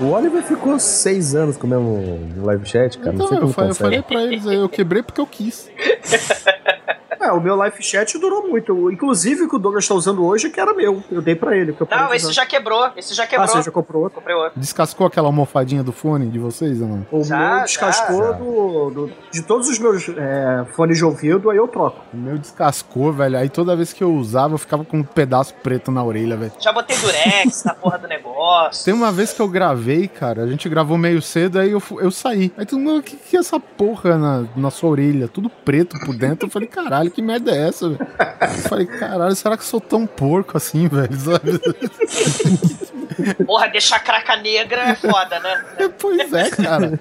O 0.00 0.10
Oliver 0.12 0.42
ficou 0.44 0.78
seis 0.78 1.34
anos 1.34 1.56
com 1.56 1.66
o 1.66 1.70
mesmo 1.70 2.44
live 2.44 2.64
chat, 2.66 2.98
cara. 2.98 3.12
não 3.12 3.24
Então, 3.24 3.28
sei 3.28 3.36
eu, 3.36 3.40
como 3.40 3.50
eu 3.50 3.54
consegue. 3.68 3.74
falei 3.74 4.02
pra 4.02 4.22
eles 4.22 4.46
aí, 4.46 4.56
eu 4.56 4.68
quebrei 4.68 5.02
porque 5.02 5.20
eu 5.20 5.26
quis. 5.26 5.68
É, 7.28 7.32
o 7.32 7.40
meu 7.40 7.54
live 7.56 7.76
chat 7.82 8.16
durou 8.18 8.48
muito. 8.48 8.90
Inclusive, 8.90 9.42
o 9.44 9.48
que 9.48 9.56
o 9.56 9.58
Douglas 9.58 9.86
tá 9.86 9.94
usando 9.94 10.24
hoje, 10.24 10.48
que 10.50 10.58
era 10.60 10.72
meu. 10.74 11.02
Eu 11.10 11.20
dei 11.20 11.34
pra 11.34 11.56
ele. 11.56 11.72
que 11.72 11.82
eu 11.82 11.88
Não, 11.90 12.12
esse 12.14 12.24
usar. 12.26 12.32
já 12.34 12.46
quebrou. 12.46 12.90
Esse 12.96 13.14
já 13.14 13.24
Ah, 13.24 13.26
quebrou. 13.26 13.48
você 13.48 13.62
já 13.62 13.70
comprou 13.70 14.02
outro? 14.02 14.18
Comprei 14.18 14.34
outro. 14.36 14.58
Descascou 14.58 15.06
aquela 15.06 15.28
almofadinha 15.28 15.82
do 15.82 15.92
fone 15.92 16.26
de 16.26 16.38
vocês 16.38 16.80
ou 16.80 16.88
não? 16.88 17.06
O 17.12 17.22
Já, 17.24 17.54
meu 17.56 17.64
descascou 17.64 18.22
já. 18.24 18.32
do, 18.32 18.90
do- 18.90 19.10
de 19.30 19.42
todos 19.42 19.68
os 19.68 19.78
meus 19.78 20.08
é, 20.08 20.64
fones 20.74 20.96
de 20.98 21.04
ouvido, 21.04 21.50
aí 21.50 21.56
eu 21.56 21.68
troco. 21.68 22.00
O 22.12 22.16
meu 22.16 22.38
descascou, 22.38 23.12
velho. 23.12 23.36
Aí 23.38 23.48
toda 23.48 23.76
vez 23.76 23.92
que 23.92 24.02
eu 24.02 24.12
usava, 24.14 24.54
eu 24.54 24.58
ficava 24.58 24.84
com 24.84 24.98
um 24.98 25.04
pedaço 25.04 25.54
preto 25.62 25.90
na 25.90 26.02
orelha, 26.02 26.36
velho. 26.36 26.52
Já 26.58 26.72
botei 26.72 26.96
durex 26.96 27.64
na 27.64 27.74
porra 27.74 27.98
do 27.98 28.08
negócio. 28.08 28.84
Tem 28.84 28.94
uma 28.94 29.12
vez 29.12 29.32
que 29.32 29.40
eu 29.40 29.48
gravei, 29.48 30.08
cara, 30.08 30.42
a 30.42 30.46
gente 30.46 30.68
gravou 30.68 30.96
meio 30.96 31.20
cedo, 31.20 31.58
aí 31.58 31.70
eu, 31.70 31.82
eu 32.00 32.10
saí. 32.10 32.52
Aí 32.56 32.64
todo 32.64 32.78
mundo, 32.80 33.00
o 33.00 33.02
que, 33.02 33.16
que 33.16 33.36
é 33.36 33.40
essa 33.40 33.58
porra 33.60 34.16
na, 34.16 34.44
na 34.56 34.70
sua 34.70 34.90
orelha? 34.90 35.28
Tudo 35.28 35.48
preto 35.50 35.98
por 36.04 36.14
dentro. 36.16 36.46
Eu 36.46 36.50
falei, 36.50 36.68
caralho, 36.68 37.10
que 37.18 37.22
merda 37.22 37.50
é 37.50 37.66
essa? 37.66 37.86
Eu 37.86 37.98
falei, 38.68 38.86
caralho, 38.86 39.34
será 39.34 39.56
que 39.56 39.64
eu 39.64 39.66
sou 39.66 39.80
tão 39.80 40.06
porco 40.06 40.56
assim, 40.56 40.86
velho? 40.86 41.08
Porra, 43.44 43.66
deixar 43.66 43.98
craca 43.98 44.36
negra 44.36 44.82
é 44.82 44.94
foda, 44.94 45.40
né? 45.40 45.64
pois 45.98 46.32
é, 46.32 46.48
cara. 46.48 46.92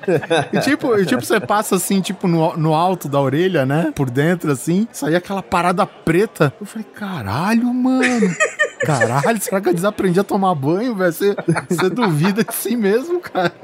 E 0.51 0.59
tipo, 0.61 0.97
e 0.97 1.05
tipo, 1.05 1.23
você 1.23 1.39
passa 1.39 1.75
assim, 1.75 2.01
tipo, 2.01 2.27
no, 2.27 2.57
no 2.57 2.73
alto 2.73 3.07
da 3.07 3.21
orelha, 3.21 3.63
né? 3.63 3.93
Por 3.93 4.09
dentro, 4.09 4.51
assim, 4.51 4.87
saía 4.91 5.19
aquela 5.19 5.43
parada 5.43 5.85
preta. 5.85 6.51
Eu 6.59 6.65
falei, 6.65 6.87
caralho, 6.95 7.71
mano. 7.71 8.35
Caralho, 8.83 9.39
será 9.39 9.61
que 9.61 9.69
eu 9.69 9.73
desaprendi 9.75 10.19
a 10.19 10.23
tomar 10.23 10.55
banho, 10.55 10.95
velho? 10.95 11.13
Você, 11.13 11.35
você 11.69 11.91
duvida 11.91 12.43
de 12.43 12.55
si 12.55 12.75
mesmo, 12.75 13.19
cara. 13.19 13.53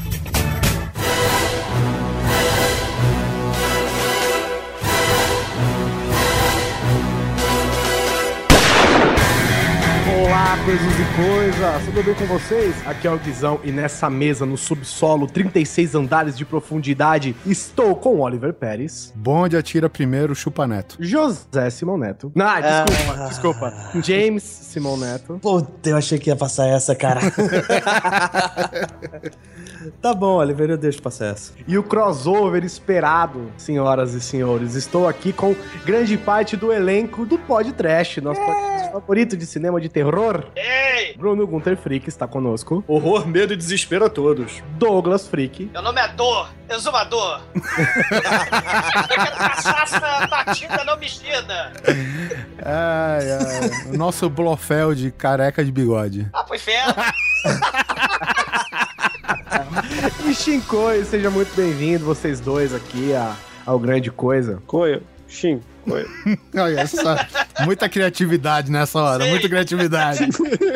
Olá, 10.51 10.65
coisas 10.65 10.99
e 10.99 11.05
coisas, 11.15 11.85
tudo 11.85 12.03
bem 12.03 12.13
com 12.13 12.25
vocês? 12.25 12.75
Aqui 12.85 13.07
é 13.07 13.11
o 13.11 13.17
Guizão 13.17 13.61
e 13.63 13.71
nessa 13.71 14.09
mesa 14.09 14.45
no 14.45 14.57
subsolo, 14.57 15.25
36 15.25 15.95
andares 15.95 16.37
de 16.37 16.43
profundidade, 16.43 17.33
estou 17.45 17.95
com 17.95 18.19
Oliver 18.19 18.51
Pérez, 18.51 19.13
Bonde 19.15 19.55
atira 19.55 19.89
primeiro, 19.89 20.35
chupa 20.35 20.67
neto. 20.67 20.97
José 20.99 21.69
Simão 21.69 21.97
Neto. 21.97 22.33
Não, 22.35 22.53
desculpa, 22.59 23.27
desculpa. 23.29 23.73
James 24.03 24.43
Simão 24.43 24.97
Neto. 24.97 25.39
Puta, 25.41 25.89
eu 25.89 25.95
achei 25.95 26.19
que 26.19 26.29
ia 26.29 26.35
passar 26.35 26.67
essa, 26.67 26.93
cara. 26.93 27.21
tá 30.01 30.13
bom, 30.13 30.35
Oliver, 30.35 30.71
eu 30.71 30.77
deixo 30.77 31.01
passar 31.01 31.27
essa. 31.27 31.53
E 31.65 31.77
o 31.77 31.83
crossover 31.83 32.65
esperado, 32.65 33.49
senhoras 33.55 34.13
e 34.13 34.19
senhores. 34.19 34.75
Estou 34.75 35.07
aqui 35.07 35.31
com 35.31 35.55
grande 35.85 36.17
parte 36.17 36.57
do 36.57 36.73
elenco 36.73 37.25
do 37.25 37.37
Pod 37.37 37.71
Trash, 37.71 38.17
nosso 38.17 38.41
podcast 38.41 38.91
favorito 38.91 39.37
de 39.37 39.45
cinema 39.45 39.79
de 39.79 39.87
terror. 39.89 40.40
Ei! 40.55 41.15
Bruno 41.17 41.45
Gunter 41.47 41.75
Frick 41.77 42.07
está 42.09 42.27
conosco. 42.27 42.83
Horror, 42.87 43.27
medo 43.27 43.53
e 43.53 43.55
desespero 43.57 44.05
a 44.05 44.09
todos. 44.09 44.61
Douglas 44.77 45.27
Frick. 45.27 45.69
Meu 45.73 45.81
nome 45.81 46.01
é 46.01 46.07
Dor, 46.09 46.49
exumador. 46.69 47.41
Eu 47.55 49.17
quero 49.23 49.35
cachaça 49.37 50.27
batida, 50.27 50.83
não 50.83 50.97
mexida. 50.97 51.71
Ai, 52.63 53.31
ai. 53.31 53.93
O 53.93 53.97
nosso 53.97 54.29
Blofeld 54.29 55.11
careca 55.17 55.63
de 55.63 55.71
bigode. 55.71 56.27
Ah, 56.33 56.45
foi 56.47 56.57
fera. 56.57 56.93
E 60.27 60.33
Shinkoi, 60.33 61.03
seja 61.05 61.29
muito 61.29 61.53
bem-vindo, 61.55 62.05
vocês 62.05 62.39
dois 62.39 62.73
aqui 62.73 63.13
a- 63.13 63.35
ao 63.65 63.79
Grande 63.79 64.11
Coisa. 64.11 64.61
Coio, 64.67 65.01
Shin, 65.27 65.61
Olha 66.55 66.81
essa. 66.81 67.27
Muita 67.65 67.89
criatividade 67.89 68.71
nessa 68.71 68.99
hora, 68.99 69.25
muita 69.25 69.47
criatividade. 69.47 70.27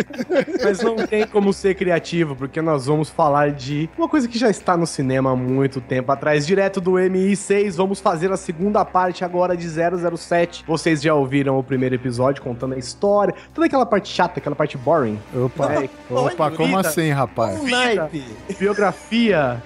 Mas 0.64 0.82
não 0.82 0.96
tem 0.96 1.28
como 1.28 1.54
ser 1.54 1.76
criativo, 1.76 2.36
porque 2.36 2.62
nós 2.62 2.86
vamos 2.86 3.10
falar 3.10 3.52
de 3.52 3.90
uma 3.98 4.08
coisa 4.10 4.28
que 4.28 4.38
já 4.38 4.50
está 4.50 4.76
no 4.76 4.86
cinema 4.86 5.32
há 5.32 5.36
muito 5.36 5.80
tempo 5.82 6.12
atrás, 6.12 6.46
direto 6.46 6.82
do 6.82 6.94
MI6. 6.94 7.76
Vamos 7.76 8.00
fazer 8.00 8.32
a 8.32 8.38
segunda 8.38 8.84
parte 8.84 9.24
agora 9.24 9.56
de 9.56 9.68
007. 9.70 10.64
Vocês 10.68 11.02
já 11.02 11.14
ouviram 11.14 11.58
o 11.58 11.64
primeiro 11.64 11.96
episódio 11.96 12.42
contando 12.42 12.74
a 12.74 12.78
história, 12.78 13.34
toda 13.54 13.68
aquela 13.68 13.86
parte 13.86 14.10
chata, 14.10 14.40
aquela 14.40 14.56
parte 14.56 14.78
boring. 14.78 15.20
Opa, 15.34 15.74
É, 15.74 15.90
opa, 16.10 16.52
como 16.52 16.78
vida, 16.78 16.88
assim, 16.88 17.12
rapaz? 17.12 17.60
Um 17.60 17.68
naipe. 17.68 18.24
Biografia. 18.60 19.62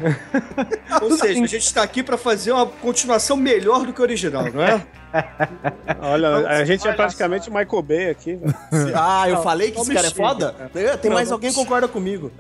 Ou 1.02 1.12
seja, 1.12 1.44
a 1.44 1.48
gente 1.48 1.74
tá 1.74 1.84
aqui 1.84 2.04
pra 2.04 2.18
fazer 2.18 2.52
uma 2.52 2.66
continuação 2.66 3.38
melhor 3.38 3.86
do 3.86 3.94
que 3.94 4.00
o 4.00 4.04
original, 4.04 4.46
não 4.54 4.62
é? 4.62 4.82
Olha, 6.02 6.47
a 6.47 6.66
gente 6.66 6.88
é 6.88 6.94
praticamente 6.94 7.50
Michael 7.50 7.81
Bay 7.81 8.09
aqui. 8.09 8.40
Ah, 8.96 9.30
eu 9.30 9.42
falei 9.42 9.72
que 9.72 9.78
não 9.78 9.84
esse 9.84 9.94
cara 9.94 10.08
é 10.08 10.12
foda? 10.12 10.56
Tem 11.02 11.12
mais 11.12 11.31
alguém 11.31 11.50
que 11.50 11.56
concorda 11.56 11.88
comigo. 11.88 12.31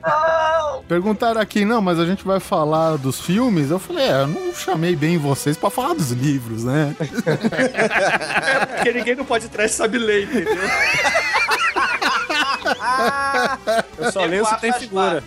Perguntaram 0.87 1.39
aqui, 1.41 1.65
não, 1.65 1.81
mas 1.81 1.99
a 1.99 2.05
gente 2.05 2.23
vai 2.23 2.39
falar 2.39 2.97
dos 2.97 3.19
filmes. 3.19 3.69
Eu 3.71 3.79
falei, 3.79 4.05
é, 4.05 4.21
eu 4.21 4.27
não 4.27 4.53
chamei 4.53 4.95
bem 4.95 5.17
vocês 5.17 5.57
pra 5.57 5.69
falar 5.69 5.93
dos 5.93 6.11
livros, 6.11 6.63
né? 6.63 6.95
Porque 8.75 8.91
ninguém 8.93 9.15
não 9.15 9.25
pode 9.25 9.47
trás 9.49 9.71
sabe 9.71 9.97
ler, 9.97 10.23
entendeu? 10.23 10.55
Eu 13.97 14.11
só 14.11 14.25
leio 14.25 14.45
se 14.45 14.59
tem 14.59 14.73
figura. 14.73 15.23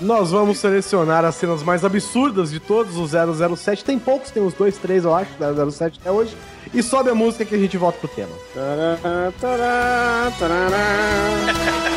Nós 0.00 0.30
vamos 0.30 0.58
selecionar 0.58 1.24
as 1.24 1.34
cenas 1.36 1.62
mais 1.62 1.84
absurdas 1.84 2.50
de 2.50 2.60
todos 2.60 2.96
os 2.96 3.12
007. 3.58 3.84
Tem 3.84 3.98
poucos, 3.98 4.30
tem 4.30 4.42
uns 4.42 4.54
dois, 4.54 4.76
três, 4.78 5.04
eu 5.04 5.14
acho, 5.14 5.30
007 5.70 6.00
até 6.00 6.10
hoje. 6.10 6.36
E 6.72 6.82
sobe 6.82 7.10
a 7.10 7.14
música 7.14 7.44
que 7.44 7.54
a 7.54 7.58
gente 7.58 7.76
volta 7.76 7.98
pro 7.98 8.08
tema. 8.08 8.32
Tará, 8.54 9.32
tará, 9.40 10.32
tarará. 10.38 11.93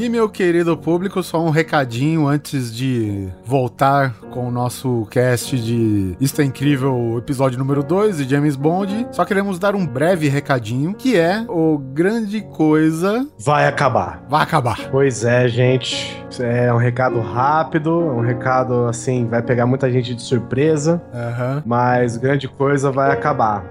E, 0.00 0.08
meu 0.08 0.28
querido 0.28 0.76
público, 0.76 1.20
só 1.24 1.42
um 1.44 1.50
recadinho 1.50 2.28
antes 2.28 2.72
de 2.72 3.26
voltar 3.44 4.14
com 4.30 4.46
o 4.46 4.50
nosso 4.50 5.08
cast 5.10 5.58
de 5.58 6.14
Isto 6.20 6.40
é 6.40 6.44
Incrível, 6.44 7.16
episódio 7.18 7.58
número 7.58 7.82
2 7.82 8.18
de 8.18 8.30
James 8.30 8.54
Bond. 8.54 9.08
Só 9.10 9.24
queremos 9.24 9.58
dar 9.58 9.74
um 9.74 9.84
breve 9.84 10.28
recadinho, 10.28 10.94
que 10.94 11.16
é 11.18 11.44
o 11.48 11.78
grande 11.78 12.40
coisa 12.42 13.26
Vai 13.40 13.66
acabar. 13.66 14.22
vai 14.28 14.42
acabar. 14.42 14.88
Pois 14.88 15.24
é, 15.24 15.48
gente. 15.48 16.16
É 16.38 16.72
um 16.72 16.76
recado 16.78 17.18
rápido, 17.20 17.98
um 17.98 18.20
recado 18.20 18.86
assim, 18.86 19.26
vai 19.26 19.42
pegar 19.42 19.66
muita 19.66 19.90
gente 19.90 20.14
de 20.14 20.22
surpresa, 20.22 21.02
Aham. 21.12 21.60
mas 21.66 22.16
grande 22.16 22.46
coisa 22.46 22.92
vai 22.92 23.10
acabar. 23.10 23.64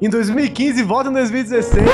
Em 0.00 0.08
2015, 0.08 0.82
volta 0.84 1.10
em 1.10 1.12
2016. 1.12 1.84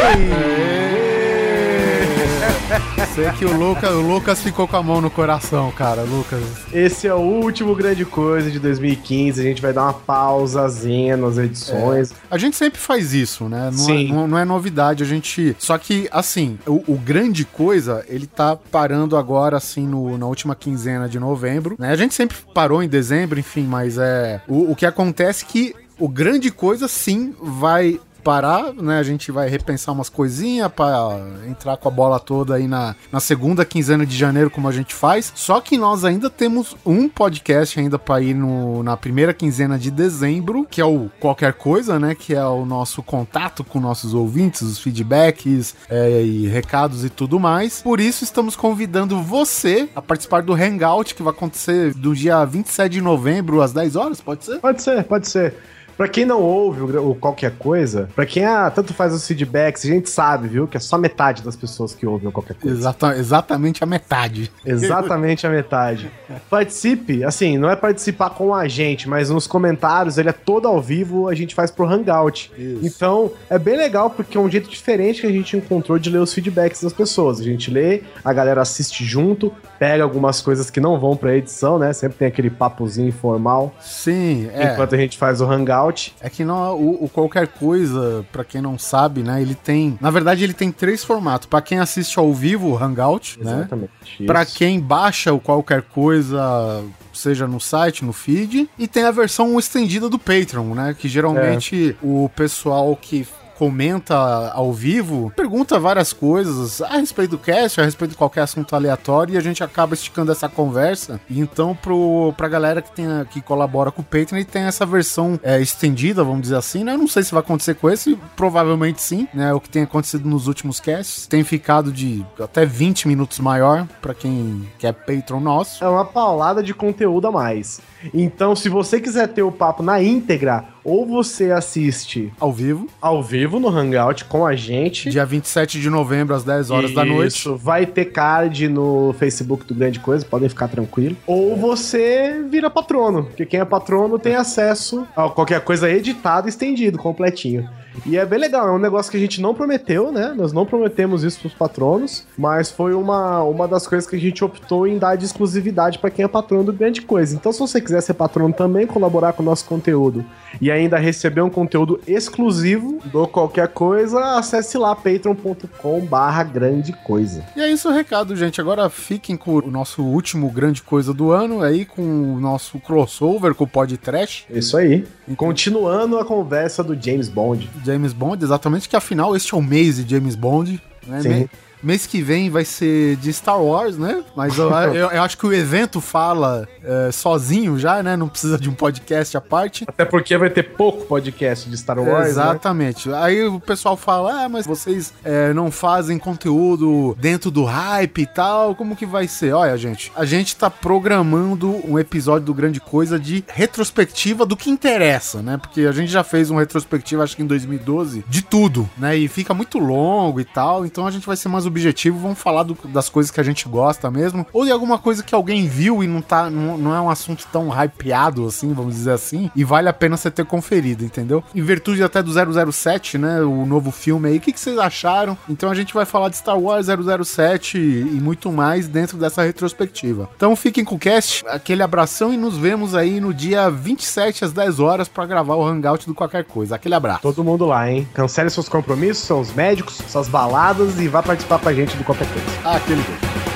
Sei 3.15 3.31
que 3.33 3.45
o 3.45 3.57
Lucas, 3.57 3.91
o 3.91 4.01
Lucas 4.01 4.43
ficou 4.43 4.67
com 4.67 4.77
a 4.77 4.83
mão 4.83 5.01
no 5.01 5.11
coração, 5.11 5.71
cara. 5.71 6.03
Lucas. 6.03 6.43
Esse 6.73 7.07
é 7.07 7.15
o 7.15 7.21
último 7.21 7.75
grande 7.75 8.05
coisa 8.05 8.51
de 8.51 8.59
2015. 8.59 9.41
A 9.41 9.45
gente 9.45 9.63
vai 9.63 9.73
dar 9.73 9.85
uma 9.85 9.95
pausazinha 9.95 11.17
nas 11.17 11.39
edições. 11.39 12.13
A 12.31 12.37
gente 12.37 12.57
sempre 12.57 12.81
faz 12.81 13.15
isso, 13.15 13.49
né? 13.49 13.71
Não, 13.71 13.79
Sim. 13.79 14.11
É, 14.11 14.13
não, 14.13 14.27
não 14.27 14.39
é 14.39 14.45
novidade, 14.45 15.03
a 15.03 15.07
gente. 15.07 15.55
Só 15.59 15.79
que, 15.79 16.09
assim, 16.11 16.59
o, 16.67 16.95
o 16.95 16.99
grande 16.99 17.45
coisa, 17.45 18.05
ele 18.09 18.27
tá 18.27 18.57
parando 18.57 19.17
agora, 19.17 19.57
assim, 19.57 19.87
no, 19.87 20.19
na 20.19 20.27
última 20.27 20.55
quinzena 20.55 21.09
de 21.09 21.19
novembro. 21.19 21.77
Né? 21.79 21.91
A 21.91 21.97
gente 21.97 22.15
sempre 22.15 22.37
parou 22.53 22.83
em 22.83 22.89
dezembro, 22.89 23.39
enfim, 23.39 23.65
mas 23.65 23.99
é. 23.99 24.41
O, 24.49 24.73
o 24.73 24.77
que 24.77 24.87
acontece 24.87 25.45
é 25.45 25.47
que 25.47 25.75
o 25.99 26.09
grande 26.09 26.51
coisa, 26.51 26.89
sim, 26.89 27.35
vai 27.41 28.01
parar, 28.25 28.73
né? 28.73 28.99
A 28.99 29.03
gente 29.03 29.31
vai 29.31 29.49
repensar 29.49 29.93
umas 29.93 30.09
coisinhas 30.09 30.73
pra 30.73 31.21
entrar 31.47 31.77
com 31.77 31.87
a 31.87 31.91
bola 31.91 32.19
toda 32.19 32.55
aí 32.55 32.67
na, 32.67 32.97
na 33.13 33.21
segunda 33.21 33.65
quinzena 33.65 34.07
de 34.07 34.17
janeiro, 34.17 34.51
como 34.51 34.67
a 34.67 34.73
gente 34.73 34.95
faz. 34.95 35.31
Só 35.37 35.61
que 35.61 35.77
nós 35.77 36.05
ainda 36.05 36.31
temos 36.31 36.75
um 36.85 37.09
podcast 37.09 37.79
ainda 37.79 37.99
pra 37.99 38.21
ir 38.23 38.35
no, 38.35 38.83
na 38.83 38.97
primeira 38.97 39.35
quinzena 39.35 39.79
de 39.79 39.91
dezembro, 39.91 40.67
que 40.69 40.81
é 40.81 40.85
o 40.85 41.11
Qualquer 41.21 41.53
Coisa, 41.53 42.01
né? 42.01 42.15
Que 42.15 42.35
é 42.35 42.45
o 42.45 42.65
nosso 42.65 43.03
contato 43.03 43.63
com 43.63 43.79
nossos 43.79 44.15
ouvintes, 44.15 44.63
os 44.63 44.79
feedbacks 44.79 45.77
é, 45.91 46.23
e 46.23 46.47
recados 46.47 47.05
e 47.05 47.11
tudo 47.11 47.39
mais. 47.39 47.83
Por 47.83 48.01
isso, 48.01 48.25
estamos 48.25 48.57
convidando 48.57 49.21
você 49.23 49.89
a 49.95 50.01
participar 50.01 50.43
do 50.43 50.55
Hangout, 50.55 51.15
que 51.15 51.23
vai 51.23 51.33
acontecer 51.33 51.93
do 51.93 52.15
dia 52.15 52.43
27 52.45 52.93
de 52.93 53.01
novembro, 53.03 53.61
às 53.61 53.73
10 53.73 53.97
horas, 53.97 54.21
pode 54.21 54.45
ser? 54.45 54.59
Pode 54.61 54.83
ser, 54.83 55.05
pode 55.05 55.29
ser. 55.29 55.55
Pra 55.97 56.09
quem 56.09 56.25
não 56.25 56.41
ouve 56.41 56.83
o, 56.97 57.15
qualquer 57.15 57.53
coisa, 57.53 58.09
pra 58.15 58.27
quem 58.27 58.45
ah, 58.45 58.71
tanto 58.71 58.93
faz 58.93 59.13
os 59.13 59.27
feedbacks, 59.27 59.85
a 59.85 59.89
gente 59.89 60.11
sabe, 60.11 60.49
viu, 60.49 60.67
que 60.67 60.77
é 60.77 60.81
só 60.81 60.99
metade 60.99 61.43
das 61.43 61.57
pessoas 61.57 61.95
que 61.95 62.07
ouvem 62.07 62.29
o 62.29 62.33
qualquer 62.33 62.55
coisa. 62.55 62.77
Exata, 62.77 63.17
exatamente 63.17 63.83
a 63.83 63.87
metade. 63.87 64.51
Exatamente 64.65 65.47
a 65.47 65.51
metade. 65.51 66.11
Participe, 66.51 67.23
assim, 67.23 67.57
não 67.59 67.71
é 67.71 67.77
participar 67.77 68.31
com 68.31 68.55
a 68.55 68.67
gente, 68.67 69.09
mas 69.09 69.31
nos 69.31 69.47
comentários, 69.47 70.19
ele 70.19 70.29
é 70.29 70.33
todo 70.33 70.67
ao 70.67 70.81
vivo, 70.81 71.29
a 71.29 71.35
gente 71.35 71.55
faz 71.55 71.71
pro 71.71 71.87
Hangout. 71.87 72.51
Então, 72.83 73.31
é 73.49 73.59
bem 73.59 73.77
legal 73.77 74.11
porque 74.11 74.37
é 74.37 74.41
um 74.41 74.51
jeito 74.51 74.69
diferente 74.69 75.21
que 75.21 75.27
a 75.27 75.33
gente 75.33 75.57
encontrou 75.57 75.99
de 75.99 76.11
ler 76.11 76.19
os 76.19 76.33
feedbacks 76.33 76.83
das 76.83 76.93
pessoas. 76.93 77.41
A 77.41 77.45
gente 77.45 77.71
lê, 77.71 78.03
a 78.25 78.33
galera 78.33 78.63
assiste 78.63 79.05
junto, 79.05 79.53
pega 79.79 80.03
algumas 80.03 80.41
coisas 80.41 80.71
que 80.71 80.81
não 80.81 80.99
vão 80.99 81.17
pra 81.17 81.37
edição, 81.37 81.79
né? 81.79 81.93
Sempre 81.93 82.19
tem 82.19 82.29
aquele 82.29 82.51
papozinho 82.51 83.09
informal, 83.09 83.75
Sim, 83.81 84.49
é. 84.53 84.73
enquanto 84.73 84.95
a 84.95 84.99
gente 84.99 85.17
faz 85.17 85.41
o 85.41 85.45
Hangout. 85.45 85.84
É 86.21 86.31
que 86.31 86.45
não, 86.45 86.75
o, 86.75 87.05
o 87.05 87.09
qualquer 87.09 87.49
coisa, 87.49 88.25
pra 88.33 88.45
quem 88.45 88.61
não 88.61 88.79
sabe, 88.79 89.23
né? 89.23 89.41
Ele 89.41 89.55
tem. 89.55 89.99
Na 90.01 90.11
verdade, 90.11 90.45
ele 90.45 90.55
tem 90.55 90.71
três 90.71 91.05
formatos. 91.05 91.47
Pra 91.47 91.61
quem 91.61 91.79
assiste 91.79 92.19
ao 92.19 92.33
vivo, 92.33 92.69
o 92.69 92.79
Hangout, 92.79 93.43
né? 93.43 93.59
Exatamente. 93.59 94.25
Pra 94.27 94.43
isso. 94.43 94.57
quem 94.57 94.81
baixa 94.81 95.33
o 95.33 95.41
qualquer 95.41 95.83
coisa, 95.83 96.85
seja 97.13 97.47
no 97.47 97.61
site, 97.61 98.05
no 98.05 98.13
feed, 98.13 98.69
e 98.79 98.89
tem 98.89 99.05
a 99.05 99.11
versão 99.11 99.59
estendida 99.59 100.09
do 100.09 100.19
Patreon, 100.19 100.75
né? 100.75 100.97
Que 100.99 101.09
geralmente 101.09 101.97
o 102.03 102.31
pessoal 102.35 102.97
que 102.97 103.27
comenta 103.65 104.15
ao 104.53 104.75
vivo, 104.75 105.33
pergunta 105.35 105.81
várias 105.81 106.13
coisas 106.13 106.83
a 106.83 106.99
respeito 106.99 107.31
do 107.31 107.39
cast, 107.39 107.81
a 107.81 107.85
respeito 107.85 108.11
de 108.11 108.17
qualquer 108.19 108.43
assunto 108.43 108.77
aleatório, 108.77 109.35
e 109.35 109.39
a 109.39 109.41
gente 109.41 109.65
acaba 109.65 109.95
esticando 109.95 110.31
essa 110.31 110.51
conversa. 110.51 111.19
Então, 111.31 111.75
pro, 111.75 112.35
pra 112.37 112.47
galera 112.47 112.83
que, 112.83 112.93
tem, 112.93 113.07
que 113.31 113.41
colabora 113.41 113.91
com 113.91 114.03
o 114.03 114.05
Patreon, 114.05 114.45
tem 114.45 114.65
essa 114.65 114.85
versão 114.85 115.41
é, 115.43 115.59
estendida, 115.63 116.23
vamos 116.23 116.43
dizer 116.43 116.57
assim, 116.57 116.85
né? 116.85 116.93
Eu 116.93 116.99
não 116.99 117.09
sei 117.09 117.23
se 117.23 117.33
vai 117.33 117.41
acontecer 117.41 117.75
com 117.77 117.89
esse, 117.89 118.19
provavelmente 118.37 119.01
sim, 119.01 119.27
né? 119.33 119.55
O 119.55 119.61
que 119.61 119.71
tem 119.71 119.85
acontecido 119.85 120.29
nos 120.29 120.47
últimos 120.47 120.79
casts. 120.79 121.27
Tem 121.27 121.43
ficado 121.43 121.91
de 121.91 122.23
até 122.39 122.67
20 122.67 123.09
minutos 123.09 123.39
maior, 123.39 123.89
pra 124.03 124.13
quem 124.13 124.69
quer 124.79 124.93
Patreon 124.93 125.41
nosso. 125.41 125.83
É 125.83 125.89
uma 125.89 126.05
paulada 126.05 126.63
de 126.63 126.75
conteúdo 126.75 127.29
a 127.29 127.33
mais. 127.33 127.81
Então, 128.13 128.55
se 128.55 128.69
você 128.69 129.01
quiser 129.01 129.29
ter 129.29 129.43
o 129.43 129.53
papo 129.53 129.83
na 129.83 130.03
íntegra, 130.03 130.65
ou 130.85 131.07
você 131.07 131.51
assiste 131.51 132.33
Ao 132.39 132.53
vivo, 132.53 132.87
ao 133.01 133.23
vivo 133.23 133.59
no 133.59 133.69
Hangout 133.69 134.27
com 134.27 134.45
a 134.45 134.55
gente. 134.55 135.09
dia 135.09 135.25
27 135.25 135.81
de 135.81 135.89
novembro, 135.89 136.35
às 136.35 136.45
10 136.45 136.71
horas 136.71 136.93
da 136.93 137.05
noite. 137.05 137.37
Isso, 137.37 137.57
vai 137.57 137.87
ter 137.87 138.07
card 138.07 138.69
no 138.69 139.15
Facebook 139.19 139.65
do 139.65 139.75
Grande 139.75 139.99
Coisa, 139.99 140.25
podem 140.25 140.49
ficar 140.49 140.69
tranquilo. 140.69 141.17
Ou 141.27 141.57
você 141.57 142.45
vira 142.51 142.69
patrono, 142.69 143.25
porque 143.25 143.47
quem 143.47 143.61
é 143.61 143.65
patrono 143.65 144.19
tem 144.19 144.35
acesso 144.35 145.07
a 145.17 145.29
qualquer 145.31 145.61
coisa 145.63 145.91
editado, 145.91 146.49
estendido, 146.49 146.99
completinho. 146.99 147.69
E 148.07 148.17
é 148.17 148.27
bem 148.27 148.39
legal, 148.39 148.69
é 148.69 148.73
um 148.73 148.79
negócio 148.79 149.11
que 149.11 149.17
a 149.17 149.21
gente 149.21 149.41
não 149.41 149.55
prometeu, 149.55 150.13
né? 150.13 150.35
Nós 150.37 150.53
não 150.53 150.67
prometemos 150.67 151.25
isso 151.25 151.41
pros 151.41 151.55
patronos, 151.55 152.27
mas 152.37 152.71
foi 152.71 152.95
uma, 152.95 153.43
uma 153.43 153.69
das 153.69 153.87
coisas 153.87 154.09
que 154.09 154.17
a 154.17 154.19
gente 154.19 154.45
optou 154.45 154.87
em 154.87 154.99
dar 154.99 155.17
de 155.17 155.25
exclusividade 155.25 155.99
para 155.99 156.11
quem 156.11 156.25
é 156.25 156.29
patrono 156.29 156.65
do 156.65 156.73
Grande 156.73 157.03
Coisa. 157.03 157.35
Então, 157.35 157.53
se 157.53 157.59
você 157.59 157.81
quiser 157.81 158.01
ser 158.01 158.15
patrono 158.15 158.53
também, 158.53 158.87
colaborar 158.87 159.33
com 159.33 159.43
o 159.43 159.47
nosso 159.47 159.65
conteúdo 159.65 160.25
e 160.61 160.71
ainda 160.71 160.99
receber 160.99 161.41
um 161.41 161.51
conteúdo 161.51 162.01
exclusivo 162.07 162.99
do 163.07 163.27
qualquer 163.27 163.69
coisa, 163.69 164.39
acesse 164.39 164.79
lá 164.79 164.95
patreon.com 164.95 166.01
barra 166.01 166.45
grande 166.45 166.93
coisa. 166.93 167.45
E 167.57 167.61
é 167.61 167.71
isso 167.71 167.89
o 167.89 167.93
recado, 167.93 168.37
gente. 168.37 168.61
Agora 168.61 168.89
fiquem 168.89 169.37
com 169.37 169.59
o 169.59 169.71
nosso 169.71 170.03
último 170.03 170.51
grande 170.51 170.83
coisa 170.83 171.13
do 171.13 171.31
ano, 171.31 171.63
aí 171.63 171.85
com 171.85 172.03
o 172.03 172.41
nosso 172.41 172.79
crossover 172.79 173.55
com 173.55 173.65
o 173.65 173.69
Pod 173.69 173.97
Trash. 173.97 174.45
Isso 174.51 174.77
aí. 174.77 175.05
Continuando 175.37 176.19
a 176.19 176.25
conversa 176.25 176.83
do 176.85 176.95
James 177.01 177.29
Bond. 177.29 177.71
James 177.85 178.13
Bond, 178.13 178.45
exatamente, 178.45 178.89
que 178.89 178.97
afinal 178.97 179.35
este 179.35 179.55
é 179.55 179.57
o 179.57 179.63
mês 179.63 179.97
de 179.97 180.15
James 180.15 180.35
Bond. 180.35 180.81
Né? 181.07 181.21
Sim. 181.21 181.49
Mês 181.85 182.07
que 182.07 182.23
vem 182.23 182.49
vai 182.51 182.65
ser 182.65 183.17
de 183.17 183.33
Star 183.33 183.61
Wars, 183.63 183.97
né? 183.99 184.25
Mas 184.35 184.57
eu, 184.59 184.71
eu- 184.95 185.11
eu 185.11 185.23
acho 185.23 185.37
que 185.39 185.47
o 185.47 185.53
evento 185.53 186.01
fala 186.01 186.67
é, 186.83 187.11
sozinho 187.13 187.79
já, 187.79 188.03
né? 188.03 188.17
Não 188.17 188.29
precisa 188.29 188.59
de 188.59 188.69
um 188.69 188.75
podcast 188.75 189.37
à 189.37 189.41
parte. 189.41 189.85
Até 189.87 190.05
porque 190.05 190.37
vai 190.37 190.51
ter 190.51 190.63
pouco 190.75 191.05
podcast 191.07 191.69
de 191.69 191.77
Star 191.77 191.99
Wars, 191.99 192.25
né? 192.25 192.31
Exatamente. 192.31 193.13
Aí 193.13 193.45
o 193.45 193.61
pessoal 193.61 193.97
fala, 193.97 194.45
ah, 194.45 194.49
mas 194.49 194.67
vocês 194.67 195.13
é, 195.25 195.53
não 195.53 195.71
fazem 195.71 196.19
conteúdo 196.19 197.17
dentro 197.21 197.51
do 197.51 197.65
hype 197.65 198.23
e 198.23 198.27
tal, 198.27 198.75
como 198.75 198.97
que 198.97 199.07
vai 199.07 199.29
ser? 199.29 199.53
Olha, 199.53 199.77
gente, 199.77 200.11
a 200.17 200.25
gente 200.25 200.57
tá 200.57 200.71
programando 200.71 201.81
um 201.89 201.99
episódio 201.99 202.47
do 202.47 202.55
Grande 202.55 202.81
Coisa 202.81 203.19
de 203.19 203.45
retrospectiva 203.49 204.47
do 204.47 204.57
que 204.57 204.71
interessa, 204.71 205.43
né? 205.43 205.57
Porque 205.59 205.83
a 205.83 205.93
gente 205.93 206.11
já 206.11 206.25
fez 206.25 206.51
um 206.51 206.57
retrospectiva, 206.57 207.23
acho 207.23 207.37
que 207.37 207.43
em 207.43 207.47
2012, 207.47 208.25
de 208.29 208.43
tudo, 208.43 208.89
né? 208.97 209.17
E 209.17 209.29
fica 209.29 209.53
muito 209.53 209.79
longo 209.79 210.41
e 210.41 210.45
tal, 210.45 210.87
então 210.87 211.07
a 211.07 211.11
gente 211.11 211.27
vai 211.27 211.37
ser 211.37 211.49
mais 211.49 211.67
objetivo, 211.75 212.19
vamos 212.19 212.39
falar 212.39 212.63
do- 212.63 212.77
das 212.87 213.09
coisas 213.09 213.31
que 213.31 213.41
a 213.41 213.45
gente 213.45 213.69
gosta 213.69 214.11
mesmo, 214.11 214.47
ou 214.53 214.65
de 214.65 214.71
alguma 214.71 214.97
coisa 214.99 215.23
que 215.23 215.35
alguém 215.35 215.67
viu 215.67 216.03
e 216.03 216.07
não 216.07 216.21
tá, 216.23 216.49
não, 216.49 216.79
não 216.79 216.95
é 216.95 217.01
um 217.01 217.11
assunto 217.11 217.47
tão 217.53 217.69
hypeado 217.71 218.47
assim, 218.47 218.73
vamos 218.73 218.95
dizer 218.95 219.11
assim, 219.13 219.51
e 219.57 219.65
vale 219.65 219.89
a 219.89 219.93
pena 219.93 220.17
você 220.17 220.31
ter 220.31 220.45
conferido, 220.47 221.05
entendeu? 221.05 221.43
Em 221.55 221.63
virtude 221.63 222.03
até 222.03 222.23
do 222.23 222.31
007, 222.73 223.19
né, 223.19 223.41
o 223.43 223.67
novo 223.67 223.91
filme 223.91 224.29
aí, 224.29 224.37
o 224.37 224.41
que, 224.41 224.53
que 224.53 224.61
vocês 224.61 224.79
acharam? 224.79 225.37
Então 225.49 225.71
a 225.71 225.75
gente 225.75 225.93
vai 225.93 226.05
falar 226.05 226.29
de 226.29 226.37
Star 226.37 226.59
Wars 226.59 226.87
007 226.89 227.79
e, 227.79 228.01
e 228.01 228.21
muito 228.21 228.53
mais 228.53 228.87
dentro 228.89 229.17
dessa 229.19 229.43
retrospectiva. 229.43 230.29
Então 230.37 230.55
fiquem 230.55 230.85
com 230.85 230.95
o 230.95 230.99
cast, 230.99 231.45
aquele 231.49 231.83
abração 231.83 232.33
e 232.33 232.37
nos 232.37 232.57
vemos 232.57 232.95
aí 232.95 233.21
no 233.21 233.35
dia 233.35 233.69
27 233.71 234.45
às 234.45 234.53
10 234.53 234.81
horas 234.81 235.09
pra 235.09 235.27
gravar 235.27 235.55
o 235.57 235.65
Hangout 235.67 236.07
do 236.07 236.15
Qualquer 236.15 236.45
Coisa. 236.45 236.77
Aquele 236.77 236.95
abraço. 236.95 237.23
Todo 237.23 237.43
mundo 237.45 237.65
lá, 237.67 237.91
hein? 237.91 238.07
Cancele 238.15 238.51
seus 238.51 238.69
compromissos, 238.69 239.25
seus 239.25 239.53
médicos, 239.53 239.99
suas 240.09 240.29
baladas 240.29 240.99
e 240.99 241.09
vá 241.09 241.23
participar 241.23 241.59
com 241.65 241.71
a 241.71 241.73
gente 241.73 241.97
do 241.97 242.05
qualquer 242.05 242.29
coisa. 242.29 242.77
Aquele 242.77 243.03
beijo. 243.03 243.54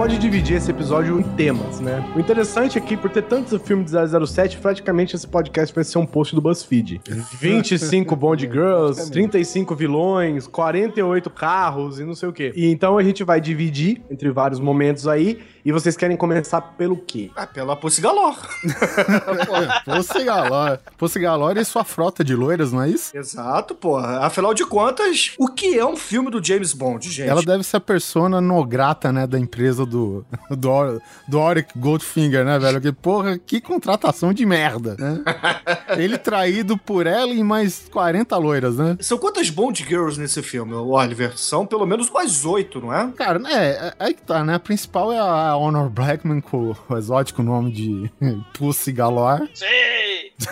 Pode 0.00 0.16
dividir 0.16 0.56
esse 0.56 0.70
episódio 0.70 1.20
em 1.20 1.22
temas, 1.22 1.78
né? 1.78 2.02
O 2.16 2.20
interessante 2.20 2.78
aqui, 2.78 2.96
por 2.96 3.10
ter 3.10 3.20
tantos 3.20 3.60
filmes 3.60 3.92
de 3.92 4.26
007, 4.26 4.56
praticamente 4.56 5.14
esse 5.14 5.26
podcast 5.26 5.74
vai 5.74 5.84
ser 5.84 5.98
um 5.98 6.06
post 6.06 6.34
do 6.34 6.40
BuzzFeed. 6.40 7.02
25 7.38 8.16
Bond 8.16 8.48
Girls, 8.50 9.10
35 9.10 9.74
vilões, 9.74 10.46
48 10.46 11.28
carros 11.28 12.00
e 12.00 12.04
não 12.04 12.14
sei 12.14 12.30
o 12.30 12.32
quê. 12.32 12.50
E 12.56 12.70
então 12.70 12.96
a 12.96 13.02
gente 13.02 13.22
vai 13.22 13.42
dividir 13.42 14.00
entre 14.10 14.30
vários 14.30 14.58
momentos 14.58 15.06
aí. 15.06 15.38
E 15.62 15.70
vocês 15.70 15.94
querem 15.94 16.16
começar 16.16 16.62
pelo 16.62 16.96
quê? 16.96 17.30
Ah, 17.36 17.46
pela 17.46 17.76
Pussy 17.76 18.00
Galore. 18.00 18.38
Posse 19.84 20.24
Galore. 20.24 20.78
Posse 20.96 21.20
Galore 21.20 21.60
e 21.60 21.64
sua 21.66 21.84
frota 21.84 22.24
de 22.24 22.34
loiras, 22.34 22.72
não 22.72 22.82
é 22.82 22.88
isso? 22.88 23.14
Exato, 23.14 23.74
porra. 23.74 24.20
Afinal 24.20 24.54
de 24.54 24.64
contas, 24.64 25.34
o 25.38 25.48
que 25.48 25.78
é 25.78 25.84
um 25.84 25.96
filme 25.96 26.30
do 26.30 26.42
James 26.42 26.72
Bond, 26.72 27.06
gente? 27.10 27.28
Ela 27.28 27.42
deve 27.42 27.62
ser 27.62 27.76
a 27.76 27.80
persona 27.80 28.40
no 28.40 28.64
grata, 28.64 29.12
né, 29.12 29.26
da 29.26 29.38
empresa 29.38 29.80
empresa 29.80 29.84
do, 29.90 30.24
do, 30.50 31.02
do 31.28 31.38
Oric 31.38 31.78
Goldfinger, 31.78 32.44
né, 32.44 32.58
velho? 32.58 32.80
Que, 32.80 32.92
porra, 32.92 33.38
que 33.38 33.60
contratação 33.60 34.32
de 34.32 34.46
merda, 34.46 34.96
né? 34.98 35.22
Ele 35.98 36.16
traído 36.16 36.78
por 36.78 37.06
ela 37.06 37.32
e 37.32 37.42
mais 37.42 37.88
40 37.90 38.36
loiras, 38.36 38.76
né? 38.76 38.96
São 39.00 39.18
quantas 39.18 39.50
Bond 39.50 39.84
Girls 39.86 40.18
nesse 40.18 40.42
filme, 40.42 40.72
Oliver? 40.74 41.36
São 41.36 41.66
pelo 41.66 41.86
menos 41.86 42.08
umas 42.08 42.44
oito, 42.44 42.80
não 42.80 42.94
é? 42.94 43.10
Cara, 43.16 43.40
é, 43.48 43.66
é- 43.88 43.94
aí 43.98 44.14
que 44.14 44.22
tá, 44.22 44.44
né? 44.44 44.54
A 44.54 44.60
principal 44.60 45.12
é 45.12 45.18
a 45.18 45.56
Honor 45.56 45.90
Blackman 45.90 46.40
com 46.40 46.74
o 46.88 46.96
exótico 46.96 47.42
nome 47.42 47.72
de 47.72 48.10
Pussy 48.56 48.92
Galore. 48.92 49.50
Sim! 49.54 49.66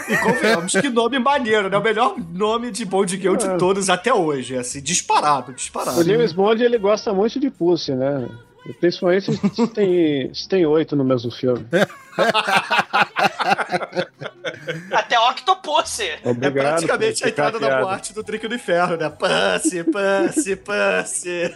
E 0.08 0.16
convenhamos 0.18 0.72
que 0.72 0.90
nome 0.90 1.18
maneiro, 1.18 1.70
né? 1.70 1.76
O 1.78 1.82
melhor 1.82 2.14
nome 2.32 2.70
de 2.70 2.84
Bond 2.84 3.16
Girl 3.16 3.36
de 3.36 3.56
todos 3.58 3.88
até 3.88 4.12
hoje. 4.12 4.54
É 4.54 4.58
assim, 4.58 4.82
disparado, 4.82 5.52
disparado. 5.52 6.00
O 6.00 6.04
James 6.04 6.32
Bond 6.32 6.62
ele 6.62 6.78
gosta 6.78 7.12
muito 7.14 7.40
de 7.40 7.50
Pussy, 7.50 7.92
né? 7.94 8.28
Principalmente 8.74 9.32
se 9.32 9.66
tem, 9.68 10.34
se 10.34 10.48
tem 10.48 10.66
oito 10.66 10.94
no 10.94 11.04
mesmo 11.04 11.30
filme. 11.30 11.64
Até 14.92 15.18
Octopus. 15.18 16.00
É 16.00 16.18
Obrigado. 16.24 16.52
praticamente 16.52 17.20
por 17.20 17.26
a 17.26 17.30
entrada 17.30 17.58
da 17.58 17.80
boate 17.80 18.14
do 18.14 18.22
Drink 18.22 18.46
do 18.46 18.54
Inferno, 18.54 18.96
né? 18.96 19.10
Pussy, 19.10 19.84
pussy, 19.84 20.56
pussy. 20.56 21.54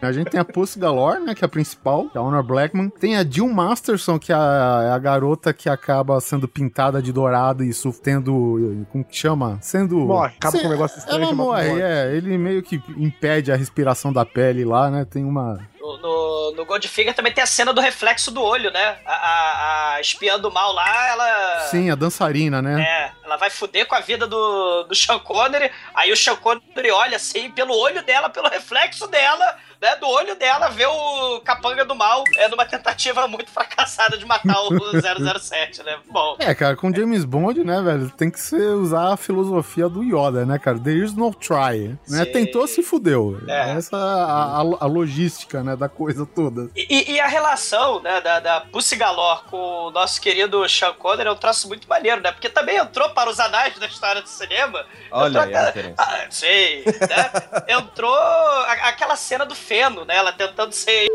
A 0.00 0.12
gente 0.12 0.30
tem 0.30 0.40
a 0.40 0.44
Pussy 0.44 0.78
Galore, 0.78 1.20
né? 1.20 1.34
Que 1.34 1.44
é 1.44 1.46
a 1.46 1.48
principal, 1.48 2.08
que 2.08 2.16
é 2.16 2.20
a 2.20 2.24
Honor 2.24 2.42
Blackman. 2.42 2.88
Tem 2.88 3.16
a 3.16 3.24
Jill 3.24 3.48
Masterson, 3.48 4.18
que 4.18 4.32
é 4.32 4.34
a, 4.34 4.88
é 4.88 4.90
a 4.92 4.98
garota 4.98 5.52
que 5.52 5.68
acaba 5.68 6.20
sendo 6.20 6.46
pintada 6.48 7.02
de 7.02 7.12
dourado 7.12 7.64
e 7.64 7.70
tendo. 8.02 8.86
Como 8.90 9.04
que 9.04 9.16
chama? 9.16 9.58
Sendo. 9.60 9.98
Morre, 9.98 10.34
acaba 10.36 10.56
Sim, 10.56 10.62
com 10.62 10.68
um 10.68 10.70
negócio 10.70 10.98
estranho 10.98 11.22
Ela 11.24 11.34
morre, 11.34 11.68
morte. 11.68 11.82
é. 11.82 12.16
Ele 12.16 12.38
meio 12.38 12.62
que 12.62 12.82
impede 12.96 13.50
a 13.52 13.56
respiração 13.56 14.12
da 14.12 14.24
pele 14.24 14.64
lá, 14.64 14.90
né? 14.90 15.04
Tem 15.04 15.24
uma. 15.24 15.58
No, 15.86 15.98
no, 15.98 16.52
no 16.56 16.64
Goldfinger 16.64 17.14
também 17.14 17.32
tem 17.32 17.44
a 17.44 17.46
cena 17.46 17.72
do 17.72 17.80
reflexo 17.80 18.30
do 18.32 18.42
olho, 18.42 18.72
né? 18.72 18.98
A, 19.04 19.12
a, 19.12 19.94
a 19.94 20.00
espiã 20.00 20.38
do 20.38 20.50
mal 20.50 20.72
lá, 20.72 21.08
ela. 21.08 21.60
Sim, 21.70 21.90
a 21.90 21.94
dançarina, 21.94 22.60
né? 22.60 22.82
É, 22.82 23.12
ela 23.24 23.36
vai 23.36 23.50
fuder 23.50 23.86
com 23.86 23.94
a 23.94 24.00
vida 24.00 24.26
do, 24.26 24.82
do 24.84 24.94
Sean 24.94 25.18
Connery, 25.20 25.70
aí 25.94 26.10
o 26.10 26.16
Sean 26.16 26.36
Connery 26.36 26.90
olha 26.90 27.16
assim, 27.16 27.50
pelo 27.50 27.76
olho 27.76 28.02
dela, 28.02 28.28
pelo 28.28 28.48
reflexo 28.48 29.06
dela, 29.06 29.56
né, 29.80 29.96
do 29.96 30.06
olho 30.08 30.34
dela, 30.36 30.68
vê 30.68 30.86
o 30.86 31.40
capanga 31.40 31.84
do 31.84 31.94
mal, 31.94 32.22
é 32.36 32.48
numa 32.48 32.64
tentativa 32.64 33.26
muito 33.28 33.50
fracassada 33.50 34.16
de 34.18 34.24
matar 34.24 34.60
o 34.62 34.70
007, 35.00 35.82
né? 35.82 35.98
Bom, 36.10 36.36
É, 36.38 36.54
cara, 36.54 36.76
com 36.76 36.92
James 36.94 37.24
Bond, 37.24 37.62
né, 37.64 37.80
velho, 37.82 38.10
tem 38.10 38.30
que 38.30 38.40
ser 38.40 38.60
usar 38.70 39.12
a 39.12 39.16
filosofia 39.16 39.88
do 39.88 40.02
Yoda, 40.02 40.44
né, 40.46 40.58
cara? 40.58 40.78
There 40.78 41.02
is 41.04 41.12
no 41.14 41.32
try. 41.34 41.96
Né? 42.08 42.24
Sim. 42.24 42.32
Tentou, 42.32 42.66
se 42.66 42.82
fudeu. 42.82 43.40
É. 43.48 43.70
Essa 43.72 43.96
é 43.96 44.00
a, 44.00 44.04
a- 44.04 44.84
a 44.84 44.86
logística, 44.86 45.62
né, 45.62 45.76
da 45.76 45.88
coisa 45.88 46.26
toda. 46.26 46.70
E, 46.74 47.12
e- 47.12 47.20
a 47.20 47.26
relação 47.26 48.00
né, 48.02 48.20
da, 48.20 48.40
da 48.40 48.60
Pussy 48.60 48.96
Galore 48.96 49.40
com 49.50 49.56
o 49.86 49.90
nosso 49.90 50.20
querido 50.20 50.68
Sean 50.68 50.92
Connery 50.92 51.28
é 51.28 51.32
um 51.32 51.36
troço 51.36 51.66
muito 51.68 51.88
maneiro, 51.88 52.20
né? 52.20 52.30
Porque 52.32 52.48
também 52.48 52.76
entrou 52.76 53.08
para 53.10 53.30
os 53.30 53.40
anais 53.40 53.78
da 53.78 53.86
história 53.86 54.22
do 54.22 54.28
cinema. 54.28 54.84
Olha 55.10 55.28
Entrou 55.28 55.42
aí 55.44 55.54
a 55.54 55.58
aquela- 55.60 55.66
referência. 55.66 55.94
Ah, 55.98 56.26
sei, 56.30 56.84
né? 56.84 57.30
Entrou 57.68 58.14
a- 58.14 58.72
aquela 58.88 59.16
cena 59.16 59.44
do 59.44 59.54
feno, 59.66 60.04
né? 60.04 60.16
Ela 60.16 60.32
tentando 60.32 60.72
ser 60.72 61.06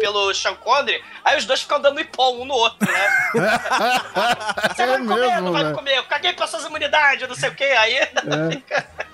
pelo 0.00 0.32
Sean 0.32 0.54
Connery, 0.54 1.02
aí 1.24 1.36
os 1.36 1.44
dois 1.44 1.60
ficam 1.62 1.80
dando 1.80 1.98
ipom 2.00 2.42
um 2.42 2.44
no 2.44 2.54
outro, 2.54 2.88
né? 2.90 3.08
Você 4.74 4.82
É 4.82 4.86
vai 4.86 4.98
me 4.98 5.08
comer, 5.08 5.26
mesmo, 5.26 5.40
não 5.40 5.52
vai 5.52 5.64
né? 5.64 5.72
comer, 5.72 5.96
eu 5.98 6.04
caguei 6.04 6.32
pra 6.34 6.46
suas 6.46 6.64
imunidades, 6.64 7.28
não 7.28 7.34
sei 7.34 7.48
o 7.48 7.54
que, 7.54 7.64
aí 7.64 7.94
É. 7.96 8.08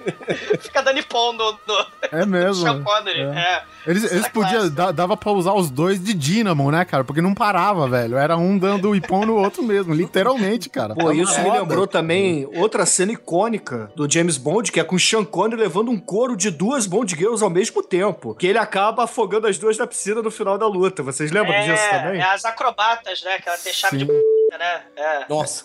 fica, 0.60 0.82
dando 0.82 0.98
ipom 0.98 1.32
no, 1.32 1.52
no, 1.66 1.86
É 2.12 2.24
mesmo. 2.26 2.62
Sean? 2.62 2.82
Connery. 2.82 3.20
É. 3.20 3.24
É. 3.38 3.62
Eles, 3.86 4.10
eles 4.12 4.28
podiam, 4.28 4.68
dava 4.68 5.16
pra 5.16 5.32
usar 5.32 5.54
os 5.54 5.70
dois 5.70 6.02
de 6.02 6.12
dínamo, 6.12 6.70
né, 6.70 6.84
cara? 6.84 7.02
Porque 7.02 7.22
não 7.22 7.34
parava, 7.34 7.88
velho. 7.88 8.16
Era 8.18 8.36
um 8.36 8.58
dando 8.58 8.94
ipom 8.94 9.24
no 9.24 9.36
outro 9.36 9.62
mesmo, 9.62 9.94
literalmente, 9.94 10.68
cara. 10.68 10.94
Pô, 10.94 11.04
Tava 11.04 11.14
isso 11.14 11.40
me 11.40 11.50
lembrou 11.50 11.86
também 11.86 12.46
outra 12.54 12.84
cena 12.84 13.12
icônica 13.12 13.90
do 13.96 14.10
James 14.10 14.36
Bond, 14.36 14.70
que 14.70 14.78
é 14.80 14.84
com 14.84 14.96
o 14.96 15.00
Sean 15.00 15.24
Connery 15.24 15.60
levando 15.62 15.90
um 15.90 15.98
couro 15.98 16.36
de 16.36 16.50
duas 16.50 16.86
Bond 16.86 17.14
Girls 17.16 17.42
ao 17.42 17.50
mesmo 17.50 17.82
tempo. 17.82 18.34
Que 18.34 18.46
ele 18.46 18.58
acaba 18.58 19.04
afogando 19.04 19.46
as 19.46 19.56
duas 19.58 19.78
na 19.78 19.86
piscina 19.86 20.20
no 20.22 20.30
final 20.30 20.58
da 20.58 20.66
luta. 20.66 21.02
Vocês 21.02 21.30
lembram 21.30 21.52
É, 21.54 21.62
disso 21.72 21.90
também? 21.90 22.20
é 22.20 22.24
as 22.24 22.44
acrobatas, 22.44 23.22
né? 23.22 23.38
Que 23.40 23.48
ela 23.48 23.58
tem 23.58 23.72
chave 23.72 23.98
Sim. 23.98 24.04
de 24.06 24.12
p, 24.50 24.58
né? 24.58 24.82
É, 24.96 25.28
Nossa. 25.28 25.64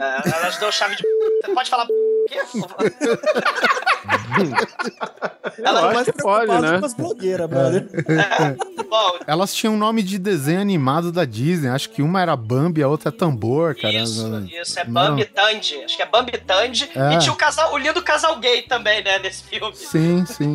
é, 0.00 0.30
elas 0.34 0.58
dão 0.58 0.72
chave 0.72 0.96
de 0.96 1.02
p. 1.02 1.08
Você 1.44 1.54
pode 1.54 1.70
falar 1.70 1.86
quê? 2.26 2.40
Eu 5.58 5.98
acho 5.98 6.12
que 6.12 6.22
pode, 6.22 6.60
né? 6.60 6.78
com 6.80 6.86
as 6.86 6.94
blogueiras, 6.94 7.48
brother. 7.48 7.88
É, 8.08 8.82
bom, 8.84 9.18
Elas 9.26 9.54
tinham 9.54 9.74
um 9.74 9.76
nome 9.76 10.02
de 10.02 10.18
desenho 10.18 10.60
animado 10.60 11.10
da 11.12 11.24
Disney. 11.24 11.68
Acho 11.68 11.90
que 11.90 12.02
uma 12.02 12.20
era 12.20 12.36
Bambi, 12.36 12.82
a 12.82 12.88
outra 12.88 13.08
é 13.08 13.12
Tambor, 13.12 13.74
cara. 13.74 13.94
isso, 13.94 14.46
isso, 14.50 14.78
é 14.78 14.84
Não 14.84 14.92
Bambi 14.92 15.24
Tandy. 15.24 15.84
Acho 15.84 15.96
que 15.96 16.02
é 16.02 16.06
Bambi 16.06 16.38
Tandy. 16.38 16.90
É. 16.94 17.14
E 17.14 17.18
tinha 17.18 17.32
o, 17.32 17.36
casal, 17.36 17.72
o 17.72 17.78
lindo 17.78 18.02
casal 18.02 18.38
gay 18.38 18.62
também, 18.62 19.02
né? 19.02 19.18
Nesse 19.18 19.44
filme. 19.44 19.74
Sim, 19.74 20.24
sim. 20.26 20.54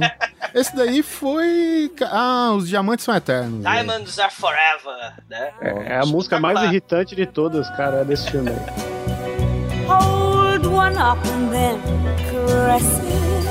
Esse 0.53 0.75
daí 0.75 1.01
foi. 1.01 1.91
Ah, 2.03 2.51
os 2.55 2.67
diamantes 2.67 3.05
são 3.05 3.15
eternos. 3.15 3.63
velho. 3.63 3.85
Diamonds 3.85 4.19
are 4.19 4.33
forever, 4.33 5.13
né? 5.29 5.53
É 5.61 5.97
a 5.97 6.05
música 6.05 6.39
mais 6.39 6.61
irritante 6.63 7.15
de 7.15 7.25
todas, 7.25 7.50
cara, 7.75 7.97
é 7.97 8.05
desse 8.05 8.31
filme 8.31 8.49
aí. 8.49 9.85
Hold 9.87 10.65
one 10.65 10.97
up 10.97 11.19
and 11.27 11.51
then 11.51 11.79
caress 12.29 12.99
it. 12.99 13.50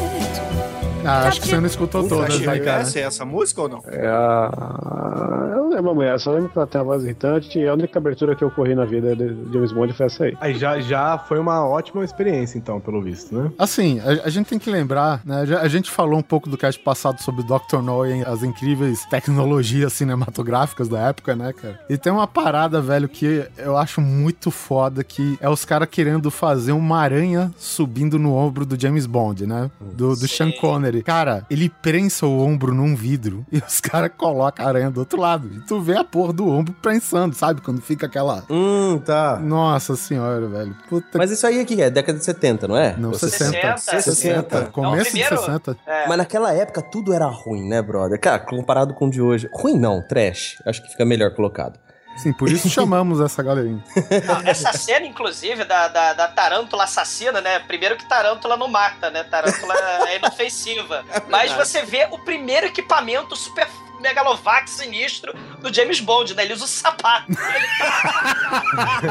Ah, 1.04 1.28
acho 1.28 1.40
que 1.40 1.48
você 1.48 1.58
não 1.58 1.66
escutou 1.66 2.06
todas, 2.06 2.34
Achei 2.34 2.46
né, 2.46 2.58
cara? 2.58 2.82
essa 2.82 2.98
é 2.98 3.02
essa 3.02 3.24
música 3.24 3.62
ou 3.62 3.68
não? 3.68 3.82
É 3.86 4.06
a... 4.06 5.50
Eu 5.52 5.64
não 5.64 5.70
lembro 5.70 5.90
a 5.90 5.94
mulher, 5.94 6.18
só 6.20 6.32
lembro 6.32 6.48
que 6.48 6.58
ela 6.58 6.66
tem 6.66 6.80
uma 6.80 6.84
voz 6.86 7.04
irritante 7.04 7.58
e 7.58 7.66
a 7.66 7.72
única 7.74 7.98
abertura 7.98 8.34
que 8.36 8.42
eu 8.42 8.50
corri 8.50 8.74
na 8.74 8.84
vida 8.84 9.14
de 9.16 9.52
James 9.52 9.72
Bond 9.72 9.92
foi 9.92 10.06
essa 10.06 10.24
aí. 10.24 10.36
Aí 10.40 10.54
já, 10.54 10.80
já 10.80 11.18
foi 11.18 11.38
uma 11.38 11.66
ótima 11.66 12.04
experiência, 12.04 12.58
então, 12.58 12.80
pelo 12.80 13.00
visto, 13.02 13.34
né? 13.34 13.50
Assim, 13.58 14.00
a, 14.00 14.26
a 14.26 14.30
gente 14.30 14.46
tem 14.48 14.58
que 14.58 14.70
lembrar, 14.70 15.22
né? 15.24 15.44
A 15.60 15.68
gente 15.68 15.90
falou 15.90 16.18
um 16.18 16.22
pouco 16.22 16.48
do 16.48 16.56
cast 16.58 16.80
passado 16.82 17.20
sobre 17.20 17.42
o 17.42 17.44
Dr. 17.44 17.82
No 17.82 18.06
e 18.06 18.22
as 18.24 18.42
incríveis 18.42 19.04
tecnologias 19.06 19.92
cinematográficas 19.92 20.88
da 20.88 21.08
época, 21.08 21.34
né, 21.34 21.52
cara? 21.52 21.80
E 21.88 21.96
tem 21.96 22.12
uma 22.12 22.26
parada, 22.26 22.80
velho, 22.80 23.08
que 23.08 23.44
eu 23.56 23.76
acho 23.76 24.00
muito 24.00 24.50
foda, 24.50 25.02
que 25.04 25.38
é 25.40 25.48
os 25.48 25.64
caras 25.64 25.88
querendo 25.90 26.30
fazer 26.30 26.72
uma 26.72 26.98
aranha 26.98 27.52
subindo 27.56 28.18
no 28.18 28.34
ombro 28.34 28.64
do 28.66 28.80
James 28.80 29.06
Bond, 29.06 29.46
né? 29.46 29.70
Do, 29.80 30.14
do 30.14 30.28
Sean 30.28 30.50
Connery. 30.52 30.89
Cara, 31.02 31.44
ele 31.50 31.68
prensa 31.68 32.26
o 32.26 32.40
ombro 32.40 32.74
num 32.74 32.94
vidro 32.94 33.44
e 33.52 33.58
os 33.58 33.80
caras 33.80 34.10
colocam 34.16 34.64
a 34.64 34.68
aranha 34.68 34.90
do 34.90 35.00
outro 35.00 35.20
lado. 35.20 35.48
E 35.54 35.60
tu 35.60 35.80
vê 35.80 35.96
a 35.96 36.04
porra 36.04 36.32
do 36.32 36.48
ombro 36.48 36.74
prensando, 36.80 37.34
sabe? 37.34 37.60
Quando 37.60 37.80
fica 37.80 38.06
aquela... 38.06 38.44
Hum, 38.50 38.98
tá. 38.98 39.38
Nossa 39.38 39.96
senhora, 39.96 40.46
velho. 40.48 40.76
Puta 40.88 41.18
Mas 41.18 41.30
isso 41.30 41.46
aí 41.46 41.60
aqui 41.60 41.80
é 41.80 41.90
década 41.90 42.18
de 42.18 42.24
70, 42.24 42.68
não 42.68 42.76
é? 42.76 42.96
Não, 42.96 43.10
Ou 43.10 43.14
60. 43.18 43.76
60. 43.78 44.00
60. 44.02 44.66
Começo 44.66 45.04
de 45.04 45.10
primeiro- 45.10 45.38
60. 45.38 45.76
Mas 46.08 46.18
naquela 46.18 46.52
época 46.52 46.82
tudo 46.82 47.12
era 47.12 47.26
ruim, 47.26 47.68
né, 47.68 47.80
brother? 47.80 48.18
Cara, 48.20 48.38
comparado 48.38 48.94
com 48.94 49.06
o 49.06 49.10
de 49.10 49.20
hoje. 49.22 49.48
Ruim 49.52 49.78
não, 49.78 50.02
trash. 50.02 50.56
Acho 50.66 50.82
que 50.82 50.90
fica 50.90 51.04
melhor 51.04 51.34
colocado. 51.34 51.78
Sim, 52.20 52.32
por 52.32 52.50
isso 52.50 52.68
chamamos 52.70 53.20
essa 53.20 53.42
galerinha. 53.42 53.82
Não, 54.26 54.42
essa 54.48 54.72
cena, 54.72 55.06
inclusive, 55.06 55.64
da, 55.64 55.88
da, 55.88 56.12
da 56.12 56.28
tarântula 56.28 56.84
assassina, 56.84 57.40
né? 57.40 57.58
Primeiro 57.60 57.96
que 57.96 58.06
tarântula 58.06 58.56
não 58.56 58.68
mata, 58.68 59.10
né? 59.10 59.22
Tarântula 59.24 59.74
é 60.08 60.16
inofensiva. 60.16 61.04
Mas 61.28 61.52
você 61.52 61.82
vê 61.82 62.06
o 62.10 62.18
primeiro 62.18 62.66
equipamento 62.66 63.34
super 63.34 63.66
megalovax 64.00 64.70
sinistro 64.70 65.32
do 65.60 65.72
James 65.72 66.00
Bond, 66.00 66.34
né? 66.34 66.44
Ele 66.44 66.54
usa 66.54 66.64
o 66.64 66.68
sapato. 66.68 67.26
Ele 67.30 67.38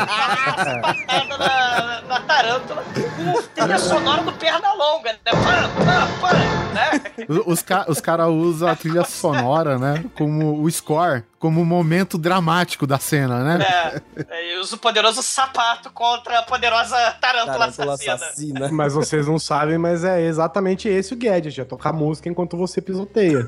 tá 0.05 0.55
sapatada 0.58 1.38
na, 1.38 2.01
na 2.01 2.19
tarântula. 2.22 2.84
Com 3.15 3.41
trilha 3.55 3.77
sonora 3.79 4.24
do 4.24 4.31
Pernalonga, 4.34 5.13
né? 5.13 5.19
Pã, 5.31 5.69
pã, 5.86 6.08
pã, 6.22 6.34
né? 6.74 7.25
O- 7.27 7.51
Os, 7.51 7.62
ca 7.62 7.86
os 7.88 8.00
caras 8.01 8.27
usam 8.29 8.67
a 8.69 8.75
trilha 8.75 9.03
sonora, 9.03 9.77
né? 9.77 10.03
Como 10.15 10.62
o 10.63 10.69
score, 10.72 11.24
como 11.38 11.63
momento 11.65 12.17
dramático 12.17 12.86
da 12.88 12.98
cena, 12.98 13.43
né? 13.43 14.01
É, 14.29 14.53
e 14.55 14.60
usa 14.60 14.75
o 14.75 14.79
poderoso 14.79 15.22
sapato 15.22 15.89
contra 15.91 16.39
a 16.39 16.43
poderosa 16.43 16.96
tarântula, 17.22 17.58
Tarântula 17.72 17.93
assassina. 17.93 18.13
assassina. 18.15 18.69
Mas 18.72 18.93
vocês 18.93 19.27
não 19.27 19.38
sabem, 19.39 19.77
mas 19.77 20.03
é 20.03 20.22
exatamente 20.22 20.88
esse 20.88 21.13
o 21.13 21.17
gadget. 21.17 21.60
É 21.62 21.65
tocar 21.65 21.93
música 21.93 22.29
enquanto 22.29 22.58
você 22.58 22.81
pisoteia. 22.81 23.46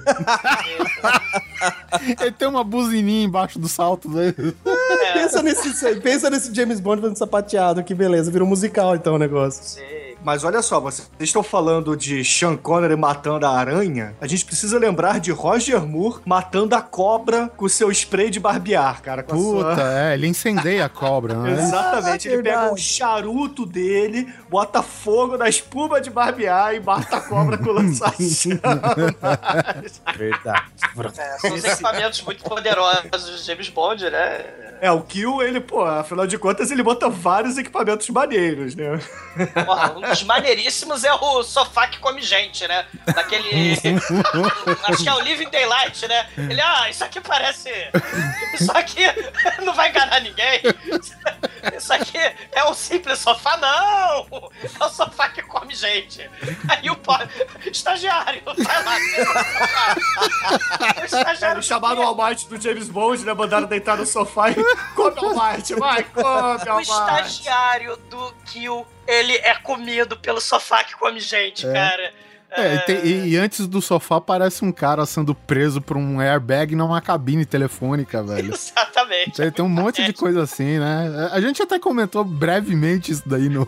Ele 2.21 2.31
tem 2.31 2.47
uma 2.47 2.63
buzininha 2.63 3.25
embaixo 3.25 3.59
do 3.59 3.67
salto, 3.67 4.09
né? 4.09 4.33
Pensa 5.13 5.41
nesse, 5.41 5.95
pensa 6.01 6.29
nesse 6.29 6.53
James 6.53 6.79
Bond 6.79 7.01
fazendo 7.01 7.17
sapateado, 7.17 7.83
que 7.83 7.93
beleza. 7.93 8.31
Virou 8.31 8.47
musical 8.47 8.95
então 8.95 9.15
o 9.15 9.19
negócio. 9.19 9.63
Sim, 9.63 10.10
Mas 10.23 10.43
olha 10.43 10.61
só, 10.61 10.79
vocês 10.79 11.09
estão 11.19 11.41
falando 11.41 11.97
de 11.97 12.23
Sean 12.23 12.55
Connery 12.55 12.95
matando 12.95 13.45
a 13.45 13.49
aranha. 13.57 14.15
A 14.21 14.27
gente 14.27 14.45
precisa 14.45 14.77
lembrar 14.77 15.19
de 15.19 15.31
Roger 15.31 15.81
Moore 15.85 16.21
matando 16.25 16.75
a 16.75 16.81
cobra 16.81 17.49
com 17.57 17.67
seu 17.67 17.89
spray 17.91 18.29
de 18.29 18.39
barbear, 18.39 19.01
cara. 19.01 19.23
Com 19.23 19.33
a 19.33 19.35
Puta, 19.35 19.75
sua... 19.75 19.99
é, 19.99 20.13
ele 20.13 20.27
incendeia 20.27 20.85
a 20.85 20.89
cobra, 20.89 21.33
né? 21.33 21.53
Exatamente, 21.61 22.27
Ah, 22.29 22.31
ele 22.33 22.43
pega 22.43 22.57
verdade. 22.59 22.73
o 22.73 22.77
charuto 22.77 23.65
dele, 23.65 24.31
bota 24.49 24.83
fogo 24.83 25.37
na 25.37 25.49
espuma 25.49 25.99
de 25.99 26.09
barbear 26.11 26.75
e 26.75 26.79
mata 26.79 27.17
a 27.17 27.21
cobra 27.21 27.57
com 27.57 27.71
lança-chamas. 27.71 28.61
Verdade. 30.15 30.63
É, 31.17 31.37
são 31.39 31.53
os 31.53 31.63
equipamentos 31.63 32.21
muito 32.21 32.43
poderosos 32.43 33.39
de 33.39 33.45
James 33.47 33.69
Bond, 33.69 34.09
né? 34.09 34.45
É, 34.81 34.91
o 34.91 34.99
Kill, 35.01 35.43
ele, 35.43 35.59
pô, 35.59 35.83
afinal 35.85 36.25
de 36.25 36.39
contas, 36.39 36.71
ele 36.71 36.81
bota 36.81 37.07
vários 37.07 37.55
equipamentos 37.55 38.09
maneiros, 38.09 38.73
né? 38.73 38.99
Porra, 39.63 39.95
um 39.95 40.01
dos 40.01 40.23
maneiríssimos 40.23 41.03
é 41.03 41.13
o 41.13 41.43
sofá 41.43 41.85
que 41.85 41.99
come 41.99 42.19
gente, 42.19 42.67
né? 42.67 42.87
Daquele. 43.13 43.73
Acho 44.85 45.03
que 45.03 45.07
é 45.07 45.13
o 45.13 45.19
Living 45.19 45.51
Daylight, 45.51 46.07
né? 46.07 46.27
Ele, 46.35 46.59
ah, 46.59 46.89
isso 46.89 47.03
aqui 47.03 47.21
parece. 47.21 47.69
Isso 48.59 48.71
aqui 48.71 49.03
não 49.63 49.71
vai 49.75 49.89
enganar 49.89 50.19
ninguém. 50.19 50.61
Isso 51.77 51.93
aqui 51.93 52.17
é 52.51 52.65
um 52.65 52.73
simples 52.73 53.19
sofá, 53.19 53.57
não! 53.57 54.49
É 54.79 54.83
o 54.83 54.89
sofá 54.89 55.29
que 55.29 55.43
come 55.43 55.75
gente. 55.75 56.27
Aí 56.67 56.89
o 56.89 56.95
po... 56.95 57.13
estagiário, 57.71 58.41
vai 58.45 58.83
lá. 58.83 58.97
O 60.99 61.05
estagiário 61.05 61.59
o 61.59 61.63
chamado 61.63 62.01
Walmart 62.01 62.47
do 62.47 62.59
James 62.59 62.89
Bond, 62.89 63.23
né? 63.23 63.33
Mandaram 63.35 63.67
deitar 63.67 63.95
no 63.95 64.07
sofá 64.07 64.49
e 64.49 64.70
come 64.95 65.15
Walmart, 65.21 65.69
vai, 65.71 66.03
come 66.03 66.23
O 66.23 66.83
Walmart. 66.87 67.25
estagiário 67.27 67.97
do 68.09 68.33
Kill, 68.45 68.85
ele 69.07 69.35
é 69.37 69.55
comido 69.55 70.17
pelo 70.17 70.39
sofá 70.41 70.83
que 70.83 70.95
come 70.95 71.19
gente, 71.19 71.65
cara. 71.71 72.13
É, 72.51 72.75
e, 72.75 72.79
tem- 72.79 73.27
e- 73.29 73.37
antes 73.37 73.65
do 73.67 73.81
sofá 73.81 74.17
aparece 74.17 74.63
um 74.65 74.71
cara 74.71 75.05
sendo 75.05 75.33
preso 75.33 75.81
por 75.81 75.95
um 75.97 76.19
airbag 76.19 76.75
numa 76.75 76.99
cabine 77.01 77.45
telefônica, 77.45 78.21
velho. 78.23 78.51
Exatamente. 78.53 79.31
Tem, 79.37 79.51
tem 79.51 79.65
um 79.65 79.69
monte 79.69 80.03
de 80.03 80.11
coisa 80.13 80.43
assim, 80.43 80.77
né? 80.79 81.29
A 81.31 81.39
gente 81.39 81.61
até 81.61 81.79
comentou 81.79 82.23
brevemente 82.23 83.11
isso 83.11 83.23
daí 83.25 83.47
no, 83.49 83.65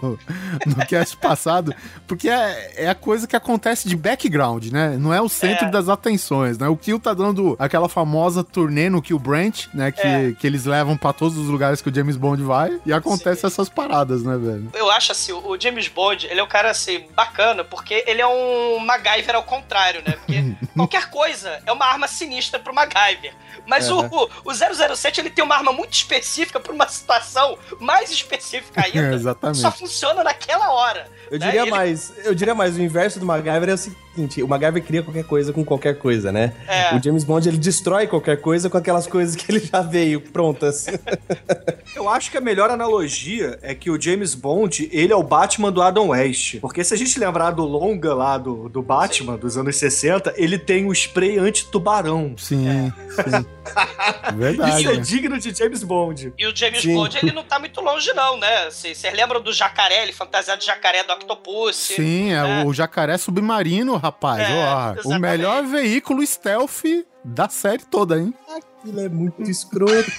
no 0.65 0.75
cast 0.87 1.15
passado, 1.17 1.73
porque 2.07 2.29
é, 2.29 2.83
é 2.85 2.89
a 2.89 2.95
coisa 2.95 3.25
que 3.27 3.35
acontece 3.35 3.87
de 3.87 3.95
background, 3.95 4.67
né? 4.71 4.97
Não 4.99 5.13
é 5.13 5.21
o 5.21 5.29
centro 5.29 5.65
É. 5.67 5.71
das 5.71 5.87
atenções, 5.89 6.57
né? 6.57 6.67
O 6.67 6.75
Kill 6.77 6.99
tá 6.99 7.13
dando 7.13 7.55
aquela 7.59 7.87
famosa 7.87 8.43
turnê 8.43 8.89
no 8.89 9.01
Kill 9.01 9.19
Branch, 9.19 9.69
né? 9.73 9.91
Que, 9.91 10.01
É. 10.01 10.31
que 10.37 10.45
eles 10.45 10.65
levam 10.65 10.97
pra 10.97 11.13
todos 11.13 11.37
os 11.37 11.47
lugares 11.47 11.81
que 11.81 11.89
o 11.89 11.93
James 11.95 12.17
Bond 12.17 12.43
vai 12.43 12.79
e 12.85 12.91
acontece 12.93 13.45
essas 13.45 13.69
paradas, 13.69 14.23
né, 14.23 14.37
velho? 14.37 14.69
Eu 14.73 14.91
acho 14.91 15.11
assim, 15.13 15.31
o 15.31 15.57
James 15.59 15.87
Bond, 15.87 16.27
ele 16.29 16.39
é 16.39 16.43
um 16.43 16.47
cara 16.47 16.69
assim, 16.69 17.05
bacana, 17.15 17.63
porque 17.63 18.03
ele 18.07 18.21
é 18.21 18.27
um 18.27 18.72
MacGyver 18.79 19.35
ao 19.35 19.43
contrário, 19.43 20.01
né? 20.05 20.13
Porque 20.13 20.55
qualquer 20.75 21.09
coisa 21.09 21.61
é 21.65 21.71
uma 21.71 21.85
arma 21.85 22.07
sinistra 22.07 22.59
pro 22.59 22.73
MacGyver. 22.73 23.33
Mas 23.65 23.89
o, 23.89 24.01
o 24.43 24.53
007, 24.53 25.21
ele 25.21 25.29
tem 25.29 25.43
uma 25.43 25.55
arma 25.55 25.71
muito 25.71 25.93
específica 25.93 26.59
pra 26.59 26.73
uma 26.73 26.87
situação 26.87 27.57
mais 27.79 28.11
específica 28.11 28.83
ainda. 28.85 29.13
Exatamente. 29.13 29.59
Só 29.59 29.71
funciona 29.71 30.23
naquela 30.23 30.71
hora. 30.71 31.09
Eu 31.33 31.39
né? 31.39 31.47
diria 31.47 31.61
Ele- 31.63 31.71
mais, 31.71 32.13
eu 32.23 32.35
diria 32.35 32.53
mais, 32.53 32.77
o 32.77 32.81
inverso 32.81 33.19
do 33.19 33.25
MacGyver 33.25 33.69
é 33.69 33.73
o 33.73 33.77
seguinte, 33.77 34.43
o 34.43 34.47
MacGyver 34.47 34.83
cria 34.83 35.01
qualquer 35.01 35.23
coisa 35.23 35.51
com 35.51 35.65
qualquer 35.65 35.97
coisa, 35.97 36.31
né? 36.31 36.53
É. 36.67 36.95
O 36.95 37.01
James 37.01 37.23
Bond, 37.23 37.49
ele 37.49 37.57
destrói 37.57 38.05
qualquer 38.05 38.39
coisa 38.39 38.69
com 38.69 38.77
aquelas 38.77 39.07
coisas 39.07 39.35
que 39.35 39.51
ele 39.51 39.59
já 39.59 39.81
veio 39.81 40.21
prontas. 40.21 40.85
Eu 41.95 42.07
acho 42.07 42.29
que 42.29 42.37
a 42.37 42.41
melhor 42.41 42.69
analogia 42.69 43.57
é 43.63 43.73
que 43.73 43.89
o 43.89 43.99
James 43.99 44.35
Bond, 44.35 44.89
ele 44.91 45.11
é 45.11 45.15
o 45.15 45.23
Batman 45.23 45.71
do 45.71 45.81
Adam 45.81 46.09
West. 46.09 46.59
Porque 46.59 46.83
se 46.83 46.93
a 46.93 46.97
gente 46.97 47.19
lembrar 47.19 47.51
do 47.51 47.63
longa 47.63 48.13
lá 48.13 48.37
do, 48.37 48.69
do 48.69 48.81
Batman, 48.81 49.35
dos 49.35 49.57
anos 49.57 49.75
60, 49.75 50.33
ele 50.37 50.59
tem 50.59 50.85
o 50.85 50.91
spray 50.91 51.39
anti-tubarão. 51.39 52.35
Sim, 52.37 52.91
sim. 53.09 53.45
Verdade. 54.35 54.81
Isso 54.81 54.89
é 54.89 54.95
né? 54.95 55.01
digno 55.01 55.39
de 55.39 55.53
James 55.53 55.83
Bond. 55.83 56.33
E 56.37 56.47
o 56.47 56.55
James 56.55 56.81
Sim. 56.81 56.95
Bond, 56.95 57.17
ele 57.21 57.31
não 57.31 57.43
tá 57.43 57.59
muito 57.59 57.79
longe, 57.81 58.11
não, 58.13 58.37
né? 58.37 58.69
Vocês 58.69 59.01
lembram 59.13 59.41
do 59.41 59.53
jacaré, 59.53 60.03
ele 60.03 60.11
fantasiado 60.11 60.59
de 60.59 60.65
jacaré 60.65 61.03
do 61.03 61.11
Octopus? 61.23 61.75
Sim, 61.75 62.31
é, 62.33 62.61
É. 62.61 62.65
o 62.65 62.73
jacaré 62.73 63.17
submarino, 63.17 63.95
rapaz. 63.97 64.41
É, 64.49 64.97
Ó, 65.05 65.15
o 65.15 65.19
melhor 65.19 65.63
veículo 65.63 66.25
stealth 66.25 66.83
da 67.23 67.47
série 67.49 67.83
toda, 67.85 68.19
hein? 68.19 68.33
Aquilo 68.49 68.99
é 69.01 69.09
muito 69.09 69.41
escroto, 69.43 70.11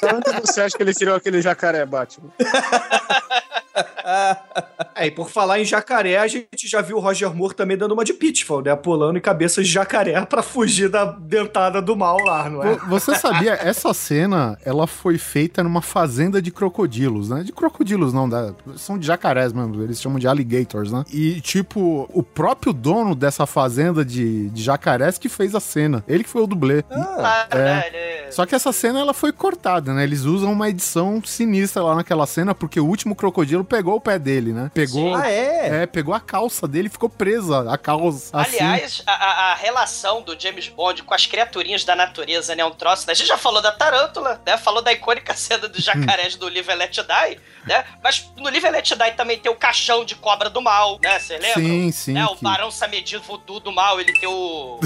Tanto 0.00 0.32
você 0.46 0.60
acha 0.62 0.76
que 0.76 0.82
ele 0.82 0.92
tirou 0.94 1.14
aquele 1.16 1.40
jacaré 1.40 1.84
Batman? 1.86 2.30
É, 4.94 5.06
e 5.06 5.10
por 5.10 5.30
falar 5.30 5.58
em 5.60 5.64
jacaré, 5.64 6.18
a 6.18 6.26
gente 6.26 6.68
já 6.68 6.82
viu 6.82 6.96
o 6.98 7.00
Roger 7.00 7.34
Moore 7.34 7.54
também 7.54 7.76
dando 7.78 7.92
uma 7.92 8.04
de 8.04 8.12
Pitfall, 8.12 8.60
né? 8.62 8.74
Pulando 8.76 9.16
em 9.16 9.20
cabeças 9.20 9.66
de 9.66 9.72
jacaré 9.72 10.20
pra 10.26 10.42
fugir 10.42 10.88
da 10.90 11.04
dentada 11.06 11.80
do 11.80 11.96
mal 11.96 12.18
lá, 12.22 12.50
não 12.50 12.62
é? 12.62 12.74
Vo- 12.74 12.86
Você 12.88 13.14
sabia, 13.14 13.52
essa 13.54 13.94
cena, 13.94 14.58
ela 14.64 14.86
foi 14.86 15.16
feita 15.18 15.62
numa 15.62 15.80
fazenda 15.80 16.42
de 16.42 16.50
crocodilos, 16.50 17.28
né? 17.30 17.42
De 17.42 17.52
crocodilos 17.52 18.12
não, 18.12 18.28
da- 18.28 18.52
são 18.76 18.98
de 18.98 19.06
jacarés 19.06 19.52
mesmo, 19.52 19.82
eles 19.82 20.00
chamam 20.00 20.18
de 20.18 20.26
alligators, 20.28 20.92
né? 20.92 21.04
E, 21.10 21.40
tipo, 21.40 22.06
o 22.12 22.22
próprio 22.22 22.72
dono 22.72 23.14
dessa 23.14 23.46
fazenda 23.46 24.04
de, 24.04 24.50
de 24.50 24.62
jacarés 24.62 25.16
que 25.16 25.28
fez 25.28 25.54
a 25.54 25.60
cena. 25.60 26.04
Ele 26.06 26.22
que 26.24 26.30
foi 26.30 26.42
o 26.42 26.46
dublê. 26.46 26.84
Ah, 26.90 27.46
É. 27.50 28.26
Só 28.30 28.44
que 28.46 28.54
essa 28.54 28.72
cena, 28.72 29.00
ela 29.00 29.14
foi 29.14 29.32
cortada, 29.32 29.94
né? 29.94 30.02
Eles 30.04 30.22
usam 30.24 30.52
uma 30.52 30.68
edição 30.68 31.22
sinistra 31.24 31.82
lá 31.82 31.94
naquela 31.94 32.26
cena, 32.26 32.54
porque 32.54 32.78
o 32.80 32.86
último 32.86 33.14
crocodilo 33.14 33.61
pegou 33.64 33.96
o 33.96 34.00
pé 34.00 34.18
dele, 34.18 34.52
né? 34.52 34.70
Pegou... 34.74 35.14
Ah, 35.14 35.30
é? 35.30 35.82
É, 35.82 35.86
pegou 35.86 36.14
a 36.14 36.20
calça 36.20 36.66
dele 36.68 36.88
e 36.88 36.90
ficou 36.90 37.08
presa. 37.08 37.70
A 37.72 37.78
calça 37.78 38.30
assim. 38.38 38.58
Aliás, 38.60 39.02
a, 39.06 39.12
a- 39.12 39.52
a 39.52 39.54
relação 39.54 40.22
do 40.22 40.38
James 40.38 40.68
Bond 40.68 41.02
com 41.02 41.14
as 41.14 41.26
criaturinhas 41.26 41.84
da 41.84 41.94
natureza, 41.96 42.54
né? 42.54 42.64
Um 42.64 42.70
troço. 42.70 43.10
A 43.10 43.14
gente 43.14 43.26
já 43.28 43.36
falou 43.38 43.60
da 43.62 43.72
tarântula, 43.72 44.40
né? 44.46 44.56
Falou 44.56 44.82
da 44.82 44.92
icônica 44.92 45.34
cena 45.34 45.68
dos 45.68 45.82
jacarés 45.84 46.36
do 46.36 46.46
Live 46.52 46.70
and 46.70 46.74
Let 46.76 46.92
Die, 46.96 47.40
né? 47.66 47.84
Mas 48.02 48.30
no 48.36 48.48
and 48.48 48.70
Let 48.70 48.88
Die 48.88 49.12
também 49.16 49.38
tem 49.38 49.50
o 49.50 49.54
caixão 49.56 50.04
de 50.04 50.14
cobra 50.16 50.50
do 50.50 50.60
mal, 50.60 50.98
né? 51.02 51.18
Você 51.18 51.38
lembra? 51.38 51.54
Sim, 51.62 51.92
sim. 51.92 52.18
É, 52.18 52.24
o 52.26 52.36
que- 52.36 52.42
Barão 52.42 52.70
Samedi 52.70 53.16
Voodoo 53.18 53.60
do 53.60 53.70
mal, 53.72 54.00
ele 54.00 54.12
tem 54.12 54.28
o, 54.28 54.80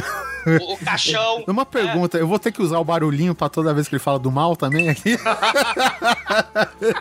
o, 0.60 0.72
o 0.74 0.78
caixão. 0.84 1.44
Uma 1.48 1.64
pergunta, 1.66 2.18
eu 2.18 2.26
vou 2.26 2.38
ter 2.38 2.52
que 2.52 2.60
usar 2.62 2.78
o 2.78 2.84
barulhinho 2.84 3.34
pra 3.34 3.48
toda 3.48 3.72
vez 3.74 3.88
que 3.88 3.94
ele 3.94 4.02
fala 4.02 4.18
do 4.18 4.30
mal 4.30 4.54
também 4.56 4.88
aqui? 4.88 5.16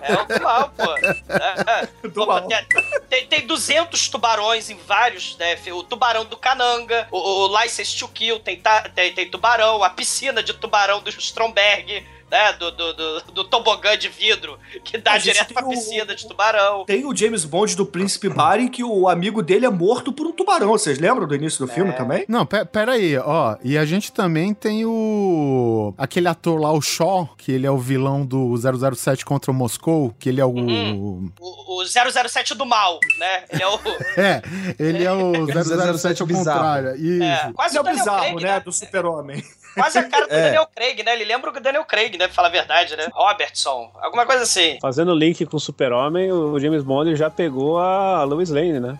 É 0.01 0.13
o 0.21 0.25
do 0.25 0.41
mal, 0.43 0.69
pô. 0.69 0.83
É, 1.35 1.81
é. 1.83 2.07
Do 2.07 2.11
Pô, 2.11 2.25
mal. 2.27 2.47
Tem, 2.47 2.65
tem, 3.09 3.27
tem 3.27 3.47
200 3.47 4.09
tubarões 4.09 4.69
em 4.69 4.77
vários, 4.77 5.35
né? 5.37 5.57
O 5.73 5.83
tubarão 5.83 6.25
do 6.25 6.37
Cananga, 6.37 7.07
o, 7.11 7.17
o 7.47 7.61
License 7.61 7.97
to 7.97 8.07
Kill, 8.07 8.39
tem, 8.39 8.57
ta- 8.59 8.89
tem, 8.93 9.13
tem 9.13 9.29
tubarão, 9.29 9.83
a 9.83 9.89
piscina 9.89 10.41
de 10.41 10.53
tubarão 10.53 11.01
do 11.01 11.09
Stromberg, 11.09 12.05
né? 12.29 12.53
Do, 12.53 12.71
do, 12.71 12.93
do, 12.93 13.21
do 13.33 13.43
tobogã 13.43 13.97
de 13.97 14.09
vidro, 14.09 14.57
que 14.83 14.97
dá 14.97 15.17
direto 15.17 15.47
tem 15.47 15.53
pra 15.55 15.65
o- 15.65 15.69
piscina 15.69 16.15
de 16.15 16.27
tubarão. 16.27 16.85
Tem 16.85 17.05
o 17.05 17.15
James 17.15 17.45
Bond 17.45 17.75
do 17.75 17.85
Príncipe 17.85 18.29
Barry 18.29 18.69
que 18.69 18.83
o 18.83 19.07
amigo 19.07 19.41
dele 19.43 19.65
é 19.65 19.69
morto 19.69 20.11
por 20.11 20.25
um 20.27 20.31
tubarão. 20.31 20.69
Vocês 20.69 20.99
lembram 20.99 21.27
do 21.27 21.35
início 21.35 21.65
do 21.65 21.71
filme 21.71 21.93
também? 21.93 22.25
Não, 22.27 22.45
pe- 22.45 22.65
pera 22.65 22.93
aí, 22.93 23.17
ó. 23.17 23.55
E 23.63 23.77
a 23.77 23.85
gente 23.85 24.11
também 24.11 24.53
tem 24.53 24.85
o. 24.85 25.93
aquele 25.97 26.27
ator 26.27 26.59
lá, 26.59 26.71
o 26.71 26.81
Shaw, 26.81 27.29
que 27.37 27.51
ele 27.51 27.65
é 27.67 27.71
o 27.71 27.77
vilão 27.77 28.25
do 28.25 28.53
007 28.95 29.23
contra 29.25 29.51
o 29.51 29.53
Moscou, 29.53 30.13
que 30.19 30.29
ele 30.29 30.41
é 30.41 30.45
o. 30.45 30.49
Uhum. 30.49 31.31
O, 31.39 31.81
o 31.81 31.85
007 31.85 32.55
do 32.55 32.65
mal, 32.65 32.99
né? 33.19 33.43
Ele 33.51 33.63
é 33.63 33.67
o. 33.67 33.79
É, 34.17 34.41
ele 34.79 35.03
é 35.03 35.11
o 35.11 35.45
007 35.97 36.21
ao 36.21 36.27
bizarro. 36.27 36.59
contrário. 36.59 36.95
Isso. 36.95 37.23
É, 37.23 37.51
quase 37.53 37.77
é 37.77 37.81
o 37.81 37.83
bizarro, 37.83 38.19
Craig, 38.37 38.43
né? 38.43 38.59
Do 38.61 38.71
super-homem. 38.71 39.43
Quase 39.75 39.99
a 39.99 40.03
cara 40.09 40.27
do 40.27 40.33
É. 40.33 40.41
Daniel 40.43 40.67
Craig, 40.73 41.03
né? 41.03 41.13
Ele 41.13 41.25
lembra 41.25 41.51
o 41.51 41.59
Daniel 41.59 41.85
Craig, 41.85 42.17
né? 42.17 42.25
Pra 42.27 42.33
falar 42.35 42.47
a 42.47 42.51
verdade, 42.51 42.95
né? 42.95 43.07
Robertson, 43.13 43.91
alguma 44.01 44.25
coisa 44.25 44.43
assim. 44.43 44.77
Fazendo 44.81 45.13
link 45.13 45.45
com 45.45 45.57
o 45.57 45.59
Super-Homem, 45.59 46.31
o 46.31 46.57
James 46.59 46.83
Bond 46.83 47.15
já 47.15 47.29
pegou 47.29 47.77
a 47.77 48.23
Lois 48.23 48.49
Lane, 48.49 48.79
né? 48.79 48.97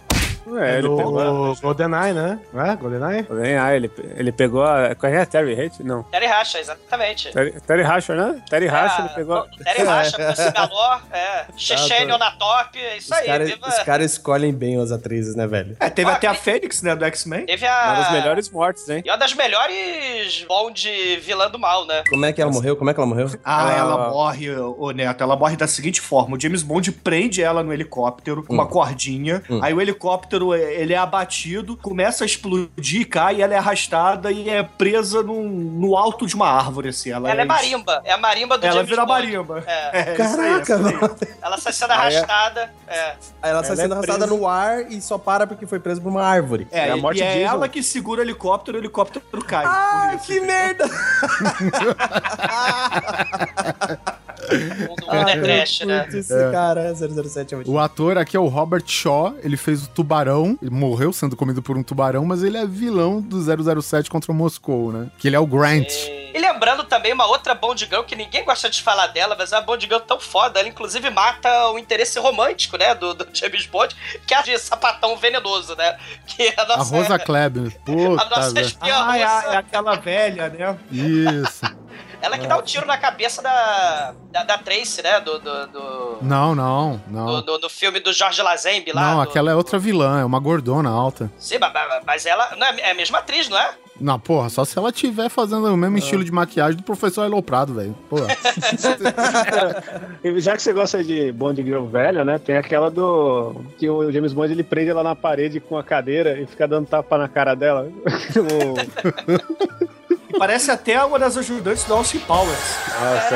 É, 0.60 0.74
ele 0.78 0.88
do 0.88 0.96
pegou 0.98 1.20
a... 1.52 1.56
GoldenEye, 1.62 2.14
né? 2.14 2.40
Não 2.54 2.66
é? 2.66 2.76
GoldenEye? 2.76 3.26
Ah, 3.60 3.76
ele, 3.76 3.92
ele 4.16 4.32
pegou 4.32 4.64
a... 4.64 4.94
Qual 4.96 5.12
é? 5.12 5.26
Terry 5.26 5.60
Hate? 5.60 5.84
Não. 5.84 6.04
Terry 6.04 6.26
Racha, 6.28 6.60
exatamente. 6.60 7.32
Terry, 7.32 7.52
Terry 7.62 7.84
Hatcher, 7.84 8.16
né? 8.16 8.42
Terry 8.50 8.68
Hatcher, 8.68 9.02
É, 9.02 9.06
ele 9.06 9.16
pegou... 9.16 9.46
Terry 9.64 9.84
Racha, 9.84 10.18
Nancy 10.24 10.52
Galor, 10.52 11.02
é. 11.12 11.46
Chechênio 11.58 12.18
na 12.18 12.32
top, 12.32 12.78
é 12.80 12.98
isso 12.98 13.12
Os 13.14 13.18
aí. 13.20 13.26
caras 13.26 13.50
viva- 13.50 13.68
os 13.68 13.80
caras 13.80 14.12
escolhem 14.12 14.54
bem 14.54 14.80
as 14.82 14.92
atrizes, 14.92 15.36
né, 15.36 15.48
velho? 15.48 15.76
É, 15.80 15.90
teve 15.90 16.10
Ah, 16.10 16.14
até 16.14 16.28
a 16.28 16.34
Fênix, 16.34 16.82
né? 16.82 16.96
Do 16.96 17.06
X-Men. 17.06 17.46
Teve 17.46 17.66
Uma 17.66 17.74
a. 17.74 17.96
das 18.02 18.12
melhores 18.12 18.50
mortes, 18.50 18.88
hein? 18.90 19.02
E 19.06 19.10
uma 19.10 19.18
das 19.18 19.34
melhores 19.34 20.46
Bond 20.48 21.18
vilã 21.22 21.50
do 21.50 21.58
mal, 21.60 21.86
né? 21.86 22.04
Como 22.10 22.26
é 22.26 22.34
que 22.34 22.42
ela 22.42 22.52
morreu? 22.52 22.76
Como 22.76 22.90
é 22.90 22.94
que 22.94 23.00
ela 23.00 23.08
morreu? 23.08 23.30
Ah, 23.44 23.72
Ela- 23.72 23.78
ela 23.96 24.10
morre, 24.10 24.52
ô 24.52 24.92
Neto, 24.92 25.24
ela 25.24 25.36
morre 25.36 25.56
da 25.56 25.68
seguinte 25.68 26.02
forma: 26.02 26.36
o 26.36 26.40
James 26.40 26.62
Bond 26.64 26.92
prende 26.92 27.42
ela 27.42 27.64
no 27.64 27.72
helicóptero 27.74 28.44
com 28.44 28.54
uma 28.54 28.66
cordinha, 28.68 29.42
Hum. 29.50 29.60
aí 29.64 29.74
o 29.74 29.82
helicóptero 29.82 30.35
helicóptero 30.36 30.56
ele 30.56 30.94
é 30.94 30.98
abatido, 30.98 31.76
começa 31.78 32.24
a 32.24 32.28
explodir, 32.28 33.08
cai, 33.10 33.38
e 33.38 33.42
ela 33.42 33.54
é 33.54 33.58
arrastada 33.58 34.32
e 34.32 34.50
é 34.50 34.64
presa 34.64 35.22
num, 35.24 35.48
no 35.48 35.96
alto 35.98 36.26
de 36.28 36.36
uma 36.36 36.48
árvore, 36.50 36.90
assim. 36.90 37.12
Ela, 37.12 37.30
Ela 37.30 37.42
é 37.42 37.46
marimba. 37.46 38.02
É 38.04 38.12
a 38.14 38.18
marimba 38.18 38.58
do 38.58 38.66
Ela 38.66 38.76
James 38.76 38.90
vira 38.90 39.06
Bond. 39.06 39.22
marimba. 39.22 39.64
É. 39.66 40.00
É, 40.00 40.14
isso 40.14 40.42
aí, 40.42 40.62
Caraca, 40.62 40.64
isso 40.64 40.74
aí. 40.88 40.94
mano. 40.96 41.16
Ela 41.42 41.58
sai 41.58 41.74
sendo 41.74 41.94
é- 41.94 41.96
arrastada. 41.96 42.74
É. 42.88 43.16
Ela 43.42 43.62
está 43.62 43.74
Ela 43.74 43.76
sendo 43.76 43.94
é 43.94 43.98
arrastada 43.98 44.28
no 44.28 44.48
ar 44.48 44.92
e 44.92 45.02
só 45.02 45.18
para 45.18 45.48
porque 45.48 45.66
foi 45.66 45.80
presa 45.80 46.02
por 46.02 46.10
uma 46.10 46.24
árvore. 46.24 46.68
É, 46.72 46.90
É 46.90 46.92
a 46.92 46.98
e- 46.98 47.02
morte 47.02 47.20
e 47.20 47.24
é 47.24 47.42
ela 47.42 47.68
que 47.70 47.82
segura 47.82 48.22
o 48.22 48.24
helicóptero 48.24 48.78
e 48.78 48.80
o 48.80 48.82
helicóptero 48.82 49.24
cai. 49.46 49.66
Ah, 49.66 50.18
que 50.26 50.34
entendeu? 50.38 50.48
merda! 50.48 50.86
O 54.46 55.16
mundo, 55.16 55.30
é 55.30 55.40
trash, 55.40 55.80
né? 55.82 56.04
Putz, 56.04 56.16
Esse 56.16 56.52
cara, 56.52 56.94
007 56.96 57.54
é 57.54 57.58
muito... 57.58 57.72
O 57.72 57.80
ator 57.80 58.18
aqui 58.18 58.36
é 58.38 58.40
o 58.40 58.48
Robert 58.48 58.84
Shaw, 58.86 59.36
ele 59.44 59.58
fez 59.58 59.84
o 59.84 59.90
Tubarão, 59.90 60.58
ele 60.62 60.72
morreu 60.72 61.12
sendo 61.14 61.36
comido 61.36 61.62
por 61.62 61.78
um 61.78 61.84
tubarão, 61.84 62.26
mas 62.26 62.44
ele 62.44 62.58
é 62.58 62.66
vilão 62.66 63.22
do 63.22 63.38
007 63.82 64.10
contra 64.10 64.32
o 64.32 64.36
Moscou, 64.36 64.92
né? 64.92 65.08
Que 65.18 65.28
ele 65.28 65.36
é 65.36 65.40
o 65.40 65.46
Grant. 65.48 65.88
E 66.34 66.38
lembrando 66.38 66.84
também 66.84 67.14
uma 67.14 67.26
outra 67.28 67.56
Bond 67.56 67.86
Girl 67.86 68.02
que 68.04 68.16
ninguém 68.16 68.44
gosta 68.44 68.70
de 68.70 68.82
falar 68.84 69.08
dela, 69.08 69.36
mas 69.40 69.54
é 69.54 69.56
uma 69.58 69.62
Bond 69.62 69.86
Girl 69.86 70.00
tão 70.02 70.20
foda. 70.20 70.60
Ela 70.60 70.68
inclusive 70.68 71.10
mata 71.10 71.70
o 71.72 71.80
interesse 71.80 72.20
romântico, 72.20 72.78
né, 72.78 72.94
do, 72.94 73.14
do 73.14 73.26
James 73.34 73.66
Bond, 73.66 73.96
que 74.28 74.34
é 74.34 74.38
a 74.38 74.42
de 74.42 74.58
sapatão 74.58 75.16
venenoso, 75.18 75.76
né? 75.76 75.96
Que 76.28 76.44
é 76.44 76.54
a 76.58 76.64
A 76.64 76.78
nossa, 76.78 76.96
Rosa 76.96 77.20
Kleber. 77.20 77.72
Puta, 77.86 78.22
a 78.24 78.30
nossa 78.30 78.52
velho. 78.54 78.66
espiã 78.68 78.96
Ah, 78.98 79.18
é, 79.18 79.24
a- 79.24 79.44
é 79.54 79.58
aquela 79.58 79.96
velha, 79.96 80.50
né? 80.50 80.78
Isso. 80.92 81.62
Ela 82.26 82.40
que 82.40 82.48
dá 82.48 82.58
um 82.58 82.62
tiro 82.64 82.88
na 82.88 82.98
cabeça 82.98 83.42
da, 83.42 84.14
da, 84.32 84.44
da 84.44 84.58
Tracy, 84.58 85.04
né? 85.04 85.20
Do, 85.20 85.38
do, 85.40 85.68
do, 85.68 86.18
Não, 86.24 86.56
não, 86.56 87.00
do, 87.08 87.14
não. 87.14 87.42
do- 87.42 87.58
do 87.60 87.70
filme 87.70 88.00
do 88.00 88.12
Jorge 88.12 88.42
Lazenby 88.42 88.92
lá. 88.94 89.12
Não, 89.12 89.16
do- 89.18 89.22
aquela 89.30 89.52
é 89.52 89.56
outra 89.56 89.78
vilã, 89.78 90.22
é 90.22 90.26
uma 90.26 90.40
gordona 90.40 90.90
alta. 90.90 91.32
Sim, 91.38 91.58
mas, 91.60 91.72
mas- 92.06 92.26
ela 92.26 92.56
não 92.58 92.66
é, 92.66 92.80
é 92.82 92.92
a 92.92 92.96
mesma 92.96 93.20
atriz, 93.20 93.48
não 93.48 93.58
é? 93.58 93.76
Não, 94.02 94.20
porra, 94.20 94.50
só 94.50 94.66
se 94.66 94.78
ela 94.78 94.92
tiver 94.92 95.30
fazendo 95.30 95.72
o 95.74 95.78
mesmo 95.78 95.98
estilo 95.98 96.22
de 96.24 96.32
maquiagem 96.32 96.76
do 96.76 96.84
professor 96.84 97.24
Eloprado, 97.24 97.74
velho. 97.76 97.96
Porra. 98.10 98.28
E 100.22 100.40
já 100.42 100.58
que 100.58 100.62
você 100.64 100.74
gosta 100.74 101.02
de 101.02 101.32
Bond 101.32 101.64
Girl 101.64 101.86
velha, 101.86 102.26
né? 102.26 102.38
Tem 102.38 102.58
aquela 102.58 102.92
do. 102.92 103.56
Que 103.78 103.90
o 103.90 104.12
James 104.12 104.34
Bond 104.34 104.52
ele 104.52 104.64
prende 104.64 104.90
ela 104.90 105.02
na 105.04 105.16
parede 105.16 105.62
com 105.62 105.78
a 105.78 105.84
cadeira 105.84 106.38
e 106.38 106.46
fica 106.46 106.68
dando 106.68 106.88
tapa 106.88 107.18
na 107.18 107.30
cara 107.30 107.56
dela. 107.56 107.90
Parece 110.38 110.72
até 110.72 111.04
uma 111.04 111.18
das 111.20 111.38
ajudantes 111.38 111.84
do 111.86 111.94
Austin 111.94 112.20
Powers. 112.20 112.60
Nossa, 113.00 113.36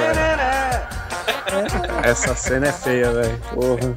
essa 2.03 2.35
cena 2.35 2.67
é 2.67 2.71
feia, 2.71 3.11
velho. 3.11 3.41
Porra. 3.53 3.95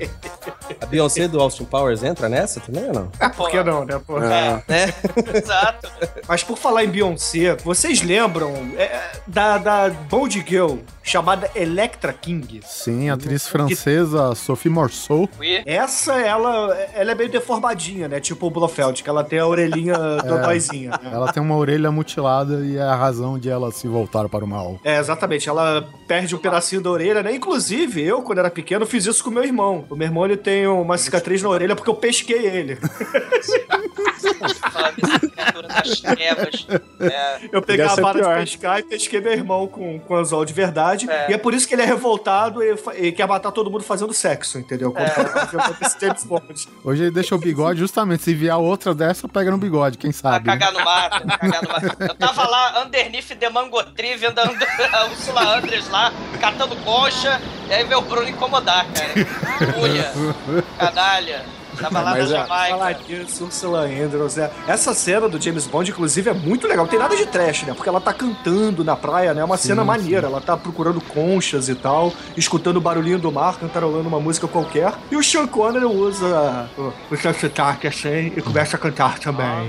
A 0.80 0.86
Beyoncé 0.86 1.28
do 1.28 1.40
Austin 1.40 1.64
Powers 1.64 2.02
entra 2.02 2.28
nessa 2.28 2.60
também 2.60 2.84
ou 2.86 2.92
não? 2.94 3.30
Por 3.30 3.50
que 3.50 3.62
não, 3.62 3.84
né? 3.84 4.00
Pô? 4.06 4.16
Ah, 4.16 4.62
Né? 4.68 4.92
Exato. 5.34 5.90
Mas 6.26 6.42
por 6.42 6.56
falar 6.56 6.84
em 6.84 6.88
Beyoncé, 6.88 7.56
vocês 7.56 8.02
lembram 8.02 8.52
é, 8.76 9.00
da, 9.26 9.58
da 9.58 9.90
Bond 9.90 10.44
Girl 10.48 10.76
chamada 11.02 11.50
Electra 11.54 12.12
King? 12.12 12.60
Sim, 12.64 13.10
a 13.10 13.14
atriz 13.14 13.48
francesa 13.48 14.34
Sophie 14.34 14.70
Morceau. 14.70 15.28
Essa, 15.66 16.14
ela, 16.20 16.74
ela 16.94 17.12
é 17.12 17.14
meio 17.14 17.30
deformadinha, 17.30 18.08
né? 18.08 18.20
Tipo 18.20 18.46
o 18.46 18.50
Blofeld, 18.50 19.02
que 19.02 19.08
ela 19.08 19.24
tem 19.24 19.38
a 19.38 19.46
orelhinha 19.46 19.96
dodóizinha. 20.24 20.90
Né? 21.02 21.10
Ela 21.12 21.32
tem 21.32 21.42
uma 21.42 21.56
orelha 21.56 21.90
mutilada 21.90 22.64
e 22.64 22.76
é 22.76 22.82
a 22.82 22.94
razão 22.94 23.38
de 23.38 23.48
ela 23.48 23.72
se 23.72 23.88
voltar 23.88 24.28
para 24.28 24.44
o 24.44 24.48
mal. 24.48 24.78
É, 24.84 24.98
exatamente. 24.98 25.48
Ela 25.48 25.88
perde 26.06 26.34
um 26.34 26.38
pedacinho 26.38 26.80
da 26.80 26.90
orelha, 26.90 27.22
né? 27.22 27.34
Inclusive, 27.34 28.02
eu, 28.02 28.22
quando 28.22 28.38
era 28.38 28.50
pequeno, 28.50 28.86
fiz 28.86 29.06
isso 29.06 29.24
com 29.24 29.30
meu 29.30 29.44
irmão. 29.44 29.84
O 29.90 29.96
meu 29.96 30.06
irmão, 30.06 30.24
ele 30.24 30.36
tem 30.36 30.66
uma 30.66 30.98
cicatriz 30.98 31.42
na 31.42 31.48
orelha 31.48 31.74
porque 31.74 31.90
eu 31.90 31.94
pesquei 31.94 32.46
ele. 32.46 32.78
Das 35.68 36.00
trevas. 36.00 36.66
É. 37.00 37.40
Eu 37.50 37.62
peguei 37.62 37.84
a 37.84 37.94
vara 37.94 38.20
de 38.20 38.50
pescar 38.50 38.78
e 38.78 38.82
pesquei 38.82 39.20
meu 39.20 39.32
irmão 39.32 39.66
com, 39.66 39.98
com 40.00 40.16
anzol 40.16 40.44
de 40.44 40.52
verdade. 40.52 41.10
É. 41.10 41.30
E 41.30 41.34
é 41.34 41.38
por 41.38 41.54
isso 41.54 41.66
que 41.66 41.74
ele 41.74 41.82
é 41.82 41.86
revoltado 41.86 42.62
e, 42.62 42.74
e 42.98 43.12
quer 43.12 43.26
matar 43.26 43.50
todo 43.52 43.70
mundo 43.70 43.82
fazendo 43.82 44.12
sexo, 44.12 44.58
entendeu? 44.58 44.94
É. 44.96 45.12
Bond. 46.26 46.68
Hoje 46.84 47.02
ele 47.04 47.10
deixa 47.10 47.34
o 47.34 47.38
bigode, 47.38 47.78
justamente. 47.80 48.22
Se 48.22 48.34
vier 48.34 48.54
outra 48.56 48.94
dessa, 48.94 49.28
pega 49.28 49.50
no 49.50 49.58
bigode, 49.58 49.98
quem 49.98 50.12
sabe. 50.12 50.46
né? 50.46 50.52
cagar 50.52 50.72
no 50.72 50.84
mato, 50.84 51.26
cagar 51.26 51.62
no 51.62 51.68
mato. 51.68 51.96
Eu 52.02 52.14
tava 52.14 52.46
lá, 52.48 52.84
underneath 52.84 53.36
the 53.38 53.48
mango 53.50 53.82
tree, 53.94 54.16
vendo 54.16 54.38
a 54.38 54.42
And- 54.44 54.58
a 54.92 55.06
Ursula 55.06 55.56
Andres 55.58 55.88
lá, 55.88 56.12
catando 56.40 56.76
concha, 56.76 57.40
e 57.68 57.72
aí 57.72 57.84
veio 57.84 57.98
o 58.00 58.02
Bruno 58.02 58.28
incomodar, 58.28 58.86
cara. 58.92 59.78
Unha, 59.80 60.12
canalha. 60.78 61.44
Tava 61.80 62.00
lá 62.00 62.14
na 62.16 62.18
é, 62.18 62.26
Falar 62.26 62.68
Jamaica. 62.68 63.00
disso, 63.04 63.44
Ursula 63.44 63.80
Andrews, 63.82 64.36
né? 64.36 64.50
Essa 64.66 64.94
cena 64.94 65.28
do 65.28 65.40
James 65.40 65.66
Bond, 65.66 65.90
inclusive, 65.90 66.30
é 66.30 66.34
muito 66.34 66.66
legal. 66.66 66.84
Não 66.84 66.90
tem 66.90 66.98
nada 66.98 67.16
de 67.16 67.26
trash, 67.26 67.62
né? 67.64 67.74
Porque 67.74 67.88
ela 67.88 68.00
tá 68.00 68.12
cantando 68.12 68.84
na 68.84 68.96
praia, 68.96 69.34
né? 69.34 69.40
É 69.40 69.44
uma 69.44 69.56
cena 69.56 69.84
maneira. 69.84 70.26
Ela 70.26 70.40
tá 70.40 70.56
procurando 70.56 71.00
conchas 71.00 71.68
e 71.68 71.74
tal, 71.74 72.12
escutando 72.36 72.76
o 72.76 72.80
barulhinho 72.80 73.18
do 73.18 73.30
mar, 73.30 73.58
cantarolando 73.58 74.08
uma 74.08 74.20
música 74.20 74.46
qualquer. 74.46 74.92
E 75.10 75.16
o 75.16 75.22
Sean 75.22 75.46
Connery 75.46 75.84
usa 75.84 76.68
o, 76.76 77.16
seu 77.16 77.34
sotaque 77.34 77.86
assim 77.86 78.32
e 78.36 78.42
começa 78.42 78.76
a 78.76 78.78
cantar 78.78 79.18
também. 79.18 79.42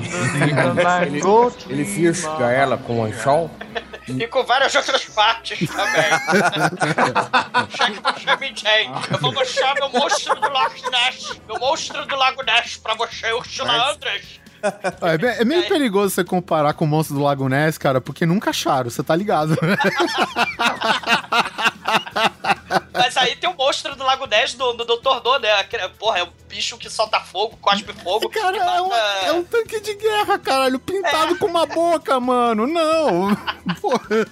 Ele, 1.03 1.21
ele 1.69 1.85
fisga 1.85 2.51
ela 2.51 2.77
com 2.77 2.99
um 2.99 3.05
anchol. 3.05 3.49
E 4.07 4.27
com 4.27 4.43
várias 4.43 4.75
outras 4.75 5.05
partes 5.05 5.69
também. 5.69 6.03
Vou 9.21 9.31
mostrar 9.33 9.73
meu 9.75 9.89
monstro 9.89 10.35
do 10.35 10.49
Loch 10.49 10.81
Ness. 10.89 11.41
Meu 11.47 11.57
monstro 11.59 11.92
do 12.07 12.15
Lago 12.15 12.43
Ness 12.43 12.77
pra 12.77 12.93
você, 12.95 13.31
Ursula 13.33 13.91
Andres. 13.91 14.41
É, 15.01 15.17
bem- 15.17 15.29
é 15.39 15.43
meio 15.43 15.67
perigoso 15.67 16.15
você 16.15 16.23
comparar 16.23 16.73
com 16.73 16.85
o 16.85 16.87
monstro 16.87 17.17
do 17.17 17.21
Lago 17.21 17.49
Ness, 17.49 17.77
cara, 17.77 17.99
porque 17.99 18.25
nunca 18.25 18.51
acharam, 18.51 18.89
você 18.89 19.03
tá 19.03 19.13
ligado. 19.13 19.57
Mas 22.93 23.17
aí 23.17 23.35
tem 23.35 23.49
o 23.49 23.55
monstro 23.55 23.95
do 23.95 24.03
Lago 24.03 24.25
Ness 24.25 24.53
do, 24.53 24.73
do 24.73 24.85
Dr. 24.85 25.21
No, 25.23 25.39
né? 25.39 25.51
Aquele- 25.53 25.87
Porra, 25.89 26.19
é 26.19 26.23
um 26.23 26.29
bicho 26.49 26.77
que 26.77 26.89
solta 26.89 27.19
fogo, 27.19 27.57
cospe 27.61 27.93
fogo. 27.93 28.29
Cara, 28.29 28.55
e 28.55 28.59
é 28.59 28.81
um, 28.81 28.89
mata- 28.89 29.25
é 29.25 29.31
um 29.33 29.43
tanque 29.43 29.79
de 29.79 29.93
guerra, 29.95 30.37
caralho, 30.39 30.79
pintado 30.79 31.37
com 31.37 31.45
uma 31.47 31.65
boca, 31.65 32.19
mano. 32.19 32.65
Não. 32.67 33.35
Porra. 33.81 34.25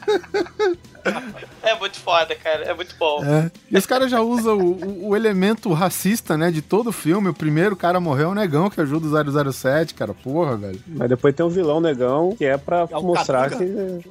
É 1.63 1.73
muito 1.79 1.97
foda, 1.99 2.35
cara. 2.35 2.63
É 2.63 2.73
muito 2.73 2.95
bom. 2.97 3.23
É. 3.25 3.51
E 3.71 3.77
os 3.77 3.85
caras 3.87 4.11
já 4.11 4.21
usam 4.21 4.57
o, 4.57 4.71
o- 4.73 5.07
o 5.09 5.15
elemento 5.15 5.71
racista, 5.73 6.37
né, 6.37 6.51
de 6.51 6.61
todo 6.61 6.87
o 6.87 6.93
filme. 6.93 7.29
O 7.29 7.33
primeiro 7.33 7.75
cara 7.75 7.99
morreu, 7.99 8.29
é 8.29 8.31
o 8.31 8.35
negão 8.35 8.69
que 8.69 8.79
ajuda 8.79 9.07
o 9.07 9.51
007, 9.51 9.93
cara. 9.95 10.13
Porra, 10.13 10.55
velho. 10.57 10.79
Mas 10.87 11.09
depois 11.09 11.33
tem 11.35 11.45
um 11.45 11.49
vilão 11.49 11.79
negão 11.81 12.35
que 12.37 12.45
é 12.45 12.57
pra 12.57 12.87
É 12.89 13.01
mostrar 13.01 13.49
que. 13.49 13.63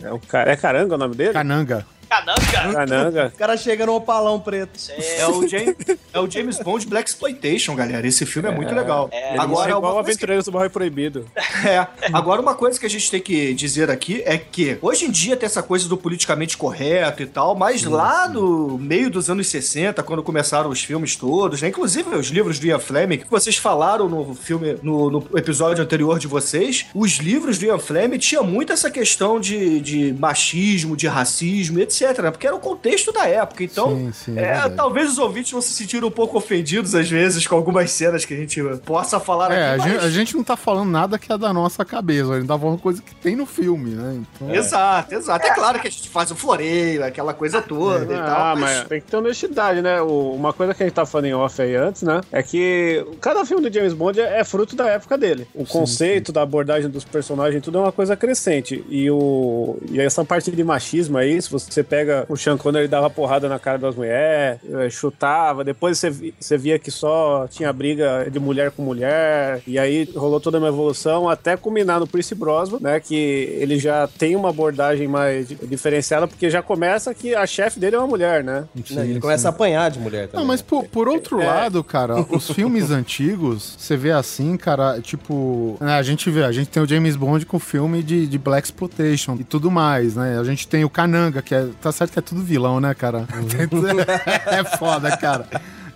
É, 0.03 0.13
o 0.13 0.19
cara, 0.19 0.51
é 0.53 0.57
Caranga 0.57 0.95
o 0.95 0.99
nome 0.99 1.15
dele? 1.15 1.33
Cananga. 1.33 1.87
Cananga. 2.11 2.73
Cananga. 2.75 3.33
O 3.35 3.39
cara 3.39 3.57
chega 3.57 3.87
no 3.87 3.95
opalão 3.95 4.41
preto. 4.41 4.79
É 5.17 5.27
o, 5.29 5.47
James, 5.47 5.77
é 6.13 6.19
o 6.19 6.29
James 6.29 6.59
Bond 6.59 6.87
Black 6.87 7.09
Exploitation, 7.09 7.75
galera. 7.77 8.05
Esse 8.07 8.27
filme 8.27 8.49
é, 8.49 8.53
muito 8.53 8.75
legal. 8.75 9.09
É. 9.13 9.39
Agora, 9.39 9.69
é 9.71 9.77
igual 9.77 9.83
coisa 9.93 10.05
que- 10.05 10.11
Aventureiros 10.11 10.45
do 10.45 10.51
Barro 10.53 10.69
Proibido. 10.71 11.27
É. 11.65 11.87
Agora, 12.13 12.41
uma 12.41 12.55
coisa 12.55 12.79
que 12.81 12.87
a 12.87 12.91
gente 12.91 13.11
tem 13.11 13.21
que 13.21 13.55
dizer 13.55 13.91
aqui 13.91 14.23
é 14.27 14.37
que 14.39 14.77
hoje 14.83 15.05
em 15.05 15.11
dia 15.11 15.37
tem 15.37 15.47
essa 15.47 15.63
coisa 15.63 15.89
do 15.89 15.97
politicamente 15.97 16.57
correto 16.57 17.23
e 17.23 17.27
tal, 17.27 17.55
mas 17.55 17.85
lá 17.85 18.29
no 18.29 18.77
meio 18.79 19.11
dos 19.11 19.31
anos 19.31 19.47
60, 19.49 20.03
quando 20.03 20.23
começaram 20.23 20.71
os 20.71 20.83
filmes 20.83 21.15
todos, 21.17 21.63
né? 21.63 21.69
Inclusive 21.69 22.09
os 22.17 22.29
livros 22.29 22.59
do 22.59 22.67
Ian 22.67 22.79
Fleming, 22.79 23.19
que 23.19 23.31
vocês 23.31 23.57
falaram 23.57 24.09
no 24.09 24.35
filme, 24.35 24.77
no, 24.83 25.11
no 25.11 25.27
episódio 25.39 25.83
anterior 25.85 26.19
de 26.19 26.27
vocês, 26.27 26.87
os 26.95 27.13
livros 27.19 27.59
do 27.59 27.67
Ian 27.67 27.79
Fleming 27.79 28.19
tinha 28.19 28.43
muito 28.43 28.73
essa 28.73 28.91
questão 28.91 29.39
de, 29.39 29.81
de 29.81 30.13
machismo, 30.19 30.97
de 30.97 31.07
racismo, 31.07 31.79
etc, 31.79 32.00
né? 32.23 32.31
Porque 32.31 32.47
era 32.47 32.55
o 32.57 32.61
contexto 32.61 33.13
da 33.13 33.27
época. 33.27 33.63
Então, 33.65 33.91
Sim, 33.97 34.13
sim, 34.13 34.39
é 34.39 34.51
é, 34.67 34.69
talvez 34.69 35.11
os 35.11 35.19
ouvintes 35.19 35.51
vão 35.53 35.61
se 35.61 35.71
sentir 35.73 36.03
um 36.05 36.11
pouco 36.11 36.37
ofendidos 36.39 36.95
às 36.95 37.09
vezes 37.09 37.47
com 37.47 37.55
algumas 37.55 37.91
cenas 37.91 38.25
que 38.25 38.35
a 38.35 38.37
gente 38.37 38.63
possa 38.85 39.19
falar 39.21 39.53
É, 39.53 39.71
a 39.71 39.75
aqui. 39.75 39.83
gente, 39.85 39.95
mas- 39.97 40.05
a 40.05 40.11
gente 40.11 40.37
não 40.37 40.45
tá 40.45 40.57
falando 40.57 40.91
nada 40.91 41.19
que 41.19 41.33
é 41.33 41.39
da 41.39 41.53
nossa 41.53 41.85
cabeça, 41.85 42.33
a 42.33 42.39
gente 42.39 42.49
tá 42.49 42.59
falando 42.59 42.79
coisa 42.79 43.01
que 43.03 43.15
tem 43.15 43.37
no 43.37 43.47
filme, 43.47 43.91
né? 43.91 44.21
Então, 44.35 44.55
Exato, 44.55 45.15
exato. 45.15 45.47
É 45.47 45.55
claro 45.55 45.79
que 45.81 45.89
a 45.89 45.91
gente 45.91 46.09
faz 46.09 46.31
o 46.31 46.35
floreio, 46.37 47.05
aquela 47.05 47.33
coisa 47.35 47.61
toda 47.63 48.05
e 48.13 48.17
tal. 48.17 48.41
Ah, 48.41 48.55
mas 48.57 48.85
tem 48.85 49.01
que 49.01 49.07
ter 49.11 49.17
honestidade, 49.17 49.83
né? 49.83 50.01
O- 50.01 50.33
uma 50.35 50.53
coisa 50.53 50.75
que 50.75 50.83
a 50.83 50.87
gente 50.87 50.95
tá 50.95 51.07
falando 51.07 51.27
em 51.27 51.35
off 51.35 51.61
aí 51.61 51.75
antes, 51.77 52.03
né? 52.03 52.21
É 52.33 52.43
que 52.43 53.05
cada 53.21 53.45
filme 53.45 53.69
do 53.69 53.73
James 53.75 53.93
Bond 53.93 54.21
é, 54.21 54.41
é 54.41 54.45
fruto 54.45 54.75
da 54.77 54.87
época 54.89 55.17
dele. 55.19 55.47
O 55.55 55.65
conceito 55.65 56.33
da 56.33 56.43
abordagem 56.43 56.91
dos 56.91 57.05
personagens, 57.05 57.63
tudo 57.63 57.79
é 57.79 57.81
uma 57.83 57.93
coisa 57.93 58.17
crescente. 58.17 58.85
E, 58.89 59.11
o, 59.11 59.79
e 59.91 60.01
essa 60.01 60.25
parte 60.25 60.51
de 60.51 60.65
machismo 60.65 61.19
aí, 61.19 61.41
se 61.41 61.51
você 61.51 61.83
pega 61.91 62.25
o 62.29 62.37
Sean 62.37 62.57
Connery 62.57 62.87
dava 62.89 63.11
porrada 63.11 63.49
na 63.49 63.59
cara 63.59 63.77
das 63.79 63.97
mulheres, 63.97 64.61
eh, 64.73 64.89
chutava. 64.89 65.65
Depois 65.65 65.99
você, 65.99 66.33
você 66.39 66.57
via 66.57 66.79
que 66.79 66.91
só 66.91 67.47
tinha 67.51 67.73
briga 67.73 68.29
de 68.31 68.39
mulher 68.39 68.71
com 68.71 68.83
mulher. 68.83 69.61
E 69.67 69.79
aí 69.79 70.09
rolou 70.15 70.39
toda 70.41 70.59
uma 70.59 70.69
evolução 70.69 71.29
até 71.29 71.57
culminar 71.57 71.99
no 71.99 72.07
Pierce 72.07 72.35
Brosnan, 72.35 72.79
né? 72.81 73.01
Que 73.01 73.15
ele 73.61 73.79
já 73.79 74.07
tem 74.07 74.37
uma 74.37 74.51
abordagem 74.51 75.09
mais 75.09 75.49
di- 75.49 75.57
diferenciada, 75.67 76.29
porque 76.29 76.49
já 76.49 76.63
começa 76.63 77.13
que 77.13 77.35
a 77.35 77.45
chefe 77.47 77.81
dele 77.81 77.97
é 77.97 77.99
uma 77.99 78.07
mulher, 78.07 78.45
né? 78.45 78.65
Não, 78.91 79.03
ele 79.05 79.19
começa 79.21 79.49
a 79.49 79.51
apanhar 79.51 79.91
de 79.91 79.99
mulher 79.99 80.29
também. 80.29 80.41
Não, 80.41 80.47
mas 80.47 80.63
por, 80.63 80.85
por 80.85 81.09
outro 81.09 81.41
É. 81.41 81.47
lado, 81.47 81.83
cara, 81.83 82.25
os 82.31 82.51
filmes 82.51 82.91
antigos, 82.91 83.75
você 83.79 83.97
vê 83.97 84.13
assim, 84.13 84.57
cara, 84.57 85.01
tipo. 85.01 85.77
né, 85.81 85.95
a 85.95 86.03
gente 86.03 86.31
vê, 86.31 86.45
a 86.45 86.53
gente 86.53 86.69
tem 86.69 86.83
o 86.83 86.87
James 86.87 87.17
Bond 87.17 87.45
com 87.47 87.57
o 87.57 87.61
filme 87.61 88.03
de, 88.03 88.27
de 88.27 88.39
Black 88.39 88.67
Exploitation 88.69 89.37
e 89.41 89.45
tudo 89.45 89.71
mais, 89.71 90.15
né? 90.15 90.39
A 90.39 90.45
gente 90.45 90.69
tem 90.69 90.85
o 90.85 90.91
Kananga, 90.91 91.43
que 91.43 91.55
é. 91.55 91.67
Tá 91.81 91.91
certo 91.93 92.13
que 92.13 92.19
é 92.19 92.23
tudo 92.23 92.43
vilão, 92.43 92.79
né, 92.81 92.93
cara? 92.95 93.27
é 94.47 94.65
foda, 94.77 95.17
cara. 95.17 95.47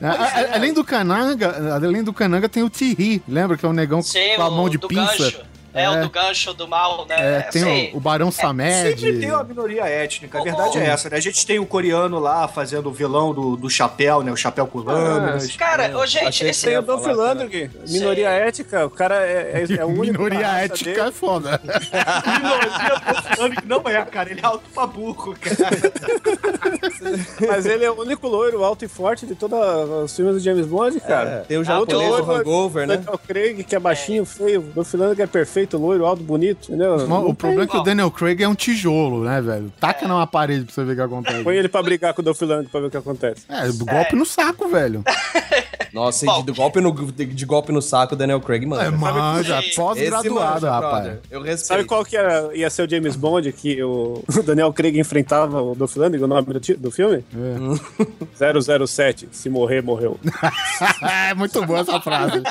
A- 0.03 0.09
a- 0.09 0.55
Além 0.57 0.73
do 0.73 0.83
Kananga, 0.85 1.75
além 1.75 2.03
do 2.03 2.13
Kananga 2.13 2.49
tem 2.49 2.63
o 2.63 2.71
Thierry, 2.71 3.23
lembra 3.29 3.57
que 3.57 3.65
é 3.65 3.69
um 3.69 3.73
negão 3.73 4.03
Sim, 4.03 4.37
com 4.37 4.43
a 4.43 4.51
mão 4.51 4.69
de 4.69 4.79
pinça? 4.79 5.17
gancho. 5.19 5.41
É, 5.75 5.91
o 5.91 5.95
É. 5.95 6.01
do 6.03 6.09
gancho 6.11 6.55
do 6.55 6.69
mal, 6.69 7.05
né? 7.07 7.17
É, 7.19 7.41
tem 7.43 7.63
Assim, 7.63 7.91
o, 7.93 7.97
o 7.97 8.01
Barão 8.01 8.31
Samed. 8.31 8.91
Sempre 9.01 9.19
tem 9.19 9.31
uma 9.31 9.43
minoria 9.45 9.85
étnica, 9.87 10.39
a 10.39 10.43
verdade 10.43 10.79
ô. 10.79 10.81
é 10.81 10.87
essa, 10.87 11.11
né? 11.11 11.17
A 11.17 11.21
gente 11.21 11.45
tem 11.45 11.59
o 11.59 11.67
coreano 11.67 12.19
lá 12.19 12.47
fazendo 12.47 12.89
o 12.89 12.93
vilão 12.93 13.35
do, 13.35 13.57
do 13.57 13.69
chapéu, 13.69 14.23
né? 14.23 14.31
O 14.31 14.37
chapéu 14.37 14.67
com 14.67 14.79
lâminas. 14.79 15.55
Cara, 15.57 15.97
ô, 15.99 16.07
gente, 16.07 16.27
achei 16.27 16.51
esse, 16.51 16.67
Tem 16.67 16.79
o 16.79 16.83
Dolph 16.83 17.03
falar, 17.05 17.33
Lundgren, 17.35 17.71
minoria 17.89 18.31
ética, 18.31 18.87
o 18.87 18.91
cara 18.91 19.17
é, 19.27 19.65
é, 19.69 19.77
é 19.81 19.85
o 19.85 19.89
único. 19.89 20.23
Minoria 20.23 20.47
ética 20.59 20.91
dele. 20.95 21.09
é 21.09 21.11
foda. 21.11 21.61
Minoria 22.41 23.59
do 23.61 23.69
não 23.69 23.83
é, 23.91 24.05
cara. 24.05 24.31
Ele 24.31 24.41
é 24.41 24.47
alto 24.47 24.65
pra 24.73 24.87
burro, 24.87 25.35
cara. 25.41 25.77
Mas 27.49 27.67
ele 27.67 27.85
é 27.85 27.91
o 27.91 28.01
único 28.01 28.27
loiro 28.29 28.63
alto 28.65 28.85
e 28.85 28.89
forte 28.89 29.27
de 29.27 29.35
todos 29.35 29.59
os 30.05 30.15
filmes 30.15 30.35
do 30.35 30.41
James 30.41 30.67
Bond, 30.67 30.99
cara. 31.01 31.31
É, 31.31 31.39
tem 31.41 31.59
o 31.59 31.61
Ah, 31.63 31.65
japonês 31.65 32.17
do 32.25 32.33
Hangover, 32.33 32.87
né? 32.87 32.97
Daniel 32.97 33.19
Craig, 33.27 33.65
que 33.65 33.75
é 33.75 33.79
baixinho, 33.79 34.25
feio. 34.25 34.61
Do 34.63 34.85
Finlândia 34.85 35.17
que 35.17 35.23
é 35.23 35.27
perfeito, 35.27 35.64
loiro, 35.73 36.05
alto, 36.07 36.23
bonito, 36.23 36.69
entendeu? 36.69 36.95
O 36.97 37.07
Não 37.07 37.35
problema 37.35 37.65
é 37.65 37.67
que 37.67 37.77
o. 37.77 37.83
Daniel 37.83 38.11
Craig 38.11 38.43
é 38.43 38.49
um 38.49 38.55
tijolo, 38.55 39.25
né, 39.25 39.41
velho? 39.41 39.73
Taca 39.81 40.07
numa 40.07 40.27
parede 40.27 40.65
pra 40.65 40.75
você 40.75 40.85
ver 40.85 40.93
o 40.93 40.97
que 40.97 41.03
acontece. 41.03 41.43
Põe 41.45 41.57
ele 41.57 41.69
pra 41.69 41.83
brigar 41.83 42.15
com 42.15 42.23
o 42.23 42.25
Dolph 42.25 42.41
Lundgren 42.41 42.65
pra 42.65 42.81
ver 42.81 42.87
o 42.87 42.91
que 42.91 42.97
acontece. 42.97 43.45
É, 43.49 43.69
golpe 43.71 44.17
no 44.17 44.25
saco, 44.27 44.69
velho. 44.69 45.03
Nossa, 45.93 46.25
e 46.25 46.27
Bom. 46.27 46.45
de, 46.45 46.53
golpe 46.53 46.81
no, 46.81 46.93
de, 46.93 47.25
de 47.27 47.45
golpe 47.47 47.73
no 47.73 47.81
saco, 47.81 48.15
o 48.15 48.17
Daniel 48.17 48.41
Craig 48.41 48.67
manda. 48.67 48.85
É, 48.85 48.91
manja, 48.91 49.63
pós-graduado, 49.75 50.67
rapaz. 50.67 51.19
Eu 51.31 51.41
respeito. 51.41 51.67
Sabe 51.67 51.85
qual 51.85 52.05
que 52.05 52.17
era, 52.17 52.51
ia 52.55 52.69
ser 52.71 52.87
o 52.87 52.91
James 52.91 53.17
Bond 53.17 53.53
que 53.53 53.83
o 53.83 54.23
Daniel 54.45 54.73
Craig 54.73 54.99
enfrentava 54.99 55.63
o 55.63 55.75
Dolph 55.75 55.97
Lundgren, 55.97 56.25
o 56.25 56.27
nome 56.27 56.53
do, 56.53 56.77
do 56.77 56.91
filme? 56.91 57.25
É. 57.35 58.85
007, 58.87 59.29
se 59.31 59.49
morrer, 59.49 59.83
morreu. 59.83 60.19
é 61.31 61.35
muito 61.35 61.65
boa 61.65 61.81
essa 61.81 62.01
frase. 62.01 62.43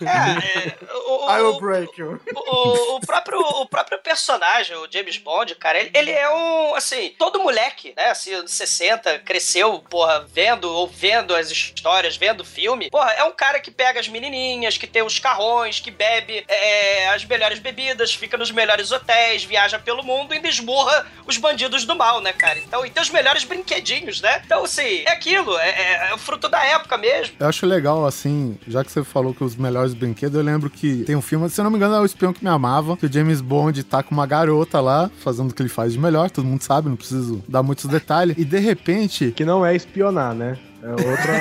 é, 0.00 0.68
é, 0.68 0.76
o, 1.06 1.30
I 1.30 1.40
will 1.40 1.56
o, 1.56 1.60
break 1.60 2.00
you. 2.00 2.20
o, 2.34 2.96
o 2.96 3.00
próprio, 3.00 3.40
o 3.40 3.66
próprio 3.66 3.98
personagem, 3.98 4.76
o 4.76 4.86
James 4.90 5.18
Bond, 5.18 5.54
cara, 5.56 5.78
ele, 5.78 5.90
ele 5.94 6.10
é 6.10 6.28
um, 6.30 6.74
assim, 6.74 7.14
todo 7.18 7.38
moleque, 7.40 7.92
né, 7.96 8.10
assim, 8.10 8.40
dos 8.42 8.52
60, 8.52 9.20
cresceu, 9.20 9.78
porra, 9.90 10.26
vendo 10.32 10.70
ou 10.70 10.86
vendo 10.86 11.34
as 11.34 11.50
histórias, 11.50 12.13
vendo 12.16 12.40
o 12.40 12.44
filme. 12.44 12.90
Porra, 12.90 13.10
é 13.12 13.24
um 13.24 13.32
cara 13.32 13.60
que 13.60 13.70
pega 13.70 14.00
as 14.00 14.08
menininhas, 14.08 14.76
que 14.76 14.86
tem 14.86 15.02
os 15.02 15.18
carrões, 15.18 15.80
que 15.80 15.90
bebe 15.90 16.44
é, 16.48 17.08
as 17.08 17.24
melhores 17.24 17.58
bebidas, 17.58 18.14
fica 18.14 18.36
nos 18.36 18.50
melhores 18.50 18.90
hotéis, 18.92 19.44
viaja 19.44 19.78
pelo 19.78 20.02
mundo 20.02 20.34
e 20.34 20.40
desmurra 20.40 21.06
os 21.26 21.36
bandidos 21.36 21.84
do 21.84 21.96
mal, 21.96 22.20
né, 22.20 22.32
cara? 22.32 22.58
Então, 22.58 22.84
e 22.84 22.90
tem 22.90 23.02
os 23.02 23.10
melhores 23.10 23.44
brinquedinhos, 23.44 24.20
né? 24.20 24.42
Então, 24.44 24.64
assim, 24.64 25.02
é 25.06 25.10
aquilo, 25.10 25.56
é, 25.58 25.68
é, 25.68 26.10
é 26.10 26.14
o 26.14 26.18
fruto 26.18 26.48
da 26.48 26.64
época 26.64 26.96
mesmo. 26.96 27.36
Eu 27.38 27.48
acho 27.48 27.66
legal, 27.66 28.06
assim, 28.06 28.58
já 28.66 28.84
que 28.84 28.90
você 28.90 29.04
falou 29.04 29.34
que 29.34 29.44
os 29.44 29.56
melhores 29.56 29.94
brinquedos, 29.94 30.36
eu 30.36 30.44
lembro 30.44 30.70
que 30.70 31.04
tem 31.04 31.16
um 31.16 31.22
filme, 31.22 31.48
se 31.48 31.60
eu 31.60 31.64
não 31.64 31.70
me 31.70 31.76
engano, 31.76 31.94
é 31.94 32.00
o 32.00 32.04
Espião 32.04 32.32
que 32.32 32.44
Me 32.44 32.50
Amava, 32.50 32.96
que 32.96 33.06
o 33.06 33.12
James 33.12 33.40
Bond 33.40 33.82
tá 33.84 34.02
com 34.02 34.14
uma 34.14 34.26
garota 34.26 34.80
lá, 34.80 35.10
fazendo 35.22 35.50
o 35.50 35.54
que 35.54 35.62
ele 35.62 35.68
faz 35.68 35.92
de 35.92 35.98
melhor, 35.98 36.30
todo 36.30 36.44
mundo 36.44 36.62
sabe, 36.62 36.88
não 36.88 36.96
preciso 36.96 37.42
dar 37.48 37.62
muitos 37.62 37.86
detalhes, 37.86 38.36
e 38.38 38.44
de 38.44 38.58
repente... 38.58 39.32
Que 39.32 39.44
não 39.44 39.64
é 39.64 39.74
espionar, 39.74 40.34
né? 40.34 40.58
É 40.84 40.90
outra. 40.90 41.32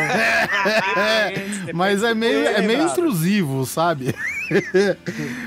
Mas 1.73 2.01
é 2.01 2.13
meio, 2.13 2.45
é 2.47 2.62
meio 2.62 2.84
intrusivo, 2.84 3.65
sabe? 3.65 4.15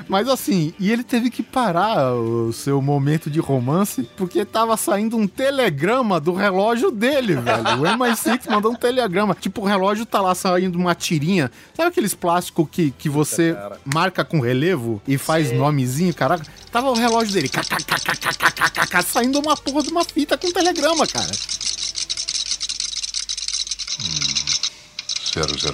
Mas 0.06 0.28
assim, 0.28 0.74
e 0.78 0.92
ele 0.92 1.02
teve 1.02 1.30
que 1.30 1.42
parar 1.42 2.12
o 2.14 2.52
seu 2.52 2.82
momento 2.82 3.30
de 3.30 3.40
romance 3.40 4.08
porque 4.16 4.44
tava 4.44 4.76
saindo 4.76 5.16
um 5.16 5.26
telegrama 5.26 6.20
do 6.20 6.34
relógio 6.34 6.90
dele, 6.90 7.36
velho. 7.36 7.62
O 7.62 7.84
MI6 7.96 8.50
mandou 8.50 8.72
um 8.72 8.74
telegrama. 8.74 9.34
Tipo, 9.34 9.62
o 9.62 9.64
relógio 9.64 10.04
tá 10.04 10.20
lá 10.20 10.34
saindo 10.34 10.76
uma 10.78 10.94
tirinha. 10.94 11.50
Sabe 11.74 11.88
aqueles 11.88 12.14
plásticos 12.14 12.68
que, 12.70 12.90
que 12.90 13.08
você 13.08 13.56
marca 13.82 14.24
com 14.24 14.40
relevo 14.40 15.00
e 15.08 15.16
faz 15.16 15.48
Sim. 15.48 15.56
nomezinho? 15.56 16.12
Caraca, 16.14 16.44
tava 16.70 16.90
o 16.90 16.94
relógio 16.94 17.32
dele. 17.32 17.50
Saindo 19.06 19.38
uma 19.38 19.56
porra 19.56 19.82
de 19.82 19.88
uma 19.88 20.04
fita 20.04 20.36
com 20.36 20.52
telegrama, 20.52 21.06
cara. 21.06 21.30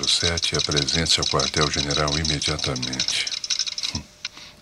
007, 0.06 0.56
apresente-se 0.56 1.20
ao 1.20 1.26
quartel-general 1.26 2.10
imediatamente. 2.18 3.26
Hum. 3.94 4.02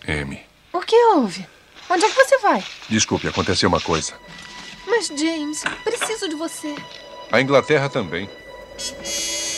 M. 0.07 0.39
O 0.73 0.79
que 0.81 0.95
houve? 0.95 1.45
Onde 1.89 2.05
é 2.05 2.09
que 2.09 2.15
você 2.15 2.37
vai? 2.39 2.63
Desculpe, 2.89 3.27
aconteceu 3.27 3.67
uma 3.67 3.81
coisa. 3.81 4.13
Mas, 4.87 5.07
James, 5.07 5.61
preciso 5.83 6.29
de 6.29 6.35
você. 6.35 6.75
A 7.31 7.41
Inglaterra 7.41 7.89
também. 7.89 8.29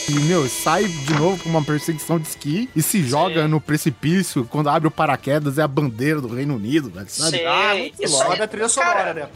E, 0.08 0.12
meu, 0.12 0.46
sai 0.48 0.84
de 0.84 1.14
novo 1.14 1.42
com 1.42 1.48
uma 1.48 1.64
perseguição 1.64 2.18
de 2.18 2.28
esqui 2.28 2.68
e 2.76 2.82
se 2.82 3.02
joga 3.06 3.48
no 3.48 3.58
precipício. 3.60 4.44
Quando 4.50 4.68
abre 4.68 4.86
o 4.86 4.90
paraquedas, 4.90 5.58
é 5.58 5.62
a 5.62 5.68
bandeira 5.68 6.20
do 6.20 6.28
Reino 6.34 6.56
Unido, 6.56 6.90
velho. 6.90 7.06
Sabe? 7.08 7.38
Sim, 7.38 7.44
Ah, 7.46 7.74
muito 7.74 8.02
isso 8.04 8.18
logo 8.18 8.36
da 8.36 8.46
trilha 8.46 8.68
sonora, 8.68 9.14
né? 9.14 9.26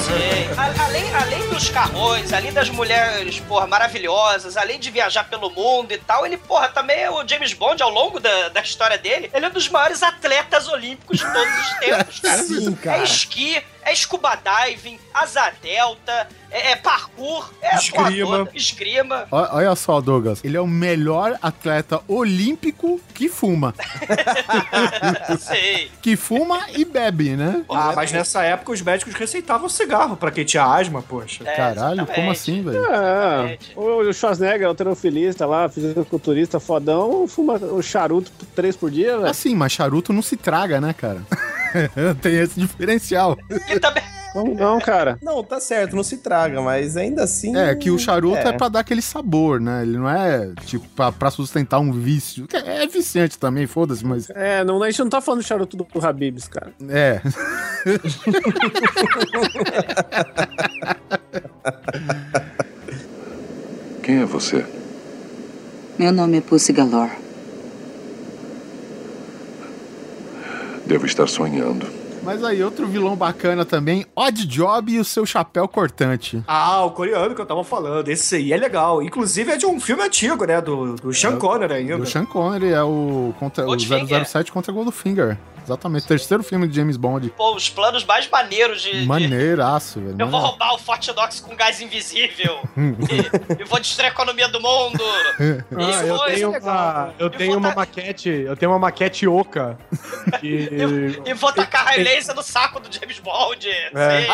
Sim. 0.00 0.44
Além, 0.84 1.14
além 1.14 1.48
dos 1.48 1.68
carrões, 1.70 2.32
além 2.32 2.52
das 2.52 2.68
mulheres, 2.68 3.38
porra, 3.40 3.66
maravilhosas, 3.66 4.56
além 4.56 4.78
de 4.78 4.90
viajar 4.90 5.24
pelo 5.24 5.50
mundo 5.50 5.92
e 5.92 5.98
tal, 5.98 6.26
ele, 6.26 6.36
porra, 6.36 6.68
também 6.68 6.98
é 7.00 7.10
o 7.10 7.26
James 7.26 7.52
Bond, 7.52 7.82
ao 7.82 7.90
longo 7.90 8.18
da, 8.18 8.48
da 8.48 8.60
história 8.60 8.98
dele, 8.98 9.30
ele 9.32 9.46
é 9.46 9.48
um 9.48 9.52
dos 9.52 9.68
maiores 9.68 10.02
atletas 10.02 10.68
olímpicos 10.68 11.18
de 11.18 11.24
todos 11.24 11.58
os 11.58 11.78
tempos, 11.78 12.20
cara. 12.20 12.42
Sim, 12.42 12.72
cara. 12.74 12.98
É 13.00 13.04
esqui, 13.04 13.62
é 13.84 13.94
scuba 13.94 14.36
diving, 14.36 14.98
asa 15.12 15.52
delta, 15.62 16.28
é, 16.50 16.72
é 16.72 16.76
parkour, 16.76 17.50
é 17.60 17.76
Esgrima. 17.76 18.38
toda, 18.38 18.50
esgrima. 18.54 19.26
Olha 19.30 19.74
só, 19.74 20.00
Douglas. 20.00 20.40
Ele 20.44 20.56
é 20.56 20.60
o 20.60 20.66
melhor 20.66 21.38
atleta 21.42 22.00
olímpico 22.06 23.00
que 23.12 23.28
fuma. 23.28 23.74
Sei. 25.38 25.90
Que 26.00 26.16
fuma 26.16 26.66
e 26.74 26.84
bebe, 26.84 27.30
né? 27.36 27.64
Ah, 27.68 27.92
mas 27.94 28.12
nessa 28.12 28.42
época 28.42 28.72
os 28.72 28.80
médicos 28.80 29.14
receitavam 29.14 29.68
cigarro 29.68 30.16
pra 30.16 30.30
quem 30.30 30.44
tinha 30.44 30.64
asma, 30.64 31.02
poxa. 31.02 31.42
É, 31.44 31.56
Caralho, 31.56 31.94
exatamente. 32.02 32.14
como 32.14 32.30
assim, 32.30 32.62
velho? 32.62 32.84
É, 32.86 33.58
o 33.76 34.12
Schwarzenegger, 34.12 34.66
alterofilista 34.68 35.46
lá, 35.46 35.68
fisiculturista 35.68 36.60
fodão, 36.60 37.26
fuma 37.26 37.54
o 37.54 37.82
charuto 37.82 38.30
três 38.54 38.76
por 38.76 38.90
dia, 38.90 39.16
velho. 39.16 39.28
Assim, 39.30 39.54
mas 39.54 39.72
charuto 39.72 40.12
não 40.12 40.22
se 40.22 40.36
traga, 40.36 40.80
né, 40.80 40.92
cara? 40.92 41.22
Tem 42.22 42.36
esse 42.36 42.58
diferencial. 42.58 43.36
E 43.68 43.78
também, 43.80 44.02
Como 44.32 44.54
não, 44.54 44.78
cara? 44.80 45.18
Não, 45.22 45.42
tá 45.44 45.60
certo, 45.60 45.94
não 45.96 46.02
se 46.02 46.18
traga, 46.18 46.60
mas 46.60 46.96
ainda 46.96 47.22
assim. 47.24 47.56
É, 47.56 47.74
que 47.74 47.90
o 47.90 47.98
charuto 47.98 48.36
é, 48.36 48.48
é. 48.48 48.52
pra 48.52 48.68
dar 48.68 48.80
aquele 48.80 49.02
sabor, 49.02 49.60
né? 49.60 49.82
Ele 49.82 49.98
não 49.98 50.08
é, 50.08 50.52
tipo, 50.64 50.86
pra, 50.88 51.12
pra 51.12 51.30
sustentar 51.30 51.78
um 51.78 51.92
vício. 51.92 52.46
Que 52.46 52.56
É 52.56 52.86
viciante 52.86 53.38
também, 53.38 53.66
foda-se, 53.66 54.04
mas. 54.04 54.28
É, 54.30 54.64
não, 54.64 54.82
a 54.82 54.90
gente 54.90 55.00
não 55.00 55.08
tá 55.08 55.20
falando 55.20 55.40
do 55.40 55.46
charuto 55.46 55.76
do 55.76 55.86
Habibs, 56.04 56.48
cara. 56.48 56.72
É. 56.88 57.20
Quem 64.02 64.20
é 64.20 64.24
você? 64.24 64.64
Meu 65.98 66.12
nome 66.12 66.38
é 66.38 66.40
Pussy 66.40 66.72
Galore. 66.72 67.12
Devo 70.86 71.06
estar 71.06 71.26
sonhando. 71.26 71.86
Mas 72.22 72.42
aí, 72.42 72.64
outro 72.64 72.86
vilão 72.86 73.14
bacana 73.14 73.66
também, 73.66 74.06
Odd 74.16 74.46
Job 74.46 74.90
e 74.90 74.98
o 74.98 75.04
seu 75.04 75.26
chapéu 75.26 75.68
cortante. 75.68 76.42
Ah, 76.46 76.82
o 76.82 76.90
coreano 76.90 77.34
que 77.34 77.40
eu 77.40 77.44
tava 77.44 77.62
falando. 77.62 78.08
Esse 78.08 78.36
aí 78.36 78.52
é 78.52 78.56
legal. 78.56 79.02
Inclusive 79.02 79.52
é 79.52 79.56
de 79.58 79.66
um 79.66 79.78
filme 79.78 80.02
antigo, 80.02 80.46
né? 80.46 80.58
Do, 80.60 80.94
do 80.94 81.12
Sean 81.12 81.36
Connery 81.36 81.74
ainda. 81.74 81.98
Do 81.98 82.06
Sean 82.06 82.24
Connery, 82.24 82.72
é 82.72 82.82
o, 82.82 83.34
contra, 83.38 83.64
o 83.64 83.66
Goldfinger. 83.66 84.24
007 84.26 84.50
contra 84.50 84.72
Goldfinger. 84.72 85.36
Exatamente. 85.64 86.06
Terceiro 86.06 86.42
filme 86.42 86.68
de 86.68 86.76
James 86.76 86.96
Bond. 86.96 87.30
Pô, 87.30 87.54
os 87.54 87.68
planos 87.68 88.04
mais 88.04 88.28
maneiros 88.28 88.82
de. 88.82 89.00
de- 89.00 89.06
Maneiraço, 89.06 90.00
velho. 90.00 90.16
Eu 90.18 90.28
vou 90.28 90.40
roubar 90.40 90.74
o 90.74 90.78
Fort 90.78 91.06
Knox 91.08 91.40
com 91.40 91.56
gás 91.56 91.80
invisível. 91.80 92.58
e, 92.76 93.62
e 93.62 93.64
vou 93.64 93.80
destruir 93.80 94.06
a 94.06 94.10
economia 94.12 94.48
do 94.48 94.60
mundo. 94.60 95.02
Ah, 95.76 95.90
Isso 95.90 96.02
eu 96.04 96.16
foi, 96.18 96.32
tenho, 96.32 96.50
isso 96.56 96.60
uma, 96.66 97.14
eu 97.18 97.26
E 97.26 97.30
tenho 97.30 97.58
uma 97.58 97.68
ta- 97.70 97.74
maquete, 97.76 98.28
eu 98.28 98.56
tenho 98.56 98.70
uma 98.72 98.78
maquete 98.78 99.26
oca. 99.26 99.76
Que, 100.40 100.68
E 101.26 101.34
vou 101.34 101.52
tacar 101.52 101.84
raio 101.86 102.04
laser 102.04 102.34
no 102.34 102.42
saco 102.42 102.78
do 102.80 102.88
James 102.94 103.18
Bond. 103.18 103.68
É. 103.68 104.20
Sim. 104.22 104.28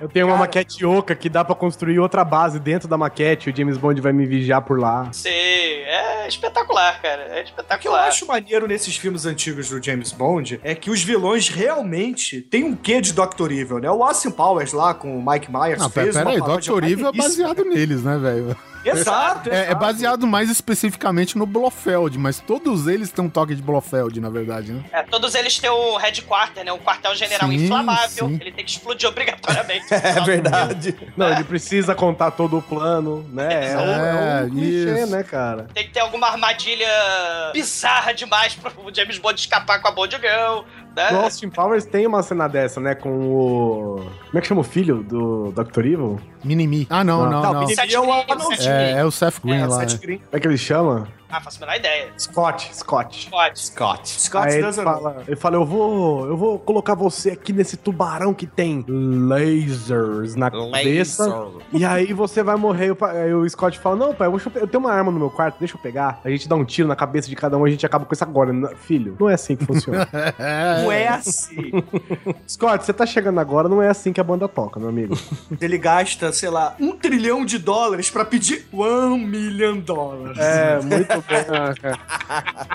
eu 0.00 0.08
tenho 0.08 0.26
uma 0.26 0.36
maquete 0.36 0.84
oca 0.84 1.14
que 1.14 1.28
dá 1.28 1.44
pra 1.44 1.54
construir 1.54 1.98
outra 2.00 2.24
base 2.24 2.58
dentro 2.58 2.88
da 2.88 2.96
maquete. 2.98 3.50
O 3.50 3.56
James 3.56 3.76
Bond 3.76 4.00
vai 4.00 4.12
me 4.12 4.26
vigiar 4.26 4.62
por 4.62 4.78
lá. 4.80 5.08
Sim, 5.12 5.30
é 6.24 6.28
espetacular, 6.28 7.00
cara. 7.00 7.22
É 7.22 7.26
O 7.26 7.32
que 7.34 7.38
eu 7.40 7.44
espetacular. 7.44 8.08
acho 8.08 8.26
maneiro 8.26 8.66
nesses 8.66 8.96
filmes 8.96 9.26
antigos 9.26 9.68
do 9.68 9.82
James 9.82 10.12
Bond 10.12 10.60
é 10.62 10.74
que 10.74 10.90
os 10.90 11.02
vilões 11.02 11.48
realmente 11.48 12.40
têm 12.40 12.64
um 12.64 12.74
quê 12.76 13.00
de 13.00 13.12
Dr. 13.12 13.50
Evil, 13.52 13.78
né? 13.78 13.90
O 13.90 14.02
Austin 14.02 14.30
Powers 14.30 14.72
lá 14.72 14.94
com 14.94 15.18
o 15.18 15.24
Mike 15.24 15.50
Myers 15.50 15.78
Não, 15.80 15.90
fez 15.90 16.14
pera 16.14 16.28
uma 16.28 16.54
aí, 16.54 16.60
Dr. 16.60 16.84
Evil 16.84 17.08
é 17.08 17.12
baseado 17.12 17.64
neles, 17.64 18.02
né, 18.02 18.18
velho? 18.18 18.56
Exato, 18.84 19.50
É, 19.50 19.54
é 19.56 19.62
exato. 19.66 19.80
baseado 19.80 20.26
mais 20.26 20.50
especificamente 20.50 21.36
no 21.38 21.46
Blofeld, 21.46 22.18
mas 22.18 22.38
todos 22.40 22.86
eles 22.86 23.10
têm 23.10 23.24
um 23.24 23.28
toque 23.30 23.54
de 23.54 23.62
Blofeld, 23.62 24.20
na 24.20 24.28
verdade, 24.30 24.72
né? 24.72 24.84
É, 24.92 25.02
todos 25.02 25.34
eles 25.34 25.58
têm 25.58 25.70
um 25.70 25.96
headquarter, 25.96 26.64
né? 26.64 26.72
Um 26.72 26.78
quartel-general 26.78 27.48
Sim, 27.48 27.54
inflamável. 27.64 28.28
sim. 28.28 28.38
Ele 28.40 28.52
tem 28.52 28.64
que 28.64 28.70
explodir 28.72 29.08
obrigatoriamente. 29.08 29.86
É 29.92 30.20
verdade. 30.20 30.96
Não, 31.16 31.30
ele 31.32 31.44
precisa 31.44 31.94
contar 31.94 32.30
todo 32.32 32.58
o 32.58 32.62
plano, 32.62 33.26
né? 33.32 33.72
É, 33.72 33.76
um, 33.76 33.80
é 33.80 33.84
um 34.42 34.46
É, 34.46 34.50
clichê, 34.50 35.02
isso. 35.02 35.12
né, 35.12 35.22
cara? 35.22 35.66
Tem 35.74 35.84
que 35.86 35.90
ter 35.92 36.00
alguma 36.00 36.26
armadilha 36.28 36.86
bizarra 37.52 38.12
demais 38.12 38.54
pro 38.54 38.72
James 38.94 39.18
Bond 39.18 39.38
escapar 39.40 39.80
com 39.80 39.88
a 39.88 39.90
Bond 39.92 40.16
Girl, 40.16 40.62
né? 40.94 41.10
No 41.10 41.20
Austin 41.20 41.48
Powers 41.48 41.84
tem 41.84 42.06
uma 42.06 42.22
cena 42.22 42.48
dessa, 42.48 42.80
né? 42.80 42.94
Com 42.94 43.10
o. 43.10 43.96
Como 44.26 44.38
é 44.38 44.40
que 44.40 44.46
chama 44.46 44.60
o 44.60 44.64
filho 44.64 45.02
do 45.02 45.52
Dr. 45.52 45.80
Evil? 45.86 46.20
Minimi. 46.44 46.86
Ah, 46.90 47.02
não, 47.04 47.28
não, 47.28 47.42
não. 47.42 47.52
Minimi 47.60 47.74
Sete 47.74 47.94
é 47.94 47.98
É, 48.68 48.84
Green. 48.92 48.98
é 49.00 49.04
o 49.04 49.10
Seth 49.10 49.40
Green 49.42 49.58
É, 49.60 49.66
lá. 49.66 49.80
Seth 49.80 49.92
né? 49.92 49.98
Green. 50.02 50.18
Como 50.18 50.28
é 50.32 50.40
que 50.40 50.46
ele 50.48 50.58
chama? 50.58 51.08
Ah, 51.34 51.40
faço 51.40 51.56
a 51.62 51.66
menor 51.66 51.78
ideia. 51.78 52.12
Scott. 52.18 52.70
Scott. 52.76 53.30
Pode. 53.30 53.58
Scott. 53.58 54.06
Scott 54.06 54.48
Aí 54.48 54.54
ele 54.56 54.62
doesn't 54.64 54.84
fala, 54.84 55.22
ele 55.26 55.36
fala, 55.36 55.56
eu 55.56 55.64
vou, 55.64 56.26
eu 56.26 56.36
vou 56.36 56.58
colocar 56.58 56.94
você 56.94 57.30
aqui 57.30 57.54
nesse 57.54 57.78
tubarão 57.78 58.34
que 58.34 58.46
tem 58.46 58.84
lasers 58.86 60.34
na 60.36 60.50
cabeça. 60.50 61.48
E 61.72 61.86
aí 61.86 62.12
você 62.12 62.42
vai 62.42 62.56
morrer. 62.56 62.94
Aí 63.00 63.32
o 63.32 63.48
Scott 63.48 63.78
fala, 63.78 63.96
não, 63.96 64.14
pai, 64.14 64.26
eu, 64.28 64.32
vou- 64.32 64.40
eu 64.56 64.66
tenho 64.68 64.82
uma 64.84 64.92
arma 64.92 65.10
no 65.10 65.18
meu 65.18 65.30
quarto, 65.30 65.58
deixa 65.58 65.74
eu 65.74 65.80
pegar. 65.80 66.20
A 66.22 66.28
gente 66.28 66.46
dá 66.46 66.54
um 66.54 66.66
tiro 66.66 66.86
na 66.86 66.94
cabeça 66.94 67.28
de 67.30 67.34
cada 67.36 67.56
um, 67.56 67.64
a 67.64 67.70
gente 67.70 67.86
acaba 67.86 68.04
com 68.04 68.12
isso 68.12 68.24
agora. 68.24 68.52
Não- 68.52 68.68
Filho, 68.76 69.16
não 69.18 69.30
é 69.30 69.34
assim 69.34 69.56
que 69.56 69.64
funciona. 69.64 70.06
Não 70.82 70.92
é 70.92 71.08
assim. 71.08 71.70
Scott, 72.46 72.84
você 72.84 72.92
tá 72.92 73.06
chegando 73.06 73.38
agora, 73.40 73.68
não 73.68 73.80
é 73.82 73.88
assim 73.88 74.12
que 74.12 74.20
a 74.20 74.24
banda 74.24 74.46
toca, 74.48 74.78
meu 74.78 74.88
amigo. 74.88 75.16
Ele 75.60 75.78
gasta, 75.78 76.30
sei 76.32 76.50
lá, 76.50 76.74
um 76.80 76.92
trilhão 76.96 77.44
de 77.44 77.58
dólares 77.58 78.10
pra 78.10 78.24
pedir 78.24 78.66
one 78.72 79.24
million 79.24 79.78
dólares. 79.78 80.38
É, 80.38 80.80
muito. 80.80 81.21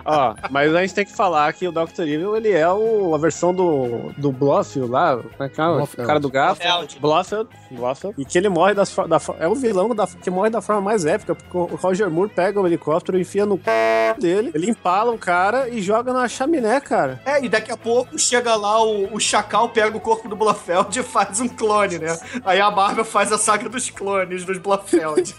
Ó, 0.05 0.35
mas 0.49 0.73
a 0.73 0.81
gente 0.81 0.93
tem 0.93 1.05
que 1.05 1.15
falar 1.15 1.51
que 1.53 1.67
o 1.67 1.71
Dr. 1.71 2.01
Evil, 2.01 2.35
ele 2.35 2.51
é 2.51 2.69
o, 2.69 3.13
a 3.13 3.17
versão 3.17 3.53
do, 3.53 4.11
do 4.17 4.31
Blofeld 4.31 4.89
lá, 4.89 5.17
como 5.17 5.43
é 5.43 5.49
que 5.49 5.59
é? 5.59 5.65
o 5.65 5.75
Blofeld. 5.77 6.07
cara 6.07 6.19
do 6.19 6.29
gato. 6.29 6.59
Blofeld. 6.99 7.49
Blofeld. 7.71 8.15
E 8.17 8.25
que 8.25 8.37
ele 8.37 8.49
morre 8.49 8.73
das, 8.73 8.95
da, 8.95 9.19
é 9.39 9.47
o 9.47 9.55
vilão 9.55 9.93
da, 9.93 10.07
que 10.07 10.29
morre 10.29 10.49
da 10.49 10.61
forma 10.61 10.81
mais 10.81 11.05
épica, 11.05 11.35
porque 11.35 11.57
o 11.57 11.75
Roger 11.75 12.09
Moore 12.09 12.29
pega 12.29 12.59
o 12.59 12.65
helicóptero, 12.65 13.19
enfia 13.19 13.45
no 13.45 13.57
c... 13.57 14.15
dele, 14.19 14.51
ele 14.53 14.69
empala 14.69 15.11
o 15.11 15.17
cara 15.17 15.69
e 15.69 15.81
joga 15.81 16.13
na 16.13 16.27
chaminé, 16.27 16.79
cara. 16.79 17.21
É, 17.25 17.43
e 17.43 17.49
daqui 17.49 17.71
a 17.71 17.77
pouco 17.77 18.17
chega 18.17 18.55
lá 18.55 18.83
o, 18.83 19.15
o 19.15 19.19
Chacal, 19.19 19.69
pega 19.69 19.95
o 19.95 20.01
corpo 20.01 20.27
do 20.29 20.35
Blofeld 20.35 20.99
e 20.99 21.03
faz 21.03 21.39
um 21.39 21.47
clone, 21.47 21.99
né? 21.99 22.17
Aí 22.45 22.59
a 22.59 22.71
Marvel 22.71 23.05
faz 23.05 23.31
a 23.31 23.37
saga 23.37 23.67
dos 23.69 23.89
clones 23.89 24.45
dos 24.45 24.57
Blofeld. 24.57 25.35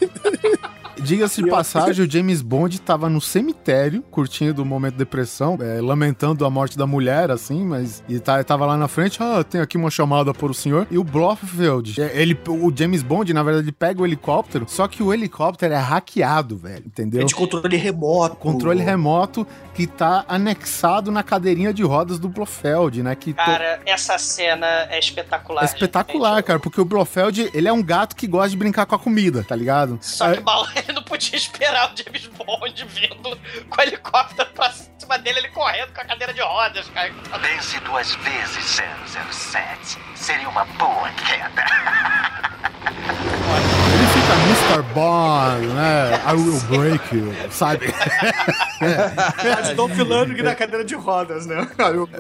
Diga-se 1.01 1.43
de 1.43 1.51
passagem, 1.51 2.05
o 2.05 2.11
James 2.11 2.43
Bond 2.43 2.81
tava 2.99 3.09
no 3.09 3.21
cemitério, 3.21 4.03
curtindo 4.11 4.61
o 4.61 4.67
momento 4.67 4.95
de 4.95 4.99
depressão, 4.99 5.57
é, 5.61 5.81
lamentando 5.81 6.45
a 6.45 6.51
morte 6.51 6.77
da 6.77 6.85
mulher, 6.85 7.31
assim, 7.31 7.65
mas 7.65 8.03
e 8.09 8.19
tá, 8.19 8.43
tava 8.43 8.67
lá 8.67 8.77
na 8.77 8.89
frente, 8.89 9.23
ah, 9.23 9.45
tem 9.45 9.61
aqui 9.61 9.77
uma 9.77 9.89
chamada 9.91 10.35
por 10.35 10.51
o 10.51 10.55
senhor. 10.55 10.85
E 10.91 10.99
o 10.99 11.05
Blofeld, 11.05 12.01
é, 12.03 12.21
ele, 12.21 12.37
o 12.49 12.73
James 12.75 13.05
Bond, 13.05 13.33
na 13.33 13.45
verdade, 13.45 13.67
ele 13.67 13.73
pega 13.73 14.03
o 14.03 14.07
helicóptero, 14.07 14.67
só 14.69 14.89
que 14.89 15.01
o 15.01 15.15
helicóptero 15.15 15.75
é 15.75 15.77
hackeado, 15.79 16.57
velho, 16.57 16.83
entendeu? 16.87 17.23
É 17.23 17.25
de 17.25 17.35
controle 17.37 17.77
remoto. 17.77 18.35
Controle 18.37 18.83
remoto 18.83 19.47
que 19.75 19.87
tá 19.87 20.25
anexado 20.27 21.13
na 21.13 21.23
cadeirinha 21.23 21.73
de 21.73 21.85
rodas 21.85 22.19
do 22.19 22.29
Blofeld, 22.29 23.01
né? 23.05 23.15
Que 23.15 23.33
to- 23.33 23.37
Cara, 23.37 23.81
essa 23.87 24.19
cena 24.19 24.67
é 24.91 24.99
espetacular. 24.99 25.63
é 25.63 25.67
espetacular, 25.67 26.37
gente. 26.37 26.45
cara, 26.47 26.59
porque 26.59 26.81
o 26.81 26.85
Blofeld, 26.85 27.49
ele 27.55 27.69
é 27.69 27.73
um 27.73 27.83
gato 27.83 28.17
que 28.17 28.27
gosta 28.27 28.51
de 28.51 28.57
brincar 28.57 28.87
com 28.87 28.97
a 28.97 28.99
comida, 28.99 29.45
tá 29.45 29.55
ligado? 29.55 29.99
Só 30.01 30.33
que 30.33 30.41
o 30.41 30.43
Bala, 30.43 30.67
ele 30.75 30.93
não 30.95 31.03
podia 31.05 31.37
esperar 31.37 31.93
o 31.93 31.97
James 31.97 32.27
Bond 32.27 32.88
vindo 32.89 33.39
com 33.69 33.81
o 33.81 33.83
helicóptero 33.83 34.49
pra 34.51 34.71
cima 34.73 35.19
dele, 35.19 35.39
ele 35.39 35.49
correndo 35.49 35.93
com 35.93 36.01
a 36.01 36.05
cadeira 36.05 36.33
de 36.33 36.41
rodas, 36.41 36.89
cara. 36.89 37.13
Pense 37.41 37.81
duas 37.81 38.15
vezes 38.17 38.81
007. 39.31 39.99
Seria 40.15 40.49
uma 40.49 40.65
boa 40.65 41.09
queda. 41.11 41.65
Ele 43.95 44.07
fica 44.07 44.35
Mr. 44.45 44.83
Bond, 44.95 45.67
né? 45.69 46.21
I 46.27 46.33
will 46.35 46.61
break 46.69 47.17
you, 47.17 47.35
sabe? 47.51 47.93
Tá 47.93 49.61
de 49.63 49.75
Dolph 49.75 49.97
Lundgren 49.97 50.43
na 50.43 50.55
cadeira 50.55 50.85
de 50.85 50.95
rodas, 50.95 51.47
né? 51.47 51.69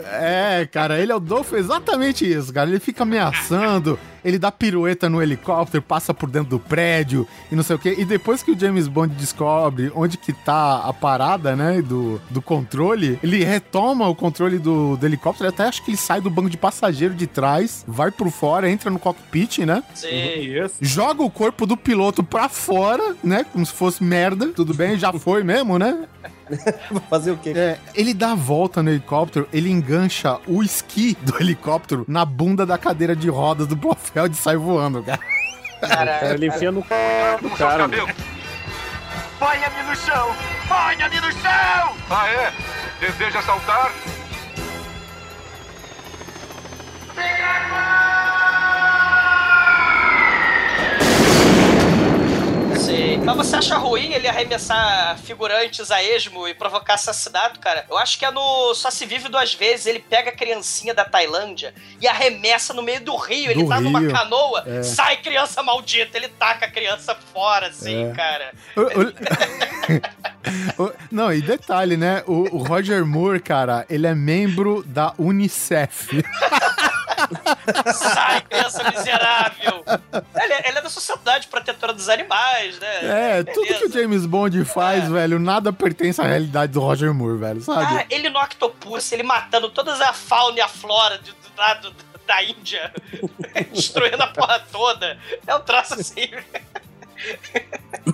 É, 0.04 0.66
cara, 0.70 0.98
ele 0.98 1.12
é 1.12 1.14
o 1.14 1.20
Dolph, 1.20 1.52
exatamente 1.52 2.31
isso, 2.31 2.52
cara. 2.52 2.68
Ele 2.68 2.81
fica 2.81 3.02
ameaçando, 3.02 3.98
ele 4.24 4.38
dá 4.38 4.50
pirueta 4.50 5.09
no 5.09 5.22
helicóptero, 5.22 5.83
passa 5.83 6.12
por 6.12 6.31
dentro 6.31 6.50
do 6.50 6.59
prédio 6.59 7.26
e 7.50 7.57
não 7.57 7.62
sei 7.62 7.76
o 7.76 7.78
quê. 7.78 7.94
E 7.98 8.04
depois 8.04 8.42
que 8.42 8.50
o 8.50 8.59
James 8.59 8.88
Bond 8.88 9.14
descobre 9.14 9.90
onde 9.94 10.16
que 10.16 10.33
tá 10.33 10.83
a 10.85 10.92
parada, 10.92 11.54
né, 11.57 11.83
do, 11.83 12.20
do 12.31 12.40
controle, 12.42 13.18
ele 13.22 13.44
retoma 13.44 14.09
o 14.09 14.14
controle 14.14 14.59
do, 14.59 14.96
do 14.96 15.07
helicóptero, 15.07 15.48
até 15.48 15.64
acho 15.64 15.85
que 15.85 15.90
ele 15.90 15.96
sai 15.96 16.20
do 16.20 16.31
banco 16.31 16.50
de 16.50 16.57
passageiro 16.57 17.14
de 17.14 17.26
trás, 17.26 17.85
vai 17.87 18.11
por 18.11 18.31
fora, 18.31 18.70
entra 18.70 18.90
no 18.90 18.98
cockpit, 18.98 19.59
né? 19.61 19.83
Sim. 19.94 20.09
Joga 20.81 21.22
o 21.22 21.31
corpo 21.31 21.66
do 21.66 21.76
piloto 21.76 22.22
pra 22.22 22.48
fora, 22.48 23.16
né? 23.22 23.44
Como 23.52 23.64
se 23.64 23.72
fosse 23.72 24.02
merda. 24.02 24.48
Tudo 24.48 24.74
bem, 24.74 24.98
já 24.98 25.12
foi 25.12 25.42
mesmo, 25.42 25.78
né? 25.78 26.07
Fazer 27.09 27.33
o 27.33 27.37
quê? 27.37 27.53
É, 27.55 27.79
ele 27.95 28.15
dá 28.15 28.33
a 28.33 28.35
volta 28.35 28.83
no 28.83 28.91
helicóptero, 28.91 29.49
ele 29.53 29.71
engancha 29.71 30.39
o 30.47 30.63
esqui 30.63 31.17
do 31.23 31.41
helicóptero 31.41 32.05
na 32.09 32.25
bunda 32.25 32.65
da 32.65 32.79
cadeira 32.79 33.15
de 33.15 33.29
rodas 33.29 33.67
do 33.67 33.77
Blofeld 33.77 34.35
e 34.35 34.39
sai 34.39 34.57
voando, 34.57 35.03
cara. 35.03 35.21
Cara, 35.81 36.35
ele 36.35 36.49
enfia 36.49 36.73
no 36.73 36.83
c... 36.83 36.89
do 37.41 37.51
cara. 37.51 37.87
mano. 37.87 38.09
Ponha-me 39.39 39.83
no 39.89 39.97
chão! 39.97 40.35
Ponha-me 40.67 41.21
no 41.21 41.33
chão! 41.33 41.95
Ah, 42.11 42.29
é? 42.29 42.53
Deseja 43.01 43.41
saltar? 43.43 43.93
Mas 53.24 53.37
você 53.37 53.57
acha 53.57 53.77
ruim 53.77 54.12
ele 54.12 54.27
arremessar 54.29 55.18
figurantes 55.18 55.90
a 55.90 56.03
esmo 56.03 56.46
e 56.48 56.55
provocar 56.55 56.94
assassinato, 56.94 57.61
cara? 57.61 57.85
Eu 57.90 57.98
acho 57.98 58.18
que 58.18 58.24
é 58.24 58.31
no 58.31 58.74
Só 58.74 58.90
Se 58.90 59.05
Vive 59.07 59.29
Duas 59.29 59.55
Vezes. 59.55 59.87
Ele 59.87 59.98
pega 59.98 60.31
a 60.31 60.33
criancinha 60.35 60.94
da 60.94 61.05
Tailândia 61.05 61.74
e 62.01 62.09
arremessa 62.09 62.72
no 62.72 62.83
meio 62.83 63.01
do 63.01 63.14
rio. 63.16 63.51
Ele 63.51 63.62
Do 63.62 63.68
tá 63.68 63.81
numa 63.81 64.01
rio. 64.01 64.12
canoa, 64.12 64.64
É. 64.66 64.83
sai 64.83 65.16
criança 65.18 65.62
maldita. 65.62 66.16
Ele 66.16 66.29
taca 66.29 66.66
a 66.66 66.70
criança 66.70 67.14
fora, 67.33 67.68
assim, 67.68 68.11
É. 68.11 68.12
cara. 68.14 68.53
Não, 71.11 71.33
e 71.33 71.40
detalhe, 71.42 71.96
né? 71.96 72.22
O, 72.27 72.57
o 72.57 72.62
Roger 72.62 73.05
Moore, 73.05 73.40
cara, 73.40 73.85
ele 73.90 74.07
é 74.07 74.14
membro 74.14 74.83
da 74.87 75.12
Unicef. 75.18 76.22
Sai, 77.94 78.40
criança 78.42 78.83
miserável. 78.90 79.85
Ele, 80.42 80.52
é- 80.52 80.68
ele 80.68 80.78
é 80.78 80.83
da 80.83 80.88
Sociedade 80.90 81.48
Protetora 81.48 81.92
dos 81.92 82.09
Animais, 82.09 82.78
né? 82.78 83.38
É, 83.38 83.44
tudo 83.44 83.66
que 83.66 83.85
o 83.87 83.92
James 83.92 84.26
Bond 84.26 84.64
faz, 84.64 85.09
velho, 85.09 85.38
nada 85.38 85.72
pertence 85.72 86.20
à 86.20 86.24
realidade 86.24 86.72
do 86.72 86.81
Roger 86.81 87.12
Moore, 87.12 87.38
velho, 87.38 87.61
sabe? 87.61 87.98
Ah, 88.00 88.07
ele 88.11 88.28
no 88.31 88.38
Octopus, 88.40 89.11
ele 89.12 89.22
matando 89.22 89.68
toda 89.70 89.92
a 89.94 90.12
fauna 90.12 90.59
e 90.59 90.61
a 90.61 90.68
flora 90.68 91.18
de, 91.18 91.31
do 91.33 91.37
lado 91.57 91.94
da 92.26 92.42
Índia, 92.42 92.92
destruindo 93.72 94.22
a 94.22 94.26
porra 94.28 94.61
toda. 94.70 95.18
É 95.46 95.54
um 95.54 95.61
troço 95.61 95.94
assim. 95.94 96.28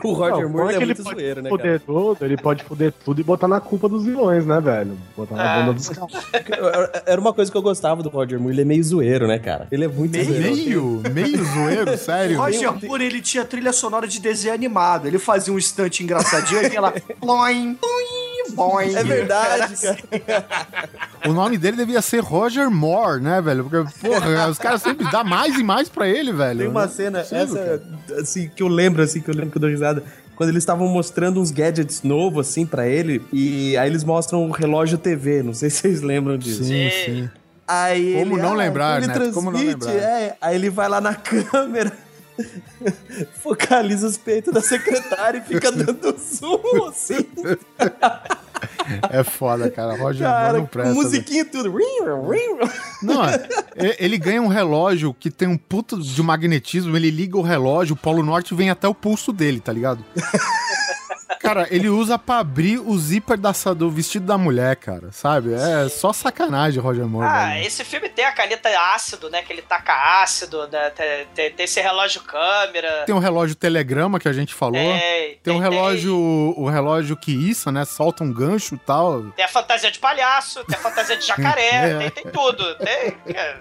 O 0.02 0.12
Roger 0.12 0.44
Não, 0.44 0.50
Moore 0.50 0.74
é, 0.74 0.78
que 0.78 0.84
muito 0.86 1.02
zoeiro, 1.02 1.42
né, 1.42 1.50
cara? 1.50 1.78
tudo, 1.78 2.24
ele 2.24 2.36
pode 2.36 2.64
foder 2.64 2.92
tudo 3.04 3.20
e 3.20 3.24
botar 3.24 3.46
na 3.48 3.60
culpa 3.60 3.88
dos 3.88 4.04
vilões, 4.04 4.44
né, 4.44 4.60
velho? 4.60 4.98
Botar 5.16 5.36
na 5.36 5.54
Ah. 5.54 5.60
bunda 5.60 5.72
dos 5.74 5.88
caras. 5.88 6.12
Era 7.06 7.20
uma 7.20 7.32
coisa 7.32 7.50
que 7.50 7.56
eu 7.56 7.62
gostava 7.62 8.02
do 8.02 8.08
Roger 8.08 8.38
Moore, 8.38 8.54
ele 8.54 8.62
é 8.62 8.64
meio 8.64 8.82
zoeiro, 8.82 9.26
né, 9.26 9.38
cara? 9.38 9.68
Ele 9.70 9.84
é 9.84 9.88
muito 9.88 10.12
zoeiro. 10.22 10.42
Meio, 10.42 11.02
meio 11.12 11.44
zoeiro, 11.44 11.96
sério. 11.98 12.38
Roger 12.38 12.72
Moore, 12.84 13.04
ele 13.04 13.20
tinha 13.20 13.44
trilha 13.44 13.72
sonora 13.72 14.06
de 14.06 14.20
desenho 14.20 14.54
animado. 14.54 15.06
Ele 15.06 15.18
fazia 15.18 15.52
um 15.52 15.58
instante 15.58 16.02
engraçadinho, 16.02 16.66
aquela 16.66 16.90
ploim, 17.20 17.74
ploim, 17.74 18.33
Boing. 18.52 18.94
É 18.94 19.02
verdade, 19.04 19.74
cara. 19.80 20.44
O 21.26 21.32
nome 21.32 21.56
dele 21.58 21.76
devia 21.76 22.02
ser 22.02 22.20
Roger 22.20 22.70
Moore, 22.70 23.22
né, 23.22 23.40
velho? 23.40 23.64
Porque, 23.64 23.90
porra, 24.00 24.48
os 24.48 24.58
caras 24.58 24.82
sempre 24.82 25.10
dão 25.10 25.24
mais 25.24 25.58
e 25.58 25.62
mais 25.62 25.88
pra 25.88 26.06
ele, 26.08 26.32
velho. 26.32 26.58
Tem 26.60 26.68
uma 26.68 26.80
Não 26.80 26.86
é 26.86 26.92
cena, 26.92 27.18
possível, 27.20 27.42
essa, 27.42 27.58
cara. 28.08 28.20
assim, 28.20 28.50
que 28.54 28.62
eu 28.62 28.68
lembro, 28.68 29.02
assim, 29.02 29.20
que 29.20 29.30
eu 29.30 29.34
lembro 29.34 29.50
que 29.50 29.56
eu 29.56 29.60
dou 29.60 29.70
risada. 29.70 30.02
Quando 30.36 30.50
eles 30.50 30.62
estavam 30.62 30.88
mostrando 30.88 31.40
uns 31.40 31.50
gadgets 31.50 32.02
novos, 32.02 32.48
assim, 32.48 32.66
pra 32.66 32.86
ele. 32.88 33.22
E 33.32 33.76
aí 33.76 33.88
eles 33.88 34.02
mostram 34.04 34.46
o 34.48 34.50
relógio 34.50 34.98
TV. 34.98 35.42
Não 35.42 35.54
sei 35.54 35.70
se 35.70 35.78
vocês 35.82 36.02
lembram 36.02 36.36
disso. 36.36 36.64
Sim, 36.64 36.90
sim. 36.90 37.30
Aí 37.66 38.14
Como 38.18 38.34
ele, 38.34 38.42
não 38.42 38.52
ah, 38.52 38.56
lembrar, 38.56 38.98
ele 38.98 39.06
né? 39.06 39.14
transmite, 39.14 39.34
Como 39.34 39.50
não 39.50 39.58
lembrar? 39.58 39.90
É, 39.92 40.36
aí 40.40 40.54
ele 40.56 40.68
vai 40.68 40.86
lá 40.88 41.00
na 41.00 41.14
câmera, 41.16 41.90
focaliza 43.42 44.06
os 44.06 44.16
peitos 44.16 44.52
da 44.52 44.60
secretária 44.60 45.38
e 45.38 45.42
fica 45.42 45.70
dando 45.70 46.16
zoom, 46.18 46.88
assim. 46.88 47.26
É 49.10 49.22
foda, 49.22 49.70
cara. 49.70 49.96
Roger 49.96 50.28
Moore 50.28 50.42
Cara, 50.42 50.52
não 50.54 50.60
com 50.62 50.66
presta. 50.66 50.94
musiquinha 50.94 51.42
e 51.42 51.44
tudo. 51.44 51.72
Não, 53.02 53.24
é, 53.24 53.96
ele 53.98 54.18
ganha 54.18 54.42
um 54.42 54.48
relógio 54.48 55.14
que 55.14 55.30
tem 55.30 55.48
um 55.48 55.56
puto 55.56 56.00
de 56.00 56.22
magnetismo, 56.22 56.96
ele 56.96 57.10
liga 57.10 57.36
o 57.36 57.42
relógio, 57.42 57.94
o 57.94 57.98
Polo 57.98 58.22
Norte 58.22 58.54
vem 58.54 58.70
até 58.70 58.88
o 58.88 58.94
pulso 58.94 59.32
dele, 59.32 59.60
tá 59.60 59.72
ligado? 59.72 60.04
Cara, 61.40 61.66
ele 61.70 61.88
usa 61.88 62.18
pra 62.18 62.38
abrir 62.38 62.78
o 62.78 62.96
zíper 62.98 63.36
da, 63.36 63.52
do 63.76 63.90
vestido 63.90 64.26
da 64.26 64.38
mulher, 64.38 64.76
cara, 64.76 65.10
sabe? 65.12 65.52
É 65.54 65.88
só 65.88 66.12
sacanagem, 66.12 66.80
Roger 66.80 67.06
Moore. 67.06 67.26
Ah, 67.28 67.46
velho. 67.48 67.66
esse 67.66 67.84
filme 67.84 68.08
tem 68.08 68.24
a 68.24 68.32
caneta 68.32 68.68
ácido, 68.94 69.28
né? 69.28 69.42
Que 69.42 69.52
ele 69.52 69.62
taca 69.62 70.22
ácido, 70.22 70.66
né? 70.68 70.90
tem, 70.90 71.26
tem- 71.34 71.50
tem 71.52 71.64
esse 71.64 71.80
relógio 71.80 72.22
câmera. 72.22 73.04
Tem 73.06 73.14
um 73.14 73.18
relógio 73.18 73.54
telegrama 73.56 74.18
que 74.18 74.28
a 74.28 74.32
gente 74.32 74.54
falou. 74.54 74.74
Tem, 74.74 75.38
Tem 75.42 75.52
um 75.54 75.58
relógio, 75.58 76.16
o 76.16 76.68
relógio 76.68 77.16
que 77.16 77.32
isso, 77.32 77.70
né? 77.70 77.84
Solta 77.84 78.24
um 78.24 78.32
gancho 78.32 78.74
e 78.74 78.78
tal. 78.78 79.22
Tem 79.36 79.44
a 79.44 79.48
fantasia 79.48 79.90
de 79.90 79.98
palhaço, 79.98 80.64
tem 80.64 80.76
a 80.76 80.80
fantasia 80.80 81.16
de 81.16 81.26
jacaré, 81.26 82.04
É. 82.04 82.10
tem, 82.10 82.24
tudo. 82.32 82.64
É, 82.80 83.14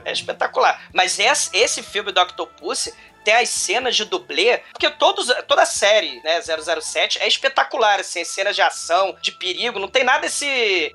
é 0.06 0.12
espetacular. 0.12 0.80
Mas 0.94 1.18
esse, 1.20 1.50
esse 1.56 1.84
filme 1.84 2.12
do 2.12 2.22
Octopus 2.22 2.90
tem 3.24 3.36
as 3.36 3.50
cenas 3.50 3.96
de 3.96 4.06
dublê, 4.06 4.60
porque 4.72 4.90
todos, 4.90 5.28
toda 5.48 5.64
a 5.64 5.66
série, 5.66 6.22
né, 6.24 6.42
007, 6.42 7.20
é 7.20 7.28
espetacular, 7.28 8.00
assim, 8.00 8.22
as 8.22 8.28
cenas 8.28 8.56
de 8.56 8.62
ação, 8.62 9.16
de 9.22 9.32
perigo, 9.32 9.80
não 9.80 9.88
tem 9.88 10.04
nada 10.04 10.26
esse 10.26 10.46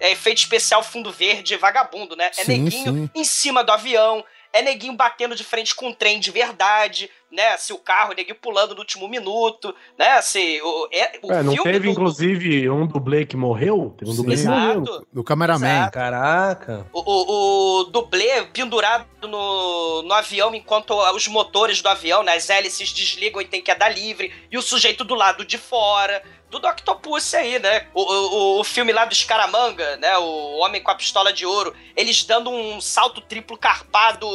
é, 0.00 0.12
efeito 0.12 0.38
especial 0.38 0.82
fundo 0.82 1.10
verde 1.10 1.56
vagabundo, 1.56 2.14
né? 2.16 2.30
É 2.36 2.44
Sim, 2.44 2.62
neguinho 2.62 2.92
sim. 2.92 3.10
em 3.14 3.24
cima 3.24 3.64
do 3.64 3.72
avião, 3.72 4.24
é 4.52 4.62
neguinho 4.62 4.94
batendo 4.94 5.34
de 5.34 5.44
frente 5.44 5.74
com 5.74 5.88
um 5.88 5.94
trem 5.94 6.18
de 6.18 6.30
verdade, 6.30 7.10
né? 7.30 7.56
Se 7.56 7.72
o 7.72 7.78
carro, 7.78 8.14
neguinho 8.14 8.34
pulando 8.36 8.74
no 8.74 8.80
último 8.80 9.06
minuto, 9.08 9.74
né? 9.98 10.20
Se, 10.22 10.60
o, 10.62 10.88
é, 10.92 11.18
o 11.22 11.32
É, 11.32 11.42
não 11.42 11.52
filme 11.52 11.70
teve, 11.72 11.86
do- 11.86 11.92
inclusive, 11.92 12.70
um 12.70 12.86
dublê 12.86 13.26
que 13.26 13.36
morreu? 13.36 13.94
Teve 13.98 14.10
um 14.10 14.14
dublê 14.14 14.34
que 14.34 14.42
Sim. 14.42 14.48
morreu. 14.48 14.82
Exato. 14.82 15.06
Do 15.12 15.22
cameraman. 15.24 15.66
Exato. 15.68 15.92
Caraca. 15.92 16.86
O, 16.92 17.00
o, 17.00 17.80
o 17.80 17.84
dublê 17.84 18.42
pendurado 18.52 19.06
no, 19.22 20.02
no 20.02 20.14
avião 20.14 20.54
enquanto 20.54 20.94
os 21.14 21.28
motores 21.28 21.82
do 21.82 21.88
avião, 21.88 22.22
né, 22.22 22.34
as 22.34 22.48
hélices 22.48 22.92
desligam 22.92 23.40
e 23.40 23.44
tem 23.46 23.60
queda 23.62 23.88
livre, 23.88 24.32
e 24.50 24.56
o 24.56 24.62
sujeito 24.62 25.04
do 25.04 25.14
lado 25.14 25.44
de 25.44 25.58
fora. 25.58 26.22
Tudo 26.50 26.66
Octopus 26.66 27.34
aí, 27.34 27.58
né? 27.58 27.88
O, 27.92 28.00
o, 28.00 28.60
o 28.60 28.64
filme 28.64 28.90
lá 28.90 29.04
do 29.04 29.14
Scaramanga, 29.14 29.98
né? 29.98 30.16
O 30.16 30.56
Homem 30.60 30.82
com 30.82 30.90
a 30.90 30.94
Pistola 30.94 31.30
de 31.30 31.44
Ouro. 31.44 31.74
Eles 31.94 32.24
dando 32.24 32.48
um 32.48 32.80
salto 32.80 33.20
triplo 33.20 33.58
carpado 33.58 34.26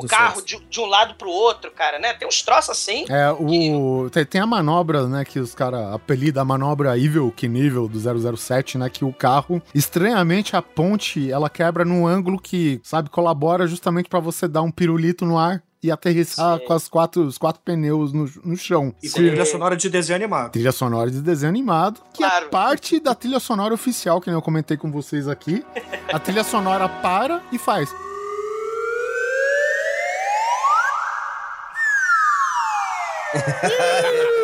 com 0.00 0.06
o 0.06 0.08
carro 0.08 0.42
de, 0.42 0.58
de 0.68 0.80
um 0.80 0.86
lado 0.86 1.14
pro 1.14 1.30
outro, 1.30 1.70
cara, 1.70 1.98
né? 1.98 2.12
Tem 2.14 2.26
uns 2.26 2.42
troços 2.42 2.70
assim. 2.70 3.04
É, 3.08 3.30
o. 3.32 4.08
Tem, 4.10 4.24
tem 4.24 4.40
a 4.40 4.46
manobra, 4.46 5.06
né, 5.06 5.24
que 5.24 5.38
os 5.38 5.54
caras 5.54 5.92
apelidam 5.94 6.42
a 6.42 6.44
manobra 6.44 6.98
Evil 6.98 7.32
Knievel 7.36 7.88
do 7.88 8.36
007, 8.36 8.78
né, 8.78 8.88
que 8.88 9.04
o 9.04 9.12
carro, 9.12 9.62
estranhamente, 9.74 10.56
a 10.56 10.62
ponte, 10.62 11.30
ela 11.30 11.48
quebra 11.50 11.84
num 11.84 12.06
ângulo 12.06 12.40
que, 12.40 12.80
sabe, 12.82 13.10
colabora 13.10 13.66
justamente 13.66 14.08
pra 14.08 14.20
você 14.20 14.48
dar 14.48 14.62
um 14.62 14.70
pirulito 14.70 15.24
no 15.24 15.38
ar 15.38 15.62
e 15.82 15.90
aterrissar 15.90 16.60
Sim. 16.60 16.64
com 16.66 16.72
as 16.72 16.88
quatro, 16.88 17.22
os 17.24 17.36
quatro 17.36 17.60
pneus 17.64 18.12
no, 18.12 18.30
no 18.44 18.56
chão. 18.56 18.94
E 19.02 19.08
com 19.08 19.14
trilha 19.16 19.44
sonora 19.44 19.76
de 19.76 19.90
desenho 19.90 20.16
animado. 20.16 20.52
Trilha 20.52 20.70
sonora 20.70 21.10
de 21.10 21.20
desenho 21.20 21.50
animado, 21.50 22.00
que 22.14 22.22
é 22.22 22.28
Claro. 22.28 22.48
parte 22.50 23.00
da 23.00 23.14
trilha 23.16 23.40
sonora 23.40 23.74
oficial, 23.74 24.20
que 24.20 24.28
nem 24.28 24.36
eu 24.36 24.42
comentei 24.42 24.76
com 24.76 24.92
vocês 24.92 25.26
aqui. 25.26 25.64
A 26.12 26.20
trilha 26.20 26.44
sonora 26.44 26.88
para 26.88 27.42
e 27.50 27.58
faz. 27.58 27.92
Woo! 33.34 34.38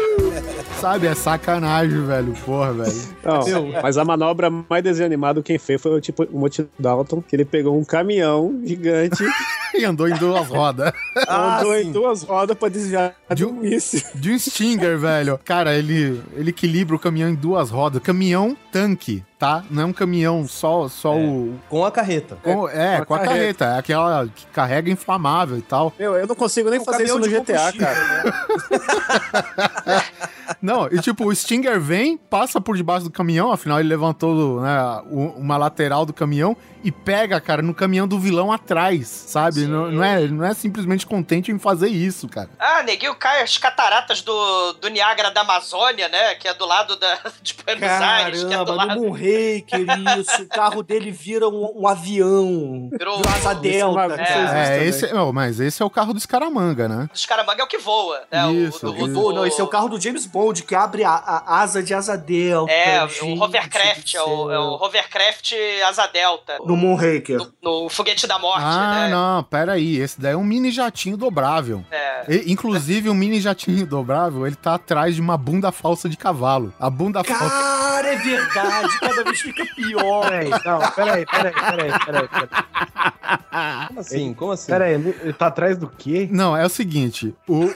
Sabe, 0.81 1.07
é 1.09 1.15
sacanagem, 1.15 2.05
velho. 2.07 2.33
Porra, 2.45 2.73
velho. 2.73 3.03
Não, 3.25 3.73
mas 3.83 3.99
a 3.99 4.05
manobra 4.05 4.49
mais 4.49 4.83
desenho 4.83 5.07
animado 5.07 5.43
quem 5.43 5.59
fez 5.59 5.81
foi 5.81 5.93
o 5.97 6.01
tipo 6.01 6.25
o 6.25 6.39
Monty 6.39 6.67
Dalton, 6.79 7.21
que 7.21 7.35
ele 7.35 7.45
pegou 7.45 7.79
um 7.79 7.85
caminhão 7.85 8.61
gigante, 8.65 9.25
E 9.75 9.85
andou 9.85 10.09
em 10.09 10.15
duas 10.15 10.49
rodas. 10.49 10.93
andou 11.29 11.75
sim. 11.75 11.81
em 11.89 11.93
duas 11.93 12.23
rodas 12.23 12.57
pra 12.57 12.69
desviar 12.71 13.15
de 13.35 13.45
um 13.45 13.53
míssil. 13.53 14.01
De 14.15 14.33
um 14.33 14.39
Stinger, 14.39 14.99
velho. 14.99 15.39
Cara, 15.45 15.75
ele, 15.77 16.23
ele 16.35 16.51
equilibra 16.51 16.97
o 16.97 16.99
caminhão 16.99 17.29
em 17.29 17.35
duas 17.35 17.69
rodas. 17.71 18.03
Caminhão 18.03 18.57
tanque, 18.73 19.23
tá? 19.39 19.63
Não 19.71 19.83
é 19.83 19.87
um 19.87 19.93
caminhão 19.93 20.49
só, 20.49 20.89
só 20.89 21.15
o. 21.17 21.55
Com 21.69 21.85
a 21.85 21.91
carreta. 21.93 22.39
com- 22.43 22.69
é, 22.69 22.97
com 22.97 23.03
a 23.03 23.07
com 23.07 23.15
a 23.15 23.19
carreta. 23.19 23.65
É 23.67 23.79
aquela 23.79 24.27
que 24.35 24.47
carrega 24.47 24.91
inflamável 24.91 25.59
e 25.59 25.63
tal. 25.63 25.93
Meu, 25.99 26.15
eu 26.17 26.27
não 26.27 26.35
consigo 26.35 26.71
nem 26.71 26.81
Um 26.81 26.85
fazer 26.85 27.05
isso 27.05 27.19
no 27.19 27.29
GTA, 27.29 27.73
cara. 27.79 28.25
né? 28.25 30.03
Não, 30.63 30.87
e 30.89 31.01
tipo, 31.01 31.27
o 31.27 31.35
Stinger 31.35 31.81
vem, 31.81 32.17
passa 32.17 32.61
por 32.61 32.77
debaixo 32.77 33.05
do 33.05 33.11
caminhão, 33.11 33.53
afinal 33.53 33.79
ele 33.81 33.89
levantou 33.89 34.61
né, 34.61 35.03
o- 35.11 35.35
uma 35.39 35.57
lateral 35.57 36.05
do 36.07 36.13
caminhão 36.13 36.57
e 36.85 36.93
pega, 36.93 37.41
cara, 37.41 37.61
no 37.61 37.75
caminhão 37.75 38.07
do 38.07 38.19
vilão 38.21 38.53
atrás, 38.53 39.09
sabe? 39.09 39.67
Não, 39.67 39.91
não 39.91 40.03
é, 40.05 40.27
não 40.29 40.45
é 40.45 40.55
simplesmente 40.55 41.05
contente 41.07 41.51
em 41.51 41.59
fazer 41.59 41.89
isso, 41.89 42.29
cara. 42.29 42.49
Ah, 42.59 42.83
neguinho 42.85 43.15
cai 43.17 43.43
as 43.43 43.59
cataratas 43.59 44.23
do, 44.23 44.73
do 44.75 44.89
Niágara 44.89 45.31
da 45.33 45.41
Amazônia, 45.41 46.09
né? 46.09 46.35
Que 46.37 46.47
é 46.49 46.55
do 46.55 46.65
lado 46.67 46.97
da, 46.97 47.19
de 47.43 47.55
Buenos 47.55 47.83
Aires, 47.83 48.45
que 48.45 48.55
é 48.55 48.59
do 48.59 48.65
Caramba, 48.67 48.75
lado. 48.75 48.95
no 49.01 49.07
Moonraker, 49.09 49.87
isso. 50.21 50.43
O 50.43 50.49
carro 50.49 50.83
dele 50.83 51.11
vira 51.11 51.49
um, 51.49 51.83
um 51.83 51.89
avião. 51.89 52.89
Virou 52.97 53.17
Vira 53.19 53.31
asa 53.31 53.51
um- 53.55 53.61
delta. 53.61 54.01
É, 54.01 54.09
cara. 54.09 54.23
É, 54.23 54.65
também. 54.75 54.89
esse, 54.89 55.13
não, 55.13 55.33
mas 55.33 55.61
esse 55.61 55.83
é 55.83 55.85
o 55.85 55.91
carro 55.91 56.13
do 56.13 56.19
Escaramanga, 56.19 56.89
né? 56.89 57.09
Os 57.13 57.27
caramanga 57.27 57.63
é 57.63 57.65
o 57.65 57.69
que 57.69 57.79
voa. 57.79 58.21
Né? 58.31 58.47
O- 58.47 58.53
Isso, 58.53 58.87
o, 58.87 58.93
o, 58.93 58.97
isso. 59.07 59.15
Pô, 59.15 59.33
não, 59.33 59.47
esse 59.47 59.61
é 59.61 59.65
o 59.65 59.69
carro 59.69 59.89
do 59.89 60.01
James 60.01 60.27
Bond, 60.27 60.38
que 60.65 60.75
abre 60.75 61.05
a, 61.05 61.11
a 61.11 61.61
asa 61.61 61.83
de 61.83 61.93
asa 61.93 62.17
delta. 62.17 62.73
É, 62.73 63.05
o 63.05 63.09
gente 63.09 63.41
Hovercraft, 63.41 64.13
do 64.13 64.19
é 64.19 64.23
o, 64.23 64.51
é 64.53 64.59
o. 64.59 64.63
Hovercraft 64.75 65.53
Asa 65.89 66.07
Delta. 66.07 66.59
No 66.65 66.77
Moonraker. 66.77 67.39
No, 67.39 67.53
no 67.63 67.89
Foguete 67.89 68.27
da 68.27 68.39
Morte, 68.39 68.63
Ah, 68.65 69.07
né? 69.07 69.09
não, 69.11 69.43
pera 69.43 69.73
aí, 69.73 69.97
esse 69.97 70.21
daí 70.21 70.33
é 70.33 70.37
um 70.37 70.45
mini 70.45 70.71
jatinho 70.71 71.17
dobrável. 71.17 71.85
É. 71.91 72.25
E, 72.29 72.53
inclusive, 72.53 73.09
o 73.09 73.15
mini 73.15 73.41
jatinho 73.41 73.87
dobrável, 73.87 74.47
ele 74.47 74.57
tá 74.57 74.75
atrás 74.75 75.15
de 75.15 75.21
uma 75.21 75.37
bunda 75.37 75.73
falsa 75.73 76.09
de 76.09 76.17
cavalo. 76.17 76.73
A 76.79 76.89
bunda 76.89 77.25
falsa... 77.25 77.49
Cara, 77.49 78.09
é 78.15 78.17
verdade. 78.17 79.01
Cada 79.01 79.25
vez 79.25 79.41
fica 79.41 79.65
pior. 79.75 80.29
Peraí, 80.29 80.51
não, 80.51 80.91
peraí, 80.93 81.27
peraí, 81.27 81.53
peraí, 81.53 81.99
peraí. 82.05 82.29
peraí. 82.29 82.49
Como 83.89 84.01
assim? 84.01 84.35
Como 84.35 84.53
assim? 84.53 84.73
Peraí, 84.73 84.95
ele 84.95 85.17
ele 85.23 85.33
tá 85.33 85.49
atrás 85.49 85.77
do 85.77 85.89
quê? 85.89 86.29
Não, 86.31 86.57
é 86.57 86.65
o 86.65 86.69
seguinte, 86.69 87.35
o... 87.49 87.71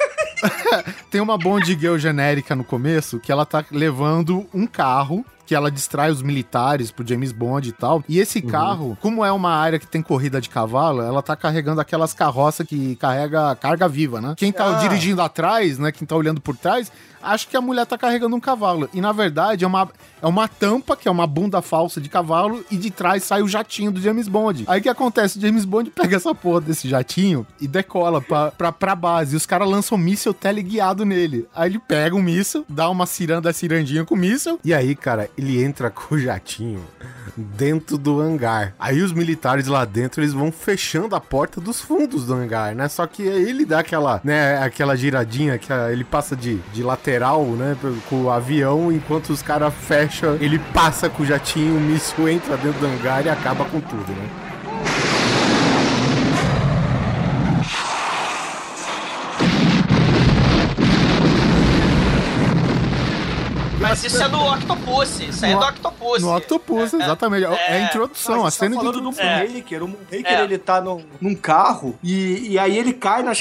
tem 1.11 1.21
uma 1.21 1.39
Bond 1.39 1.67
Girl 1.79 1.97
genérica 1.97 2.55
no 2.55 2.65
começo 2.65 3.21
que 3.21 3.31
ela 3.31 3.47
tá 3.47 3.65
levando 3.71 4.47
um 4.53 4.67
carro 4.67 5.25
que 5.47 5.55
ela 5.55 5.71
distrai 5.71 6.11
os 6.11 6.23
militares 6.23 6.91
pro 6.91 7.07
James 7.07 7.33
Bond 7.33 7.69
e 7.69 7.73
tal. 7.73 8.03
E 8.09 8.19
esse 8.19 8.41
carro, 8.43 8.97
como 9.01 9.25
é 9.25 9.33
uma 9.33 9.51
área 9.51 9.79
que 9.79 9.87
tem 9.87 10.01
corrida 10.03 10.41
de 10.41 10.49
cavalo, 10.49 11.03
ela 11.03 11.23
tá 11.23 11.35
carregando 11.37 11.81
aquelas 11.81 12.15
carroças 12.15 12.67
que 12.67 12.97
carrega 12.97 13.55
carga 13.57 13.89
viva, 13.89 14.21
né? 14.21 14.35
Quem 14.37 14.53
tá 14.53 14.77
Ah. 14.77 14.81
dirigindo 14.81 15.21
atrás, 15.23 15.79
né, 15.79 15.91
quem 15.93 16.07
tá 16.07 16.15
olhando 16.17 16.41
por 16.41 16.57
trás, 16.57 16.91
acha 17.23 17.47
que 17.47 17.57
a 17.57 17.61
mulher 17.61 17.87
tá 17.87 17.97
carregando 17.97 18.35
um 18.35 18.41
cavalo. 18.41 18.89
E 18.93 19.01
na 19.01 19.13
verdade 19.13 19.65
é 19.65 19.67
uma, 19.67 19.89
é 20.21 20.27
uma 20.27 20.49
tampa, 20.49 20.97
que 20.97 21.07
é 21.07 21.11
uma 21.11 21.27
bunda 21.27 21.63
falsa 21.63 22.01
de 22.01 22.09
cavalo, 22.09 22.65
e 22.71 22.77
de 22.77 22.91
trás 22.91 23.23
sai 23.25 23.43
o 23.43 23.49
jatinho 23.49 23.93
do 23.93 24.01
James 24.01 24.27
Bond. 24.29 24.65
Aí 24.67 24.81
o 24.81 24.83
que 24.83 24.89
acontece? 24.89 25.39
O 25.39 25.41
James 25.41 25.65
Bond 25.65 25.91
pega 25.95 26.17
essa 26.17 26.35
porra 26.35 26.61
desse 26.63 26.89
jatinho 26.89 27.47
e 27.61 27.69
decola 27.69 28.21
pra, 28.21 28.51
pra, 28.51 28.73
pra 28.73 28.95
base. 28.97 29.35
E 29.35 29.37
os 29.37 29.47
caras 29.47 29.69
lançam 29.69 29.97
um 29.97 30.01
míssil 30.01 30.35
teleguiado 30.35 31.05
nele. 31.05 31.47
Aí 31.55 31.71
ele 31.71 31.79
pega 31.79 32.17
um 32.17 32.23
míssil, 32.23 32.65
dá 32.69 32.89
uma 32.91 33.07
ciranda 33.07 33.53
cirandinha 33.53 34.05
com 34.05 34.15
o 34.15 34.19
míssil, 34.19 34.59
e 34.65 34.75
aí, 34.75 34.95
cara, 34.97 35.29
ele 35.37 35.63
entra 35.63 35.89
com 35.91 36.15
o 36.15 36.19
jatinho 36.19 36.83
dentro 37.37 37.97
do 37.97 38.21
hangar. 38.21 38.75
Aí 38.79 39.01
os 39.01 39.13
militares 39.13 39.67
lá 39.67 39.85
dentro, 39.85 40.21
eles 40.21 40.33
vão 40.33 40.53
fechando 40.53 41.15
a 41.15 41.21
porta 41.21 41.61
dos 41.61 41.81
fundos 41.81 42.27
do 42.27 42.35
hangar, 42.35 42.75
né? 42.75 42.89
Só 42.89 43.07
que 43.07 43.23
ele 43.23 43.65
dá 43.65 43.81
aquela, 43.81 44.21
né, 44.23 44.59
aquela 44.59 44.97
giradinha 44.97 45.59
que 45.59 45.73
ele 45.91 46.05
passa 46.05 46.37
de, 46.37 46.57
de 46.73 46.83
lateral, 46.83 47.45
né, 47.45 47.77
com 48.09 48.25
o 48.25 48.31
avião, 48.31 48.93
enquanto 48.93 49.31
os 49.31 49.43
caras 49.43 49.73
fecham, 49.75 50.37
ele 50.41 50.59
passa 50.59 51.09
com 51.09 51.23
o 51.23 51.27
jatinho, 51.27 51.77
o 51.77 51.81
míssil 51.81 52.29
entra 52.29 52.57
dentro 52.57 52.81
do 52.81 52.87
hangar 52.87 53.25
e 53.25 53.29
acaba 53.29 53.65
com 53.65 53.81
tudo, 53.81 54.13
né? 54.13 54.52
Mas 64.03 64.13
isso 64.13 64.23
é 64.23 64.29
no 64.29 64.53
Octopus, 64.53 65.21
isso 65.21 65.45
aí 65.45 65.53
é 65.53 65.55
No- 65.55 65.61
do 65.61 65.67
Octopus. 65.67 66.23
No 66.23 66.37
Octopus, 66.37 66.93
exatamente. 66.95 67.45
É, 67.45 67.77
a 67.77 67.81
introdução, 67.83 68.45
a 68.45 68.51
cena 68.51 68.71
de 68.71 68.77
falando 68.77 68.93
do 68.95 68.99
introdução. 69.11 69.25
Moonraker. 69.25 69.83
O 69.85 69.89
Moonraker, 69.89 70.27
É. 70.27 70.43
ele 70.43 70.59
tá 70.59 70.81
num, 70.81 71.05
num 71.21 71.35
carro 71.35 71.99
e, 72.03 72.51
e 72.53 72.59
aí 72.59 72.77
ele 72.77 72.93
cai 72.93 73.23
nas, 73.23 73.41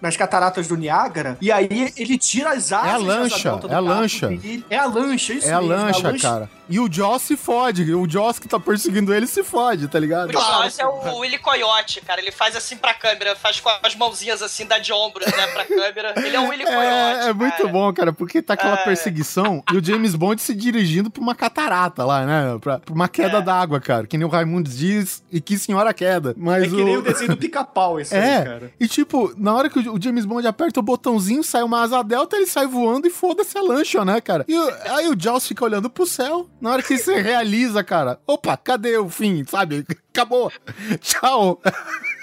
nas 0.00 0.16
cataratas 0.16 0.66
do 0.66 0.76
Niágara 0.76 1.36
e 1.40 1.52
aí 1.52 1.92
ele 1.96 2.18
tira 2.18 2.50
as 2.50 2.72
asas 2.72 2.88
É 2.90 2.94
a 2.94 2.96
lancha, 2.98 3.50
do 3.56 3.66
é 3.66 3.70
a 3.70 3.74
carro 3.74 3.86
lancha. 3.86 4.30
É 4.70 4.76
a 4.76 4.86
lancha, 4.86 5.32
isso 5.32 5.48
É 5.48 5.52
a 5.52 5.58
lancha, 5.60 6.18
cara. 6.18 6.50
E 6.68 6.80
o 6.80 6.90
Joss 6.90 7.24
se 7.26 7.36
fode. 7.36 7.92
O 7.94 8.08
Joss 8.08 8.38
que 8.40 8.48
tá 8.48 8.58
perseguindo 8.58 9.12
ele 9.14 9.26
se 9.26 9.42
fode, 9.44 9.88
tá 9.88 9.98
ligado? 9.98 10.30
O 10.30 10.32
Jaws 10.32 10.78
é 10.78 10.86
o 10.86 11.18
Willy 11.18 11.38
Coyote, 11.38 12.00
cara. 12.00 12.20
Ele 12.20 12.32
faz 12.32 12.56
assim 12.56 12.76
pra 12.76 12.94
câmera, 12.94 13.36
faz 13.36 13.60
com 13.60 13.68
as 13.82 13.94
mãozinhas 13.94 14.42
assim, 14.42 14.66
dá 14.66 14.78
de 14.78 14.92
ombros, 14.92 15.26
né, 15.26 15.46
pra 15.48 15.64
câmera. 15.64 16.14
Ele 16.16 16.36
é 16.36 16.40
o 16.40 16.48
Willy 16.48 16.64
Coyote. 16.64 16.84
É, 16.86 17.28
é 17.28 17.32
muito 17.32 17.56
cara. 17.56 17.68
bom, 17.68 17.92
cara, 17.92 18.12
porque 18.12 18.40
tá 18.42 18.54
aquela 18.54 18.74
É. 18.80 18.84
perseguição 18.84 19.62
e 19.72 19.76
o 19.76 19.84
James 19.84 20.14
Bond 20.14 20.40
se 20.40 20.54
dirigindo 20.54 21.10
pra 21.10 21.22
uma 21.22 21.34
catarata 21.34 22.04
lá, 22.04 22.24
né? 22.24 22.58
Pra, 22.60 22.78
pra 22.78 22.94
uma 22.94 23.04
É. 23.04 23.08
queda 23.08 23.40
d'água, 23.42 23.80
cara. 23.80 24.06
Que 24.06 24.16
nem 24.16 24.26
o 24.26 24.30
Raimundos 24.30 24.76
diz, 24.76 25.22
e 25.30 25.40
que 25.40 25.58
senhora 25.58 25.92
queda. 25.92 26.34
Mas 26.36 26.64
É 26.64 26.68
que 26.68 26.84
nem 26.84 26.96
o 26.96 27.02
desenho 27.02 27.30
do 27.30 27.36
pica-pau, 27.36 28.00
isso 28.00 28.14
É, 28.14 28.38
aí, 28.38 28.44
cara. 28.44 28.72
e 28.80 28.88
tipo, 28.88 29.32
na 29.36 29.54
hora 29.54 29.68
que 29.68 29.78
o 29.78 30.00
James 30.00 30.24
Bond 30.24 30.46
aperta 30.46 30.80
o 30.80 30.82
botãozinho, 30.82 31.42
sai 31.44 31.62
uma 31.62 31.82
asa 31.82 32.02
delta, 32.02 32.36
ele 32.36 32.46
sai 32.46 32.66
voando 32.66 33.06
e 33.06 33.10
foda-se 33.10 33.56
a 33.58 33.62
lancha, 33.62 34.04
né, 34.04 34.20
cara? 34.20 34.44
E 34.48 34.54
aí 34.90 35.08
o 35.08 35.16
Jaws 35.18 35.46
fica 35.46 35.64
olhando 35.64 35.88
pro 35.90 36.06
céu, 36.06 36.48
na 36.64 36.70
hora 36.70 36.82
que 36.82 36.96
você 36.96 37.20
realiza, 37.20 37.84
cara, 37.84 38.18
opa, 38.26 38.56
cadê 38.56 38.96
o 38.96 39.10
fim, 39.10 39.44
sabe? 39.44 39.84
Acabou. 40.10 40.50
Tchau. 40.98 41.60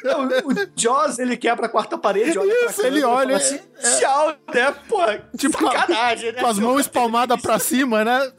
Não, 0.04 0.28
o 0.28 0.72
Jaws, 0.76 1.20
ele 1.20 1.38
quebra 1.38 1.66
a 1.66 1.70
quarta 1.70 1.98
parede, 1.98 2.38
olha 2.38 2.54
pra 2.56 2.70
Isso, 2.72 2.82
ele 2.86 3.02
câmera 3.02 3.18
olha, 3.20 3.36
assim, 3.38 3.60
tchau, 4.00 4.36
né? 4.54 4.76
Pô, 4.88 4.98
Tipo, 5.38 5.58
sacanagem, 5.64 6.32
né? 6.32 6.42
Com 6.42 6.48
as 6.48 6.60
mãos 6.60 6.80
espalmadas 6.82 7.42
pra 7.42 7.60
cima, 7.60 8.04
né? 8.04 8.32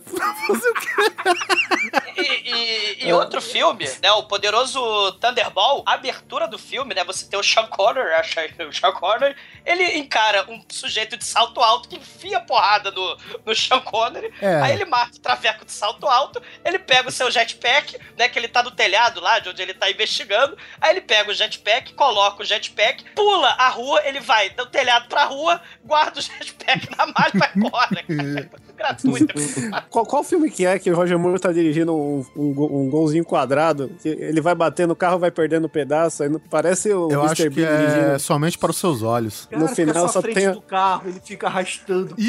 E, 2.17 3.03
e- 3.03 3.09
e 3.09 3.13
outro 3.13 3.41
filme, 3.41 3.89
né? 4.03 4.11
O 4.13 4.25
poderoso 4.25 5.13
Thunderball, 5.13 5.83
a 5.87 5.95
abertura 5.95 6.47
do 6.47 6.59
filme, 6.59 6.95
né? 6.95 7.05
Você 7.05 7.27
tem 7.27 7.39
o 7.39 7.43
Sean 7.43 7.67
Connor, 7.67 8.07
acha 8.19 8.41
o 8.69 8.73
Sean 8.73 8.93
Connor, 8.93 9.35
ele 9.65 9.97
encara 9.99 10.45
um 10.51 10.63
sujeito 10.69 11.17
de 11.17 11.25
salto 11.25 11.61
alto 11.61 11.89
que 11.89 11.97
enfia 11.97 12.41
porrada 12.41 12.91
no, 12.91 13.17
no 13.45 13.55
Sean 13.55 13.81
Connery. 13.81 14.33
É. 14.41 14.61
Aí 14.63 14.73
ele 14.75 14.85
mata 14.85 15.17
o 15.17 15.21
traveco 15.21 15.65
de 15.65 15.73
salto 15.73 16.07
alto, 16.07 16.41
ele 16.65 16.79
pega 16.79 17.09
o 17.09 17.13
seu 17.13 17.31
jetpack, 17.31 17.99
né? 18.17 18.29
Que 18.29 18.39
ele 18.39 18.49
tá 18.49 18.63
no 18.63 18.71
telhado 18.71 19.21
lá, 19.21 19.39
de 19.39 19.49
onde 19.49 19.63
ele 19.63 19.75
tá 19.75 19.91
investigando. 19.91 20.57
Aí 20.81 20.91
ele 20.91 21.01
pega 21.01 21.31
o 21.31 21.35
jetpack, 21.35 21.52
coloca 21.95 22.43
o 22.43 22.45
jetpack, 22.45 23.05
pula 23.15 23.49
a 23.51 23.69
rua, 23.69 24.01
ele 24.05 24.21
vai 24.21 24.51
do 24.51 24.67
telhado 24.67 25.09
pra 25.09 25.25
rua, 25.25 25.61
guarda 25.85 26.19
o 26.19 26.23
jetpack 26.23 26.89
na 26.97 27.07
malha 27.07 27.33
e 27.35 27.39
vai 27.39 27.51
embora. 27.57 28.05
cara. 28.77 28.97
Gratuito. 29.03 29.35
Qual, 29.91 30.05
qual 30.07 30.25
filme 30.25 30.51
que 30.51 30.65
é 30.67 30.79
que 30.79 30.91
o 30.91 30.97
Roger 30.97 31.19
Moore 31.19 31.39
tá 31.39 31.53
dirigindo 31.53 31.95
um, 31.95 32.25
um, 32.37 32.51
um 32.85 32.91
golzinho 32.91 33.25
quadrado? 33.25 33.91
Que 34.03 34.09
ele 34.09 34.41
vai 34.41 34.55
batendo, 34.55 34.93
o 34.93 34.97
carro 34.97 35.19
vai 35.19 35.31
perdendo 35.31 35.69
pedaço. 35.69 36.23
Aí 36.23 36.29
não- 36.29 36.41
parece 36.41 36.89
o 36.93 37.11
Eu 37.11 37.21
Mr. 37.21 37.33
acho 37.33 37.43
que 37.43 37.51
Bean 37.51 37.69
é 37.69 37.87
dirigindo. 37.87 38.19
somente 38.21 38.59
para 38.59 38.71
os 38.71 38.77
seus 38.79 39.03
olhos. 39.03 39.47
Cara, 39.51 39.63
no 39.63 39.69
final 39.69 40.07
só 40.09 40.21
só 40.21 40.23
tem 40.23 40.51
do 40.51 40.61
carro, 40.63 41.09
ele 41.09 41.21
fica 41.25 41.47
arrastando 41.47 42.15
o 42.15 42.17
carro. 42.17 42.21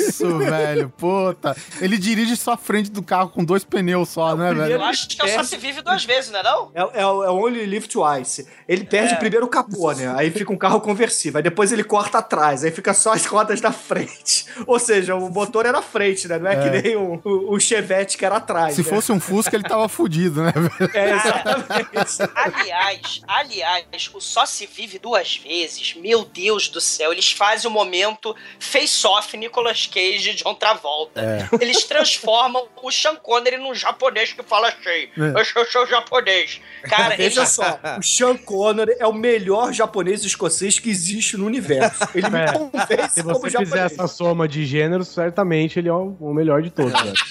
Isso, 0.00 0.38
velho, 0.38 0.88
puta. 0.96 1.56
Ele 1.80 1.98
dirige 1.98 2.36
só 2.36 2.52
a 2.52 2.56
frente 2.56 2.90
do 2.90 3.02
carro 3.02 3.30
com 3.30 3.44
dois 3.44 3.64
pneus 3.64 4.08
só, 4.08 4.34
né, 4.36 4.48
primeiro- 4.48 4.70
velho? 4.70 4.80
Eu 4.80 4.84
acho 4.84 5.08
que 5.08 5.28
só 5.30 5.42
se 5.42 5.56
vive 5.56 5.82
duas 5.82 6.04
vezes, 6.04 6.30
não 6.30 6.40
é 6.40 6.42
não? 6.42 6.70
É, 6.74 7.00
é, 7.02 7.06
o- 7.06 7.24
é 7.24 7.30
Only 7.30 7.66
Live 7.66 7.88
Twice. 7.88 8.46
Ele 8.68 8.84
perde 8.84 9.14
É. 9.14 9.16
primeiro 9.16 9.46
o 9.46 9.48
capô, 9.48 9.92
né? 9.92 10.12
Aí 10.16 10.30
fica 10.30 10.52
um 10.52 10.56
carro 10.56 10.80
conversível. 10.80 11.38
Aí 11.38 11.42
depois 11.42 11.72
ele 11.72 11.84
corta 11.84 12.18
atrás. 12.18 12.64
Aí 12.64 12.70
fica 12.70 12.94
só 12.94 13.12
as 13.12 13.26
rodas 13.26 13.60
da 13.60 13.72
frente. 13.72 14.46
Ou 14.66 14.78
seja, 14.78 15.14
o 15.14 15.28
motor 15.30 15.65
era 15.66 15.78
à 15.78 15.82
frente, 15.82 16.26
né? 16.28 16.38
Não 16.38 16.50
é, 16.50 16.54
É. 16.54 16.62
que 16.62 16.82
nem 16.88 16.96
o, 16.96 17.20
o, 17.24 17.54
o 17.54 17.60
Chevette 17.60 18.16
que 18.16 18.24
era 18.24 18.36
atrás. 18.36 18.74
Se 18.74 18.82
né? 18.82 18.88
fosse 18.88 19.12
um 19.12 19.20
Fusca, 19.20 19.54
ele 19.56 19.64
tava 19.64 19.88
fudido, 19.88 20.42
né? 20.42 20.52
É, 20.94 21.10
exatamente. 21.16 22.30
Aliás, 22.34 23.20
aliás, 23.26 24.10
o 24.14 24.20
Só 24.20 24.46
Se 24.46 24.66
Vive 24.66 24.98
Duas 24.98 25.36
Vezes, 25.36 25.94
meu 25.94 26.24
Deus 26.24 26.68
do 26.68 26.80
céu, 26.80 27.12
eles 27.12 27.30
fazem 27.32 27.70
o 27.70 27.72
momento 27.72 28.34
face-off 28.58 29.36
Nicolas 29.36 29.86
Cage 29.86 30.30
e 30.30 30.34
John 30.34 30.54
Travolta. 30.54 31.20
É. 31.20 31.48
Eles 31.62 31.84
transformam 31.84 32.66
o 32.82 32.90
Sean 32.90 33.16
Connery 33.16 33.56
num 33.58 33.74
japonês 33.74 34.32
que 34.32 34.42
fala 34.42 34.68
assim, 34.68 35.08
É. 35.18 35.40
eu 35.40 35.44
sou, 35.44 35.64
sou 35.66 35.86
japonês. 35.86 36.60
Cara, 36.84 37.16
Veja 37.16 37.40
eles... 37.40 37.50
só, 37.50 37.78
o 37.98 38.02
Sean 38.02 38.36
Connery 38.36 38.94
é 38.98 39.06
o 39.06 39.12
melhor 39.12 39.72
japonês 39.72 40.24
escocês 40.24 40.78
que 40.78 40.90
existe 40.90 41.36
no 41.36 41.46
universo. 41.46 42.04
Ele 42.14 42.28
me 42.30 42.38
É. 42.38 42.52
convence 42.52 43.14
Se 43.14 43.22
você 43.22 43.40
fizer 43.50 43.64
japonês. 43.64 43.92
essa 43.92 44.06
soma 44.08 44.46
de 44.48 44.64
gêneros, 44.64 45.08
certamente 45.08 45.55
ele 45.78 45.88
é 45.88 45.92
o, 45.92 46.16
o 46.20 46.34
melhor 46.34 46.62
de 46.62 46.70
todos, 46.70 46.92
velho. 46.92 47.12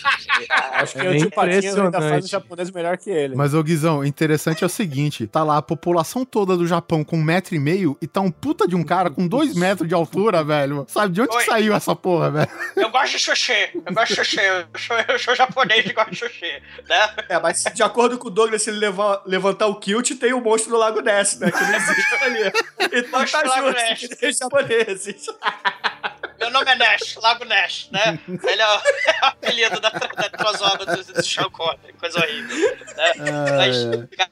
Acho 0.73 0.93
que 0.95 0.99
É 1.07 1.09
o 1.11 1.17
tio 1.17 1.32
Patinhas 1.32 1.80
ainda 1.80 2.01
faz 2.01 2.26
o 2.26 2.28
japonês 2.28 2.69
melhor 2.69 2.97
que 2.97 3.09
ele. 3.09 3.36
Mas, 3.36 3.53
ô 3.53 3.63
Guizão, 3.63 4.03
interessante 4.03 4.63
é 4.63 4.67
o 4.67 4.69
seguinte: 4.69 5.26
tá 5.26 5.43
lá 5.43 5.57
a 5.57 5.61
população 5.61 6.26
toda 6.26 6.57
do 6.57 6.67
Japão 6.67 7.03
com 7.05 7.17
um 7.17 7.23
metro 7.23 7.55
e 7.55 7.59
meio 7.59 7.97
e 8.01 8.07
tá 8.07 8.19
um 8.19 8.30
puta 8.30 8.67
de 8.67 8.76
um 8.76 8.84
cara 8.84 9.09
com 9.09 9.26
dois 9.28 9.55
metros 9.55 9.88
de 9.88 9.93
altura, 9.95 10.43
velho. 10.43 10.86
Sabe 10.89 11.13
de 11.13 11.21
onde 11.21 11.30
que 11.30 11.38
Oi. 11.38 11.43
saiu 11.45 11.73
essa 11.73 11.95
porra, 11.95 12.30
velho? 12.32 12.49
Eu 12.76 12.89
gosto 12.89 13.13
de 13.13 13.19
sushi, 13.19 13.53
eu 13.73 13.93
gosto 13.93 14.09
de 14.09 14.15
sushi, 14.15 14.39
eu 14.41 14.65
sou, 14.78 14.97
eu 15.07 15.19
sou 15.19 15.36
japonês 15.36 15.86
e 15.86 15.93
gosto 15.93 16.11
de 16.11 16.17
sushi, 16.17 16.61
né? 16.89 17.09
É, 17.30 17.39
mas 17.39 17.63
de 17.73 17.84
acordo 17.84 18.17
com 18.17 18.28
o 18.28 18.32
Douglas, 18.32 18.61
se 18.61 18.69
ele 18.69 18.80
levar- 18.80 19.21
levantar 19.26 19.67
o 19.67 19.76
kilt, 19.80 20.11
tem 20.19 20.34
o 20.34 20.41
monstro 20.41 20.71
do 20.71 20.78
Lago 20.78 20.99
Ness, 20.99 21.39
né? 21.39 21.49
Que 21.49 21.63
não 21.63 21.76
existe 21.76 22.23
ali. 22.23 22.51
Então 22.95 23.19
Monstro 23.19 23.41
tá 23.41 23.43
do 23.43 23.49
Lago 23.49 23.67
justo 23.71 23.82
Ness. 23.89 24.19
que 24.19 24.32
japoneses. 24.34 25.26
Meu 26.46 26.52
nome 26.52 26.72
é 26.72 26.76
Nash, 26.76 27.16
Lago 27.16 27.43
Nash, 27.43 27.88
né? 27.91 28.20
Ele 28.28 28.62
é 28.62 28.68
o, 28.68 28.72
é 28.72 29.20
o 29.24 29.26
apelido 29.26 29.80
da, 29.80 29.89
da 29.89 30.30
crossover 30.30 30.86
do, 30.86 31.04
do 31.14 31.24
Sean 31.24 31.50
Connery, 31.50 31.93
coisa 32.00 32.20
horrível. 32.20 32.78
Né? 32.96 33.14
Mas, 33.58 33.78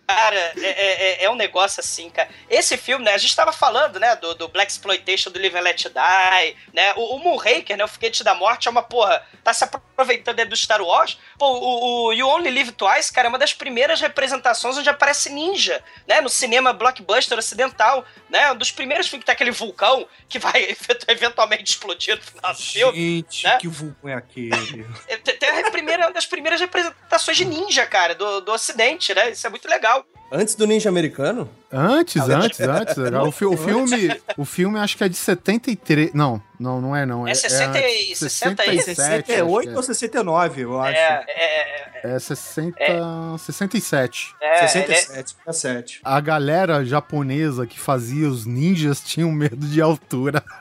cara, 0.07 0.53
é, 0.61 1.21
é- 1.21 1.23
é 1.23 1.29
um 1.31 1.35
negócio 1.35 1.79
assim, 1.79 2.11
cara. 2.11 2.29
Esse 2.47 2.77
filme, 2.77 3.03
né? 3.03 3.13
A 3.13 3.17
gente 3.17 3.35
tava 3.35 3.51
falando, 3.51 3.99
né? 3.99 4.15
Do, 4.17 4.35
do 4.35 4.47
Black 4.47 4.71
Exploitation, 4.71 5.31
do 5.31 5.39
Live 5.39 5.57
and 5.57 5.61
Let 5.61 5.83
Die, 5.85 6.57
né? 6.71 6.93
O, 6.95 7.15
o 7.15 7.19
Moonraker, 7.19 7.75
né? 7.75 7.83
O 7.83 7.87
Foguete 7.87 8.23
da 8.23 8.35
Morte 8.35 8.67
é 8.67 8.71
uma 8.71 8.83
porra. 8.83 9.25
Tá 9.43 9.51
se 9.51 9.63
aproveitando 9.63 10.45
do 10.45 10.55
Star 10.55 10.81
Wars. 10.81 11.17
Pô, 11.39 11.47
o, 11.47 12.05
o 12.09 12.13
You 12.13 12.27
Only 12.27 12.51
Live 12.51 12.73
Twice, 12.73 13.11
cara, 13.11 13.27
é 13.27 13.29
uma 13.29 13.39
das 13.39 13.53
primeiras 13.53 13.99
representações 13.99 14.77
onde 14.77 14.89
aparece 14.89 15.31
ninja, 15.31 15.83
né? 16.07 16.21
No 16.21 16.29
cinema 16.29 16.73
blockbuster 16.73 17.37
ocidental, 17.39 18.05
né? 18.29 18.51
Um 18.51 18.55
dos 18.55 18.71
primeiros 18.71 19.07
filmes 19.07 19.23
que 19.23 19.25
tem 19.25 19.33
aquele 19.33 19.51
vulcão 19.51 20.07
que 20.29 20.37
vai 20.37 20.75
eventualmente 21.07 21.71
explodir 21.71 22.02
do 22.11 22.55
filme. 22.55 22.97
Gente, 22.97 23.43
né? 23.45 23.57
que 23.57 23.67
vulcão 23.67 24.09
é 24.09 24.13
aquele? 24.13 24.85
É, 25.07 25.17
Tem 25.17 25.37
tem 25.37 25.49
a 25.49 25.71
primeira, 25.71 26.05
uma 26.07 26.11
das 26.11 26.25
primeiras 26.25 26.59
representações 26.59 27.37
de 27.37 27.45
ninja, 27.45 27.85
cara, 27.85 28.13
do, 28.15 28.41
do 28.41 28.51
ocidente, 28.51 29.13
né? 29.13 29.31
Isso 29.31 29.45
é 29.45 29.49
muito 29.49 29.67
legal. 29.67 30.05
Antes 30.31 30.55
do 30.55 30.65
ninja 30.65 30.89
americano? 30.89 31.47
Antes, 31.71 32.17
Ah, 32.21 32.37
antes, 32.39 32.59
antes. 32.59 32.97
O, 32.97 33.31
fi- 33.31 33.45
o 33.45 33.55
filme, 33.57 34.21
o 34.37 34.45
filme 34.45 34.79
acho 34.79 34.97
que 34.97 35.03
é 35.03 35.09
de 35.09 35.15
73. 35.15 36.13
Não, 36.13 36.41
não, 36.63 36.79
não 36.79 36.95
é 36.95 37.05
não. 37.05 37.27
É 37.27 37.33
60 37.33 37.77
e- 37.79 38.15
60 38.15 38.65
e- 38.65 38.81
67, 38.81 39.27
68 39.27 39.67
acho 39.69 39.77
ou 39.77 39.83
69, 39.83 40.61
eu 40.61 40.79
acho. 40.79 40.97
É, 40.97 41.25
é, 41.27 41.89
é. 41.89 41.93
É 42.15 42.19
60, 42.19 42.75
67. 43.37 44.35
é, 44.41 44.67
67, 44.67 45.35
67. 45.45 46.01
A 46.03 46.19
galera 46.19 46.83
japonesa 46.83 47.65
que 47.65 47.79
fazia 47.79 48.27
os 48.27 48.45
ninjas 48.45 49.01
tinham 49.01 49.31
medo 49.31 49.65
de 49.65 49.81
altura. 49.81 50.43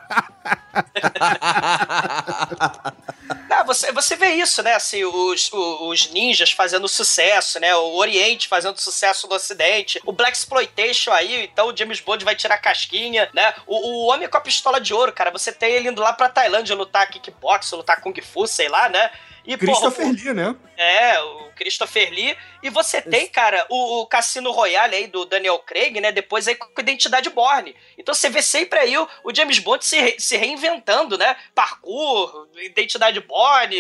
Não, 3.49 3.65
você, 3.67 3.93
você 3.93 4.17
vê 4.17 4.31
isso, 4.35 4.63
né? 4.63 4.75
Assim, 4.75 5.05
os, 5.05 5.51
os 5.53 6.11
ninjas 6.11 6.51
fazendo 6.53 6.89
sucesso, 6.89 7.61
né? 7.61 7.75
O 7.75 7.95
Oriente 7.97 8.49
fazendo 8.49 8.79
sucesso 8.79 9.29
no 9.29 9.35
Ocidente. 9.35 10.01
O 10.05 10.13
Black 10.13 10.37
Exploitation 10.37 11.13
aí, 11.13 11.45
então 11.45 11.69
o 11.69 11.77
James 11.77 12.01
Bond 12.01 12.25
vai 12.25 12.35
tirar 12.35 12.57
a 12.57 12.59
casquinha, 12.59 13.29
né? 13.35 13.55
O, 13.67 13.77
o 13.77 14.07
Homem 14.09 14.29
com 14.29 14.37
a 14.37 14.41
Pistola 14.41 14.81
de 14.81 14.95
Ouro, 14.95 15.13
cara, 15.13 15.31
você 15.31 15.53
tem 15.53 15.73
ele 15.73 15.89
indo 15.93 16.03
lá 16.03 16.13
pra 16.13 16.29
Tailândia 16.29 16.75
lutar 16.75 17.09
kickbox, 17.09 17.71
lutar 17.73 18.01
Kung 18.01 18.15
Fu, 18.21 18.47
sei 18.47 18.69
lá, 18.69 18.89
né? 18.89 19.11
E, 19.45 19.57
Christopher 19.57 20.07
porra, 20.07 20.19
Lee, 20.25 20.35
né? 20.35 20.57
É, 20.77 21.21
o 21.21 21.51
Christopher 21.57 22.11
Lee. 22.11 22.37
E 22.63 22.71
você 22.71 23.01
tem, 23.03 23.27
cara, 23.29 23.67
o, 23.69 24.03
o 24.03 24.07
Cassino 24.07 24.51
Royale 24.53 24.95
aí 24.95 25.07
do 25.07 25.25
Daniel 25.25 25.59
Craig, 25.61 26.01
né? 26.01 26.13
Depois 26.13 26.47
aí 26.47 26.55
com 26.55 26.67
a 26.77 26.81
Identidade 26.81 27.29
Borne. 27.31 27.75
Então 27.99 28.15
você 28.15 28.29
vê 28.31 28.41
sempre 28.43 28.79
aí 28.79 28.97
o, 28.97 29.09
o 29.25 29.35
James 29.35 29.59
Bond 29.59 29.85
se, 29.85 29.99
re- 30.01 30.17
se 30.19 30.37
reinventando, 30.37 31.17
né? 31.19 31.37
Parkour, 31.55 32.47
Identidade 32.63 33.21
Borne, 33.21 33.77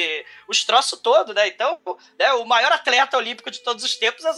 os 0.48 0.64
troços 0.64 0.98
todos, 0.98 1.34
né? 1.34 1.46
Então, 1.48 1.78
né, 2.18 2.32
o 2.34 2.44
maior 2.44 2.72
atleta 2.72 3.16
olímpico 3.16 3.50
de 3.50 3.60
todos 3.62 3.84
os 3.84 3.94
tempos 3.96 4.24
é 4.24 4.30
o 4.30 4.34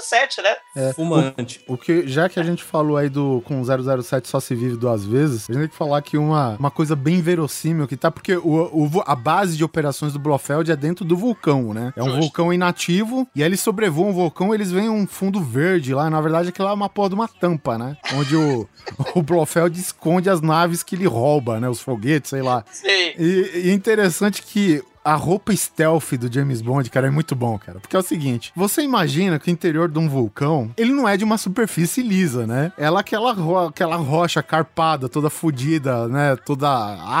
007, 0.00 0.42
né? 0.42 0.56
É, 0.76 0.92
Fumante. 0.92 1.60
O 1.66 1.76
que, 1.76 2.06
já 2.06 2.28
que 2.28 2.38
a 2.38 2.42
gente 2.42 2.62
falou 2.62 2.96
aí 2.96 3.08
do 3.08 3.42
com 3.46 3.62
007 3.64 4.28
só 4.28 4.40
se 4.40 4.54
vive 4.54 4.76
duas 4.76 5.04
vezes, 5.04 5.48
a 5.48 5.52
gente 5.52 5.60
tem 5.62 5.68
que 5.68 5.76
falar 5.76 6.02
que 6.02 6.16
uma, 6.18 6.56
uma 6.58 6.70
coisa 6.70 6.94
bem 6.94 7.20
verossímil 7.20 7.86
que 7.88 7.96
tá, 7.96 8.10
porque 8.10 8.36
o, 8.36 8.70
o 8.72 9.02
a 9.06 9.14
base 9.16 9.56
de 9.56 9.64
operações 9.64 10.12
do 10.12 10.18
Blofeld 10.18 10.70
é 10.70 10.76
dentro 10.76 11.04
do 11.04 11.16
vulcão, 11.16 11.72
né? 11.74 11.92
É 11.96 12.02
um 12.02 12.06
Justo. 12.06 12.20
vulcão 12.20 12.52
inativo, 12.52 13.26
e 13.34 13.42
aí 13.42 13.48
eles 13.48 13.60
sobrevoam 13.88 14.10
o 14.10 14.12
vulcão 14.12 14.54
eles 14.54 14.70
veem 14.70 14.88
um 14.88 15.06
fundo 15.06 15.40
verde 15.40 15.94
lá, 15.94 16.08
na 16.10 16.20
verdade 16.20 16.50
aquilo 16.50 16.66
lá 16.66 16.72
é 16.72 16.74
uma 16.74 16.88
porra 16.88 17.08
de 17.08 17.14
uma 17.14 17.28
tampa, 17.28 17.78
né? 17.78 17.96
Onde 18.14 18.36
o, 18.36 18.68
o 19.14 19.22
Blofeld 19.22 19.78
esconde 19.78 20.28
as 20.28 20.40
naves 20.40 20.82
que 20.82 20.94
ele 20.94 21.06
rouba, 21.06 21.58
né? 21.58 21.68
Os 21.68 21.80
foguetes, 21.80 22.30
sei 22.30 22.42
lá. 22.42 22.64
Sim. 22.70 22.86
E, 22.86 23.50
e 23.64 23.70
é 23.70 23.72
interessante 23.72 24.42
que 24.42 24.82
a 25.04 25.14
roupa 25.14 25.54
stealth 25.54 26.12
do 26.14 26.32
James 26.32 26.60
Bond, 26.60 26.88
cara, 26.90 27.06
é 27.06 27.10
muito 27.10 27.34
bom, 27.34 27.58
cara. 27.58 27.80
Porque 27.80 27.96
é 27.96 27.98
o 27.98 28.02
seguinte, 28.02 28.52
você 28.54 28.82
imagina 28.82 29.38
que 29.38 29.50
o 29.50 29.52
interior 29.52 29.88
de 29.88 29.98
um 29.98 30.08
vulcão, 30.08 30.70
ele 30.76 30.92
não 30.92 31.08
é 31.08 31.16
de 31.16 31.24
uma 31.24 31.38
superfície 31.38 32.02
lisa, 32.02 32.46
né? 32.46 32.72
Ela 32.76 32.98
é 32.98 33.00
aquela, 33.00 33.32
ro 33.32 33.58
aquela 33.58 33.96
rocha 33.96 34.42
carpada, 34.42 35.08
toda 35.08 35.30
fodida, 35.30 36.08
né? 36.08 36.36
Toda 36.36 36.68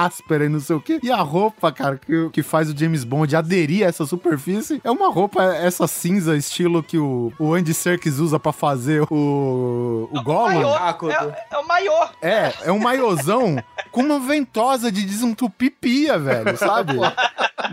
áspera 0.04 0.44
e 0.44 0.48
não 0.48 0.60
sei 0.60 0.76
o 0.76 0.80
quê. 0.80 1.00
E 1.02 1.10
a 1.10 1.20
roupa, 1.20 1.72
cara, 1.72 1.98
que, 1.98 2.30
que 2.30 2.42
faz 2.42 2.70
o 2.70 2.76
James 2.76 3.04
Bond 3.04 3.34
aderir 3.34 3.84
a 3.84 3.88
essa 3.88 4.06
superfície 4.06 4.80
é 4.84 4.90
uma 4.90 5.10
roupa, 5.10 5.42
essa 5.42 5.86
cinza, 5.86 6.36
estilo 6.36 6.82
que 6.82 6.98
o, 6.98 7.32
o 7.38 7.54
Andy 7.54 7.74
Serkis 7.74 8.18
usa 8.18 8.38
pra 8.38 8.52
fazer 8.52 9.02
o, 9.10 10.08
o 10.12 10.22
Gollum. 10.22 10.62
Maiô, 10.62 11.10
é, 11.10 11.46
é 11.50 11.58
o 11.58 11.66
maiô. 11.66 12.08
É, 12.20 12.52
é 12.64 12.72
um 12.72 12.78
maiôzão 12.78 13.56
com 13.90 14.02
uma 14.02 14.18
ventosa 14.18 14.90
de 14.90 15.04
desentupir 15.04 15.72
pia, 15.80 16.18
velho, 16.18 16.56
sabe? 16.56 16.94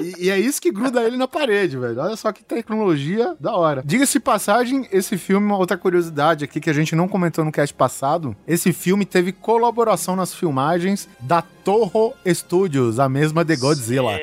E- 0.00 0.26
E 0.26 0.30
é 0.30 0.38
isso 0.38 0.60
que 0.60 0.70
gruda 0.70 1.02
ele 1.02 1.16
na 1.16 1.28
parede, 1.28 1.76
velho. 1.76 1.98
Olha 2.00 2.16
só 2.16 2.32
que 2.32 2.42
tecnologia 2.44 3.34
da 3.40 3.54
hora. 3.56 3.82
Diga-se 3.84 4.18
passagem, 4.20 4.86
esse 4.92 5.16
filme, 5.16 5.46
uma 5.46 5.56
outra 5.58 5.76
curiosidade 5.76 6.44
aqui 6.44 6.60
que 6.60 6.70
a 6.70 6.72
gente 6.72 6.94
não 6.96 7.06
comentou 7.08 7.44
no 7.44 7.52
cast 7.52 7.74
passado, 7.74 8.36
esse 8.46 8.72
filme 8.72 9.04
teve 9.04 9.32
colaboração 9.32 10.16
nas 10.16 10.34
filmagens 10.34 11.08
da 11.20 11.42
Toho 11.42 12.12
Studios, 12.26 12.98
a 13.00 13.08
mesma 13.08 13.44
de 13.44 13.56
Godzilla. 13.56 14.18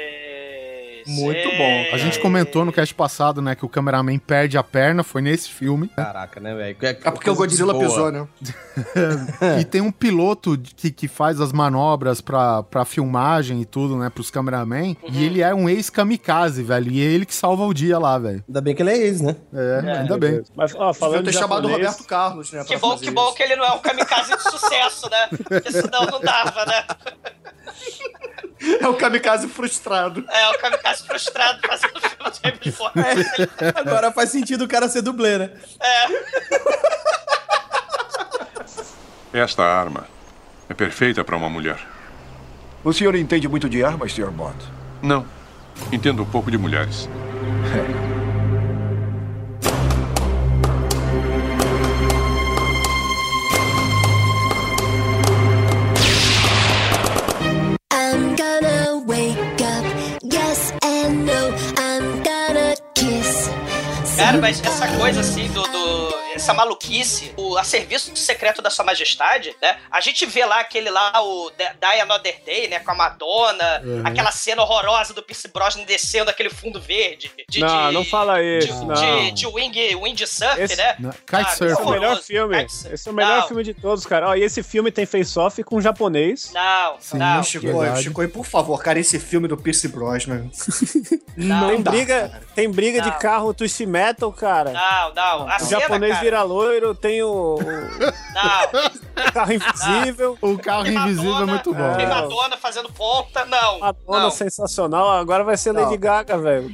Muito 1.08 1.50
bom. 1.58 1.86
A 1.92 1.98
gente 1.98 2.20
comentou 2.20 2.66
no 2.66 2.72
cast 2.72 2.94
passado, 2.94 3.42
né, 3.42 3.56
que 3.56 3.66
o 3.66 3.70
cameraman 3.70 4.18
perde 4.18 4.58
a 4.58 4.64
perna, 4.64 5.04
foi 5.04 5.22
nesse 5.22 5.50
filme. 5.50 5.88
Caraca, 5.90 6.40
né, 6.40 6.54
velho? 6.56 6.78
É 6.82 7.12
porque 7.12 7.30
o 7.30 7.36
Godzilla 7.36 7.78
pisou, 7.78 8.12
né? 8.12 8.28
e 9.60 9.66
tem 9.66 9.82
um 9.82 9.92
piloto 9.92 10.58
que, 10.76 10.92
que 10.92 11.08
faz 11.08 11.40
as 11.40 11.52
manobras 11.52 12.22
pra, 12.22 12.64
pra 12.64 12.86
filmagem 12.86 13.62
e 13.62 13.66
tudo, 13.66 13.98
né, 13.98 14.10
pros 14.10 14.30
cameraman. 14.30 14.96
E 15.12 15.24
ele 15.24 15.42
é 15.42 15.54
um 15.54 15.70
ex-kamikaze, 15.70 16.64
velho. 16.64 16.92
E 16.92 17.02
é 17.02 17.06
ele 17.06 17.26
que 17.26 17.36
salva 17.36 17.66
o 17.66 17.74
dia 17.74 18.00
lá, 18.00 18.18
velho. 18.18 18.44
Ainda 18.48 18.62
bem 18.62 18.76
que 18.76 18.82
ele 18.82 18.92
é 18.92 18.98
ex, 18.98 19.22
né? 19.22 19.36
É, 19.54 20.00
ainda 20.00 20.18
bem. 20.18 20.44
Mas, 20.56 20.74
ó, 20.76 20.94
falando 20.94 21.26
ter 21.26 21.32
de 21.32 21.38
chamado 21.38 21.66
o 21.66 21.70
japonês, 21.70 21.92
Roberto 21.92 22.08
Carlos, 22.08 22.52
né? 22.52 22.64
Que 22.64 22.78
bom, 22.78 22.98
que 22.98 23.12
bom 23.12 23.34
que 23.34 23.44
ele 23.44 23.56
não 23.56 23.66
é 23.66 23.72
um 23.74 23.80
kamikaze 23.80 24.36
de 24.36 24.44
sucesso, 24.44 25.10
né? 25.10 25.28
Porque 25.48 25.72
senão 25.72 26.06
não 26.06 26.20
dava, 26.20 26.66
né? 26.66 26.84
É 28.80 28.88
o 28.88 28.96
kamikaze 28.96 29.48
frustrado. 29.48 30.24
É, 30.30 30.50
o 30.50 30.60
kamikaze 30.60 31.04
frustrado 31.06 31.60
fazendo 31.68 32.00
filme 32.00 32.32
de 32.32 32.42
James 32.44 32.78
Bond. 32.78 33.74
Agora 33.76 34.12
faz 34.12 34.30
sentido 34.30 34.64
o 34.66 34.68
cara 34.68 34.88
ser 34.88 35.02
dublê, 35.02 35.38
né? 35.38 35.52
Esta 39.34 39.64
arma 39.64 40.08
é 40.70 40.74
perfeita 40.74 41.24
para 41.24 41.36
uma 41.36 41.50
mulher. 41.50 41.80
O 42.84 42.94
senhor 42.94 43.16
entende 43.16 43.48
muito 43.48 43.70
de 43.70 43.84
armas, 43.84 44.14
Sr. 44.14 44.30
Bond? 44.30 44.58
Não. 45.02 45.26
Entendo 45.92 46.22
um 46.22 46.26
pouco 46.26 46.52
de 46.52 46.58
mulheres. 46.58 47.10
I'm 47.64 48.10
gonna 58.44 59.04
wake 59.08 59.62
up, 59.62 59.86
yes 60.22 60.74
and 60.84 61.26
no. 61.26 61.42
I'm 61.78 62.24
gonna 62.24 62.76
kiss. 62.94 63.63
Cara, 64.18 64.38
mas 64.38 64.62
essa 64.64 64.88
coisa 64.98 65.20
assim 65.22 65.48
do. 65.50 65.62
do- 65.64 66.24
essa 66.34 66.52
maluquice, 66.52 67.32
o 67.38 67.56
a 67.58 67.64
serviço 67.64 68.16
secreto 68.16 68.60
da 68.60 68.72
Sua 68.72 68.84
Majestade, 68.84 69.56
né? 69.62 69.78
A 69.92 70.02
gente 70.02 70.26
vê 70.26 70.44
lá 70.44 70.62
aquele 70.62 70.90
lá, 70.90 71.12
o 71.24 71.52
Die 71.52 72.02
Another 72.02 72.42
Day, 72.44 72.68
né? 72.68 72.80
Com 72.80 72.90
a 72.90 72.96
Madonna, 72.96 73.82
Uhum. 73.86 74.02
aquela 74.04 74.32
cena 74.32 74.64
horrorosa 74.64 75.14
do 75.14 75.22
Pierce 75.22 75.48
Brosnan 75.50 75.84
descendo 75.84 76.32
aquele 76.32 76.50
fundo 76.50 76.82
verde. 76.82 77.32
De, 77.48 77.60
Não, 77.60 77.88
de- 77.90 77.94
não 77.94 78.04
fala 78.04 78.42
isso, 78.42 78.68
de, 78.68 78.84
não. 78.86 78.96
De, 78.96 79.32
de 79.32 79.46
wing, 79.46 79.96
windsurf, 79.96 80.60
Esse- 80.60 80.76
né? 80.76 80.96
Não, 81.00 81.12
kite 81.12 81.22
Ah, 81.34 81.46
surf. 81.50 81.72
Esse 81.74 81.82
é 81.82 81.86
o 81.86 81.90
melhor 81.92 82.20
filme. 82.24 82.66
Kite- 82.66 82.94
Esse 82.94 83.08
é 83.08 83.12
o 83.12 83.14
melhor 83.14 83.40
Não. 83.42 83.48
filme 83.48 83.64
de 83.64 83.74
todos, 83.76 84.04
cara. 84.08 84.30
Ó, 84.30 84.36
e 84.36 84.42
esse 84.42 84.64
filme 84.64 84.92
tem 84.92 85.06
face-off 85.06 85.64
com 85.64 85.76
um 85.78 85.82
japonês. 85.82 86.50
Não, 86.52 86.96
Sim, 87.00 87.18
não. 87.20 87.44
Chico. 87.44 87.68
Chico, 88.02 88.24
e 88.24 88.28
por 88.28 88.46
favor, 88.48 88.82
cara, 88.82 88.98
esse 89.00 89.20
filme 89.20 89.48
do 89.48 89.56
Pierce 89.56 89.88
Brosnan. 89.88 90.50
Não, 91.38 91.68
tem 91.70 91.82
dá, 91.84 91.92
briga, 91.92 92.30
cara. 92.30 92.44
tem 92.56 92.72
briga 92.72 93.04
Não. 93.04 93.12
de 93.12 93.20
carro 93.20 93.54
twist 93.54 93.86
metal, 94.14 94.32
cara. 94.34 94.72
Não, 94.72 95.14
não. 95.14 95.50
A 95.50 95.58
O 95.58 95.60
cena, 95.60 95.82
japonês 95.82 96.12
cara, 96.14 96.24
vira 96.24 96.44
loiro, 96.44 96.96
tem 96.96 97.22
o, 97.24 97.56
o 97.56 97.60
Não. 97.62 99.32
carro 99.34 99.54
invisível. 99.54 100.38
O 100.42 100.58
carro 100.58 100.84
Tem 100.84 100.96
invisível 100.96 101.30
é 101.30 101.34
Madonna, 101.34 101.52
muito 101.54 101.74
bom. 101.74 101.94
Tem. 101.96 102.08
Madonna 102.08 102.58
fazendo 102.58 102.92
ponta, 102.92 103.46
não. 103.46 103.84
A 103.84 103.92
dona 103.92 104.20
não, 104.24 104.32
sensacional, 104.32 105.10
agora 105.12 105.44
vai 105.44 105.58
ser 105.58 105.74
Não. 105.74 105.84
Lady 105.84 105.98
Gaga, 105.98 106.38
velho. 106.38 106.70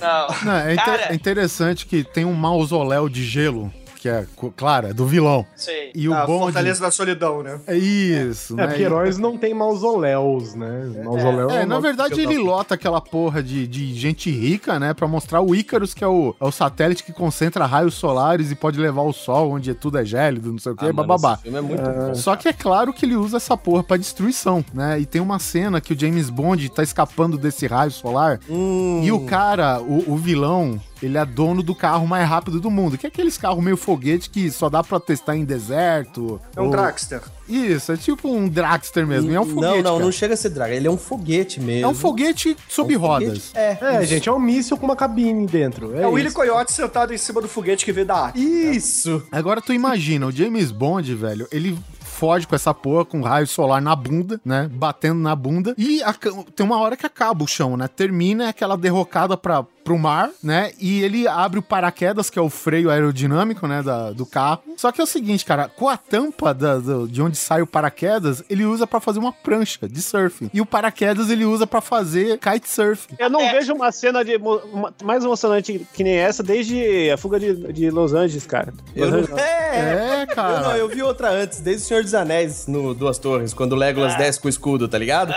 não. 0.00 0.26
Não, 0.44 0.52
é, 0.54 0.74
inter- 0.74 1.06
é 1.10 1.14
interessante 1.14 1.86
que 1.86 2.02
tem 2.04 2.24
um 2.24 2.34
mausoléu 2.34 3.08
de 3.08 3.24
gelo, 3.24 3.72
que 4.08 4.46
é, 4.46 4.50
claro, 4.56 4.88
é 4.88 4.92
do 4.92 5.06
vilão. 5.06 5.44
Sei. 5.54 5.90
E 5.94 6.08
o 6.08 6.14
a 6.14 6.24
bom 6.26 6.40
Fortaleza 6.40 6.80
da 6.80 6.90
Solidão, 6.90 7.42
né? 7.42 7.60
É 7.66 7.76
isso, 7.76 8.54
É, 8.54 8.56
né? 8.56 8.66
porque 8.68 8.82
heróis 8.82 9.18
não 9.18 9.36
tem 9.36 9.52
mausoléus, 9.54 10.54
né? 10.54 11.02
Mausoléu 11.04 11.50
É, 11.50 11.54
um 11.56 11.58
na 11.60 11.66
nome 11.66 11.82
verdade 11.88 12.20
ele 12.20 12.38
lota 12.38 12.74
aquela 12.74 13.00
porra 13.00 13.42
de, 13.42 13.66
de 13.66 13.94
gente 13.94 14.30
rica, 14.30 14.78
né? 14.78 14.94
Pra 14.94 15.06
mostrar 15.06 15.40
o 15.40 15.54
Ícaros, 15.54 15.94
que 15.94 16.02
é 16.04 16.08
o, 16.08 16.34
é 16.40 16.44
o 16.44 16.50
satélite 16.52 17.02
que 17.04 17.12
concentra 17.12 17.66
raios 17.66 17.94
solares 17.94 18.50
e 18.50 18.54
pode 18.54 18.78
levar 18.78 19.02
o 19.02 19.12
sol, 19.12 19.52
onde 19.52 19.74
tudo 19.74 19.98
é 19.98 20.04
gélido, 20.04 20.50
não 20.52 20.58
sei 20.58 20.72
o 20.72 20.76
que, 20.76 20.84
Ah, 20.84 20.92
mano, 20.92 21.06
bababá. 21.08 21.34
esse 21.34 21.42
filme 21.42 21.58
é 21.58 21.60
muito 21.62 21.82
bom. 21.82 22.14
Só 22.14 22.36
que 22.36 22.48
é 22.48 22.52
claro 22.52 22.92
que 22.92 23.04
ele 23.04 23.16
usa 23.16 23.36
essa 23.36 23.56
porra 23.56 23.82
pra 23.82 23.96
destruição, 23.96 24.64
né? 24.72 24.98
E 25.00 25.06
tem 25.06 25.20
uma 25.20 25.38
cena 25.38 25.80
que 25.80 25.92
o 25.92 25.98
James 25.98 26.30
Bond 26.30 26.68
tá 26.70 26.82
escapando 26.82 27.36
desse 27.38 27.66
raio 27.66 27.90
solar 27.90 28.40
Hum. 28.48 29.00
e 29.04 29.12
o 29.12 29.20
cara, 29.26 29.80
o, 29.80 30.12
o 30.12 30.16
vilão, 30.16 30.80
ele 31.02 31.16
é 31.18 31.24
dono 31.24 31.62
do 31.62 31.74
carro 31.74 32.06
mais 32.06 32.28
rápido 32.28 32.60
do 32.60 32.70
mundo, 32.70 32.96
que 32.98 33.06
é 33.06 33.08
aqueles 33.08 33.36
carros 33.38 33.62
meio 33.62 33.76
foguete 33.76 34.30
que 34.30 34.50
só 34.50 34.68
dá 34.68 34.82
pra 34.82 34.98
testar 35.00 35.36
em 35.36 35.44
deserto. 35.44 36.40
É 36.56 36.60
um 36.60 36.66
ou- 36.66 36.70
Dragster. 36.70 37.22
Isso, 37.48 37.92
é 37.92 37.96
tipo 37.96 38.28
um 38.30 38.46
Dragster 38.46 39.06
mesmo, 39.06 39.30
e 39.30 39.34
é 39.34 39.40
um 39.40 39.46
foguete. 39.46 39.76
Não, 39.76 39.82
não, 39.82 39.92
cara. 39.92 40.04
não 40.04 40.12
chega 40.12 40.34
a 40.34 40.36
ser 40.36 40.50
draga. 40.50 40.74
Ele 40.74 40.86
é 40.86 40.90
um 40.90 40.98
foguete 40.98 41.60
mesmo. 41.60 41.86
É 41.86 41.88
um 41.88 41.94
foguete 41.94 42.54
sob 42.68 42.92
É 42.92 42.98
um 42.98 43.00
foguete- 43.00 43.24
rodas. 43.26 43.52
É, 43.54 43.78
É, 43.80 44.04
gente, 44.04 44.28
é 44.28 44.32
um 44.32 44.38
míssil 44.38 44.76
com 44.76 44.84
uma 44.84 44.96
cabine 44.96 45.46
dentro. 45.46 45.96
É, 45.96 46.02
É 46.02 46.06
o 46.06 46.10
Willy. 46.10 46.30
Coyote 46.30 46.72
sentado 46.72 47.14
em 47.14 47.18
cima 47.18 47.40
do 47.40 47.48
foguete 47.48 47.84
que 47.86 47.92
veio 47.92 48.06
da 48.06 48.26
África. 48.26 48.38
Isso! 48.46 49.22
Agora 49.32 49.62
tu 49.62 49.72
imagina, 49.72 50.26
o 50.26 50.30
James 50.32 50.70
Bond, 50.70 51.14
velho, 51.14 51.48
ele 51.50 51.78
foge 52.00 52.46
com 52.46 52.54
essa 52.54 52.74
porra 52.74 53.04
com 53.04 53.22
raio 53.22 53.46
solar 53.46 53.80
na 53.80 53.94
bunda, 53.94 54.40
né? 54.44 54.68
Batendo 54.72 55.20
na 55.20 55.34
bunda. 55.36 55.72
E 55.78 56.02
a- 56.02 56.12
tem 56.54 56.66
uma 56.66 56.78
hora 56.80 56.96
que 56.96 57.06
acaba 57.06 57.44
o 57.44 57.46
chão, 57.46 57.76
né? 57.76 57.86
Termina 57.88 58.48
aquela 58.48 58.76
derrocada 58.76 59.36
pra, 59.36 59.64
pro 59.88 59.98
mar, 59.98 60.30
né? 60.42 60.70
E 60.78 61.00
ele 61.02 61.26
abre 61.26 61.58
o 61.58 61.62
paraquedas, 61.62 62.28
que 62.28 62.38
é 62.38 62.42
o 62.42 62.50
freio 62.50 62.90
aerodinâmico, 62.90 63.66
né? 63.66 63.82
Da, 63.82 64.10
do 64.12 64.26
carro. 64.26 64.60
Só 64.76 64.92
que 64.92 65.00
é 65.00 65.04
o 65.04 65.06
seguinte, 65.06 65.46
cara, 65.46 65.66
com 65.68 65.88
a 65.88 65.96
tampa 65.96 66.52
da- 66.52 66.76
do- 66.78 67.08
de 67.08 67.22
onde 67.22 67.38
sai 67.38 67.62
o 67.62 67.66
paraquedas, 67.66 68.44
ele 68.50 68.66
usa 68.66 68.86
pra 68.86 69.00
fazer 69.00 69.18
uma 69.18 69.32
prancha 69.32 69.88
de 69.88 70.02
surf. 70.02 70.50
E 70.52 70.60
o 70.60 70.66
paraquedas 70.66 71.30
ele 71.30 71.46
usa 71.46 71.66
pra 71.66 71.80
fazer 71.80 72.38
kitesurf. 72.38 73.06
Eu 73.18 73.30
não 73.30 73.40
É. 73.40 73.52
vejo 73.52 73.72
uma 73.72 73.90
cena 73.90 74.22
de 74.22 74.36
uma- 74.36 74.92
mais 75.02 75.24
emocionante 75.24 75.86
que 75.94 76.04
nem 76.04 76.14
essa 76.16 76.42
desde 76.42 77.10
a 77.10 77.16
fuga 77.16 77.40
de, 77.40 77.72
de 77.72 77.90
Los 77.90 78.12
Angeles, 78.12 78.46
cara. 78.46 78.74
Eu 78.94 79.06
Los 79.06 79.12
não... 79.12 79.20
Angeles, 79.36 79.38
É, 79.42 80.22
É, 80.22 80.26
cara. 80.26 80.52
Eu, 80.56 80.60
não, 80.64 80.76
eu 80.76 80.88
vi 80.88 81.02
outra 81.02 81.30
antes, 81.30 81.60
desde 81.60 81.84
o 81.84 81.86
Senhor 81.88 82.02
dos 82.02 82.12
Anéis, 82.14 82.66
no 82.66 82.92
Duas 82.94 83.16
Torres, 83.18 83.54
quando 83.54 83.72
o 83.72 83.76
Legolas 83.76 84.16
desce 84.16 84.38
com 84.38 84.48
o 84.48 84.50
escudo, 84.50 84.86
tá 84.86 84.98
ligado? 84.98 85.32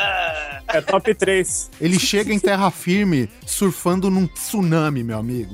É 0.67 0.81
top 0.81 1.13
3. 1.15 1.69
Ele 1.79 1.97
chega 1.99 2.33
em 2.33 2.39
terra 2.39 2.69
firme 2.71 3.29
surfando 3.45 4.09
num 4.09 4.25
tsunami, 4.45 5.03
meu 5.03 5.17
amigo. 5.17 5.53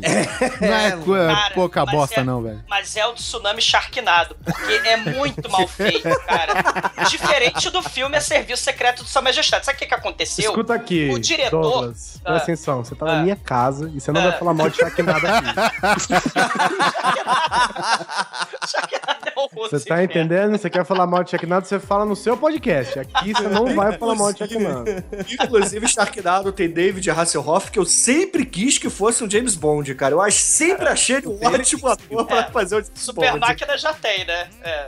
não 0.62 0.68
é, 0.74 0.92
co- 0.92 1.16
é 1.16 1.28
Cara, 1.34 1.54
pouca 1.54 1.86
bosta, 1.86 2.22
é- 2.22 2.24
não, 2.24 2.42
velho. 2.42 2.64
Mas 2.70 2.96
é 2.96 3.06
o 3.06 3.14
tsunami 3.14 3.62
Sharknado, 3.62 4.36
porque 4.44 4.74
é 4.88 4.98
muito 4.98 5.50
mal 5.50 5.68
feito, 5.68 6.04
cara. 6.26 6.54
Diferente 7.10 7.70
do 7.70 7.82
filme 7.84 8.16
A 8.18 8.22
Serviço 8.22 8.64
Secreto 8.64 9.04
de 9.04 9.10
Sua 9.10 9.22
Majestade. 9.22 9.66
Sabe 9.66 9.76
o 9.76 9.80
que, 9.80 9.86
que 9.88 9.94
aconteceu? 9.94 10.50
Escuta 10.52 10.74
aqui, 10.74 11.10
O 11.12 11.20
diretor- 11.20 11.62
Douglas, 11.62 12.20
Ah. 12.24 12.30
presta 12.30 12.44
atenção, 12.44 12.84
você 12.84 12.96
tá 12.96 13.06
Ah. 13.06 13.16
na 13.18 13.24
minha 13.24 13.36
casa 13.36 13.92
e 13.94 14.00
você 14.00 14.12
não 14.12 14.22
Ah. 14.22 14.30
vai 14.30 14.40
falar 14.40 14.54
mal 14.54 14.70
de 14.70 14.78
Sharknado 14.78 15.28
aqui. 15.28 15.48
Sharknado 18.68 19.28
é 19.28 19.40
um 19.40 19.48
Você 19.70 19.80
tá 19.86 20.04
entendendo? 20.04 20.58
Você 20.58 20.70
quer 20.70 20.86
falar 20.86 21.08
mal 21.08 21.24
de 21.24 21.32
Sharknado, 21.32 21.66
você 21.68 21.80
fala 21.80 22.06
no 22.06 22.16
seu 22.16 22.36
podcast. 22.38 23.00
Aqui 23.00 23.34
você 23.34 23.48
não 23.48 23.74
vai 23.76 23.98
falar 23.98 24.16
mal 24.16 24.32
de 24.34 24.40
Sharknado. 24.40 24.86
Inclusive, 25.30 25.88
Sharknado 25.88 26.52
tem 26.52 26.70
David 26.70 27.10
Hasselhoff, 27.10 27.72
que 27.72 27.80
eu 27.80 27.86
sempre 27.86 28.46
quis 28.46 28.77
que 28.78 28.90
fosse 28.90 29.24
um 29.24 29.30
James 29.30 29.56
Bond, 29.56 29.94
cara. 29.96 30.14
Eu 30.14 30.22
acho, 30.22 30.38
sempre 30.40 30.88
achei 30.88 31.18
ele 31.18 31.28
um 31.28 31.40
ótimo 31.46 31.88
ator 31.88 32.26
pra 32.26 32.44
fazer 32.52 32.76
o 32.76 32.80
James 32.84 32.92
Super 33.00 33.32
Bond. 33.32 33.40
máquina 33.40 33.78
já 33.78 33.94
tem, 33.94 34.26
né? 34.26 34.50
É. 34.64 34.88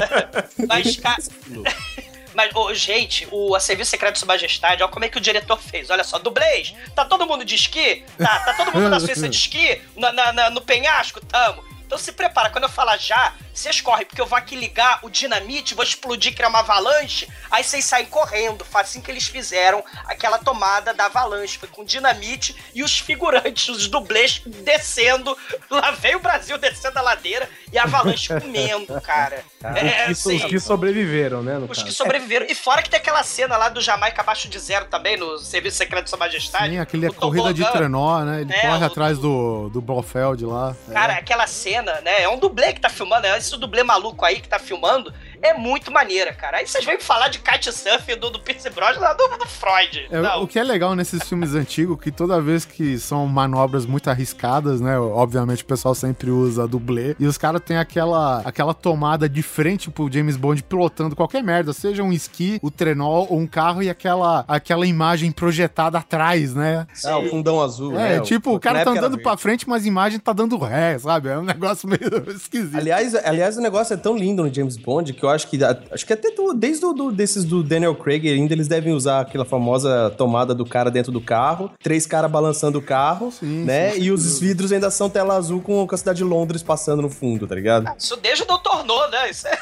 Mas, 0.66 0.96
cara. 0.96 1.22
Mas, 2.34 2.50
ô, 2.54 2.74
gente, 2.74 3.28
o 3.30 3.54
A 3.54 3.60
Serviço 3.60 3.90
Secreto 3.92 4.14
de 4.14 4.18
Sua 4.18 4.26
Majestade, 4.26 4.82
olha 4.82 4.90
como 4.90 5.04
é 5.04 5.08
que 5.08 5.16
o 5.16 5.20
diretor 5.20 5.56
fez. 5.60 5.88
Olha 5.88 6.02
só, 6.02 6.18
dublês, 6.18 6.74
tá 6.94 7.04
todo 7.04 7.24
mundo 7.26 7.44
de 7.44 7.54
esqui? 7.54 8.04
Tá, 8.18 8.40
tá 8.40 8.54
todo 8.54 8.74
mundo 8.74 8.88
na 8.88 8.98
Suíça 9.00 9.28
de 9.28 9.36
esqui? 9.36 9.80
Na, 9.96 10.12
na- 10.12 10.32
na- 10.32 10.50
no 10.50 10.60
penhasco? 10.60 11.24
Tamo. 11.26 11.62
Então 11.94 12.02
se 12.04 12.10
prepara, 12.10 12.50
quando 12.50 12.64
eu 12.64 12.68
falar 12.68 12.96
já, 12.96 13.34
vocês 13.52 13.80
correm, 13.80 14.04
porque 14.04 14.20
eu 14.20 14.26
vou 14.26 14.36
aqui 14.36 14.56
ligar 14.56 14.98
o 15.02 15.08
dinamite, 15.08 15.76
vou 15.76 15.84
explodir, 15.84 16.34
criar 16.34 16.48
uma 16.48 16.58
avalanche, 16.58 17.28
aí 17.48 17.62
vocês 17.62 17.84
saem 17.84 18.06
correndo. 18.06 18.64
Foi 18.64 18.80
assim 18.80 19.00
que 19.00 19.08
eles 19.12 19.28
fizeram 19.28 19.84
aquela 20.06 20.38
tomada 20.38 20.92
da 20.92 21.04
avalanche. 21.06 21.56
Foi 21.56 21.68
com 21.68 21.84
dinamite 21.84 22.56
e 22.74 22.82
os 22.82 22.98
figurantes, 22.98 23.68
os 23.68 23.86
dublês 23.86 24.42
descendo. 24.44 25.38
Lá 25.70 25.92
veio 25.92 26.18
o 26.18 26.20
Brasil 26.20 26.58
descendo 26.58 26.98
a 26.98 27.02
ladeira 27.02 27.48
e 27.72 27.78
a 27.78 27.84
avalanche 27.84 28.26
comendo, 28.40 29.00
cara. 29.00 29.44
É, 29.62 30.10
os, 30.10 30.22
que, 30.22 30.28
assim, 30.30 30.36
os 30.36 30.44
que 30.46 30.58
sobreviveram, 30.58 31.42
né, 31.44 31.56
os 31.58 31.68
caso. 31.68 31.84
que 31.84 31.92
sobreviveram. 31.92 32.46
E 32.48 32.56
fora 32.56 32.82
que 32.82 32.90
tem 32.90 32.98
aquela 32.98 33.22
cena 33.22 33.56
lá 33.56 33.68
do 33.68 33.80
Jamaica 33.80 34.20
abaixo 34.20 34.48
de 34.48 34.58
zero 34.58 34.86
também, 34.86 35.16
no 35.16 35.38
Serviço 35.38 35.76
Secreto 35.76 36.04
de 36.04 36.10
Sua 36.10 36.18
Majestade. 36.18 36.70
Sim, 36.72 36.78
aquele 36.80 37.06
no 37.06 37.14
corrida 37.14 37.54
de 37.54 37.64
trenó, 37.70 38.18
né? 38.24 38.40
Ele 38.40 38.52
É, 38.52 38.62
corre 38.62 38.82
o- 38.82 38.86
atrás 38.86 39.16
do, 39.16 39.68
do 39.68 39.80
Blofeld 39.80 40.44
lá. 40.44 40.74
Cara, 40.92 41.14
aquela 41.14 41.46
cena, 41.46 41.83
né? 41.84 42.22
É 42.22 42.28
um 42.28 42.38
dublê 42.38 42.72
que 42.72 42.80
tá 42.80 42.88
filmando, 42.88 43.26
é 43.26 43.36
esse 43.36 43.56
dublê 43.56 43.82
maluco 43.82 44.24
aí 44.24 44.40
que 44.40 44.48
tá 44.48 44.58
filmando. 44.58 45.12
É 45.44 45.52
muito 45.52 45.92
maneira, 45.92 46.32
cara. 46.32 46.56
Aí 46.56 46.66
vocês 46.66 46.86
vêm 46.86 46.98
falar 46.98 47.28
de 47.28 47.38
kitesurf 47.38 48.16
do, 48.16 48.30
do 48.30 48.40
Pierce 48.40 48.70
Brosnan 48.70 49.14
do, 49.14 49.36
do 49.36 49.46
Freud. 49.46 50.08
É, 50.10 50.36
o 50.36 50.46
que 50.46 50.58
é 50.58 50.64
legal 50.64 50.96
nesses 50.96 51.22
filmes 51.28 51.54
antigos, 51.54 52.00
que 52.00 52.10
toda 52.10 52.40
vez 52.40 52.64
que 52.64 52.98
são 52.98 53.26
manobras 53.26 53.84
muito 53.84 54.08
arriscadas, 54.08 54.80
né? 54.80 54.98
Obviamente 54.98 55.62
o 55.62 55.66
pessoal 55.66 55.94
sempre 55.94 56.30
usa 56.30 56.66
dublê. 56.66 57.14
E 57.20 57.26
os 57.26 57.36
caras 57.36 57.60
têm 57.60 57.76
aquela, 57.76 58.40
aquela 58.40 58.72
tomada 58.72 59.28
de 59.28 59.42
frente 59.42 59.90
pro 59.90 60.10
James 60.10 60.38
Bond 60.38 60.62
pilotando 60.62 61.14
qualquer 61.14 61.42
merda, 61.42 61.74
seja 61.74 62.02
um 62.02 62.10
esqui, 62.10 62.58
o 62.62 62.70
trenó 62.70 63.26
ou 63.28 63.38
um 63.38 63.46
carro 63.46 63.82
e 63.82 63.90
aquela, 63.90 64.46
aquela 64.48 64.86
imagem 64.86 65.30
projetada 65.30 65.98
atrás, 65.98 66.54
né? 66.54 66.86
Ah, 67.04 67.18
o 67.18 67.28
fundão 67.28 67.60
azul. 67.60 67.98
É, 68.00 68.16
né? 68.16 68.20
tipo, 68.20 68.54
o 68.54 68.58
cara 68.58 68.78
na 68.78 68.84
tá 68.86 68.90
andando 68.92 69.18
pra 69.18 69.36
frente, 69.36 69.68
mas 69.68 69.84
a 69.84 69.88
imagem 69.88 70.18
tá 70.18 70.32
dando 70.32 70.56
ré, 70.56 70.98
sabe? 70.98 71.28
É 71.28 71.38
um 71.38 71.44
negócio 71.44 71.86
meio 71.86 72.30
esquisito. 72.30 72.78
Aliás, 72.78 73.14
aliás, 73.14 73.58
o 73.58 73.60
negócio 73.60 73.92
é 73.92 73.96
tão 73.98 74.16
lindo 74.16 74.42
no 74.42 74.52
James 74.52 74.78
Bond 74.78 75.12
que 75.12 75.22
eu 75.22 75.33
acho 75.34 75.48
que 75.48 75.58
acho 75.90 76.06
que 76.06 76.12
até 76.12 76.30
do- 76.30 76.54
desde 76.54 76.84
o 76.86 76.92
do, 76.92 77.10
desses 77.12 77.44
do 77.44 77.62
Daniel 77.62 77.94
Craig 77.94 78.26
ainda 78.28 78.54
eles 78.54 78.68
devem 78.68 78.92
usar 78.92 79.20
aquela 79.20 79.44
famosa 79.44 80.10
tomada 80.16 80.54
do 80.54 80.64
cara 80.64 80.90
dentro 80.90 81.10
do 81.12 81.20
carro, 81.20 81.70
três 81.82 82.06
caras 82.06 82.30
balançando 82.30 82.78
o 82.78 82.82
carro, 82.82 83.32
né? 83.42 83.92
sim, 83.92 84.02
e 84.02 84.10
os 84.10 84.38
vidros 84.40 84.72
ainda 84.72 84.90
são 84.90 85.10
tela 85.10 85.36
azul 85.36 85.60
com, 85.60 85.86
com 85.86 85.94
a 85.94 85.98
cidade 85.98 86.18
de 86.18 86.24
Londres 86.24 86.62
passando 86.62 87.02
no 87.02 87.10
fundo, 87.10 87.46
tá 87.46 87.54
ligado? 87.54 87.90
Isso 87.98 88.16
desde 88.16 88.42
o 88.44 88.46
Doutor 88.46 88.84
No, 88.84 89.08
né? 89.10 89.30
Isso 89.30 89.46
é... 89.48 89.58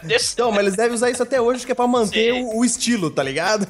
Desse... 0.02 0.32
Então, 0.34 0.50
mas 0.50 0.60
eles 0.60 0.76
devem 0.76 0.94
usar 0.94 1.10
isso 1.10 1.22
até 1.22 1.40
hoje, 1.40 1.66
que 1.66 1.72
é 1.72 1.74
pra 1.74 1.86
manter 1.86 2.32
o, 2.32 2.58
o 2.60 2.64
estilo, 2.64 3.10
tá 3.10 3.22
ligado? 3.22 3.66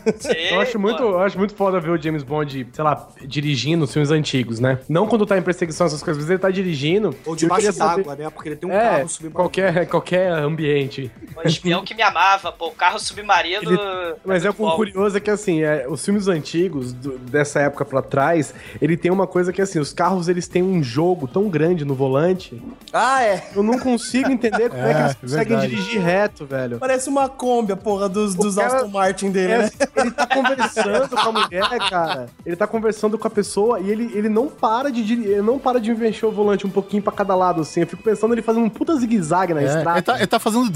Eu 0.53 0.61
acho, 0.61 0.79
muito, 0.79 1.03
eu 1.03 1.19
acho 1.21 1.37
muito 1.39 1.55
foda 1.55 1.81
ver 1.81 1.91
o 1.91 2.01
James 2.01 2.23
Bond, 2.23 2.69
sei 2.73 2.85
lá, 2.85 3.09
dirigindo 3.27 3.85
os 3.85 3.93
filmes 3.93 4.11
antigos, 4.11 4.61
né? 4.61 4.79
Não 4.89 5.07
quando 5.09 5.27
tá 5.27 5.37
em 5.37 5.43
perseguição, 5.43 5.87
essas 5.87 6.03
coisas, 6.03 6.23
mas 6.23 6.31
ele 6.31 6.39
tá 6.39 6.51
dirigindo. 6.51 7.15
Ou 7.27 7.35
debaixo 7.35 7.63
queria 7.67 7.73
saber- 7.73 8.05
d'água, 8.05 8.17
né? 8.17 8.31
Porque 8.31 8.49
ele 8.51 8.57
tem 8.57 8.69
um 8.71 8.73
é, 8.73 8.81
carro 8.91 9.09
submarino. 9.09 9.35
qualquer, 9.35 9.87
qualquer 9.89 10.31
ambiente. 10.33 11.11
O 11.45 11.49
espião 11.49 11.85
que 11.85 11.95
me 11.95 12.03
amava, 12.03 12.51
pô. 12.53 12.69
O 12.69 12.73
carro 12.73 12.99
submarino. 12.99 13.63
Ele- 13.63 14.15
Mas 14.25 14.45
é 14.45 14.51
o 14.51 14.53
bom. 14.53 14.71
curioso 14.77 15.17
é 15.17 15.21
que, 15.21 15.31
assim, 15.31 15.63
é, 15.63 15.87
os 15.89 16.05
filmes 16.05 16.29
antigos, 16.29 16.93
do- 16.93 17.19
dessa 17.19 17.61
época 17.61 17.85
pra 17.85 18.03
trás, 18.03 18.55
ele 18.81 18.97
tem 18.97 19.11
uma 19.11 19.27
coisa 19.27 19.53
que, 19.53 19.61
assim, 19.63 19.79
os 19.79 19.93
carros, 19.93 20.29
eles 20.29 20.47
têm 20.49 20.63
um 20.63 20.83
jogo 20.83 21.27
tão 21.27 21.49
grande 21.49 21.85
no 21.85 21.95
volante. 21.95 22.61
Ah, 22.93 23.23
é? 23.23 23.43
Eu 23.55 23.63
não 23.63 23.79
consigo 23.79 24.31
entender 24.31 24.71
como 24.71 24.83
é, 24.83 24.95
que 24.95 24.99
É, 25.01 25.05
eles 25.05 25.15
conseguem 25.15 25.47
verdade. 25.59 25.69
dirigir 25.77 26.01
reto, 26.03 26.47
velho. 26.47 26.79
Parece 26.79 27.09
uma 27.09 27.29
Kombi, 27.29 27.73
a 27.73 27.77
porra 27.77 28.09
dos, 28.09 28.35
dos 28.35 28.55
cara- 28.57 28.77
Aston 28.77 28.89
Martin 28.89 29.31
dele, 29.31 29.53
É, 29.53 29.59
né? 29.59 29.65
assim, 29.65 29.77
ele 29.97 30.11
tá 30.11 30.27
conversando 30.27 31.09
com 31.09 31.19
a 31.29 31.33
mulher, 31.33 31.69
cara. 31.91 32.27
Ele 32.45 32.57
tá 32.57 32.67
conversando 32.67 33.19
com 33.19 33.27
a 33.27 33.31
pessoa 33.31 33.81
e 33.81 33.91
ele, 33.91 34.11
ele 34.15 34.29
não 34.29 34.49
para 34.49 34.91
de 34.91 35.01
ele 35.11 35.43
não 35.43 35.59
para 35.59 35.81
de 35.81 35.93
mexer 35.95 36.27
o 36.27 36.31
volante 36.33 36.67
um 36.67 36.71
pouquinho 36.71 37.03
pra 37.03 37.13
cada 37.13 37.35
lado, 37.35 37.61
assim. 37.63 37.81
Eu 37.81 37.87
fico 37.87 38.03
pensando 38.03 38.33
ele 38.35 38.43
fazendo 38.43 38.65
um 38.65 38.69
puta 38.71 38.95
zigue-zague 38.97 39.55
na 39.55 39.61
É, 39.63 39.65
estrada. 39.65 39.99
ele, 39.99 40.03
tá, 40.03 40.17
ele 40.19 40.27
tá 40.27 40.39
fazendo 40.39 40.69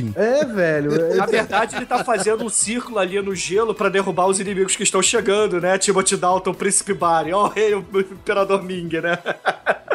drifting. 0.00 0.12
É, 0.16 0.44
velho. 0.44 1.16
Na 1.16 1.26
verdade, 1.26 1.76
ele 1.76 1.86
tá 1.86 2.02
fazendo 2.04 2.44
um 2.44 2.48
círculo 2.48 2.98
ali 2.98 3.20
no 3.20 3.34
gelo 3.34 3.74
pra 3.74 3.88
derrubar 3.88 4.26
os 4.26 4.40
inimigos 4.40 4.76
que 4.76 4.82
estão 4.82 5.02
chegando, 5.02 5.60
né? 5.60 5.78
Timothy 5.78 6.16
Dalton, 6.16 6.54
Príncipe 6.54 6.94
Barry. 6.94 7.32
Ó, 7.32 7.46
o 7.46 7.48
rei, 7.48 7.74
o 7.74 7.84
Imperador 8.00 8.62
Ming, 8.62 9.00
né? 9.00 9.18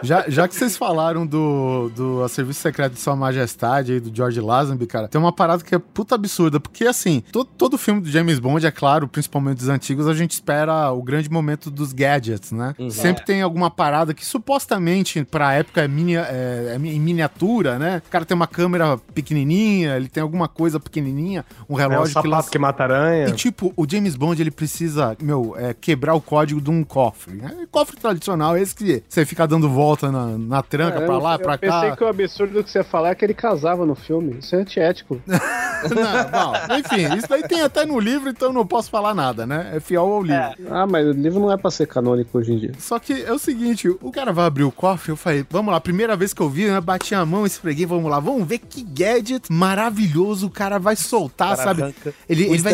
Já, 0.03 0.25
já 0.27 0.47
que 0.47 0.55
vocês 0.55 0.75
falaram 0.75 1.25
do, 1.25 1.89
do 1.95 2.23
A 2.23 2.29
Serviço 2.29 2.61
Secreto 2.61 2.93
de 2.93 2.99
Sua 2.99 3.15
Majestade 3.15 3.93
aí, 3.93 3.99
do 3.99 4.15
George 4.15 4.39
Lazenby, 4.39 4.85
cara, 4.87 5.07
tem 5.07 5.19
uma 5.19 5.31
parada 5.31 5.63
que 5.63 5.73
é 5.73 5.79
puta 5.79 6.15
absurda, 6.15 6.59
porque 6.59 6.85
assim, 6.85 7.23
todo, 7.31 7.49
todo 7.57 7.77
filme 7.77 8.01
do 8.01 8.09
James 8.09 8.39
Bond, 8.39 8.65
é 8.65 8.71
claro, 8.71 9.07
principalmente 9.07 9.57
dos 9.57 9.69
antigos, 9.69 10.07
a 10.07 10.13
gente 10.13 10.31
espera 10.31 10.91
o 10.91 11.01
grande 11.01 11.29
momento 11.29 11.71
dos 11.71 11.93
gadgets, 11.93 12.51
né? 12.51 12.75
Sempre 12.89 13.25
tem 13.25 13.41
alguma 13.41 13.71
parada 13.71 14.13
que 14.13 14.25
supostamente 14.25 15.23
pra 15.23 15.53
época 15.53 15.81
é, 15.81 15.87
mini, 15.87 16.15
é, 16.15 16.73
é 16.73 16.75
em 16.75 16.99
miniatura, 16.99 17.79
né? 17.79 18.01
O 18.05 18.09
cara 18.09 18.25
tem 18.25 18.35
uma 18.35 18.47
câmera 18.47 18.97
pequenininha, 19.13 19.95
ele 19.95 20.07
tem 20.07 20.21
alguma 20.21 20.47
coisa 20.47 20.79
pequenininha, 20.79 21.45
um 21.69 21.79
É 21.79 21.87
o 21.87 21.89
relógio 21.89 22.21
que 22.21 22.27
lança... 22.27 22.49
que 22.51 22.59
mata 22.59 22.83
aranha. 22.83 23.27
E 23.27 23.31
tipo, 23.31 23.73
o 23.75 23.85
James 23.89 24.15
Bond, 24.15 24.41
ele 24.41 24.51
precisa, 24.51 25.15
meu, 25.21 25.55
é, 25.57 25.73
quebrar 25.73 26.13
o 26.13 26.21
código 26.21 26.61
de 26.61 26.69
um 26.69 26.83
cofre. 26.83 27.41
É, 27.41 27.65
cofre 27.71 27.97
tradicional, 27.97 28.57
esse 28.57 28.75
que 28.75 29.03
você 29.07 29.25
fica 29.25 29.47
dando 29.47 29.69
volta 29.69 29.84
na, 30.11 30.37
na 30.37 30.61
tranca 30.63 30.99
É, 30.99 31.05
pra 31.05 31.15
eu- 31.15 31.19
lá, 31.19 31.35
eu 31.35 31.39
pra 31.39 31.57
pensei 31.57 31.89
cá. 31.91 31.95
que 31.97 32.03
o 32.03 32.07
absurdo 32.07 32.63
que 32.63 32.69
você 32.71 32.79
ia 32.79 32.83
falar 32.83 33.09
é 33.09 33.15
que 33.15 33.23
ele 33.25 33.33
casava 33.33 33.85
no 33.85 33.95
filme. 33.95 34.37
Isso 34.39 34.55
é 34.55 34.59
antiético. 34.59 35.21
Não, 35.27 36.31
bom, 36.31 36.53
enfim, 36.79 37.15
isso 37.17 37.27
daí 37.29 37.43
tem 37.43 37.61
até 37.61 37.85
no 37.85 37.99
livro, 37.99 38.29
então 38.29 38.47
eu 38.49 38.53
não 38.53 38.65
posso 38.65 38.89
falar 38.89 39.13
nada, 39.13 39.45
né? 39.45 39.71
É 39.75 39.79
fiel 39.79 40.01
ao 40.01 40.23
livro. 40.23 40.41
Ah, 40.71 40.87
mas 40.87 41.05
o 41.05 41.11
livro 41.11 41.39
não 41.39 41.51
é 41.51 41.57
pra 41.57 41.69
ser 41.69 41.85
canônico 41.85 42.37
hoje 42.39 42.53
em 42.53 42.57
dia. 42.59 42.71
Só 42.79 42.97
que 42.97 43.13
é 43.13 43.31
o 43.31 43.37
seguinte, 43.37 43.87
o 43.89 44.11
cara 44.11 44.31
vai 44.33 44.45
abrir 44.45 44.63
o 44.63 44.71
cofre, 44.71 45.11
eu 45.11 45.15
falei, 45.15 45.45
vamos 45.49 45.71
lá, 45.71 45.79
primeira 45.79 46.15
vez 46.15 46.33
que 46.33 46.41
eu 46.41 46.49
vi, 46.49 46.65
né, 46.65 46.81
bati 46.81 47.13
a 47.13 47.23
mão, 47.25 47.45
esfreguei, 47.45 47.85
vamos 47.85 48.09
lá, 48.09 48.19
vamos 48.19 48.47
ver 48.47 48.59
que 48.59 48.81
gadget 48.83 49.51
maravilhoso 49.51 50.47
o 50.47 50.49
cara 50.49 50.79
vai 50.79 50.95
soltar, 50.95 51.49
cara 51.55 51.63
sabe? 51.63 51.81
arranca 51.83 52.13
Ele, 52.27 52.45
ele 52.45 52.57
vai 52.59 52.73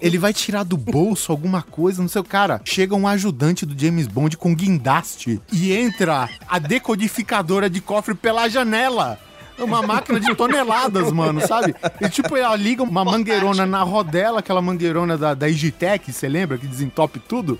ele 0.00 0.18
vai 0.18 0.32
tirar 0.34 0.64
do 0.64 0.76
bolso 0.76 1.32
alguma 1.32 1.62
coisa, 1.62 2.02
não 2.02 2.08
sei 2.08 2.20
o 2.20 2.24
cara. 2.24 2.60
Chega 2.64 2.94
um 2.94 3.06
ajudante 3.08 3.64
do 3.64 3.78
James 3.80 4.06
Bond 4.06 4.36
com 4.36 4.54
guindaste 4.54 5.40
e 5.52 5.72
entra 5.72 6.28
a 6.48 6.58
decodificadora 6.58 7.68
de 7.68 7.80
cofre 7.80 8.14
pela 8.14 8.48
janela. 8.48 9.18
É 9.56 9.62
uma 9.62 9.82
máquina 9.82 10.18
de 10.18 10.34
toneladas, 10.34 11.12
mano, 11.12 11.40
sabe? 11.46 11.76
E 12.00 12.08
tipo, 12.08 12.36
ela 12.36 12.56
liga 12.56 12.82
uma 12.82 13.04
mangueirona 13.04 13.64
na 13.64 13.84
rodela, 13.84 14.40
aquela 14.40 14.60
mangueirona 14.60 15.16
da, 15.16 15.32
da 15.32 15.48
Igitec, 15.48 16.12
você 16.12 16.28
lembra? 16.28 16.58
Que 16.58 16.66
desentope 16.66 17.20
tudo. 17.20 17.56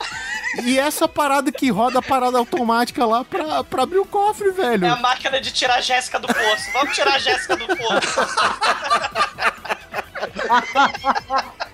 E 0.65 0.77
essa 0.77 1.07
parada 1.07 1.53
que 1.53 1.71
roda 1.71 2.01
a 2.01 2.03
parada 2.03 2.37
automática 2.37 3.05
lá 3.07 3.25
pra, 3.25 3.63
pra 3.63 3.85
abrir 3.85 3.99
o 3.99 4.07
cofre, 4.07 4.51
velho. 4.51 4.87
É 4.87 4.91
a 4.91 4.97
máquina 4.97 5.41
de 5.41 5.53
tirar 5.53 5.77
a 5.77 5.81
Jéssica 5.81 6.19
do 6.19 6.27
poço. 6.27 6.73
Vamos 6.73 6.95
tirar 6.97 7.15
a 7.15 7.19
Jéssica 7.19 7.57
do 7.57 7.67
poço. 7.67 8.21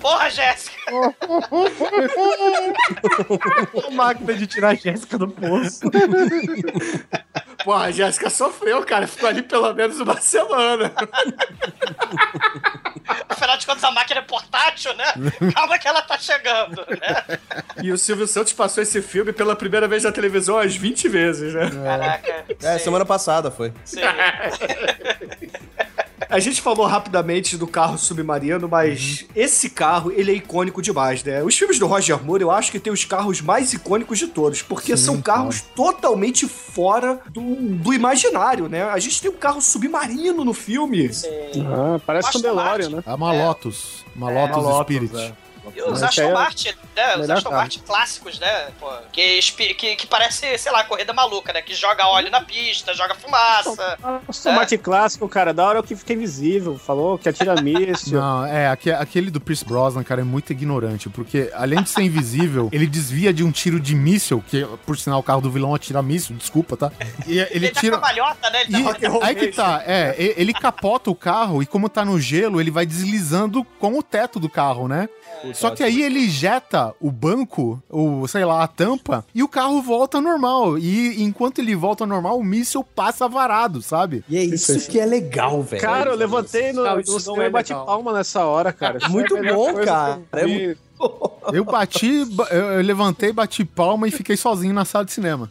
Porra, 0.00 0.30
Jéssica! 0.30 0.78
A 3.86 3.90
máquina 3.90 4.34
de 4.34 4.46
tirar 4.46 4.68
a 4.70 4.74
Jéssica 4.74 5.18
do 5.18 5.28
poço. 5.28 5.80
Pô, 7.64 7.72
a 7.74 7.90
Jéssica 7.90 8.30
sofreu, 8.30 8.84
cara. 8.84 9.06
Ficou 9.06 9.28
ali 9.28 9.42
pelo 9.42 9.72
menos 9.74 10.00
uma 10.00 10.18
semana. 10.20 10.92
Afinal 13.28 13.56
de 13.58 13.66
contas, 13.66 13.84
a 13.84 13.90
máquina 13.90 14.20
é 14.20 14.22
portátil, 14.22 14.94
né? 14.94 15.04
Calma 15.54 15.78
que 15.78 15.88
ela 15.88 16.00
tá 16.02 16.18
chegando, 16.18 16.86
né? 16.88 17.38
E 17.82 17.92
o 17.92 17.98
Silvio 17.98 18.26
Santos 18.26 18.52
passou 18.52 18.82
esse 18.82 19.02
filme 19.02 19.32
pela 19.32 19.56
primeira 19.56 19.88
vez 19.88 20.04
na 20.04 20.12
televisão 20.12 20.56
umas 20.56 20.74
20 20.76 21.08
vezes, 21.08 21.54
né? 21.54 21.70
Caraca. 21.84 22.44
É, 22.62 22.78
semana 22.78 23.04
passada 23.04 23.50
foi. 23.50 23.72
Sim. 23.84 24.00
A 26.30 26.38
gente 26.38 26.60
falou 26.60 26.86
rapidamente 26.86 27.56
do 27.56 27.66
carro 27.66 27.96
submarino, 27.96 28.68
mas 28.68 29.24
esse 29.34 29.70
carro, 29.70 30.12
ele 30.12 30.30
é 30.30 30.34
icônico 30.34 30.82
demais, 30.82 31.24
né? 31.24 31.42
Os 31.42 31.56
filmes 31.56 31.78
do 31.78 31.86
Roger 31.86 32.22
Moore, 32.22 32.42
eu 32.42 32.50
acho 32.50 32.70
que 32.70 32.78
tem 32.78 32.92
os 32.92 33.04
carros 33.04 33.40
mais 33.40 33.72
icônicos 33.72 34.18
de 34.18 34.26
todos, 34.26 34.60
porque 34.60 34.94
Sim, 34.96 35.04
são 35.04 35.22
carros 35.22 35.62
totalmente 35.74 36.46
fora 36.46 37.20
do, 37.30 37.40
do 37.56 37.94
imaginário, 37.94 38.68
né? 38.68 38.82
A 38.82 38.98
gente 38.98 39.22
tem 39.22 39.30
um 39.30 39.36
carro 39.36 39.62
submarino 39.62 40.44
no 40.44 40.52
filme. 40.52 41.10
Ah, 41.66 41.98
parece 42.04 42.36
um 42.36 42.40
DeLorean, 42.42 42.90
né? 42.90 43.02
É 43.06 43.14
uma 43.14 43.32
Lotus. 43.32 44.04
Uma 44.14 44.30
Lotus 44.30 44.62
Lotus, 44.62 44.82
Spirit. 44.82 45.16
é. 45.16 45.47
E 45.76 45.82
os 45.82 45.90
Mas 45.90 46.02
Aston 46.04 46.22
é- 46.22 46.32
Martin, 46.32 46.68
né? 46.96 47.16
Os 47.16 47.30
Aston 47.30 47.50
carro. 47.50 47.62
Martin 47.62 47.80
clássicos, 47.80 48.38
né? 48.38 48.68
Pô, 48.78 48.90
que, 49.12 49.40
que, 49.74 49.96
que 49.96 50.06
parece, 50.06 50.56
sei 50.58 50.72
lá, 50.72 50.84
corrida 50.84 51.12
maluca, 51.12 51.52
né? 51.52 51.62
Que 51.62 51.74
joga 51.74 52.06
óleo 52.06 52.30
na 52.30 52.40
pista, 52.40 52.94
joga 52.94 53.14
fumaça. 53.14 53.98
O 54.26 54.32
tomate 54.42 54.78
clássico, 54.78 55.28
cara, 55.28 55.52
da 55.52 55.64
hora 55.66 55.78
é 55.78 55.80
o 55.80 55.84
que 55.84 55.94
fica 55.96 56.12
invisível. 56.12 56.78
Falou 56.78 57.18
que 57.18 57.28
atira 57.28 57.54
míssil. 57.62 58.20
Não, 58.20 58.44
é, 58.46 58.68
aque- 58.68 58.90
aquele 58.90 59.30
do 59.30 59.40
Pierce 59.40 59.64
Brosnan, 59.64 60.02
cara, 60.02 60.20
é 60.20 60.24
muito 60.24 60.50
ignorante, 60.52 61.08
porque 61.08 61.50
além 61.54 61.82
de 61.82 61.90
ser 61.90 62.02
invisível, 62.02 62.68
ele 62.72 62.86
desvia 62.86 63.32
de 63.32 63.42
um 63.44 63.50
tiro 63.50 63.78
de 63.80 63.94
míssil, 63.94 64.42
que 64.46 64.66
por 64.86 64.98
sinal 64.98 65.20
o 65.20 65.22
carro 65.22 65.40
do 65.40 65.50
vilão 65.50 65.74
atira 65.74 66.02
míssil, 66.02 66.34
desculpa, 66.36 66.76
tá? 66.76 66.92
E 67.26 67.38
ele 67.50 67.66
Ele, 67.66 67.70
tá 67.70 67.80
tira. 67.80 67.96
cambalhota, 67.96 68.50
né? 68.50 68.62
Ele 68.62 68.82
tá 68.84 68.96
E 69.00 69.06
roll 69.06 69.22
aí 69.22 69.34
que 69.34 69.48
tá, 69.48 69.82
é, 69.86 70.14
ele 70.36 70.52
capota 70.52 71.10
o 71.10 71.14
carro 71.14 71.62
e 71.62 71.66
como 71.66 71.88
tá 71.88 72.04
no 72.04 72.18
gelo, 72.20 72.60
ele 72.60 72.70
vai 72.70 72.86
deslizando 72.86 73.64
com 73.78 73.98
o 73.98 74.02
teto 74.02 74.38
do 74.40 74.48
carro, 74.48 74.88
né? 74.88 75.08
Só 75.58 75.70
que 75.70 75.82
aí 75.82 76.02
ele 76.02 76.20
injeta 76.20 76.94
o 77.00 77.10
banco, 77.10 77.82
ou 77.88 78.26
sei 78.28 78.44
lá, 78.44 78.62
a 78.62 78.68
tampa, 78.68 79.24
e 79.34 79.42
o 79.42 79.48
carro 79.48 79.82
volta 79.82 80.20
normal. 80.20 80.78
E 80.78 81.22
enquanto 81.22 81.58
ele 81.58 81.74
volta 81.74 82.06
normal, 82.06 82.38
o 82.38 82.44
míssil 82.44 82.84
passa 82.84 83.28
varado, 83.28 83.82
sabe? 83.82 84.24
E 84.28 84.36
é 84.36 84.42
isso 84.42 84.88
que 84.88 84.98
é 85.00 85.06
legal, 85.06 85.62
velho. 85.62 85.82
Cara, 85.82 86.10
eu 86.10 86.16
levantei 86.16 86.72
no, 86.72 86.84
Não, 86.84 86.94
no 86.96 87.00
isso 87.00 87.12
não 87.12 87.20
cinema 87.20 87.44
é 87.44 87.46
e 87.46 87.50
bati 87.50 87.72
legal. 87.72 87.86
palma 87.86 88.12
nessa 88.12 88.44
hora, 88.44 88.72
cara. 88.72 88.98
Muito 89.08 89.36
é 89.36 89.52
bom, 89.52 89.74
cara. 89.74 90.20
É 90.32 90.44
vi. 90.44 90.76
Eu 91.50 91.64
bati, 91.64 92.26
ba- 92.26 92.46
eu 92.50 92.82
levantei, 92.82 93.32
bati 93.32 93.64
palma 93.64 94.06
e 94.06 94.10
fiquei 94.10 94.36
sozinho 94.36 94.74
na 94.74 94.84
sala 94.84 95.06
de 95.06 95.12
cinema. 95.12 95.50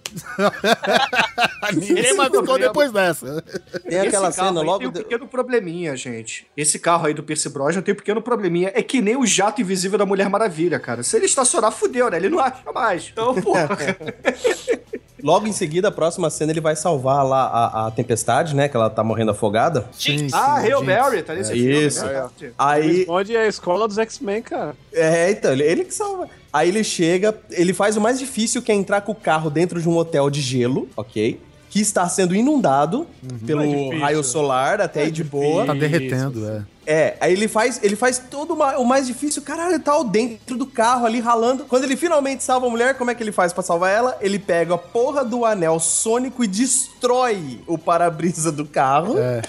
Ninguém 1.74 2.14
mais 2.16 2.30
ficou 2.30 2.60
depois 2.60 2.92
dessa. 2.92 3.42
Tem 3.88 4.02
aquela 4.02 4.30
Esse 4.30 4.38
cena 4.38 4.62
logo. 4.62 4.78
Tem 4.80 4.88
um 4.88 4.92
de- 4.92 5.00
pequeno 5.04 5.28
probleminha, 5.28 5.96
gente. 5.96 6.46
Esse 6.56 6.78
carro 6.78 7.08
aí 7.08 7.16
do 7.16 7.24
Pierce 7.24 7.50
Brosnan 7.50 7.82
tem 7.82 7.94
um 7.94 7.98
pequeno 7.98 8.22
probleminha. 8.22 8.72
É 8.76 8.84
que 8.84 9.02
nem 9.02 9.16
o 9.18 9.26
jato 9.26 9.60
invisível 9.60 9.98
da 9.98 10.06
Mulher 10.06 10.30
Maravilha, 10.30 10.80
cara. 10.80 11.02
Se 11.02 11.16
ele 11.18 11.26
estacionar, 11.26 11.72
fudeu, 11.72 12.12
né? 12.12 12.18
Ele 12.18 12.30
não 12.30 12.40
acha 12.40 12.72
mais. 12.72 13.10
Então, 13.12 13.34
porra. 13.34 13.68
Logo 15.24 15.48
em 15.48 15.52
seguida, 15.52 15.88
a 15.88 15.92
próxima 15.92 16.30
cena, 16.30 16.52
ele 16.52 16.62
vai 16.62 16.76
salvar 16.76 17.26
lá 17.26 17.46
a, 17.46 17.88
a 17.88 17.92
tempestade, 17.92 18.56
né? 18.56 18.68
Que 18.68 18.78
ela 18.78 18.90
tá 18.90 19.04
morrendo 19.04 19.32
afogada. 19.32 19.86
Sim, 19.92 20.28
ah, 20.32 20.58
Hail. 20.58 20.84
Mary, 20.84 21.24
tá 21.24 21.34
nesse 21.34 21.54
filme, 21.54 21.88
Isso. 21.88 22.06
né? 22.06 22.28
Aí, 22.58 23.06
Onde 23.10 23.36
é 23.36 23.42
a 23.42 23.48
escola 23.48 23.88
dos 23.88 23.98
X-Men, 23.98 24.42
cara. 24.42 24.76
É, 24.94 25.32
então, 25.32 25.52
ele, 25.52 25.64
ele 25.64 25.84
que 25.86 25.94
salva. 25.94 26.30
Aí 26.54 26.70
ele 26.70 26.84
chega, 26.84 27.36
ele 27.52 27.74
faz 27.74 27.98
o 27.98 28.02
mais 28.02 28.20
difícil, 28.20 28.62
que 28.62 28.72
é 28.72 28.76
entrar 28.76 29.02
com 29.02 29.12
o 29.12 29.16
carro 29.16 29.50
dentro 29.50 29.82
de 29.82 29.90
um 29.90 29.98
hotel 29.98 30.30
de 30.30 30.42
gelo, 30.42 30.88
ok? 30.96 31.40
Que 31.70 31.80
está 31.82 32.08
sendo 32.08 32.34
inundado 32.34 33.08
pelo 33.46 33.64
Não 33.64 33.94
é 33.94 33.98
raio 33.98 34.24
solar, 34.24 34.80
até 34.82 35.04
aí 35.04 35.12
de 35.12 35.24
boa. 35.24 35.66
Tá 35.66 35.74
derretendo, 35.74 36.48
é. 36.48 36.64
É, 36.90 37.18
aí 37.20 37.34
ele 37.34 37.50
faz, 37.50 37.80
ele 37.84 37.98
faz 37.98 38.18
todo 38.32 38.54
uma- 38.54 38.78
o 38.78 38.86
mais 38.86 39.06
difícil, 39.06 39.42
caralho, 39.42 39.72
ele 39.74 39.80
tá 39.84 40.02
dentro 40.04 40.58
do 40.58 40.66
carro 40.66 41.06
ali 41.06 41.20
ralando. 41.20 41.66
Quando 41.66 41.84
ele 41.84 41.98
finalmente 41.98 42.44
salva 42.44 42.66
a 42.66 42.70
mulher, 42.70 42.98
como 42.98 43.12
é 43.12 43.16
que 43.16 43.22
ele 43.22 43.34
faz 43.34 43.52
pra 43.52 43.62
salvar 43.62 43.92
ela? 43.92 44.18
Ele 44.22 44.40
pega 44.40 44.76
a 44.76 44.78
porra 44.78 45.26
do 45.26 45.44
anel 45.44 45.80
sônico 45.82 46.44
e 46.44 46.48
destrói 46.48 47.60
o 47.68 47.78
para-brisa 47.78 48.52
do 48.52 48.66
carro. 48.66 49.18
É. 49.18 49.42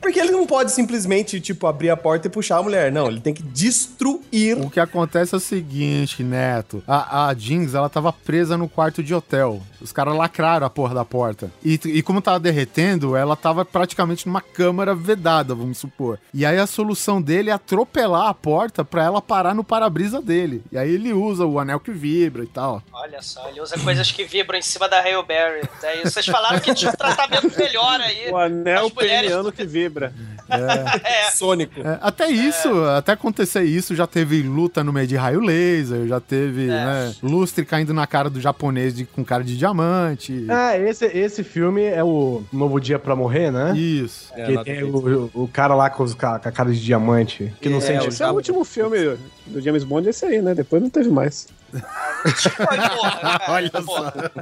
Porque 0.00 0.18
ele 0.18 0.30
não 0.32 0.46
pode 0.46 0.72
simplesmente, 0.72 1.40
tipo, 1.40 1.66
abrir 1.66 1.90
a 1.90 1.96
porta 1.96 2.28
e 2.28 2.30
puxar 2.30 2.58
a 2.58 2.62
mulher. 2.62 2.90
Não, 2.90 3.08
ele 3.08 3.20
tem 3.20 3.34
que 3.34 3.42
destruir 3.42 4.56
O 4.58 4.70
que 4.70 4.80
acontece 4.80 5.34
é 5.34 5.38
o 5.38 5.40
seguinte, 5.40 6.22
Neto. 6.22 6.82
A, 6.86 7.26
a 7.28 7.34
Jinx, 7.34 7.74
ela 7.74 7.88
tava 7.88 8.12
presa 8.12 8.56
no 8.56 8.68
quarto 8.68 9.02
de 9.02 9.14
hotel. 9.14 9.60
Os 9.80 9.92
caras 9.92 10.16
lacraram 10.16 10.66
a 10.66 10.70
porra 10.70 10.94
da 10.94 11.04
porta. 11.04 11.50
E, 11.64 11.78
e 11.84 12.02
como 12.02 12.22
tava 12.22 12.40
derretendo, 12.40 13.14
ela 13.16 13.36
tava 13.36 13.64
praticamente 13.64 14.26
numa 14.26 14.40
câmara 14.40 14.94
vedada, 14.94 15.54
vamos 15.54 15.78
supor. 15.78 16.18
E 16.32 16.44
aí 16.46 16.58
a 16.58 16.66
solução 16.66 16.85
dele 17.22 17.50
é 17.50 17.52
atropelar 17.52 18.28
a 18.28 18.34
porta 18.34 18.84
pra 18.84 19.04
ela 19.04 19.20
parar 19.22 19.54
no 19.54 19.64
para-brisa 19.64 20.20
dele. 20.22 20.62
E 20.70 20.78
aí 20.78 20.92
ele 20.94 21.12
usa 21.12 21.44
o 21.46 21.58
anel 21.58 21.80
que 21.80 21.90
vibra 21.90 22.42
e 22.44 22.46
tal. 22.46 22.82
Olha 22.92 23.20
só, 23.22 23.48
ele 23.48 23.60
usa 23.60 23.78
coisas 23.78 24.10
que 24.10 24.24
vibram 24.24 24.58
em 24.58 24.62
cima 24.62 24.88
da 24.88 25.00
Hail 25.00 25.22
Berry. 25.24 25.68
Daí 25.80 26.02
vocês 26.02 26.26
falaram 26.26 26.58
que 26.60 26.74
tinha 26.74 26.90
um 26.90 26.94
tratamento 26.94 27.56
melhor 27.58 28.00
aí. 28.00 28.30
O 28.30 28.36
anel 28.36 28.90
peniano 28.90 29.50
que 29.52 29.64
vibra. 29.64 30.12
É, 30.48 31.30
sônico. 31.32 31.80
É, 31.80 31.98
até 32.00 32.28
isso, 32.30 32.84
até 32.84 33.12
acontecer 33.12 33.64
isso, 33.64 33.94
já 33.94 34.06
teve 34.06 34.42
luta 34.42 34.84
no 34.84 34.92
meio 34.92 35.06
de 35.06 35.16
raio 35.16 35.40
laser, 35.40 36.06
já 36.06 36.20
teve 36.20 36.66
né, 36.66 37.12
lustre 37.22 37.64
caindo 37.64 37.92
na 37.92 38.06
cara 38.06 38.30
do 38.30 38.40
japonês 38.40 38.94
de- 38.94 39.04
com 39.04 39.24
cara 39.24 39.42
de 39.42 39.56
diamante. 39.56 40.46
Ah, 40.48 40.76
esse, 40.78 41.04
esse 41.06 41.42
filme 41.42 41.82
é 41.82 42.02
o 42.04 42.44
Novo 42.52 42.78
Dia 42.80 42.98
pra 42.98 43.16
Morrer, 43.16 43.50
né? 43.50 43.76
Isso. 43.76 44.30
É, 44.34 44.44
Que 44.46 44.52
na 44.52 44.64
tem 44.64 44.84
o, 44.84 45.30
o 45.34 45.48
cara 45.48 45.74
lá 45.74 45.90
com, 45.90 46.02
os, 46.04 46.14
com 46.14 46.26
a 46.26 46.38
cara 46.38 46.70
de 46.70 46.75
diamante, 46.80 47.52
que 47.60 47.68
não 47.68 47.78
É, 47.78 47.80
sente... 47.80 48.06
o 48.06 48.08
Esse 48.08 48.22
é 48.22 48.30
o 48.30 48.34
último 48.34 48.64
filme 48.64 49.18
do 49.46 49.60
James 49.60 49.84
Bond, 49.84 50.08
esse 50.08 50.24
aí, 50.24 50.40
né? 50.42 50.54
Depois 50.54 50.82
não 50.82 50.90
teve 50.90 51.08
mais. 51.10 51.48
Ai, 51.74 52.90
porra, 52.90 53.20
cara, 53.20 53.52
Olha 53.52 53.70
porra. 53.70 54.32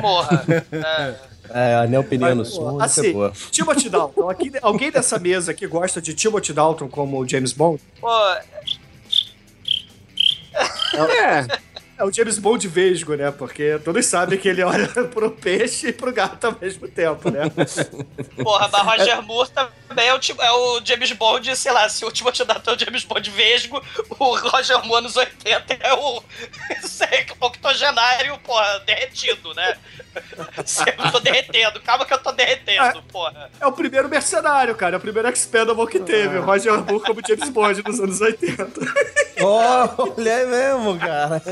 Porra. 0.00 0.44
É. 0.72 1.14
É, 1.50 1.74
anel 1.74 2.02
peniano 2.04 2.42
é 2.42 2.84
assim, 2.84 3.12
boa. 3.12 3.32
Timothy 3.50 3.90
Dalton. 3.90 4.30
Aqui, 4.30 4.50
alguém 4.62 4.90
dessa 4.90 5.18
mesa 5.18 5.50
aqui 5.50 5.66
gosta 5.66 6.00
de 6.00 6.14
Timothy 6.14 6.52
Dalton 6.54 6.88
como 6.88 7.18
o 7.20 7.28
James 7.28 7.52
Bond? 7.52 7.80
Pô, 8.00 8.08
É, 10.96 11.46
É 12.04 12.06
o 12.06 12.12
James 12.12 12.38
Bond 12.38 12.68
vesgo, 12.68 13.14
né? 13.14 13.30
Porque 13.30 13.80
todos 13.82 14.04
sabem 14.04 14.38
que 14.38 14.46
ele 14.46 14.62
olha 14.62 14.86
pro 15.08 15.30
peixe 15.30 15.88
e 15.88 15.92
pro 15.92 16.12
gato 16.12 16.44
ao 16.44 16.56
mesmo 16.60 16.86
tempo, 16.86 17.30
né? 17.30 17.42
porra, 18.42 18.68
mas 18.70 18.82
Roger 18.98 19.22
Moore 19.22 19.50
também 19.88 20.06
é 20.08 20.12
o, 20.14 20.18
ti- 20.18 20.34
é 20.38 20.50
o 20.52 20.80
James 20.84 21.12
Bond, 21.12 21.56
sei 21.56 21.72
lá, 21.72 21.88
se 21.88 22.04
o 22.04 22.10
Timothy 22.10 22.44
Dalton 22.44 22.72
é 22.72 22.74
o 22.74 22.78
James 22.78 23.04
Bond 23.04 23.30
vesgo, 23.30 23.82
o 24.10 24.36
Roger 24.36 24.84
Moore 24.84 25.04
nos 25.04 25.16
80 25.16 25.78
é 25.80 25.94
o, 25.94 26.22
sei, 26.82 27.26
octogenário, 27.40 28.38
porra, 28.40 28.80
derretido, 28.80 29.54
né? 29.54 29.76
Sempre 30.66 31.10
tô 31.10 31.18
derretendo, 31.20 31.80
calma 31.80 32.04
que 32.04 32.12
eu 32.12 32.18
tô 32.18 32.32
derretendo, 32.32 33.02
porra. 33.10 33.50
É 33.60 33.66
o 33.66 33.72
primeiro 33.72 34.08
mercenário, 34.08 34.74
cara. 34.74 34.94
É 34.96 34.98
o 34.98 35.00
primeiro 35.00 35.28
expendable 35.28 35.86
que 35.88 35.98
teve. 36.00 36.38
O 36.38 36.42
Roger 36.44 36.72
Moore 36.74 37.00
como 37.00 37.20
James 37.26 37.48
Bond 37.48 37.82
nos 37.84 37.98
anos 37.98 38.20
80. 38.20 38.68
Olha 39.42 40.30
é 40.30 40.46
mesmo, 40.46 40.96
cara. 40.98 41.42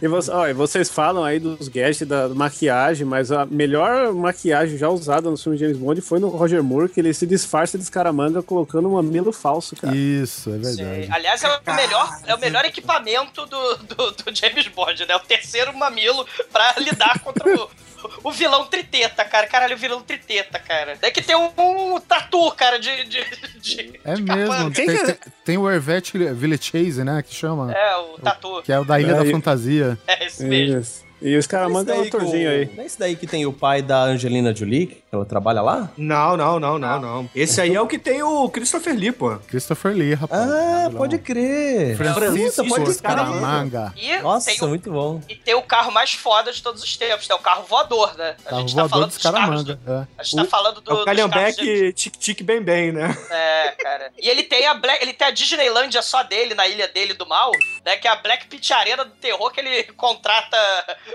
E, 0.00 0.08
você- 0.08 0.30
ó, 0.30 0.46
e 0.46 0.52
vocês 0.52 0.90
falam 0.90 1.24
aí 1.24 1.38
dos 1.38 1.68
gadgets 1.68 2.06
da 2.06 2.28
maquiagem, 2.28 3.06
mas 3.06 3.30
a 3.32 3.46
melhor 3.46 4.12
maquiagem 4.12 4.76
já 4.76 4.88
usada 4.88 5.30
no 5.30 5.36
filme 5.36 5.58
James 5.58 5.76
Bond 5.76 6.00
foi 6.00 6.18
no 6.18 6.28
Roger 6.28 6.62
Moore, 6.62 6.88
que 6.88 7.00
ele 7.00 7.12
se 7.14 7.26
disfarça 7.26 7.76
de 7.78 7.84
escaramanga 7.84 8.42
colocando 8.42 8.88
um 8.88 8.92
mamilo 8.94 9.32
falso, 9.32 9.74
cara. 9.76 9.94
Isso, 9.94 10.50
é 10.50 10.58
verdade. 10.58 11.08
Aliás, 11.10 11.42
é 11.42 11.48
o 11.48 11.74
melhor, 11.74 12.20
é 12.26 12.34
o 12.34 12.38
melhor 12.40 12.64
equipamento 12.64 13.46
do, 13.46 13.76
do, 13.76 14.10
do 14.12 14.34
James 14.34 14.66
Bond, 14.68 15.06
né? 15.06 15.16
O 15.16 15.20
terceiro 15.20 15.76
mamilo 15.76 16.26
pra 16.52 16.74
lidar 16.78 17.18
contra 17.20 17.48
o, 17.54 17.70
o 18.22 18.30
vilão 18.30 18.66
triteta, 18.66 19.24
cara. 19.24 19.46
Caralho, 19.46 19.76
o 19.76 19.78
vilão 19.78 20.02
triteta, 20.02 20.58
cara. 20.58 20.96
É 21.02 21.10
que 21.10 21.22
tem 21.22 21.36
um, 21.36 21.50
um 21.56 22.00
tatu, 22.00 22.50
cara, 22.52 22.78
de. 22.78 23.04
de, 23.04 23.24
de 23.60 24.00
É 24.04 24.14
de 24.14 24.22
mesmo. 24.22 24.70
Tem, 24.70 24.86
tem, 24.86 25.16
tem 25.44 25.58
o 25.58 25.70
Hervé 25.70 26.00
Villechase, 26.34 27.04
né? 27.04 27.22
Que 27.22 27.34
chama. 27.34 27.72
É, 27.72 27.96
o 27.96 28.18
tatu. 28.18 28.62
Que 28.62 28.72
é 28.72 28.78
o 28.78 28.84
da 28.84 29.00
Ilha 29.00 29.12
É, 29.12 29.24
da 29.24 29.30
Fantasia. 29.30 29.98
É 30.06 30.26
esse 30.26 30.44
mesmo. 30.44 30.80
Isso. 30.80 31.09
E 31.22 31.36
o 31.36 31.38
escaramanga 31.38 31.94
é 31.94 31.98
um 31.98 32.02
atorzinho 32.02 32.48
aí. 32.50 32.70
Não 32.74 32.82
é 32.82 32.86
esse 32.86 32.98
daí 32.98 33.14
que 33.16 33.26
tem 33.26 33.44
o 33.46 33.52
pai 33.52 33.82
da 33.82 34.02
Angelina 34.04 34.54
Jolie, 34.54 34.86
que 34.86 35.02
ela 35.12 35.24
trabalha 35.26 35.60
lá? 35.60 35.90
Não, 35.96 36.36
não, 36.36 36.58
não, 36.58 36.78
não, 36.78 37.00
não. 37.00 37.30
Esse 37.34 37.60
aí 37.60 37.74
é 37.74 37.80
o 37.80 37.86
que 37.86 37.98
tem 37.98 38.22
o 38.22 38.48
Christopher 38.48 38.94
Lee, 38.96 39.12
pô. 39.12 39.36
Christopher 39.48 39.92
Lee, 39.94 40.14
rapaz. 40.14 40.50
Ah, 40.50 40.90
pode 40.96 41.18
crer. 41.18 41.96
Francisco 41.96 42.66
pode 42.68 42.90
Escaramanga. 42.90 43.92
E 43.96 44.18
Nossa, 44.18 44.50
tem, 44.50 44.58
o, 44.62 44.68
muito 44.68 44.90
bom. 44.90 45.20
e 45.28 45.34
tem 45.34 45.54
o 45.54 45.62
carro 45.62 45.90
mais 45.92 46.12
foda 46.12 46.52
de 46.52 46.62
todos 46.62 46.82
os 46.82 46.96
tempos, 46.96 47.28
né? 47.28 47.34
O 47.34 47.38
carro 47.38 47.64
voador, 47.68 48.14
né? 48.16 48.36
A 48.46 48.50
Carro 48.50 48.60
gente 48.62 48.74
tá 48.74 48.82
voador 48.86 48.90
falando 48.90 49.08
dos 49.10 49.18
carros. 49.18 49.38
Escaramanga. 49.60 49.74
do- 49.76 49.92
É. 49.92 50.06
A 50.18 50.22
gente 50.22 50.36
tá 50.36 50.44
falando 50.44 50.80
do. 50.80 50.90
É 50.90 50.94
o 50.94 50.98
de- 50.98 51.04
Calhambeck 51.04 51.92
tic-tic 51.92 52.42
bem 52.42 52.60
bem, 52.62 52.92
né? 52.92 53.16
É, 53.30 53.70
cara. 53.72 54.10
E 54.18 54.28
ele 54.28 54.42
tem 54.42 54.66
a 54.66 54.74
Black, 54.74 55.02
ele 55.02 55.12
tem 55.12 55.26
a 55.28 55.30
Disneylândia 55.30 56.02
só 56.02 56.22
dele, 56.22 56.54
na 56.54 56.66
ilha 56.66 56.88
dele 56.88 57.14
do 57.14 57.26
mal, 57.26 57.50
né? 57.84 57.96
Que 57.96 58.06
é 58.08 58.10
a 58.10 58.16
Black 58.16 58.46
Pit 58.46 58.72
Arena 58.72 59.04
do 59.04 59.10
terror, 59.12 59.50
que 59.50 59.60
ele 59.60 59.84
contrata 59.94 60.56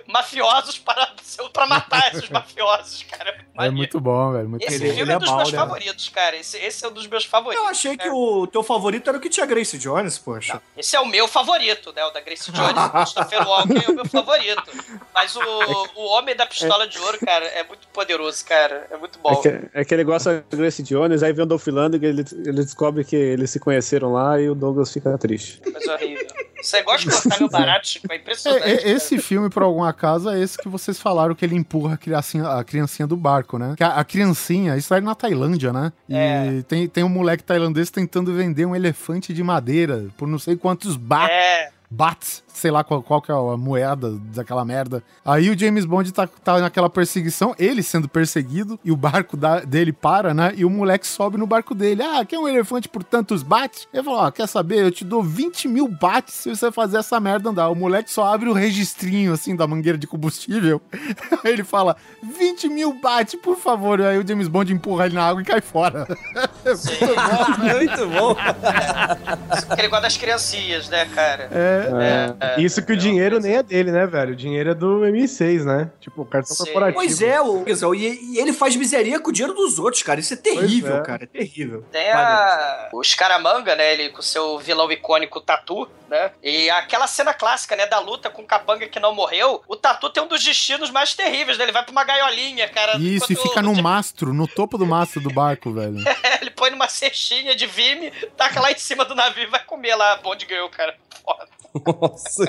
mafiosos 0.07 0.77
para, 0.79 1.11
para 1.53 1.65
matar 1.67 2.13
esses 2.13 2.29
mafiosos, 2.29 3.03
cara. 3.03 3.29
É 3.31 3.43
Maneiro. 3.55 3.77
muito 3.77 3.99
bom, 3.99 4.31
velho. 4.33 4.49
Muito 4.49 4.63
Esse 4.63 4.79
filme 4.79 5.01
ele 5.01 5.11
é 5.11 5.15
é 5.15 5.19
dos 5.19 5.29
mal, 5.29 5.37
meus 5.37 5.51
né? 5.51 5.57
favoritos, 5.59 6.09
cara. 6.09 6.35
Esse, 6.35 6.57
esse 6.57 6.85
é 6.85 6.87
um 6.87 6.91
dos 6.91 7.07
meus 7.07 7.25
favoritos. 7.25 7.63
Eu 7.63 7.69
achei 7.69 7.97
que 7.97 8.07
É. 8.07 8.11
o 8.11 8.45
teu 8.47 8.63
favorito 8.63 9.07
era 9.09 9.17
o 9.17 9.21
que 9.21 9.29
tinha 9.29 9.45
Grace 9.45 9.77
Jones, 9.77 10.17
poxa. 10.17 10.61
Esse 10.77 10.95
é 10.95 10.99
o 10.99 11.05
meu 11.05 11.27
favorito, 11.27 11.93
né? 11.93 12.03
O 12.05 12.11
da 12.11 12.19
Grace 12.21 12.51
Jones, 12.51 12.75
o 12.75 12.89
Christopher 12.91 13.47
Walken 13.47 13.83
é 13.87 13.91
o 13.91 13.95
meu 13.95 14.05
favorito. 14.05 14.63
Mas 15.13 15.35
o, 15.35 15.41
o 15.95 16.05
Homem 16.07 16.35
da 16.35 16.45
Pistola 16.45 16.87
de 16.87 16.99
Ouro, 16.99 17.17
cara, 17.19 17.45
é 17.45 17.63
muito 17.63 17.87
poderoso, 17.89 18.43
cara. 18.45 18.87
É 18.91 18.97
muito 18.97 19.17
É 19.19 19.21
bom. 19.21 19.41
que, 19.41 19.49
é 19.73 19.85
que 19.85 19.93
ele 19.93 20.03
gosta 20.03 20.45
da 20.49 20.57
Grace 20.57 20.83
Jones, 20.83 21.23
aí 21.23 21.31
vem 21.33 21.43
o 21.43 21.47
Dolph 21.47 21.67
Lundgren, 21.67 22.09
ele, 22.09 22.25
ele 22.45 22.63
descobre 22.63 23.03
que 23.03 23.15
eles 23.15 23.49
se 23.49 23.59
conheceram 23.59 24.11
lá 24.13 24.39
e 24.39 24.49
o 24.49 24.55
Douglas 24.55 24.91
fica 24.91 25.17
triste. 25.17 25.59
Coisa 25.61 25.93
horrível. 25.93 26.27
Você 26.65 26.81
gosta 26.81 27.09
de 27.09 27.15
cortar 27.15 27.39
meu 27.39 27.49
barato, 27.49 27.87
Chico? 27.87 28.07
É 28.11 28.15
impressionante. 28.15 28.63
É, 28.63 28.71
é, 28.71 28.91
esse 28.91 29.17
filme, 29.19 29.49
por 29.49 29.63
algum 29.63 29.83
acaso, 29.83 30.29
é 30.29 30.39
esse 30.41 30.57
que 30.57 30.67
vocês 30.67 30.99
falaram 30.99 31.35
que 31.35 31.45
ele 31.45 31.55
empurra 31.55 31.93
a 31.93 31.97
criancinha, 31.97 32.47
a 32.47 32.63
criancinha 32.63 33.07
do 33.07 33.15
barco, 33.15 33.57
né? 33.57 33.75
A, 33.79 33.99
a 33.99 34.03
criancinha, 34.03 34.75
isso 34.75 34.93
aí 34.93 35.01
na 35.01 35.13
Tailândia, 35.15 35.71
né? 35.71 35.91
E 36.09 36.15
É. 36.15 36.61
tem, 36.67 36.87
tem 36.87 37.03
um 37.03 37.09
moleque 37.09 37.43
tailandês 37.43 37.89
tentando 37.89 38.33
vender 38.33 38.65
um 38.65 38.75
elefante 38.75 39.33
de 39.33 39.43
madeira 39.43 40.07
por 40.17 40.27
não 40.27 40.39
sei 40.39 40.55
quantos 40.55 40.95
ba 40.97 41.29
É. 41.29 41.69
bahts, 41.95 42.43
sei 42.47 42.69
lá 42.71 42.83
qual, 42.83 43.01
qual 43.01 43.21
que 43.21 43.31
é 43.31 43.33
a 43.35 43.57
moeda 43.57 44.11
daquela 44.33 44.65
merda. 44.65 45.01
Aí 45.23 45.49
o 45.49 45.57
James 45.57 45.85
Bond 45.85 46.11
tá, 46.11 46.27
tá 46.27 46.59
naquela 46.59 46.89
perseguição, 46.89 47.55
ele 47.57 47.81
sendo 47.81 48.07
perseguido, 48.09 48.79
e 48.83 48.91
o 48.91 48.95
barco 48.97 49.37
da- 49.37 49.61
dele 49.61 49.93
para, 49.93 50.33
né? 50.33 50.53
E 50.55 50.65
o 50.65 50.69
moleque 50.69 51.07
sobe 51.07 51.37
no 51.37 51.47
barco 51.47 51.73
dele. 51.73 52.03
Ah, 52.03 52.25
quer 52.25 52.37
um 52.37 52.47
elefante 52.47 52.89
por 52.89 53.03
tantos 53.03 53.41
bahts? 53.43 53.87
Ele 53.93 54.03
falou, 54.03 54.19
ó, 54.19 54.31
quer 54.31 54.47
saber? 54.47 54.83
Eu 54.83 54.91
te 54.91 55.05
dou 55.05 55.23
20 55.23 55.67
mil 55.67 55.87
bahts 55.87 56.33
se 56.33 56.49
você 56.49 56.71
fazer 56.71 56.97
essa 56.97 57.19
merda 57.19 57.49
andar. 57.49 57.69
O 57.69 57.75
moleque 57.75 58.11
só 58.11 58.25
abre 58.25 58.49
o 58.49 58.53
registrinho, 58.53 59.33
assim, 59.33 59.55
da 59.55 59.65
mangueira 59.67 59.97
de 59.97 60.05
combustível. 60.07 60.81
Aí 61.43 61.51
ele 61.53 61.63
fala, 61.63 61.95
20 62.21 62.67
mil 62.69 62.99
bahts, 62.99 63.35
por 63.41 63.55
favor. 63.57 64.01
Aí 64.01 64.17
o 64.17 64.27
James 64.27 64.47
Bond 64.47 64.71
empurra 64.73 65.05
ele 65.05 65.15
na 65.15 65.23
água 65.27 65.41
e 65.41 65.45
cai 65.45 65.61
fora. 65.61 66.07
Muito 67.59 68.09
bom. 68.09 68.35
Porque 69.67 69.81
ele 69.81 69.87
gosta 69.87 70.03
das 70.03 70.17
criancinhas, 70.17 70.89
né, 70.89 71.05
cara? 71.13 71.49
É, 71.51 71.84
É, 71.85 72.61
Isso 72.61 72.83
que 72.85 72.93
o 72.93 72.97
dinheiro 72.97 73.39
nem 73.39 73.55
é 73.55 73.63
dele, 73.63 73.91
né, 73.91 74.05
velho? 74.05 74.33
O 74.33 74.35
dinheiro 74.35 74.71
é 74.71 74.73
do 74.73 75.01
M6, 75.01 75.63
né? 75.63 75.91
Tipo, 75.99 76.23
o 76.23 76.25
cartão 76.25 76.55
corporativo. 76.55 76.95
Pois 76.95 77.21
é, 77.21 77.41
o, 77.41 77.95
e, 77.95 78.35
e 78.35 78.39
ele 78.39 78.53
faz 78.53 78.75
miseria 78.75 79.19
com 79.19 79.29
o 79.29 79.33
dinheiro 79.33 79.53
dos 79.53 79.79
outros, 79.79 80.03
cara. 80.03 80.19
Isso 80.19 80.33
é 80.33 80.37
terrível, 80.37 80.97
é. 80.97 81.01
cara. 81.01 81.23
É 81.23 81.27
terrível. 81.27 81.83
Tem 81.91 82.11
a... 82.11 82.89
o 82.93 83.03
Scaramanga, 83.03 83.75
né? 83.75 83.93
Ele 83.93 84.09
com 84.09 84.21
seu 84.21 84.57
vilão 84.59 84.91
icônico 84.91 85.41
Tatu, 85.41 85.87
né? 86.09 86.31
E 86.43 86.69
aquela 86.69 87.07
cena 87.07 87.33
clássica, 87.33 87.75
né? 87.75 87.85
Da 87.85 87.99
luta 87.99 88.29
com 88.29 88.41
o 88.41 88.45
capanga 88.45 88.87
que 88.87 88.99
não 88.99 89.13
morreu. 89.13 89.61
O 89.67 89.75
Tatu 89.75 90.09
tem 90.09 90.23
um 90.23 90.27
dos 90.27 90.43
destinos 90.43 90.89
mais 90.89 91.13
terríveis, 91.13 91.57
né? 91.57 91.65
Ele 91.65 91.71
vai 91.71 91.83
pra 91.83 91.91
uma 91.91 92.03
gaiolinha, 92.03 92.67
cara. 92.69 92.97
Isso, 92.97 93.31
e 93.31 93.35
fica 93.35 93.61
no 93.61 93.75
mastro, 93.81 94.33
no 94.33 94.47
topo 94.47 94.77
do 94.77 94.85
mastro 94.85 95.21
do 95.21 95.31
barco, 95.31 95.71
velho. 95.71 95.97
ele 96.41 96.51
põe 96.51 96.71
numa 96.71 96.87
cestinha 96.87 97.55
de 97.55 97.65
vime, 97.65 98.11
taca 98.37 98.59
lá 98.59 98.71
em 98.71 98.77
cima 98.77 99.05
do 99.05 99.15
navio 99.15 99.43
e 99.43 99.47
vai 99.47 99.63
comer 99.63 99.95
lá 99.95 100.13
a 100.13 100.17
Bond 100.17 100.45
Girl, 100.47 100.67
cara. 100.67 100.95
Foda. 101.23 101.47
Nossa. 101.85 102.43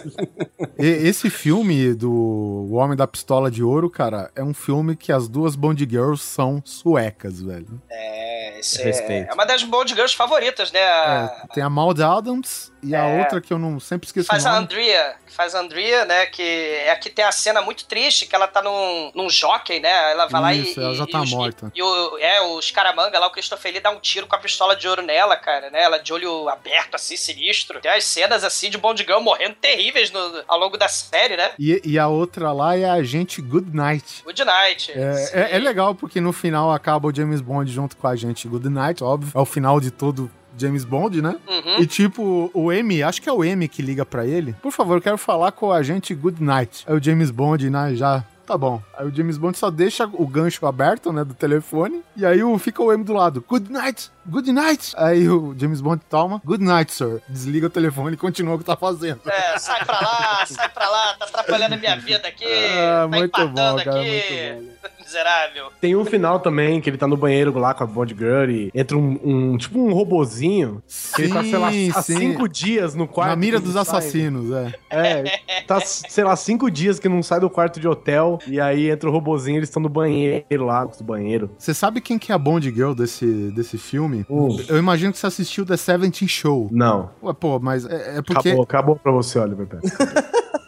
E- 0.79 0.87
esse 1.09 1.29
filme 1.31 1.95
do 1.95 2.11
O 2.13 2.73
Homem 2.75 2.97
da 2.97 3.07
Pistola 3.07 3.51
de 3.51 3.63
Ouro, 3.63 3.89
cara, 3.91 4.31
é 4.37 4.43
um 4.43 4.55
filme 4.55 4.95
que 4.97 5.11
as 5.13 5.29
duas 5.29 5.57
Bond 5.57 5.87
Girls 5.89 6.23
são 6.23 6.63
suecas, 6.65 7.41
velho. 7.41 7.81
É, 7.91 8.36
isso 8.61 8.81
é, 8.81 8.85
Respeito. 8.85 9.31
é 9.31 9.35
uma 9.35 9.45
das 9.45 9.63
Bond 9.63 9.93
Girls 9.95 10.15
favoritas, 10.17 10.71
né? 10.73 10.83
A- 10.83 11.41
É, 11.45 11.55
tem 11.55 11.63
a 11.63 11.71
Maud 11.71 12.03
Adams 12.03 12.73
e 12.83 12.95
a 12.95 13.05
É. 13.05 13.19
outra 13.21 13.41
que 13.41 13.53
eu 13.53 13.59
não 13.59 13.79
sempre 13.81 14.07
esqueço 14.07 14.27
Faz 14.29 14.45
o 14.45 14.49
a. 14.49 14.57
Andrea, 14.59 15.17
que 15.27 15.33
faz 15.33 15.55
a 15.55 15.61
Andrea, 15.61 16.05
né? 16.05 16.27
Que 16.27 16.43
é 16.43 16.95
que 16.97 17.11
tem 17.11 17.25
a 17.25 17.33
cena 17.33 17.61
muito 17.61 17.85
triste, 17.87 18.27
que 18.27 18.35
ela 18.35 18.47
tá 18.47 18.63
num, 18.63 19.11
num 19.15 19.29
jockey, 19.31 19.81
né? 19.81 20.13
Ela 20.13 20.27
vai 20.27 20.41
lá 20.41 20.55
e. 20.55 20.63
Isso, 20.63 20.81
ela 20.81 20.95
já 20.95 21.05
e- 21.05 21.11
tá 21.11 21.19
e 21.19 21.23
os- 21.23 21.31
morta. 21.31 21.73
E 21.75 21.83
o, 21.83 22.19
é, 22.19 22.41
o 22.43 22.61
Scaramanga 22.63 23.19
lá, 23.19 23.27
o 23.27 23.31
Christopher 23.31 23.73
Lee 23.73 23.81
dá 23.81 23.91
um 23.91 23.99
tiro 24.01 24.27
com 24.27 24.37
a 24.37 24.39
pistola 24.39 24.77
de 24.77 24.87
ouro 24.89 25.03
nela, 25.03 25.37
cara, 25.37 25.71
né? 25.71 25.83
Ela 25.83 25.99
de 25.99 26.13
olho 26.13 26.49
aberto, 26.49 26.95
assim, 26.95 27.17
sinistro. 27.17 27.81
Tem 27.81 27.91
as 27.91 28.05
cenas, 28.05 28.45
assim, 28.45 28.71
de 28.71 28.79
Bond 28.79 29.03
Girl 29.03 29.21
morrendo 29.21 29.57
terríveis 29.57 30.11
no- 30.11 30.45
ao 30.47 30.59
longo 30.59 30.77
da 30.77 30.89
série, 30.89 31.37
né? 31.37 31.53
E, 31.59 31.81
e 31.85 31.99
a 31.99 32.09
outra 32.09 32.53
lá 32.53 32.77
é 32.77 32.85
a 32.85 33.03
gente 33.03 33.41
Goodnight. 33.43 34.23
Good 34.25 34.45
Night. 34.45 34.93
É, 34.93 35.31
é, 35.53 35.57
é 35.57 35.59
legal 35.59 35.95
porque 35.95 36.21
no 36.21 36.33
final 36.33 36.71
acaba 36.73 37.09
o 37.09 37.15
James 37.15 37.41
Bond 37.41 37.71
junto 37.73 37.97
com 37.97 38.07
a 38.07 38.15
gente 38.17 38.36
Goodnight, 38.45 39.03
óbvio. 39.03 39.31
É 39.35 39.39
o 39.39 39.45
final 39.47 39.81
de 39.81 39.91
todo 39.91 40.31
James 40.59 40.85
Bond, 40.85 41.21
né? 41.21 41.37
Uhum. 41.47 41.81
E 41.81 41.87
tipo, 41.87 42.51
o 42.55 42.73
M, 42.73 43.03
acho 43.03 43.21
que 43.21 43.29
é 43.29 43.33
o 43.33 43.45
M 43.45 43.69
que 43.69 43.83
liga 43.83 44.05
pra 44.05 44.27
ele. 44.27 44.55
Por 44.63 44.73
favor, 44.73 44.97
eu 44.97 45.03
quero 45.03 45.19
falar 45.19 45.53
com 45.53 45.71
a 45.73 45.83
gente 45.83 46.15
Goodnight. 46.15 46.85
Aí 46.87 46.95
o 46.97 47.03
James 47.03 47.31
Bond, 47.31 47.69
né, 47.71 47.95
já. 47.95 48.25
Tá 48.47 48.57
bom. 48.57 48.81
Aí 48.97 49.05
o 49.05 49.13
James 49.13 49.37
Bond 49.37 49.59
só 49.59 49.73
deixa 49.73 50.09
o 50.13 50.25
gancho 50.25 50.65
aberto, 50.67 51.13
né, 51.13 51.25
do 51.25 51.35
telefone. 51.35 52.01
E 52.17 52.25
aí 52.25 52.45
o, 52.45 52.57
fica 52.59 52.81
o 52.81 52.93
M 52.93 53.03
do 53.03 53.13
lado. 53.13 53.45
Good 53.47 53.73
night, 53.73 54.09
good 54.25 54.53
night. 54.53 54.93
Aí 54.97 55.29
o 55.29 55.53
James 55.59 55.81
Bond 55.81 56.01
toma. 56.09 56.41
Good 56.45 56.63
night, 56.63 56.93
sir. 56.93 57.21
Desliga 57.29 57.67
o 57.67 57.71
telefone 57.71 58.15
e 58.15 58.17
continua 58.17 58.55
o 58.55 58.59
que 58.59 58.65
tá 58.65 58.77
fazendo. 58.77 59.21
É, 59.27 59.59
sai 59.59 59.85
pra 59.85 60.01
lá, 60.01 60.47
sai 60.47 60.69
pra 60.69 60.89
lá, 60.89 61.15
tá 61.15 61.25
atrapalhando 61.25 61.75
a 61.75 61.79
minha 61.79 61.97
vida 61.99 62.29
aqui, 62.29 62.45
Ah, 62.47 63.01
tá 63.01 63.09
muito 63.09 63.49
bom, 63.49 63.77
cara, 63.79 64.01
aqui. 64.01 64.71
Miserável. 65.07 65.67
Tem 65.81 65.95
um 65.95 66.05
final 66.05 66.41
também, 66.41 66.81
que 66.81 66.91
ele 66.91 66.99
tá 66.99 67.07
no 67.07 67.17
banheiro 67.17 67.57
lá 67.59 67.73
com 67.73 67.85
a 67.85 67.87
Bond 67.87 68.15
Girl 68.19 68.51
e 68.51 68.71
entra 68.75 68.97
um, 68.99 69.19
um- 69.25 69.57
tipo 69.57 69.79
um 69.79 69.93
robozinho. 69.93 70.83
que 71.15 71.23
ele 71.23 71.33
tá, 71.33 71.43
sei 71.45 71.57
lá, 71.59 71.71
Sim, 71.73 71.93
há 71.95 72.03
sim. 72.03 72.17
cinco 72.19 72.49
dias 72.49 72.95
no 72.95 73.07
quarto. 73.07 73.31
Na 73.31 73.37
mira 73.37 73.61
dos 73.61 73.73
sai. 73.75 73.83
assassinos, 73.83 74.51
é. 74.53 74.75
É, 74.91 75.63
tá, 75.67 75.81
sei 75.81 76.25
lá, 76.25 76.35
cinco 76.35 76.71
dias 76.71 76.99
que 76.99 77.09
não 77.09 77.23
sai 77.23 77.39
do 77.41 77.49
quarto 77.49 77.79
de 77.79 77.87
hotel. 77.87 78.39
E 78.47 78.61
aí 78.61 78.91
entra 78.91 79.09
o 79.09 79.13
robozinho, 79.13 79.59
eles 79.59 79.69
estão 79.69 79.81
no 79.83 79.89
banheiro 79.89 80.65
lá, 80.65 80.85
do 80.85 81.05
banheiro. 81.05 81.51
Você 81.59 81.73
sabe 81.73 82.01
quem 82.01 82.19
que 82.19 82.33
é 82.33 82.35
a 82.35 82.39
Bond 82.39 82.69
Girl 82.71 82.93
desse, 82.93 83.27
desse 83.53 83.79
filme? 83.79 84.27
Eu 84.69 84.77
imagino 84.77 85.13
que 85.13 85.19
você 85.19 85.27
assistiu 85.27 85.65
The 85.65 85.77
Seventeen 85.77 86.29
Show. 86.29 86.69
Não. 86.73 87.11
Ué, 87.23 87.33
pô, 87.33 87.59
mas 87.61 87.87
é, 87.87 88.19
é 88.19 88.23
porque 88.23 88.49
Acabou, 88.49 88.65
acabou 88.65 88.97
pra 88.97 89.13
você, 89.13 89.39
Oliver. 89.39 89.67
Pérez. 89.67 89.93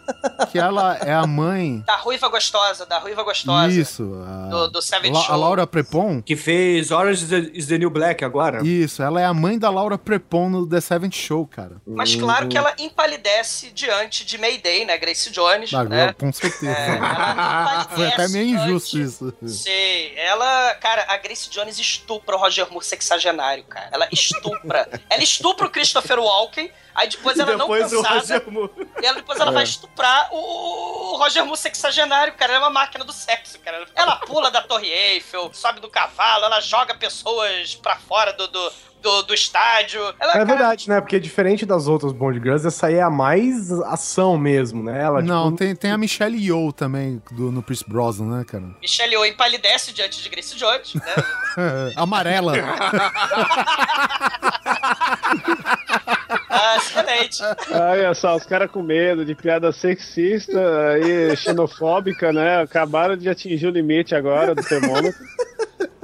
que 0.50 0.58
ela 0.58 0.96
é 0.98 1.12
a 1.12 1.26
mãe. 1.26 1.82
Da 1.86 1.96
ruiva 1.96 2.28
gostosa, 2.28 2.86
da 2.86 2.98
ruiva 2.98 3.22
gostosa. 3.22 3.72
Isso. 3.72 4.02
A, 4.26 4.48
Do, 4.48 4.68
do 4.68 4.82
Savage 4.82 5.12
La- 5.12 5.20
Show. 5.20 5.34
a 5.34 5.38
Laura 5.38 5.66
Prepon. 5.66 6.22
Que 6.22 6.36
fez 6.36 6.90
Orange 6.90 7.24
is 7.24 7.28
the, 7.28 7.50
is 7.54 7.66
the 7.66 7.78
New 7.78 7.90
Black 7.90 8.24
agora. 8.24 8.62
Isso, 8.66 9.02
ela 9.02 9.20
é 9.20 9.24
a 9.24 9.34
mãe 9.34 9.58
da 9.58 9.70
Laura 9.70 9.98
Prepon 9.98 10.48
no 10.50 10.66
The 10.66 10.80
Seventh 10.80 11.14
Show, 11.14 11.46
cara. 11.46 11.76
Mas 11.86 12.14
claro 12.14 12.48
que 12.48 12.56
ela 12.56 12.74
empalidece 12.78 13.70
diante 13.70 14.24
de 14.24 14.38
Mayday, 14.38 14.84
né? 14.84 14.96
Grace 14.98 15.30
Jones, 15.30 15.72
Ah, 15.74 15.84
né? 15.84 16.12
Com 16.12 16.32
certeza. 16.32 16.70
É, 16.70 16.96
ela 16.96 17.84
Foi 17.94 18.06
até 18.06 18.28
meio 18.28 18.56
injusto 18.58 18.98
isso. 18.98 19.34
Sei, 19.46 20.14
ela, 20.16 20.74
cara, 20.74 21.04
a 21.08 21.16
Grace 21.18 21.48
Jones 21.50 21.78
estupra 21.78 22.36
o 22.36 22.38
Roger 22.38 22.66
Moore 22.70 22.84
sexagenário, 22.84 23.64
cara. 23.64 23.88
Ela 23.92 24.08
estupra. 24.12 24.88
ela 25.10 25.22
estupra 25.22 25.66
o 25.66 25.70
Christopher 25.70 26.18
Walken, 26.18 26.70
aí 26.98 27.08
depois 27.08 27.38
ela 27.38 27.56
depois 27.56 27.92
não 27.92 28.00
o 28.00 28.04
cansada. 28.04 28.42
E 29.02 29.06
ela, 29.06 29.16
depois 29.16 29.38
ela 29.40 29.50
É. 29.50 29.54
vai 29.54 29.64
estuprar 29.64 30.28
o, 30.32 31.12
o 31.12 31.16
Roger 31.16 31.44
Moore 31.44 31.58
sexagenário, 31.58 32.34
cara. 32.34 32.52
Ela 32.54 32.64
é 32.64 32.66
uma 32.66 32.70
máquina 32.80 33.04
do 33.04 33.12
sexo, 33.12 33.58
cara. 33.60 33.86
Ela 33.94 34.16
pula 34.16 34.50
da 34.50 34.62
Torre 34.62 34.88
Eiffel, 34.88 35.50
sobe 35.54 35.80
do 35.80 35.88
cavalo, 35.88 36.44
ela 36.44 36.60
joga 36.60 36.94
pessoas 36.94 37.74
pra 37.76 37.96
fora 37.96 38.32
do, 38.32 38.48
do, 38.48 38.72
do, 39.02 39.22
do 39.22 39.34
estádio. 39.34 40.00
Ela, 40.20 40.30
É 40.30 40.32
cara, 40.34 40.44
verdade, 40.44 40.88
né? 40.88 41.00
Porque 41.00 41.18
diferente 41.20 41.64
das 41.64 41.86
outras 41.86 42.12
Bond 42.12 42.38
Girls, 42.38 42.66
essa 42.66 42.86
aí 42.88 42.94
é 42.94 43.02
a 43.02 43.10
mais 43.10 43.70
ação 43.82 44.36
mesmo, 44.38 44.82
né? 44.82 45.02
Ela, 45.02 45.22
Não, 45.22 45.46
tipo, 45.46 45.58
tem, 45.58 45.74
tem 45.76 45.90
a 45.90 45.98
Michelle 45.98 46.36
Yeoh 46.36 46.72
também 46.72 47.22
do, 47.32 47.50
no 47.52 47.62
Pierce 47.62 47.84
Brosnan, 47.88 48.38
né, 48.38 48.44
cara? 48.44 48.64
Michelle 48.80 49.12
Yeoh 49.12 49.24
empalidece 49.26 49.92
diante 49.92 50.22
de 50.22 50.28
Grace 50.28 50.56
Jones, 50.56 50.94
né? 50.94 51.92
Amarela. 51.96 52.54
ah, 56.50 56.76
excelente. 56.76 57.38
Olha 57.70 58.14
só, 58.14 58.36
os 58.36 58.44
caras 58.44 58.70
com 58.70 58.82
medo 58.82 59.24
de 59.24 59.34
piada 59.34 59.72
sexista 59.72 60.60
e 61.04 61.36
xenofóbica, 61.36 62.32
né? 62.32 62.62
Acabaram 62.62 63.16
de 63.16 63.28
atingir 63.28 63.66
o 63.66 63.70
limite 63.70 64.14
agora 64.14 64.54
do 64.54 64.62
termômetro. 64.62 65.18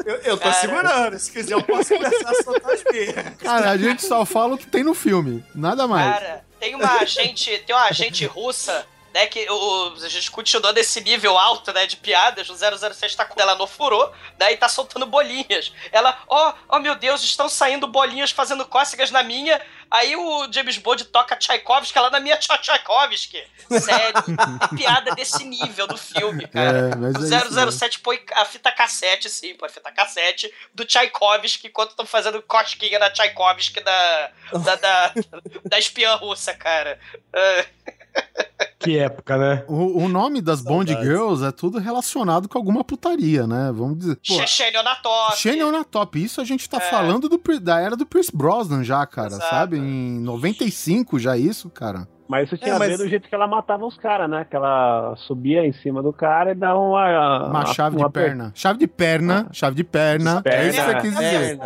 Eu, 0.04 0.14
eu 0.16 0.36
tô 0.36 0.44
Cara. 0.44 0.54
segurando. 0.54 1.18
Se 1.18 1.32
quiser, 1.32 1.54
eu 1.54 1.62
posso 1.62 1.94
começar 1.94 2.30
a 2.30 2.42
soltar 2.42 2.72
as 2.72 2.84
minhas. 2.84 3.36
Cara, 3.38 3.70
a 3.70 3.76
gente 3.76 4.04
só 4.04 4.24
fala 4.24 4.54
o 4.54 4.58
que 4.58 4.66
tem 4.66 4.82
no 4.84 4.94
filme. 4.94 5.44
Nada 5.54 5.86
mais. 5.86 6.12
Cara, 6.14 6.44
tem 6.60 6.74
uma 6.74 7.00
agente, 7.00 7.62
tem 7.66 7.74
uma 7.74 7.86
agente 7.86 8.24
russa, 8.26 8.86
né, 9.14 9.28
que 9.28 9.48
o, 9.48 9.94
a 10.02 10.08
gente 10.08 10.28
continuou 10.28 10.72
nesse 10.72 11.00
nível 11.00 11.38
alto, 11.38 11.72
né, 11.72 11.86
de 11.86 11.96
piadas, 11.96 12.50
o 12.50 12.56
006 12.56 13.14
tá 13.14 13.24
com 13.24 13.40
ela 13.40 13.54
no 13.54 13.64
furou, 13.64 14.12
daí 14.36 14.56
tá 14.56 14.68
soltando 14.68 15.06
bolinhas. 15.06 15.72
Ela, 15.92 16.18
ó, 16.26 16.52
oh, 16.68 16.80
meu 16.80 16.96
Deus, 16.96 17.22
estão 17.22 17.48
saindo 17.48 17.86
bolinhas 17.86 18.32
fazendo 18.32 18.66
cócegas 18.66 19.12
na 19.12 19.22
minha. 19.22 19.60
Aí 19.88 20.16
o 20.16 20.52
James 20.52 20.78
Bond 20.78 21.04
toca 21.04 21.36
Tchaikovsky 21.36 21.96
lá 21.96 22.10
na 22.10 22.18
minha 22.18 22.36
Tcha- 22.36 22.58
Tchaikovsky. 22.58 23.40
Sério, 23.68 24.20
piada 24.76 25.14
desse 25.14 25.44
nível 25.44 25.86
do 25.86 25.96
filme, 25.96 26.48
cara. 26.48 26.90
É, 26.90 27.62
é 27.62 27.68
o 27.68 27.70
007 27.70 28.00
põe 28.00 28.20
a 28.32 28.44
fita 28.44 28.72
cassete, 28.72 29.30
sim, 29.30 29.54
põe 29.54 29.68
a 29.68 29.72
fita 29.72 29.92
cassete 29.92 30.52
do 30.74 30.84
Tchaikovsky 30.84 31.68
enquanto 31.68 31.90
estão 31.90 32.04
fazendo 32.04 32.42
cosquinha 32.42 32.98
na 32.98 33.10
Tchaikovsky 33.10 33.78
da, 33.78 34.30
da, 34.64 34.74
da, 34.74 35.12
da 35.64 35.78
espiã 35.78 36.16
russa, 36.16 36.52
cara. 36.52 36.98
É. 37.32 37.66
Que 38.84 38.98
época, 38.98 39.36
né? 39.36 39.64
O, 39.68 40.04
o 40.04 40.08
nome 40.08 40.40
das 40.40 40.60
Bond 40.60 40.92
Girls 41.02 41.44
é 41.44 41.50
tudo 41.50 41.78
relacionado 41.78 42.48
com 42.48 42.58
alguma 42.58 42.84
putaria, 42.84 43.46
né? 43.46 43.72
Vamos 43.74 43.98
dizer. 43.98 44.18
Chechênio 44.22 44.82
na 44.82 44.94
top. 44.96 45.36
Xenia 45.38 45.70
na 45.72 45.84
top. 45.84 46.22
Isso 46.22 46.40
a 46.40 46.44
gente 46.44 46.68
tá 46.68 46.76
É. 46.78 46.80
falando 46.80 47.28
do, 47.28 47.40
da 47.60 47.80
era 47.80 47.96
do 47.96 48.06
Pierce 48.06 48.30
Brosnan 48.34 48.84
já, 48.84 49.04
cara, 49.06 49.28
Exato. 49.28 49.48
sabe? 49.50 49.78
Em 49.78 50.20
95 50.20 51.18
já 51.18 51.36
isso, 51.36 51.68
cara. 51.70 52.08
Mas 52.26 52.46
isso 52.46 52.56
tinha 52.56 52.72
É, 52.72 52.76
a 52.76 52.78
ver 52.78 52.88
mas- 52.90 52.98
do 52.98 53.08
jeito 53.08 53.28
que 53.28 53.34
ela 53.34 53.46
matava 53.46 53.84
os 53.84 53.98
caras, 53.98 54.30
né? 54.30 54.46
Que 54.48 54.56
ela 54.56 55.14
subia 55.26 55.66
em 55.66 55.72
cima 55.74 56.02
do 56.02 56.10
cara 56.12 56.52
e 56.52 56.54
dava 56.54 56.78
uma. 56.78 57.48
Uma 57.48 57.66
chave 57.66 57.96
de 57.96 58.02
Ah, 58.02 58.08
per- 58.08 58.24
perna. 58.24 58.50
Chave 58.54 58.78
de 58.78 58.86
perna, 58.86 59.46
chave 59.52 59.76
de 59.76 59.84
perna. 59.84 60.42
É 60.46 60.66
isso 60.68 60.80
que 60.80 60.86
você 60.86 61.00
quis 61.00 61.10
dizer. 61.12 61.58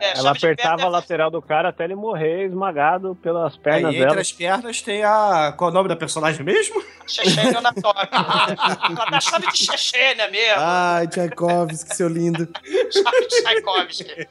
É, 0.00 0.18
Ela 0.18 0.34
chave 0.34 0.38
de 0.40 0.46
apertava 0.46 0.76
perna 0.76 0.84
a 0.86 0.88
lateral 0.88 1.30
do 1.30 1.40
cara 1.40 1.68
até 1.68 1.84
ele 1.84 1.94
morrer 1.94 2.44
esmagado 2.46 3.14
pelas 3.22 3.54
Aí, 3.54 3.60
pernas 3.60 3.94
entre 3.94 4.06
dela. 4.08 4.20
as 4.20 4.32
pernas 4.32 4.82
tem 4.82 5.04
a. 5.04 5.54
Qual 5.56 5.70
é 5.70 5.72
o 5.72 5.74
nome 5.74 5.88
da 5.88 5.94
personagem 5.96 6.44
mesmo? 6.44 6.82
Chechênio 7.06 7.60
na 7.60 7.72
top. 7.72 8.08
Ela 8.10 9.10
dá 9.10 9.20
chave 9.20 9.46
de 9.52 9.58
Chechênia 9.58 10.28
mesmo. 10.28 10.54
Ai, 10.58 11.06
Tchaikovsky, 11.06 11.94
seu 11.94 12.08
lindo. 12.08 12.48
Chave 12.90 13.20
de 13.28 13.42
Tchaikovsky. 13.42 14.28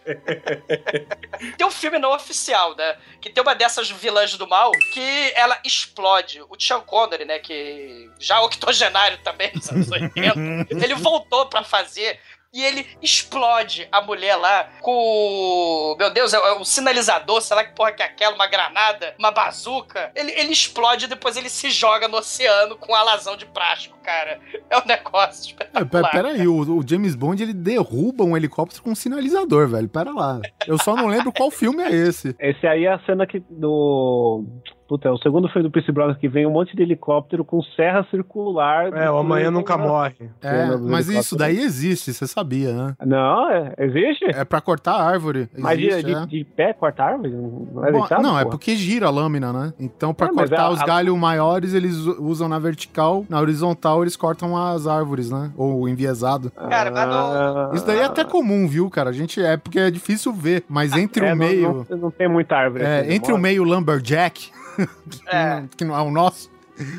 Tem 1.57 1.68
um 1.68 1.72
filme 1.72 1.99
não 1.99 2.14
oficial, 2.14 2.76
né? 2.76 2.95
Que 3.22 3.30
tem 3.30 3.41
uma 3.41 3.53
dessas 3.55 3.89
vilãs 3.91 4.36
do 4.38 4.47
mal 4.47 4.72
que 4.93 5.32
ela 5.36 5.53
explode. 5.64 6.41
O 6.49 6.56
Sean 6.60 6.80
Connery, 6.82 7.26
né? 7.26 7.39
Que 7.39 8.10
já 8.20 8.41
octogenário 8.41 9.18
também, 9.24 9.51
nos 9.54 9.70
anos 9.70 9.91
80, 9.91 10.68
ele 10.84 10.95
voltou 10.95 11.45
pra 11.47 11.64
fazer 11.64 12.20
e 12.56 12.64
ele 12.64 12.86
explode 13.01 13.88
a 13.91 13.99
mulher 13.99 14.36
lá 14.36 14.70
com. 14.80 14.91
o- 14.91 15.95
Meu 15.97 16.12
Deus, 16.12 16.34
é 16.34 16.39
o- 16.39 16.45
é 16.45 16.51
o 16.60 16.64
sinalizador, 16.64 17.41
sei 17.41 17.56
lá 17.56 17.64
que 17.64 17.74
porra 17.74 17.91
que 17.93 18.04
é 18.04 18.06
aquela, 18.06 18.36
uma 18.36 18.45
granada, 18.45 19.16
uma 19.18 19.32
bazuca. 19.32 20.12
Ele, 20.16 20.32
ele 20.34 20.51
explode 20.54 21.06
e 21.06 21.08
depois 21.08 21.36
ele 21.36 21.49
se 21.49 21.72
joga 21.72 22.08
no 22.08 22.18
oceano 22.18 22.76
com 22.78 22.93
alazão 22.93 23.36
de 23.36 23.47
plástico, 23.47 23.97
cara. 24.04 24.39
É 24.70 24.78
um 24.78 24.86
negócio 24.86 25.45
É, 25.45 25.47
espetacular. 25.47 26.04
pe- 26.04 26.12
pera 26.12 26.28
aí, 26.30 26.47
o, 26.47 26.78
o 26.78 26.88
James 26.88 27.16
Bond 27.16 27.41
ele 27.41 27.54
derruba 27.56 28.24
um 28.24 28.38
helicóptero 28.38 28.84
com 28.84 28.91
um 28.91 28.95
sinalizador, 28.95 29.68
velho. 29.68 29.89
Pera 29.89 30.12
lá. 30.12 30.39
Eu 30.68 30.78
só 30.78 30.95
não 30.95 31.08
lembro 31.08 31.32
qual 31.34 31.49
filme 31.49 31.82
é 31.82 31.91
esse. 31.91 32.36
Esse 32.39 32.68
aí 32.68 32.86
é 32.86 32.93
a 32.93 32.99
cena 32.99 33.26
que 33.26 33.39
do. 33.49 34.45
Puta, 34.94 35.12
o 35.12 35.18
segundo 35.18 35.48
filme 35.50 35.68
do 35.68 35.72
Pierce 35.72 35.91
Brosnan 35.91 36.14
que 36.14 36.28
vem 36.30 36.46
um 36.46 36.52
monte 36.52 36.76
de 36.76 36.84
helicóptero 36.84 37.44
com 37.44 37.64
serra 37.76 38.06
circular. 38.12 38.94
É, 38.94 39.10
o 39.10 39.18
Amanhã 39.18 39.50
Nunca 39.50 39.76
Morre. 39.76 40.30
É, 40.39 40.78
mas 40.78 41.10
isso 41.10 41.36
daí 41.36 41.58
existe, 41.60 42.14
você 42.14 42.28
sabia, 42.28 42.72
né? 42.72 42.96
Não, 43.04 43.50
é, 43.50 43.74
existe? 43.80 44.24
É 44.26 44.46
pra 44.46 44.62
cortar 44.62 44.91
a 44.94 45.04
árvore. 45.04 45.50
Mas 45.58 45.80
de, 45.80 45.88
Existe, 45.88 46.06
de, 46.06 46.14
é. 46.16 46.26
de 46.28 46.44
pé, 46.44 46.74
cortar 46.74 47.06
árvore? 47.14 47.32
Não 47.32 47.84
é 47.88 47.91
Bom, 47.91 48.00
deixado, 48.02 48.22
não, 48.22 48.38
é 48.38 48.46
porque 48.46 48.76
gira 48.76 49.08
a 49.08 49.10
lâmina, 49.10 49.52
né? 49.52 49.74
Então, 49.80 50.14
pra 50.14 50.28
É, 50.28 50.32
mas 50.32 50.48
cortar 50.52 50.66
a- 50.66 50.70
os 50.70 50.82
a- 50.82 50.86
galhos 50.86 51.18
maiores, 51.18 51.74
eles 51.74 51.96
usam 52.20 52.48
na 52.48 52.60
vertical, 52.60 53.26
na 53.28 53.39
horizontal, 53.39 54.04
eles 54.04 54.16
cortam 54.16 54.56
as 54.56 54.86
árvores, 54.86 55.32
né? 55.32 55.52
Ou 55.58 55.89
enviesado. 55.89 56.52
Cara, 56.52 56.91
mas 56.91 57.08
não. 57.10 57.74
Isso 57.74 57.88
daí 57.88 57.98
é 57.98 58.04
até 58.06 58.24
comum, 58.24 58.68
viu, 58.68 58.88
cara? 58.91 59.10
A 59.10 59.14
gente 59.14 59.41
é 59.41 59.58
porque 59.58 59.80
é 59.80 59.89
difícil 59.89 60.32
ver, 60.32 60.64
mas 60.70 60.94
entre 60.96 61.26
É, 61.26 61.34
o 61.34 61.36
não- 61.36 61.46
meio. 61.48 61.86
Não, 61.89 61.98
não 61.98 62.12
tem 62.12 62.28
muita 62.30 62.56
árvore. 62.56 62.84
é, 62.84 63.00
aqui, 63.00 63.14
entre 63.16 63.34
o 63.34 63.39
meio 63.39 63.64
lumberjack, 63.64 64.52
que, 65.09 65.21
É. 65.28 65.61
não, 65.61 65.67
que 65.67 65.86
não 65.86 65.95
é 65.97 66.01
o 66.01 66.11
nosso. 66.11 66.49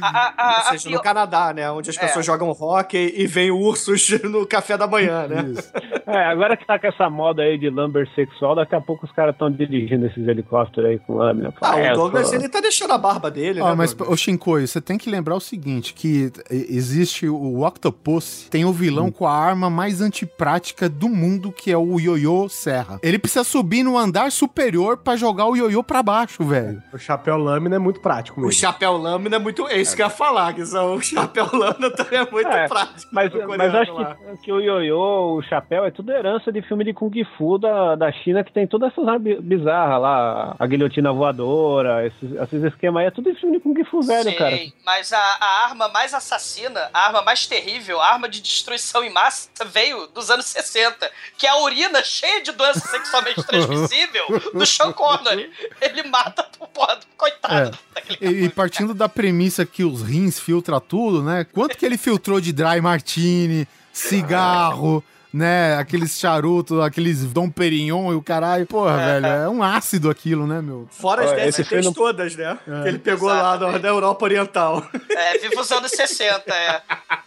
A, 0.01 0.07
a, 0.07 0.35
a, 0.37 0.53
Ou 0.53 0.61
a 0.61 0.63
seja, 0.73 0.89
pior- 0.89 0.99
no 0.99 1.03
Canadá, 1.03 1.53
né? 1.55 1.71
Onde 1.71 1.91
as 1.91 1.97
É. 1.97 2.01
pessoas 2.01 2.25
jogam 2.25 2.51
rock 2.53 2.97
e 2.97 3.27
vem 3.27 3.51
ursos 3.51 4.09
no 4.25 4.47
café 4.47 4.77
da 4.77 4.87
manhã, 4.87 5.27
né? 5.27 5.53
Isso. 5.57 5.73
É, 6.07 6.25
agora 6.27 6.57
que 6.57 6.67
tá 6.67 6.79
com 6.79 6.87
essa 6.87 7.09
moda 7.09 7.43
aí 7.43 7.59
de 7.59 7.71
lumber 7.71 8.07
sexual, 8.15 8.55
daqui 8.55 8.75
a 8.75 8.81
pouco 8.81 9.07
os 9.07 9.13
caras 9.13 9.35
estão 9.35 9.51
dirigindo 9.51 10.07
esses 10.07 10.27
helicópteros 10.29 10.91
aí 10.91 10.99
com 10.99 11.15
lâmina. 11.15 11.53
Ah, 11.63 11.79
É, 11.79 11.93
o 11.93 11.97
Douglas, 11.97 12.29
só- 12.29 12.35
ele 12.35 12.49
tá 12.49 12.61
deixando 12.61 12.93
a 12.93 12.99
barba 12.99 13.31
dele, 13.31 13.61
Ó, 13.61 13.71
né? 13.71 13.75
mas, 13.75 13.95
Douglas? 13.95 14.13
ô 14.13 14.17
Shinkoi, 14.23 14.67
você 14.67 14.81
tem 14.81 14.99
que 14.99 15.09
lembrar 15.11 15.35
o 15.35 15.41
seguinte, 15.41 15.95
que 15.95 16.31
existe 16.51 17.27
o 17.29 17.65
Octopus, 17.67 18.47
tem 18.51 18.65
o 18.65 18.73
vilão 18.73 19.11
com 19.11 19.27
a 19.27 19.33
arma 19.37 19.69
mais 19.71 20.01
antiprática 20.01 20.89
do 20.89 21.09
mundo, 21.09 21.51
que 21.51 21.71
é 21.73 21.77
o 21.79 21.99
Yoyo 21.99 22.49
Serra. 22.49 22.99
Ele 23.03 23.19
precisa 23.19 23.45
subir 23.45 23.83
no 23.83 23.97
andar 23.99 24.31
superior 24.31 24.97
pra 24.99 25.17
jogar 25.17 25.47
o 25.47 25.57
Yoyo 25.57 25.83
pra 25.83 26.03
baixo, 26.03 26.45
velho. 26.45 26.83
O 26.93 26.99
chapéu 26.99 27.37
lâmina 27.37 27.77
é 27.77 27.79
muito 27.79 28.01
prático 28.01 28.41
O 28.41 28.45
mesmo. 28.45 28.61
chapéu 28.61 28.97
lâmina 28.97 29.37
é 29.37 29.39
muito. 29.39 29.64
É 29.69 29.81
isso 29.81 29.95
que 29.97 30.03
eu 30.03 30.07
ia 30.07 30.11
falar, 30.11 30.53
que 30.55 30.63
o 30.63 31.01
chapéu 31.01 31.49
lâmina 31.53 31.91
também 31.91 32.19
é 32.21 32.31
muito 32.31 32.49
É, 32.49 32.69
prático. 32.69 33.11
Mas, 33.13 33.33
mas 33.57 33.75
acho 33.75 33.93
que, 33.95 34.37
que 34.45 34.53
o 34.53 34.61
ioiô, 34.61 35.37
o 35.37 35.43
chapéu, 35.43 35.85
é 35.85 35.91
tudo 35.91 36.13
herança 36.13 36.51
de 36.53 36.63
filme 36.63 36.85
de 36.85 36.93
Kung 36.93 37.13
Fu 37.37 37.59
da, 37.59 37.95
da 37.95 38.13
China, 38.13 38.43
que 38.45 38.53
tem 38.53 38.67
todas 38.67 38.93
essas 38.93 39.07
armas 39.07 39.23
bi- 39.23 39.41
bizarras 39.41 40.01
lá, 40.01 40.57
a 40.59 40.67
guilhotina 40.67 41.13
voadora, 41.13 42.07
esses, 42.07 42.33
esses 42.33 42.65
esquemas 42.65 43.01
aí, 43.03 43.07
é 43.07 43.11
tudo 43.11 43.35
filme 43.37 43.57
de 43.59 43.63
Kung 43.63 43.85
Fu 43.85 44.03
velho, 44.03 44.23
Sei, 44.25 44.35
cara. 44.35 44.59
Mas 44.85 45.13
a, 45.13 45.19
a 45.19 45.65
arma 45.67 45.89
mais 45.89 46.15
assassina, 46.15 46.89
a 46.93 47.07
arma 47.07 47.23
mais 47.23 47.47
terrível, 47.47 48.01
a 48.01 48.07
arma 48.13 48.29
de 48.29 48.41
destruição 48.41 49.03
em 49.05 49.11
massa 49.13 49.49
veio 49.67 50.07
dos 50.09 50.31
anos 50.31 50.47
60, 50.47 51.11
que 51.39 51.47
é 51.47 51.51
a 51.51 51.59
urina 51.59 52.03
cheia 52.03 52.43
de 52.43 52.53
doença 52.53 52.81
sexualmente 52.81 53.43
transmissível 53.47 54.25
do 54.53 54.65
Sean 54.67 54.93
Connery. 54.93 55.51
Ele 55.81 56.03
mata 56.05 56.43
porra 56.67 56.97
do 56.97 57.07
coitado 57.17 57.77
daquele 57.95 58.19
E, 58.21 58.45
e 58.45 58.49
partindo 58.49 58.95
da 58.95 59.09
premissa 59.09 59.65
que 59.67 59.85
os 59.85 60.03
rins 60.03 60.39
filtram 60.39 60.81
tudo, 60.81 61.23
né? 61.23 61.45
Quanto 61.53 61.77
que 61.77 61.85
ele 61.87 61.97
filtrou 61.99 62.41
de 62.41 62.53
dry 62.53 62.81
martini, 62.81 63.67
cigarro, 63.93 65.03
né? 65.33 65.77
Aqueles 65.77 66.19
charutos, 66.19 66.81
aqueles 66.81 67.25
Dom 67.25 67.51
Perignon 67.51 68.13
e 68.13 68.15
o 68.15 68.23
caralho. 68.23 68.67
Porra, 68.67 68.97
velho, 68.97 69.27
é 69.27 69.49
um 69.49 69.63
ácido 69.63 70.09
aquilo, 70.09 70.47
né, 70.47 70.61
meu? 70.63 70.87
Fora 70.91 71.25
as 71.25 71.31
Ó, 71.33 71.35
10 71.35 71.49
esse 71.49 71.65
CTs 71.65 71.81
filme- 71.83 71.95
todas, 71.97 72.37
né? 72.37 72.59
É. 72.67 72.83
Que 72.83 72.89
ele 72.89 72.99
pegou 72.99 73.29
lá 73.29 73.57
da, 73.57 73.79
da 73.79 73.89
Europa 73.89 74.25
Oriental. 74.25 74.87
É, 75.11 75.39
viva 75.39 75.61
os 75.61 75.71
anos 75.73 75.91
60, 75.91 76.53
é. 76.55 76.83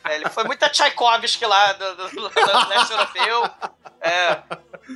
É, 0.07 0.15
Ele 0.15 0.29
foi 0.29 0.43
muito 0.45 0.63
a 0.63 0.69
Tchaikovsky 0.69 1.45
lá 1.45 1.73
do, 1.73 1.95
do, 1.95 2.09
do 2.29 2.69
leste 2.69 2.91
europeu. 2.91 3.49
É. 3.99 4.37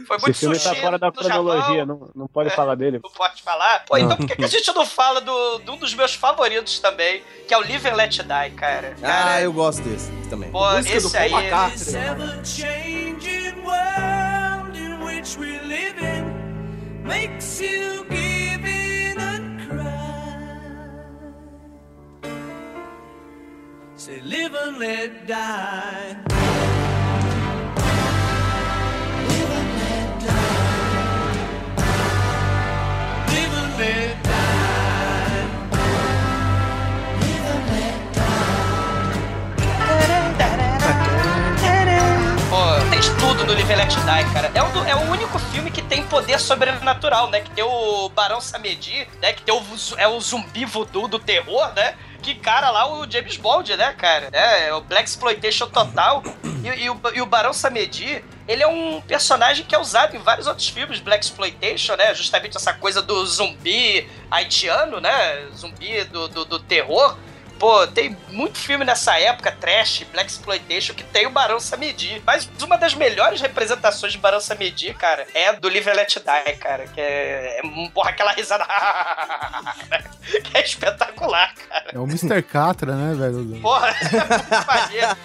Foi 0.08 0.18
muito 0.18 0.30
Esse 0.32 0.40
filme 0.40 0.56
tá 0.58 0.70
sushi 0.70 0.82
fora 0.82 0.98
da 0.98 1.08
no 1.08 1.14
cronologia, 1.14 1.86
não, 1.86 2.10
não 2.16 2.28
pode 2.28 2.50
falar 2.52 2.76
dele. 2.76 3.00
Não 3.04 3.10
pode 3.12 3.42
falar? 3.42 3.84
Pô, 3.86 3.98
então 3.98 4.16
por 4.18 4.26
que, 4.26 4.36
que 4.36 4.46
a 4.46 4.48
gente 4.48 4.74
não 4.74 4.86
fala 4.86 5.20
do, 5.22 5.60
de 5.60 5.70
um 5.72 5.78
dos 5.78 5.94
meus 5.94 6.14
favoritos 6.16 6.80
também, 6.80 7.22
que 7.48 7.54
é 7.54 7.58
o 7.58 7.62
Live 7.62 7.88
and 7.90 7.96
Let 7.96 8.12
Die, 8.18 8.52
cara? 8.56 8.96
Cara, 9.02 9.34
Ah, 9.36 9.42
eu 9.42 9.52
gosto 9.52 9.82
desse 9.82 10.10
também. 10.30 10.50
pô, 10.52 10.60
música 10.72 11.00
do 11.02 11.08
esse 11.08 11.12
Paul 11.12 11.24
aí. 11.24 11.34
McCartney. 11.34 11.94
Say, 23.96 24.20
live 24.22 24.56
and 24.56 24.80
let 24.80 25.28
die. 25.28 26.18
Tudo 43.22 43.46
no 43.46 43.54
Live 43.54 43.76
Let 43.76 43.96
Die, 43.96 44.34
cara. 44.34 44.52
É 44.54 44.62
o, 44.62 44.86
é 44.86 44.96
o 44.96 45.12
único 45.12 45.40
filme 45.40 45.72
que 45.72 45.82
tem 45.82 46.04
poder 46.04 46.40
sobrenatural, 46.40 47.30
né? 47.30 47.42
Que 47.42 47.50
tem 47.52 47.64
o 47.64 48.10
Barão 48.10 48.42
Samedi, 48.42 49.08
né? 49.22 49.32
Que 49.32 49.42
tem 49.42 49.54
o, 49.54 49.64
é 49.98 50.08
o 50.08 50.20
zumbi 50.20 50.66
voodoo 50.66 51.08
do 51.08 51.18
terror, 51.18 51.72
né? 51.74 51.96
Que 52.22 52.36
cara 52.36 52.70
lá 52.70 52.92
o 52.92 53.10
James 53.10 53.38
Bond, 53.38 53.76
né, 53.78 53.94
cara? 53.94 54.30
É, 54.32 54.68
é 54.68 54.74
o 54.74 54.82
Black 54.82 55.08
Exploitation 55.08 55.68
total. 55.68 56.24
E, 56.64 56.84
e 56.84 56.90
o, 56.90 57.00
e 57.14 57.22
o 57.22 57.26
Barão 57.26 57.54
Samedi, 57.54 58.24
ele 58.52 58.64
é 58.64 58.68
um 58.68 59.00
personagem 59.02 59.66
que 59.66 59.74
é 59.74 59.80
usado 59.80 60.16
em 60.16 60.20
vários 60.20 60.46
outros 60.46 60.68
filmes, 60.68 61.00
Black 61.00 61.24
Exploitation, 61.24 61.96
né? 61.96 62.14
Justamente 62.14 62.58
essa 62.58 62.74
coisa 62.74 63.02
do 63.02 63.26
zumbi 63.26 64.10
haitiano, 64.30 65.00
né? 65.00 65.48
Zumbi 65.56 66.04
do, 66.06 66.28
do, 66.28 66.46
do 66.46 66.60
terror. 66.60 67.18
Pô, 67.58 67.86
tem 67.86 68.18
muito 68.30 68.58
filme 68.58 68.84
nessa 68.84 69.18
época, 69.20 69.52
trash, 69.52 70.04
Black 70.12 70.32
Exploitation, 70.32 70.96
que 70.96 71.04
tem 71.04 71.28
o 71.28 71.30
Barão 71.30 71.60
Samedi. 71.60 72.22
Mas 72.26 72.50
uma 72.62 72.76
das 72.76 72.96
melhores 72.96 73.40
representações 73.40 74.12
de 74.12 74.18
Barão 74.18 74.42
Samedi, 74.42 74.94
cara, 74.96 75.26
é 75.34 75.54
do 75.54 75.70
Live 75.70 75.90
and 75.90 75.94
Let 75.94 76.16
Die, 76.16 76.56
cara. 76.58 76.88
Que 76.88 77.00
é, 77.00 77.60
é 77.60 77.90
porra, 77.94 78.10
aquela 78.10 78.32
risada. 78.32 78.66
que 80.44 80.58
é 80.58 80.64
espetacular, 80.64 81.54
cara. 81.54 81.92
É 81.94 82.00
o 82.00 82.04
Mr. 82.04 82.42
Catra, 82.42 82.96
né, 82.96 83.14
velho? 83.14 83.62
Porra, 83.62 83.90
é 83.90 84.04
muito 84.04 84.68
maneiro. 84.68 85.18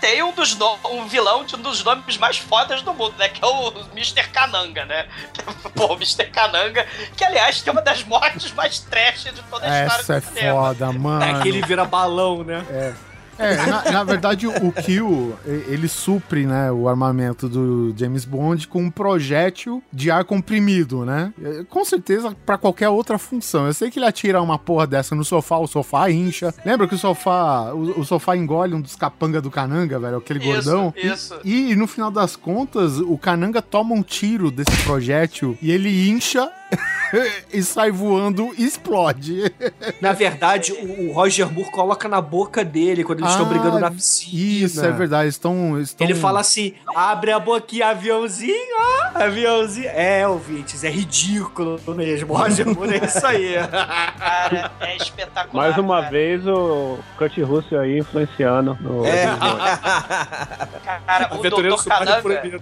Tem 0.00 0.22
um 0.22 0.32
dos 0.32 0.54
no- 0.56 0.78
um 0.90 1.06
vilão 1.06 1.44
de 1.44 1.56
um 1.56 1.58
dos 1.62 1.82
nomes 1.82 2.16
mais 2.18 2.38
fodas 2.38 2.82
do 2.82 2.92
mundo, 2.94 3.14
né? 3.18 3.28
Que 3.28 3.44
é 3.44 3.46
o 3.46 3.72
Mr. 3.92 4.28
Cananga, 4.28 4.84
né? 4.84 5.06
Pô, 5.74 5.94
Mr. 5.94 6.26
Cananga, 6.26 6.86
que 7.16 7.24
aliás 7.24 7.60
tem 7.62 7.72
uma 7.72 7.82
das 7.82 8.02
mortes 8.04 8.52
mais 8.52 8.78
trash 8.80 9.24
de 9.24 9.42
toda 9.44 9.66
a 9.66 9.82
história 9.84 10.00
Essa 10.02 10.14
é 10.16 10.20
do 10.20 10.26
cinema. 10.26 10.60
foda, 10.62 10.92
mano. 10.92 11.24
É 11.38 11.42
que 11.42 11.48
ele 11.48 11.62
vira 11.62 11.84
balão, 11.84 12.44
né? 12.44 12.64
É. 12.70 13.13
É, 13.38 13.66
na, 13.66 13.92
na 13.92 14.04
verdade, 14.04 14.46
o 14.46 14.72
Kill, 14.72 15.34
ele 15.46 15.88
supre, 15.88 16.46
né, 16.46 16.70
o 16.70 16.88
armamento 16.88 17.48
do 17.48 17.94
James 17.96 18.24
Bond 18.24 18.68
com 18.68 18.82
um 18.82 18.90
projétil 18.90 19.82
de 19.92 20.10
ar 20.10 20.24
comprimido, 20.24 21.04
né? 21.04 21.32
Com 21.68 21.84
certeza, 21.84 22.34
pra 22.44 22.58
qualquer 22.58 22.88
outra 22.88 23.18
função. 23.18 23.66
Eu 23.66 23.74
sei 23.74 23.90
que 23.90 23.98
ele 23.98 24.06
atira 24.06 24.40
uma 24.40 24.58
porra 24.58 24.86
dessa 24.86 25.14
no 25.14 25.24
sofá, 25.24 25.58
o 25.58 25.66
sofá 25.66 26.10
incha. 26.10 26.54
Lembra 26.64 26.86
que 26.86 26.94
o 26.94 26.98
sofá, 26.98 27.72
o, 27.72 28.00
o 28.00 28.04
sofá 28.04 28.36
engole 28.36 28.74
um 28.74 28.80
dos 28.80 28.96
capanga 28.96 29.40
do 29.40 29.50
Cananga, 29.50 29.98
velho? 29.98 30.16
Aquele 30.16 30.38
Isso, 30.38 30.48
gordão. 30.48 30.94
Isso. 30.96 31.34
E, 31.44 31.72
e 31.72 31.76
no 31.76 31.86
final 31.86 32.10
das 32.10 32.36
contas, 32.36 32.98
o 32.98 33.16
Cananga 33.18 33.60
toma 33.60 33.94
um 33.94 34.02
tiro 34.02 34.50
desse 34.50 34.76
projétil 34.84 35.56
e 35.60 35.70
ele 35.70 36.08
incha 36.08 36.50
e 37.52 37.62
sai 37.62 37.90
voando 37.90 38.52
e 38.56 38.64
explode. 38.64 39.52
Na 40.00 40.12
verdade, 40.12 40.72
o, 40.72 41.08
o 41.08 41.12
Roger 41.12 41.50
Moore 41.50 41.70
coloca 41.70 42.08
na 42.08 42.20
boca 42.20 42.64
dele 42.64 43.04
quando 43.04 43.20
eles 43.20 43.30
estão 43.30 43.46
Ah, 43.46 43.48
brigando 43.48 43.78
na 43.78 43.90
piscina. 43.90 44.64
Isso, 44.64 44.84
é 44.84 44.90
verdade. 44.90 45.28
Estão, 45.28 45.80
estão... 45.80 46.06
Ele 46.06 46.14
fala 46.14 46.40
assim: 46.40 46.74
abre 46.94 47.32
a 47.32 47.38
boquinha, 47.38 47.88
aviãozinho, 47.88 48.76
ó, 48.78 49.18
aviãozinho. 49.22 49.88
É, 49.88 50.26
ouvintes, 50.26 50.84
é 50.84 50.90
ridículo 50.90 51.80
mesmo. 51.94 52.34
Roger 52.34 52.66
Moore 52.66 52.94
é 52.94 53.04
isso 53.04 53.26
aí. 53.26 53.54
Cara, 54.18 54.72
é 54.80 54.96
espetacular. 54.96 55.66
Mais 55.66 55.78
uma 55.78 56.00
cara. 56.00 56.10
vez 56.10 56.46
o 56.46 56.98
Kurt 57.16 57.36
Russell 57.38 57.80
aí 57.80 57.98
influenciando 57.98 58.76
no 58.80 59.04
É. 59.04 59.26
Cara, 61.06 61.34
o 61.34 61.38
Dr. 61.38 61.84
Cananga. 61.84 62.60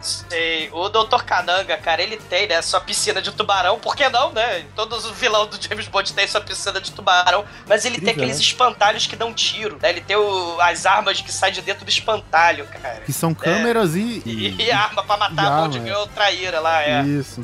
Sei, 0.00 0.68
o 0.72 0.88
Dr. 0.88 1.22
Cananga, 1.24 1.76
cara, 1.76 2.02
ele 2.02 2.16
tem, 2.16 2.48
né, 2.48 2.60
sua 2.62 2.80
piscina 2.80 3.20
de 3.20 3.32
tubarão, 3.32 3.45
por 3.82 3.94
que 3.96 4.08
não, 4.08 4.32
né? 4.32 4.64
Todos 4.74 5.04
os 5.04 5.16
vilões 5.16 5.48
do 5.48 5.62
James 5.62 5.86
Bond 5.88 6.12
têm 6.12 6.26
sua 6.26 6.40
piscina 6.40 6.80
de 6.80 6.92
tubarão, 6.92 7.44
mas 7.66 7.84
ele 7.84 7.96
tem 7.96 8.04
Incrível, 8.10 8.22
aqueles 8.24 8.36
né? 8.38 8.42
espantalhos 8.44 9.06
que 9.06 9.16
dão 9.16 9.32
tiro, 9.32 9.78
né? 9.80 9.90
Ele 9.90 10.00
tem 10.00 10.16
o- 10.16 10.60
as 10.60 10.86
armas 10.86 11.20
que 11.20 11.32
saem 11.32 11.52
de 11.54 11.62
dentro 11.62 11.84
do 11.84 11.88
espantalho, 11.88 12.66
cara. 12.66 13.02
Que 13.04 13.12
são 13.12 13.34
câmeras 13.34 13.94
e. 13.94 14.22
E, 14.26 14.56
e 14.62 14.70
arma 14.70 15.02
pra 15.04 15.16
matar 15.16 15.44
a 15.46 15.54
arma, 15.54 15.68
Bond 15.68 15.90
é. 15.90 16.06
Traíra 16.14 16.60
lá, 16.60 16.82
é. 16.82 17.02
Isso. 17.02 17.42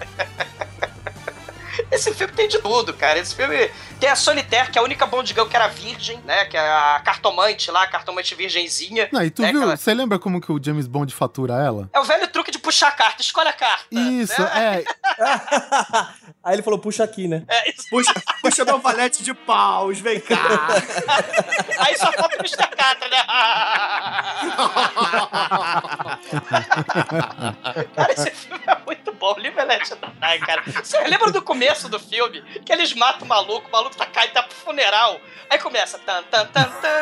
Esse 1.90 2.12
filme 2.14 2.32
tem 2.32 2.48
de 2.48 2.58
tudo, 2.58 2.92
cara. 2.94 3.18
Esse 3.18 3.34
filme 3.34 3.70
tem 3.98 4.08
a 4.08 4.16
Solitaire, 4.16 4.70
que 4.70 4.78
é 4.78 4.80
a 4.80 4.84
única 4.84 5.06
Bond 5.06 5.32
Girl 5.32 5.46
que 5.46 5.56
era 5.56 5.68
virgem, 5.68 6.18
né? 6.24 6.44
Que 6.46 6.56
é 6.56 6.60
a 6.60 7.00
cartomante 7.04 7.70
lá, 7.70 7.82
a 7.84 7.86
cartomante 7.86 8.34
virgenzinha. 8.34 9.08
Não, 9.12 9.22
e 9.24 9.30
tu 9.30 9.42
né, 9.42 9.50
viu? 9.50 9.60
que 9.60 9.64
ela- 9.64 9.76
Você 9.76 9.94
lembra 9.94 10.18
como 10.18 10.40
que 10.40 10.50
o 10.52 10.60
James 10.62 10.86
Bond 10.86 11.14
fatura 11.14 11.54
ela? 11.54 11.88
É 11.92 12.00
o 12.00 12.04
velho 12.04 12.26
truque 12.28 12.50
de 12.50 12.58
puxar 12.58 12.88
a 12.88 12.92
carta, 12.92 13.22
escolhe 13.22 13.48
a 13.48 13.52
carta. 13.52 13.84
Isso, 13.90 14.40
é. 14.42 14.84
Aí 16.44 16.54
ele 16.56 16.62
falou, 16.62 16.78
puxa 16.78 17.04
aqui, 17.04 17.28
né? 17.28 17.44
É, 17.48 17.70
isso. 17.70 17.88
Puxa, 17.88 18.12
puxa 18.42 18.64
meu 18.64 18.78
valete 18.80 19.22
de 19.22 19.32
paus, 19.32 20.00
vem 20.00 20.18
cá. 20.20 20.36
Aí 21.78 21.96
só 21.96 22.10
falta 22.12 22.36
o 22.36 22.40
Mr. 22.40 22.66
Catra, 22.76 23.08
né? 23.08 23.22
cara, 27.94 28.12
esse 28.12 28.30
filme 28.30 28.62
é 28.66 28.78
muito 28.84 29.12
bom. 29.12 29.34
Live 29.38 29.58
and 29.60 29.64
Let 29.64 29.82
Die, 29.88 30.38
cara. 30.46 30.62
Você 30.82 30.98
lembra 31.04 31.30
do 31.30 31.42
começo 31.42 31.61
do 31.88 31.98
filme? 31.98 32.42
Que 32.64 32.72
eles 32.72 32.92
matam 32.94 33.24
o 33.24 33.28
maluco, 33.28 33.68
o 33.68 33.72
maluco 33.72 33.96
tá 33.96 34.06
caindo, 34.06 34.32
tá 34.32 34.42
pro 34.42 34.54
funeral. 34.56 35.20
Aí 35.48 35.58
começa. 35.58 35.98
Tan, 35.98 36.22
tan, 36.24 36.46
tan, 36.46 36.64
tan. 36.64 36.92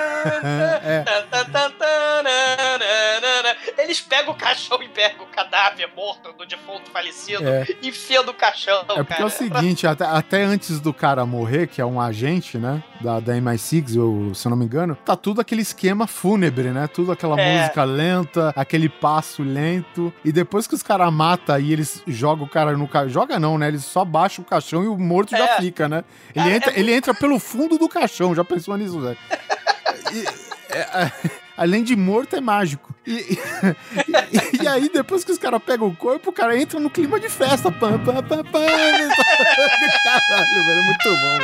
Eles 3.78 4.00
pegam 4.00 4.32
o 4.32 4.36
caixão 4.36 4.82
e 4.82 4.88
pegam 4.88 5.24
o 5.24 5.28
cadáver 5.28 5.88
morto 5.96 6.32
do 6.32 6.44
defunto 6.46 6.90
falecido, 6.90 7.46
É. 7.46 7.66
enfia 7.82 8.22
no 8.22 8.34
caixão. 8.34 8.80
É 8.80 8.84
porque 8.96 9.04
cara. 9.04 9.22
é 9.22 9.26
o 9.26 9.30
seguinte, 9.30 9.86
até, 9.86 10.04
até 10.04 10.42
antes 10.42 10.80
do 10.80 10.92
cara 10.92 11.24
morrer, 11.24 11.66
que 11.66 11.80
é 11.80 11.84
um 11.86 12.00
agente, 12.00 12.58
né? 12.58 12.82
Da, 13.00 13.18
da 13.20 13.32
MI6, 13.34 13.96
eu, 13.96 14.34
se 14.34 14.46
eu 14.46 14.50
não 14.50 14.56
me 14.56 14.64
engano, 14.64 14.94
tá 14.96 15.16
tudo 15.16 15.40
aquele 15.40 15.62
esquema 15.62 16.06
fúnebre, 16.06 16.70
né? 16.70 16.86
Tudo 16.86 17.12
aquela 17.12 17.40
É. 17.40 17.60
música 17.60 17.84
lenta, 17.84 18.52
aquele 18.56 18.88
passo 18.88 19.42
lento. 19.42 20.12
E 20.24 20.30
depois 20.32 20.66
que 20.66 20.74
os 20.74 20.82
caras 20.82 21.10
matam 21.12 21.58
e 21.58 21.72
eles 21.72 22.02
jogam 22.06 22.44
o 22.44 22.48
cara 22.48 22.76
no 22.76 22.86
caixão. 22.86 23.08
Joga 23.10 23.38
não, 23.38 23.56
né? 23.58 23.68
Eles 23.68 23.84
só 23.84 24.04
baixam 24.04 24.44
o 24.44 24.46
caixão 24.50 24.82
e 24.84 24.88
o 24.88 24.98
morto 24.98 25.30
já 25.30 25.38
É. 25.44 25.56
fica, 25.60 25.88
né? 25.88 26.04
Ele, 26.34 26.50
entra, 26.54 26.78
ele 26.78 26.92
entra 26.92 27.14
pelo 27.14 27.38
fundo 27.38 27.78
do 27.78 27.88
caixão, 27.88 28.34
já 28.34 28.44
pensou 28.44 28.76
nisso, 28.76 29.00
Zé? 29.02 29.16
E- 30.12 30.26
é, 30.72 30.78
é, 30.80 31.12
além 31.56 31.82
de 31.84 31.94
morto, 31.96 32.34
é 32.36 32.40
mágico. 32.40 32.92
E, 33.06 33.12
e- 33.12 33.38
e 34.62 34.68
aí, 34.68 34.88
depois 34.92 35.24
que 35.24 35.30
os 35.32 35.38
caras 35.38 35.60
pegam 35.64 35.86
o 35.88 35.94
corpo, 35.96 36.30
o 36.30 36.32
cara 36.32 36.56
entra 36.60 36.78
no 36.80 36.90
clima 36.90 37.18
de 37.20 37.28
festa. 37.28 37.70
Pam, 37.72 37.98
pam, 37.98 38.22
pam, 38.22 38.42
pam. 38.44 38.66
Caralho, 38.66 39.08
velho, 40.66 40.78
é 40.78 40.82
muito 40.82 41.08
bom. 41.08 41.38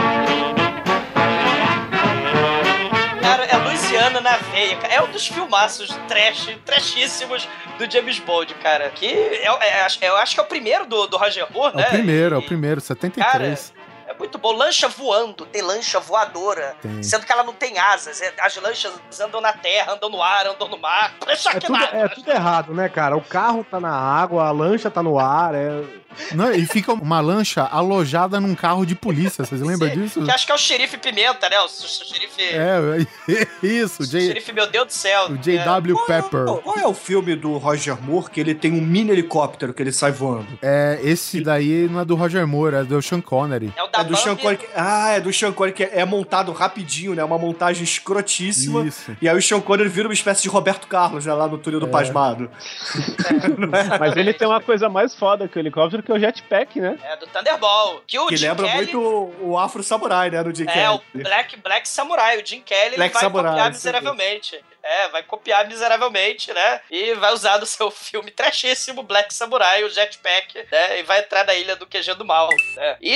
Cara. 4.80 4.94
É 4.94 5.02
um 5.02 5.10
dos 5.10 5.26
filmaços 5.26 5.88
trash, 6.08 6.48
trashíssimos 6.64 7.48
do 7.78 7.90
James 7.90 8.18
Bond, 8.18 8.54
cara. 8.54 8.90
Que 8.90 9.06
é, 9.06 9.44
é- 9.46 9.82
acho- 9.82 9.98
eu 10.02 10.16
acho 10.16 10.34
que 10.34 10.40
é 10.40 10.42
o 10.42 10.46
primeiro 10.46 10.86
do, 10.86 11.06
do 11.06 11.16
Roger 11.16 11.46
Moore, 11.52 11.74
É 11.74 11.76
né? 11.78 11.86
o 11.86 11.90
primeiro, 11.90 12.34
é 12.34 12.38
o 12.38 12.42
E- 12.42 12.46
primeiro, 12.46 12.80
73. 12.80 13.72
É 14.06 14.14
muito 14.18 14.38
bom. 14.38 14.50
Lancha 14.52 14.88
voando, 14.88 15.46
tem 15.46 15.62
lancha 15.62 16.00
voadora. 16.00 16.74
Tem. 16.82 17.00
Sendo 17.00 17.24
que 17.24 17.30
ela 17.30 17.44
não 17.44 17.52
tem 17.54 17.78
asas. 17.78 18.20
É- 18.20 18.34
As 18.40 18.56
lanchas 18.56 18.92
andam 19.20 19.40
na 19.40 19.52
terra, 19.52 19.92
andam 19.92 20.10
no 20.10 20.20
ar, 20.20 20.46
andam 20.48 20.68
no 20.68 20.76
mar. 20.78 21.14
É 21.54 21.60
tudo, 21.60 21.76
é 21.84 22.08
tudo 22.08 22.30
errado, 22.30 22.74
né, 22.74 22.88
cara? 22.88 23.16
O 23.16 23.22
carro 23.22 23.64
tá 23.70 23.78
na 23.78 23.94
água, 23.94 24.44
a 24.46 24.50
lancha 24.50 24.90
tá 24.90 25.00
no 25.02 25.16
ar, 25.18 25.54
é... 25.54 25.80
Não, 26.34 26.52
e 26.52 26.66
fica 26.66 26.92
uma 26.92 27.20
lancha 27.20 27.62
alojada 27.64 28.40
num 28.40 28.54
carro 28.54 28.84
de 28.84 28.94
polícia, 28.94 29.44
vocês 29.44 29.60
lembram 29.60 29.88
Sim, 29.90 30.02
disso? 30.02 30.22
Que 30.24 30.30
acho 30.30 30.46
que 30.46 30.52
é 30.52 30.54
o 30.54 30.58
xerife 30.58 30.98
Pimenta, 30.98 31.48
né? 31.48 31.58
O, 31.60 31.68
xerife. 31.68 32.42
É, 32.42 33.06
isso, 33.66 34.02
o 34.02 34.06
J, 34.06 34.20
Xerife, 34.20 34.52
meu 34.52 34.68
Deus 34.70 34.86
do 34.86 34.92
céu. 34.92 35.30
o 35.30 35.36
JW 35.38 35.96
Pepper. 36.06 36.44
Qual, 36.44 36.58
qual 36.58 36.78
é 36.78 36.86
o 36.86 36.94
filme 36.94 37.34
do 37.36 37.56
Roger 37.58 38.00
Moore 38.02 38.30
que 38.30 38.40
ele 38.40 38.54
tem 38.54 38.72
um 38.72 38.80
mini 38.80 39.10
helicóptero 39.12 39.72
que 39.72 39.82
ele 39.82 39.92
sai 39.92 40.12
voando? 40.12 40.46
É, 40.62 40.98
esse 41.02 41.40
daí 41.40 41.88
não 41.90 42.00
é 42.00 42.04
do 42.04 42.14
Roger 42.14 42.46
Moore, 42.46 42.76
é 42.76 42.84
do 42.84 43.00
Sean 43.00 43.20
Connery. 43.20 43.72
É 43.76 43.82
o 43.82 43.86
da 43.88 44.00
É 44.00 44.04
do 44.04 44.16
Sean 44.16 44.36
Connery. 44.36 44.58
que- 44.58 44.68
Ah, 44.74 45.10
é 45.10 45.20
do 45.20 45.32
Sean 45.32 45.52
Connery 45.52 45.74
que 45.76 45.84
é 45.84 46.04
montado 46.04 46.52
rapidinho, 46.52 47.14
né? 47.14 47.22
Uma 47.24 47.38
montagem 47.38 47.84
escrotíssima. 47.84 48.84
Isso. 48.84 49.16
E 49.20 49.28
aí 49.28 49.36
o 49.36 49.42
Sean 49.42 49.60
Connery 49.60 49.88
vira 49.88 50.08
uma 50.08 50.14
espécie 50.14 50.42
de 50.42 50.48
Roberto 50.48 50.86
Carlos, 50.86 51.26
né? 51.26 51.32
Lá 51.32 51.46
no 51.48 51.58
túnel 51.58 51.80
do 51.80 51.88
Pasmado. 51.88 52.50
Mas 53.98 54.16
ele 54.16 54.32
tem 54.32 54.46
uma 54.46 54.60
coisa 54.60 54.88
mais 54.88 55.14
foda 55.14 55.48
que 55.48 55.56
o 55.56 55.60
helicóptero, 55.60 55.99
que 56.02 56.12
é 56.12 56.14
o 56.14 56.18
jetpack, 56.18 56.80
né? 56.80 56.98
É 57.02 57.16
do 57.16 57.26
Thunderball. 57.26 58.02
Que 58.06 58.18
o 58.18 58.26
Que 58.26 58.36
Jim 58.36 58.48
lembra 58.48 58.66
Kelly- 58.66 58.76
muito 58.76 59.00
o, 59.00 59.50
o 59.50 59.58
Afro 59.58 59.82
Samurai, 59.82 60.30
né? 60.30 60.42
No 60.42 60.54
Jim 60.54 60.66
É, 60.68 60.90
o 60.90 60.98
Kelly. 60.98 61.24
Black, 61.24 61.56
Black 61.58 61.88
Samurai. 61.88 62.40
O 62.40 62.46
Jim 62.46 62.60
Kelly 62.62 62.96
Black 62.96 63.02
ele 63.02 63.08
vai 63.12 63.22
Samurai, 63.22 63.50
copiar 63.52 63.70
miseravelmente. 63.70 64.60
É, 64.90 65.08
vai 65.08 65.22
copiar 65.22 65.68
miseravelmente, 65.68 66.52
né? 66.52 66.80
E 66.90 67.14
vai 67.14 67.32
usar 67.32 67.58
no 67.60 67.66
seu 67.66 67.90
filme 67.92 68.30
trashíssimo 68.32 69.04
Black 69.04 69.32
Samurai, 69.32 69.84
o 69.84 69.88
Jetpack, 69.90 70.66
né? 70.70 70.98
E 70.98 71.02
vai 71.04 71.20
entrar 71.20 71.44
na 71.46 71.54
ilha 71.54 71.76
do 71.76 71.86
QG 71.86 72.14
do 72.14 72.24
mal, 72.24 72.48
né? 72.74 72.96
E, 73.00 73.14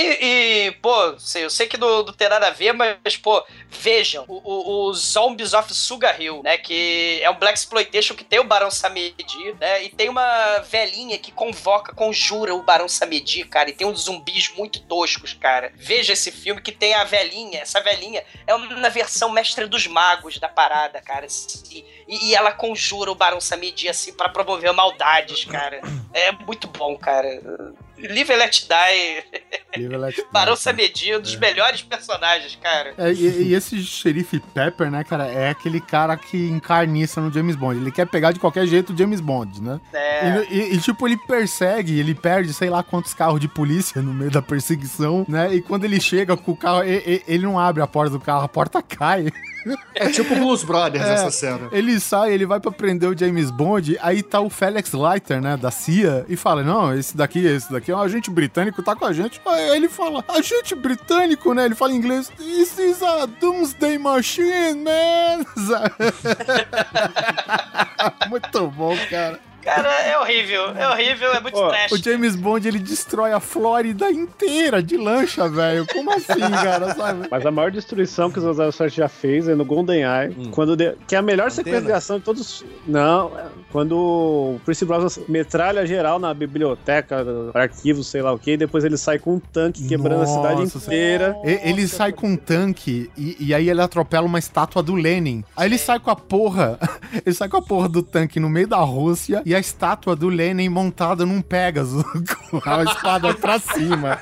e, 0.68 0.70
pô, 0.80 1.18
sei- 1.18 1.44
eu 1.44 1.50
sei 1.50 1.66
que 1.66 1.76
não, 1.76 2.04
tem 2.04 2.28
nada 2.28 2.46
a 2.46 2.50
ver, 2.50 2.72
mas, 2.72 3.16
pô, 3.16 3.44
vejam, 3.68 4.24
o, 4.28 4.34
o, 4.44 4.84
o 4.88 4.94
Zombies 4.94 5.52
of 5.52 5.74
Sugar 5.74 6.20
Hill, 6.20 6.42
né? 6.44 6.56
Que 6.58 7.18
é 7.22 7.28
um 7.28 7.34
Black 7.34 7.58
Exploitation 7.58 8.14
que 8.14 8.22
tem 8.24 8.38
o 8.38 8.44
Barão 8.44 8.70
Samedi, 8.70 9.52
né? 9.60 9.82
E 9.82 9.88
tem 9.88 10.08
uma 10.08 10.58
velhinha 10.60 11.18
que 11.18 11.32
convoca, 11.32 11.92
conjura 11.92 12.54
o 12.54 12.62
Barão 12.62 12.88
Samedi, 12.88 13.42
cara. 13.44 13.68
E 13.70 13.72
tem 13.72 13.84
uns 13.86 14.02
zumbis 14.04 14.48
muito 14.54 14.78
toscos, 14.80 15.32
cara. 15.32 15.72
Veja 15.74 16.12
esse 16.12 16.30
filme 16.30 16.62
que 16.62 16.70
tem 16.70 16.94
a 16.94 17.02
velhinha. 17.02 17.60
Essa 17.60 17.80
velhinha 17.80 18.24
é 18.46 18.54
uma 18.54 18.90
versão 18.90 19.28
mestre 19.30 19.66
dos 19.66 19.88
magos 19.88 20.38
da 20.38 20.48
parada, 20.48 21.00
cara. 21.00 21.26
E, 21.70 21.84
e 22.30 22.34
ela 22.34 22.52
conjura 22.52 23.10
o 23.10 23.14
Barão 23.14 23.40
Samedi, 23.40 23.88
assim, 23.88 24.12
pra 24.12 24.28
promover 24.28 24.72
maldades, 24.72 25.44
cara. 25.44 25.80
É 26.12 26.30
muito 26.32 26.68
bom, 26.68 26.96
cara. 26.96 27.26
Live 27.96 28.32
and 28.32 28.36
Let 28.36 28.66
Die. 28.68 29.24
Live 29.76 29.96
Let 29.96 30.14
Die, 30.16 30.24
Barão. 30.32 30.56
Samedi, 30.56 31.14
um 31.14 31.20
dos 31.20 31.36
melhores 31.36 31.80
personagens, 31.82 32.56
cara. 32.60 32.94
É, 32.98 33.12
e, 33.12 33.48
e 33.48 33.54
esse 33.54 33.80
xerife 33.82 34.40
Pepper, 34.52 34.90
né, 34.90 35.02
cara, 35.04 35.26
é 35.26 35.50
aquele 35.50 35.80
cara 35.80 36.16
que 36.16 36.36
encarniça 36.48 37.20
no 37.20 37.32
James 37.32 37.56
Bond. 37.56 37.80
Ele 37.80 37.90
quer 37.92 38.06
pegar 38.06 38.32
de 38.32 38.40
qualquer 38.40 38.66
jeito 38.66 38.92
o 38.92 38.96
James 38.96 39.20
Bond, 39.20 39.62
né? 39.62 39.80
É. 39.92 40.44
E, 40.50 40.74
e- 40.74 40.78
tipo, 40.80 41.06
ele 41.08 41.16
persegue, 41.16 41.98
ele 41.98 42.14
perde 42.14 42.52
sei 42.52 42.68
lá 42.68 42.82
quantos 42.82 43.14
carros 43.14 43.40
de 43.40 43.48
polícia 43.48 44.02
no 44.02 44.12
meio 44.12 44.30
da 44.30 44.42
perseguição, 44.42 45.24
né? 45.28 45.54
E 45.54 45.62
quando 45.62 45.84
ele 45.84 46.00
chega 46.00 46.36
com 46.36 46.52
o 46.52 46.56
carro, 46.56 46.84
e- 46.84 46.96
e- 47.06 47.22
ele, 47.26 47.44
não 47.44 47.58
abre 47.58 47.82
a 47.82 47.86
porta 47.86 48.10
do 48.10 48.20
carro, 48.20 48.44
a 48.44 48.48
porta 48.48 48.82
cai. 48.82 49.26
É 49.94 50.08
tipo 50.10 50.34
Blues 50.34 50.62
Brothers 50.62 51.04
É. 51.04 51.14
essa 51.14 51.30
cena. 51.30 51.68
Ele 51.72 51.98
sai, 52.00 52.32
ele 52.32 52.46
vai 52.46 52.60
pra 52.60 52.70
prender 52.70 53.08
o 53.08 53.16
James 53.18 53.50
Bond, 53.50 53.98
aí 54.02 54.22
tá 54.22 54.40
o 54.40 54.50
Felix 54.50 54.92
Leiter, 54.92 55.40
né, 55.40 55.56
da 55.56 55.70
CIA, 55.70 56.24
e 56.28 56.36
fala: 56.36 56.62
Não, 56.62 56.94
esse 56.94 57.16
daqui, 57.16 57.44
esse 57.44 57.72
daqui 57.72 57.90
é 57.90 57.96
um 57.96 58.00
agente 58.00 58.30
britânico, 58.30 58.82
tá 58.82 58.94
com 58.94 59.04
a 59.04 59.12
gente. 59.12 59.40
Aí 59.46 59.76
ele 59.76 59.88
fala: 59.88 60.24
Agente 60.28 60.74
britânico, 60.74 61.54
né? 61.54 61.64
Ele 61.64 61.74
fala 61.74 61.92
em 61.92 61.96
inglês: 61.96 62.30
This 62.36 62.78
is 62.78 63.02
a 63.02 63.26
Doomsday 63.26 63.98
Machine, 63.98 64.82
man. 64.84 65.44
Muito 68.28 68.68
bom, 68.68 68.96
cara. 69.10 69.40
Cara, 69.64 69.88
é 70.02 70.18
horrível. 70.18 70.68
É 70.76 70.88
horrível, 70.88 71.32
é 71.32 71.40
muito 71.40 71.68
trash. 71.68 71.92
O 71.92 71.96
James 71.96 72.36
Bond, 72.36 72.66
ele 72.68 72.78
destrói 72.78 73.32
a 73.32 73.40
Flórida 73.40 74.10
inteira 74.10 74.82
de 74.82 74.96
lancha, 74.96 75.48
velho. 75.48 75.86
Como 75.92 76.12
assim, 76.12 76.38
cara, 76.62 76.94
sabe? 76.94 77.28
Mas 77.30 77.46
a 77.46 77.50
maior 77.50 77.70
destruição 77.70 78.30
que 78.30 78.38
o 78.38 78.72
007 78.72 78.96
já 78.96 79.08
fez 79.08 79.48
é 79.48 79.54
no 79.54 79.64
GoldenEye, 79.64 80.34
quando 80.50 80.76
de- 80.76 80.94
que 81.06 81.14
é 81.14 81.18
a 81.18 81.22
melhor 81.22 81.50
sequência 81.50 81.82
de 81.82 81.92
ação 81.92 82.18
de 82.18 82.24
todos. 82.24 82.64
Não, 82.86 83.36
é 83.38 83.44
quando 83.72 83.96
o 83.96 84.60
Prince 84.64 84.84
Brosnan 84.84 85.24
metralha 85.28 85.84
geral 85.86 86.18
na 86.18 86.32
biblioteca, 86.32 87.24
arquivo, 87.54 88.04
sei 88.04 88.22
lá 88.22 88.32
o 88.32 88.38
que, 88.38 88.52
e 88.52 88.56
depois 88.56 88.84
ele 88.84 88.96
sai 88.96 89.18
com 89.18 89.34
um 89.34 89.40
tanque 89.40 89.86
quebrando 89.88 90.22
a 90.22 90.26
cidade 90.26 90.60
Nossa, 90.60 90.78
inteira. 90.78 91.36
E- 91.44 91.60
Ele 91.68 91.86
sai 91.88 92.12
com 92.12 92.28
um 92.28 92.36
tanque 92.36 93.10
e, 93.16 93.36
e 93.40 93.54
aí 93.54 93.68
ele 93.68 93.80
atropela 93.80 94.26
uma 94.26 94.38
estátua 94.38 94.82
do 94.82 94.94
Lenin. 94.94 95.42
Aí 95.56 95.68
ele 95.68 95.78
sai 95.78 95.98
com 95.98 96.10
a 96.10 96.16
porra. 96.16 96.78
Ele 97.24 97.34
sai 97.34 97.48
com 97.48 97.56
a 97.56 97.62
porra 97.62 97.88
do 97.88 98.02
tanque 98.02 98.40
no 98.40 98.48
meio 98.48 98.66
da 98.66 98.78
Rússia 98.78 99.40
e 99.46 99.53
e 99.54 99.56
a 99.56 99.60
estátua 99.60 100.16
do 100.16 100.28
Lenin 100.28 100.68
montada 100.68 101.24
num 101.24 101.40
Pegasus, 101.40 102.02
com 102.50 102.60
a 102.68 102.82
espada 102.82 103.32
pra 103.34 103.58
cima. 103.60 104.18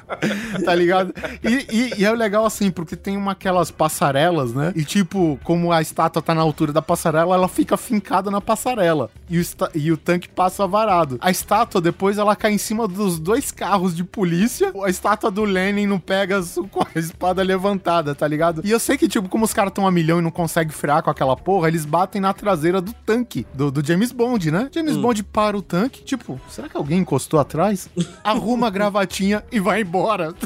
Tá 0.64 0.74
ligado? 0.74 1.12
E, 1.42 1.66
e- 1.70 1.94
e 2.00 2.04
é 2.04 2.12
legal 2.12 2.44
assim, 2.44 2.70
porque 2.70 2.94
tem 2.96 3.16
uma 3.16 3.32
aquelas 3.32 3.70
passarelas, 3.70 4.52
né? 4.52 4.72
E 4.76 4.84
tipo, 4.84 5.38
como 5.42 5.72
a 5.72 5.80
estátua 5.80 6.20
tá 6.22 6.34
na 6.34 6.42
altura 6.42 6.72
da 6.72 6.82
passarela, 6.82 7.34
ela 7.34 7.48
fica 7.48 7.76
fincada 7.76 8.30
na 8.30 8.40
passarela. 8.40 9.10
E 9.30 9.40
o, 9.40 9.44
e 9.74 9.90
o 9.90 9.96
tanque 9.96 10.28
passa 10.28 10.66
varado. 10.66 11.16
A 11.20 11.30
estátua, 11.30 11.80
depois, 11.80 12.18
ela 12.18 12.36
cai 12.36 12.52
em 12.52 12.58
cima 12.58 12.86
dos 12.86 13.18
dois 13.18 13.50
carros 13.50 13.96
de 13.96 14.04
polícia. 14.04 14.72
A 14.84 14.90
estátua 14.90 15.30
do 15.30 15.44
Lenin 15.44 15.86
no 15.86 15.98
Pegasus 15.98 16.64
com 16.70 16.80
a 16.82 16.98
espada 16.98 17.42
levantada, 17.42 18.14
tá 18.14 18.26
ligado? 18.28 18.60
E 18.64 18.70
eu 18.70 18.78
sei 18.78 18.98
que, 18.98 19.08
tipo, 19.08 19.28
como 19.28 19.44
os 19.44 19.52
caras 19.54 19.70
estão 19.70 19.86
a 19.86 19.90
milhão 19.90 20.18
e 20.18 20.22
não 20.22 20.30
conseguem 20.30 20.72
frear 20.72 21.02
com 21.02 21.10
aquela 21.10 21.36
porra, 21.36 21.68
eles 21.68 21.84
batem 21.84 22.20
na 22.20 22.32
traseira 22.34 22.80
do 22.80 22.92
tanque, 22.92 23.46
do, 23.54 23.70
do 23.70 23.84
James 23.86 24.12
Bond, 24.12 24.50
né? 24.50 24.68
James 24.72 24.96
Bond 24.96 25.21
para 25.22 25.56
o 25.56 25.62
tanque, 25.62 26.02
tipo, 26.02 26.40
será 26.48 26.68
que 26.68 26.76
alguém 26.76 26.98
encostou 26.98 27.38
atrás? 27.40 27.88
Arruma 28.24 28.66
a 28.66 28.70
gravatinha 28.70 29.42
e 29.52 29.58
vai 29.60 29.82
embora. 29.82 30.32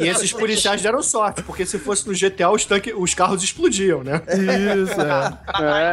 E 0.00 0.08
esses 0.08 0.32
policiais 0.32 0.82
deram 0.82 1.02
sorte, 1.02 1.42
porque 1.42 1.64
se 1.64 1.78
fosse 1.78 2.06
no 2.08 2.14
GTA, 2.14 2.50
os, 2.50 2.64
tanque, 2.64 2.92
os 2.92 3.14
carros 3.14 3.42
explodiam, 3.42 4.02
né? 4.02 4.20
Isso, 4.28 5.00
é. 5.00 5.38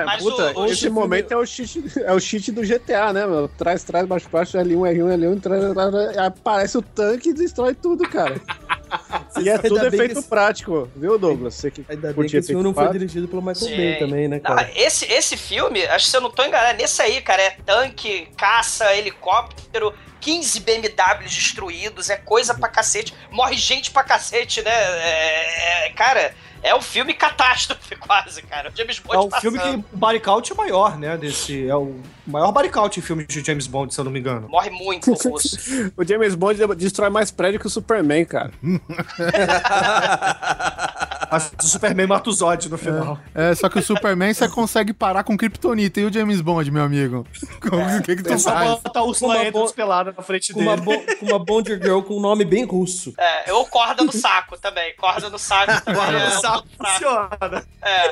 É, 0.02 0.06
mas 0.06 0.24
puta, 0.24 0.54
o- 0.58 0.62
o 0.62 0.66
esse 0.66 0.76
chefe- 0.76 0.90
momento 0.90 1.32
é 1.32 1.38
o 1.38 1.46
cheat, 1.46 1.84
é 2.04 2.14
o 2.14 2.20
cheat 2.20 2.52
do 2.52 2.64
GTA, 2.64 3.14
né, 3.14 3.26
meu? 3.28 3.48
Traz, 3.48 3.84
traz, 3.84 4.06
baixo, 4.08 4.28
baixo, 4.32 4.58
L1, 4.58 4.80
R1, 4.96 5.18
L1, 5.18 5.42
traz, 5.42 5.74
traz, 5.74 5.92
traz, 5.92 6.18
aparece 6.18 6.78
o 6.78 6.82
tanque 6.82 7.30
e 7.30 7.34
destrói 7.34 7.74
tudo, 7.76 8.04
cara. 8.10 8.40
e 9.40 9.50
é 9.50 9.58
tudo 9.58 9.86
efeito 9.86 10.20
esse- 10.20 10.28
prático, 10.28 10.90
viu, 10.96 11.18
Douglas? 11.20 11.56
Você 11.56 11.70
que 11.72 11.86
Ainda 11.88 12.12
bem 12.14 12.28
que 12.28 12.38
esse 12.38 12.48
filme 12.50 12.64
não 12.64 12.74
foi 12.74 12.90
dirigido 12.90 13.28
pelo 13.28 13.42
Michael 13.42 13.56
Sim. 13.56 13.76
Bay 13.78 14.00
também, 14.00 14.28
né, 14.28 14.42
Não, 14.44 14.56
cara? 14.56 14.72
esse, 14.76 15.06
esse 15.12 15.38
filme, 15.38 15.84
acho 15.86 16.06
que 16.06 16.12
se 16.12 16.18
eu 16.18 16.22
não 16.22 16.32
tô 16.32 16.44
enganado, 16.44 16.72
é 16.72 16.78
nesse 16.82 17.02
aí, 17.02 17.22
cara. 17.22 17.42
É 17.42 17.52
tanque, 17.66 18.28
caça, 18.38 18.94
helicóptero, 18.96 19.94
15 20.20 20.60
BMW 20.60 21.24
destruídos, 21.24 22.10
é 22.10 22.16
coisa 22.18 22.54
pra 22.54 22.68
cacete. 22.70 23.14
Morre 23.32 23.56
gente 23.58 23.92
pra 23.92 24.04
cacete, 24.04 24.62
né? 24.62 24.72
É, 24.72 25.88
é- 25.88 25.90
cara, 25.94 26.34
é 26.64 26.76
um 26.76 26.82
filme 26.82 27.14
catástrofe 27.14 27.96
quase, 27.98 28.42
cara. 28.44 28.70
O 28.72 28.78
James 28.78 29.00
Bond 29.00 29.16
É 29.16 29.20
um 29.20 29.30
passando. 29.30 29.42
filme 29.60 29.60
que 29.60 29.96
o 29.96 29.98
body 29.98 30.20
count 30.20 30.52
é 30.52 30.56
maior, 30.56 30.98
né? 30.98 31.18
Desse, 31.18 31.68
é 31.68 31.76
o 31.76 31.96
maior 32.28 32.52
body 32.52 32.70
count 32.70 33.00
em 33.00 33.02
filmes 33.02 33.26
de 33.28 33.44
James 33.44 33.66
Bond, 33.66 33.92
se 33.92 34.00
eu 34.00 34.06
não 34.06 34.12
me 34.12 34.20
engano. 34.20 34.48
Morre 34.48 34.70
muito. 34.70 35.12
O 35.98 36.04
James 36.06 36.36
Bond 36.36 36.60
destrói 36.76 37.10
mais 37.10 37.32
prédio 37.32 37.60
que 37.60 37.66
o 37.66 37.70
Superman, 37.70 38.24
cara. 38.26 38.52
Mas 41.32 41.50
o 41.64 41.66
Superman 41.66 42.08
mata 42.08 42.30
o 42.30 42.34
Zod 42.34 42.68
no 42.70 42.78
final. 42.78 43.18
É, 43.34 43.56
só 43.56 43.70
que 43.70 43.80
o 43.80 43.82
Superman 43.82 44.34
você 44.34 44.50
consegue 44.50 44.92
parar 44.92 45.24
com 45.24 45.38
Kryptonita. 45.38 46.02
E 46.02 46.06
o 46.06 46.12
James 46.12 46.42
Bond, 46.42 46.70
meu 46.70 46.84
amigo? 46.84 47.26
O 47.64 48.02
que, 48.04 48.18
que 48.18 48.24
tu 48.24 48.34
É 48.34 48.38
só 48.38 48.52
faz? 48.52 48.82
botar 48.82 49.02
o 49.04 49.14
bo- 49.52 49.72
pelada 49.74 50.14
na 50.16 50.22
frente 50.22 50.52
Com 50.52 50.60
dele. 50.60 50.72
uma, 50.72 50.78
bo- 50.78 51.02
com 51.20 51.26
uma 51.28 51.40
Bond 51.40 51.70
Girl 51.82 52.02
com 52.02 52.18
um 52.18 52.20
nome 52.20 52.44
bem 52.44 52.66
russo. 52.66 53.14
É, 53.18 53.54
ou 53.54 53.66
corda 53.66 54.04
no 54.04 54.12
saco 54.12 54.58
também. 54.60 54.94
Corda 54.98 55.30
no 55.30 55.40
saco 55.40 55.72
também. 55.86 56.02
Corda 56.02 56.18
é 56.18 56.28
no 56.30 56.36
um 56.36 56.40
saco 56.42 56.68
funciona. 56.78 57.64
É, 57.82 58.08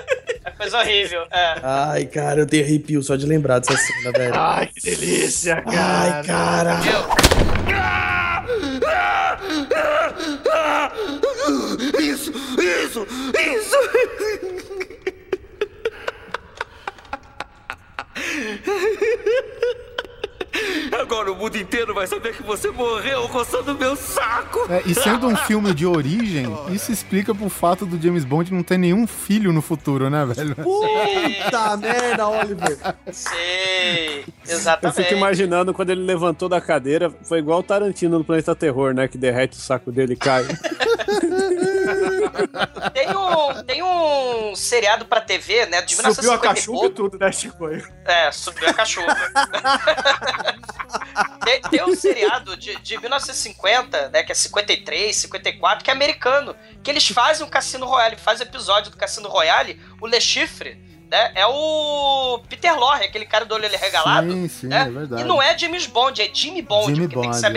é 0.46 0.52
coisa 0.52 0.78
horrível. 0.80 1.24
É. 1.30 1.60
Ai, 1.62 2.06
cara, 2.06 2.40
eu 2.40 2.48
tenho 2.48 2.64
arrepio 2.64 3.04
só 3.04 3.18
de 3.18 3.26
lembrar 3.26 3.60
dessa 3.60 3.76
cena, 3.76 4.14
velho. 4.14 4.34
Ai, 4.34 4.68
que 4.68 4.80
delícia, 4.96 5.62
cara. 5.62 6.16
Ai, 6.16 6.24
cara. 6.26 6.80
Isso, 12.00 12.32
isso, 12.60 13.08
isso! 13.34 13.78
Agora 21.00 21.32
o 21.32 21.36
mundo 21.36 21.58
inteiro 21.70 21.94
vai 21.94 22.08
saber 22.08 22.36
que 22.36 22.42
você 22.42 22.72
morreu 22.72 23.28
roçando 23.28 23.76
meu 23.78 23.96
saco! 23.96 24.66
É, 24.72 24.82
e 24.88 24.96
sendo 24.96 25.28
um 25.28 25.36
filme 25.46 25.72
de 25.72 25.86
origem, 25.86 26.48
isso 26.72 26.92
explica 26.92 27.34
pro 27.36 27.48
fato 27.48 27.86
do 27.86 28.02
James 28.02 28.26
Bond 28.26 28.52
não 28.52 28.64
ter 28.64 28.80
nenhum 28.80 29.06
filho 29.06 29.54
no 29.54 29.62
futuro, 29.62 30.10
né, 30.10 30.26
velho? 30.26 30.56
Puta 30.56 31.78
merda, 31.78 32.28
Oliver. 32.28 32.76
Sei, 33.12 34.26
Eu 34.48 34.58
exatamente. 34.58 34.96
fico 34.98 35.14
imaginando 35.14 35.72
quando 35.72 35.92
ele 35.92 36.02
levantou 36.02 36.50
da 36.50 36.60
cadeira, 36.60 37.12
foi 37.24 37.38
igual 37.38 37.60
o 37.60 37.64
Tarantino 37.64 38.18
no 38.18 38.26
Planeta 38.26 38.56
Terror, 38.56 38.96
né? 38.96 39.08
Que 39.08 39.18
derrete 39.18 39.56
o 39.56 39.62
saco 39.62 39.92
dele 39.92 40.14
e 40.14 40.18
cai. 40.18 40.46
Tem 42.94 43.10
um, 43.16 43.64
tem 43.64 43.84
um 43.84 44.56
seriado 44.56 45.06
pra 45.06 45.22
TV, 45.22 45.66
né, 45.66 45.82
de 45.82 45.96
Subiu 45.96 46.34
a 46.34 46.38
1950 46.38 46.46
e 46.46 46.50
cachumba 46.50 46.86
e 46.86 46.90
tudo, 46.90 47.18
né, 47.20 47.32
Chico? 47.32 47.68
É, 48.06 48.32
subiu 48.32 48.70
a 48.70 48.74
cachumba. 48.74 49.16
tem, 51.44 51.62
tem 51.62 51.84
um 51.84 51.96
seriado 51.96 52.56
de, 52.58 52.76
de 52.78 52.98
1950, 52.98 54.10
né, 54.10 54.24
que 54.24 54.32
é 54.32 54.36
53, 54.36 55.16
54, 55.16 55.84
que 55.84 55.90
é 55.90 55.94
americano, 55.94 56.56
que 56.84 56.92
eles 56.92 57.08
fazem 57.08 57.46
um 57.46 57.50
Cassino 57.50 57.86
Royale, 57.86 58.16
fazem 58.18 58.48
episódio 58.48 58.92
do 58.92 58.98
Cassino 58.98 59.30
Royale, 59.30 59.80
o 60.02 60.08
Le 60.08 60.20
Chiffre, 60.20 60.78
né, 61.10 61.32
é 61.36 61.46
o 61.46 62.42
Peter 62.48 62.78
Lorre, 62.78 63.06
aquele 63.06 63.26
cara 63.26 63.46
do 63.46 63.56
olho 63.56 63.70
regalado, 63.70 64.32
Sim, 64.32 64.48
sim, 64.48 64.68
né, 64.68 64.82
é 64.82 64.90
verdade. 64.90 65.22
e 65.22 65.26
não 65.26 65.42
é 65.42 65.58
James 65.58 65.88
Bond, 65.88 66.22
é 66.22 66.30
Jimmy 66.32 66.62
Bond, 66.62 66.94
Jimmy 66.94 67.08
porque 67.08 67.16
tem 67.16 67.22
que 67.22 67.28
Bond, 67.30 67.40
ser 67.40 67.48
é. 67.48 67.50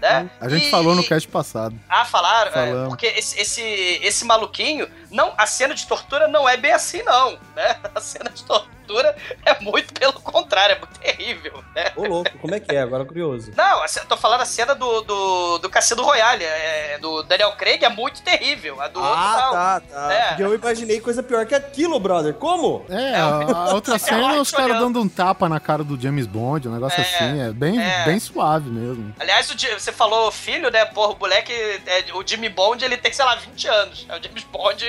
Né, 0.00 0.30
A 0.40 0.48
gente 0.48 0.66
E- 0.66 0.70
falou 0.70 0.94
no 0.94 1.04
cast 1.04 1.28
passado. 1.28 1.78
ah, 1.88 2.04
falaram? 2.04 2.52
É, 2.84 2.88
porque 2.88 3.06
esse, 3.06 3.38
esse, 3.40 3.62
esse 4.02 4.24
maluquinho, 4.24 4.88
não, 5.10 5.34
a 5.36 5.46
cena 5.46 5.74
de 5.74 5.86
tortura 5.86 6.26
não 6.28 6.48
é 6.48 6.56
bem 6.56 6.72
assim, 6.72 7.02
não, 7.02 7.32
né? 7.54 7.76
A 7.94 8.00
cena 8.00 8.30
de 8.30 8.42
tortura 8.44 8.70
é 9.44 9.60
muito 9.60 9.92
pelo 9.94 10.12
contrário, 10.14 10.76
é 10.76 10.78
muito 10.78 10.98
terrível, 10.98 11.62
né? 11.74 11.92
Ô, 11.96 12.04
louco, 12.06 12.30
como 12.38 12.54
é 12.54 12.60
que 12.60 12.74
é? 12.74 12.80
Agora 12.80 13.04
curioso. 13.04 13.52
Não, 13.56 13.84
eu 13.84 14.06
tô 14.06 14.16
falando 14.16 14.40
a 14.42 14.46
cena 14.46 14.74
do, 14.74 15.00
do, 15.02 15.58
do 15.58 15.70
Cassino 15.70 16.02
Royale, 16.02 16.44
é, 16.44 16.98
do 16.98 17.22
Daniel 17.22 17.52
Craig, 17.52 17.84
é 17.84 17.88
muito 17.88 18.22
terrível, 18.22 18.80
a 18.80 18.88
do 18.88 19.00
outro 19.00 19.14
Ah, 19.14 19.40
não. 19.44 19.52
tá, 19.52 19.80
tá. 19.80 20.12
É. 20.12 20.28
Porque 20.28 20.42
eu 20.42 20.54
imaginei 20.54 21.00
coisa 21.00 21.22
pior 21.22 21.46
que 21.46 21.54
aquilo, 21.54 21.98
brother. 22.00 22.34
Como? 22.34 22.84
É, 22.88 23.14
a, 23.16 23.26
a 23.70 23.74
outra 23.74 23.98
cena 24.00 24.34
é 24.34 24.40
os 24.40 24.50
caras 24.50 24.78
dando 24.78 25.00
um 25.00 25.08
tapa 25.08 25.48
na 25.48 25.60
cara 25.60 25.84
do 25.84 26.00
James 26.00 26.26
Bond, 26.26 26.68
um 26.68 26.72
negócio 26.72 27.00
É, 27.00 27.02
assim. 27.04 27.40
É 27.40 27.52
bem, 27.52 27.80
é. 27.80 28.04
bem 28.04 28.18
suave 28.18 28.70
mesmo. 28.70 29.14
Aliás, 29.18 29.46
você 29.48 29.92
falou 29.92 30.30
filho, 30.30 30.70
né? 30.70 30.84
Porra, 30.86 31.12
o 31.12 31.18
moleque, 31.18 31.52
é, 31.52 32.04
o 32.14 32.26
Jimmy 32.26 32.48
Bond, 32.48 32.84
ele 32.84 32.96
tem, 32.96 33.12
sei 33.12 33.24
lá, 33.24 33.34
20 33.36 33.68
anos. 33.68 34.06
É 34.08 34.16
o 34.18 34.22
James 34.22 34.44
Bond 34.44 34.84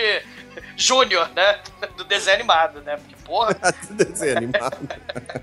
Júnior, 0.75 1.29
né? 1.35 1.59
Do 1.97 2.03
desenho 2.03 2.35
animado, 2.35 2.81
né? 2.81 2.97
Porque, 2.97 3.15
porra... 3.23 3.55
Desenho 3.91 4.37
animado. 4.37 4.77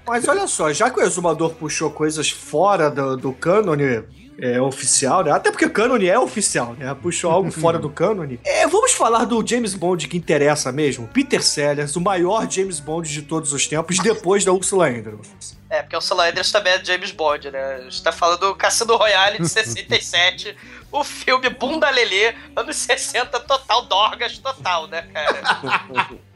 Mas 0.06 0.26
olha 0.28 0.46
só, 0.46 0.72
já 0.72 0.90
que 0.90 1.00
o 1.00 1.02
exumador 1.02 1.54
puxou 1.54 1.90
coisas 1.90 2.30
fora 2.30 2.90
do, 2.90 3.16
do 3.16 3.32
cânone 3.32 4.04
é, 4.40 4.60
oficial, 4.60 5.24
né? 5.24 5.32
Até 5.32 5.50
porque 5.50 5.68
cânone 5.68 6.06
é 6.06 6.18
oficial, 6.18 6.74
né? 6.74 6.94
Puxou 6.94 7.30
algo 7.30 7.50
fora 7.52 7.78
do 7.78 7.90
cânone. 7.90 8.40
É, 8.44 8.66
vamos 8.66 8.92
falar 8.92 9.24
do 9.24 9.44
James 9.46 9.74
Bond 9.74 10.06
que 10.06 10.16
interessa 10.16 10.70
mesmo. 10.70 11.08
Peter 11.08 11.42
Sellers, 11.42 11.96
o 11.96 12.00
maior 12.00 12.48
James 12.50 12.78
Bond 12.78 13.10
de 13.10 13.22
todos 13.22 13.52
os 13.52 13.66
tempos, 13.66 13.98
depois 13.98 14.44
da 14.44 14.52
Ursula 14.52 14.88
Andrews. 14.88 15.57
É, 15.70 15.82
porque 15.82 15.96
o 15.96 16.00
Solan 16.00 16.28
Andrews 16.30 16.50
também 16.50 16.72
é 16.72 16.84
James 16.84 17.10
Bond, 17.10 17.50
né? 17.50 17.74
A 17.74 17.80
gente 17.82 18.02
tá 18.02 18.10
falando 18.10 18.40
do 18.40 18.54
Cassino 18.54 18.96
Royale 18.96 19.38
de 19.38 19.48
67, 19.48 20.56
o 20.90 21.04
filme 21.04 21.50
Bunda 21.50 21.90
Lelê, 21.90 22.34
anos 22.56 22.76
60, 22.76 23.38
total, 23.40 23.82
Dorgas 23.82 24.38
total, 24.38 24.86
né, 24.86 25.02
cara? 25.12 25.40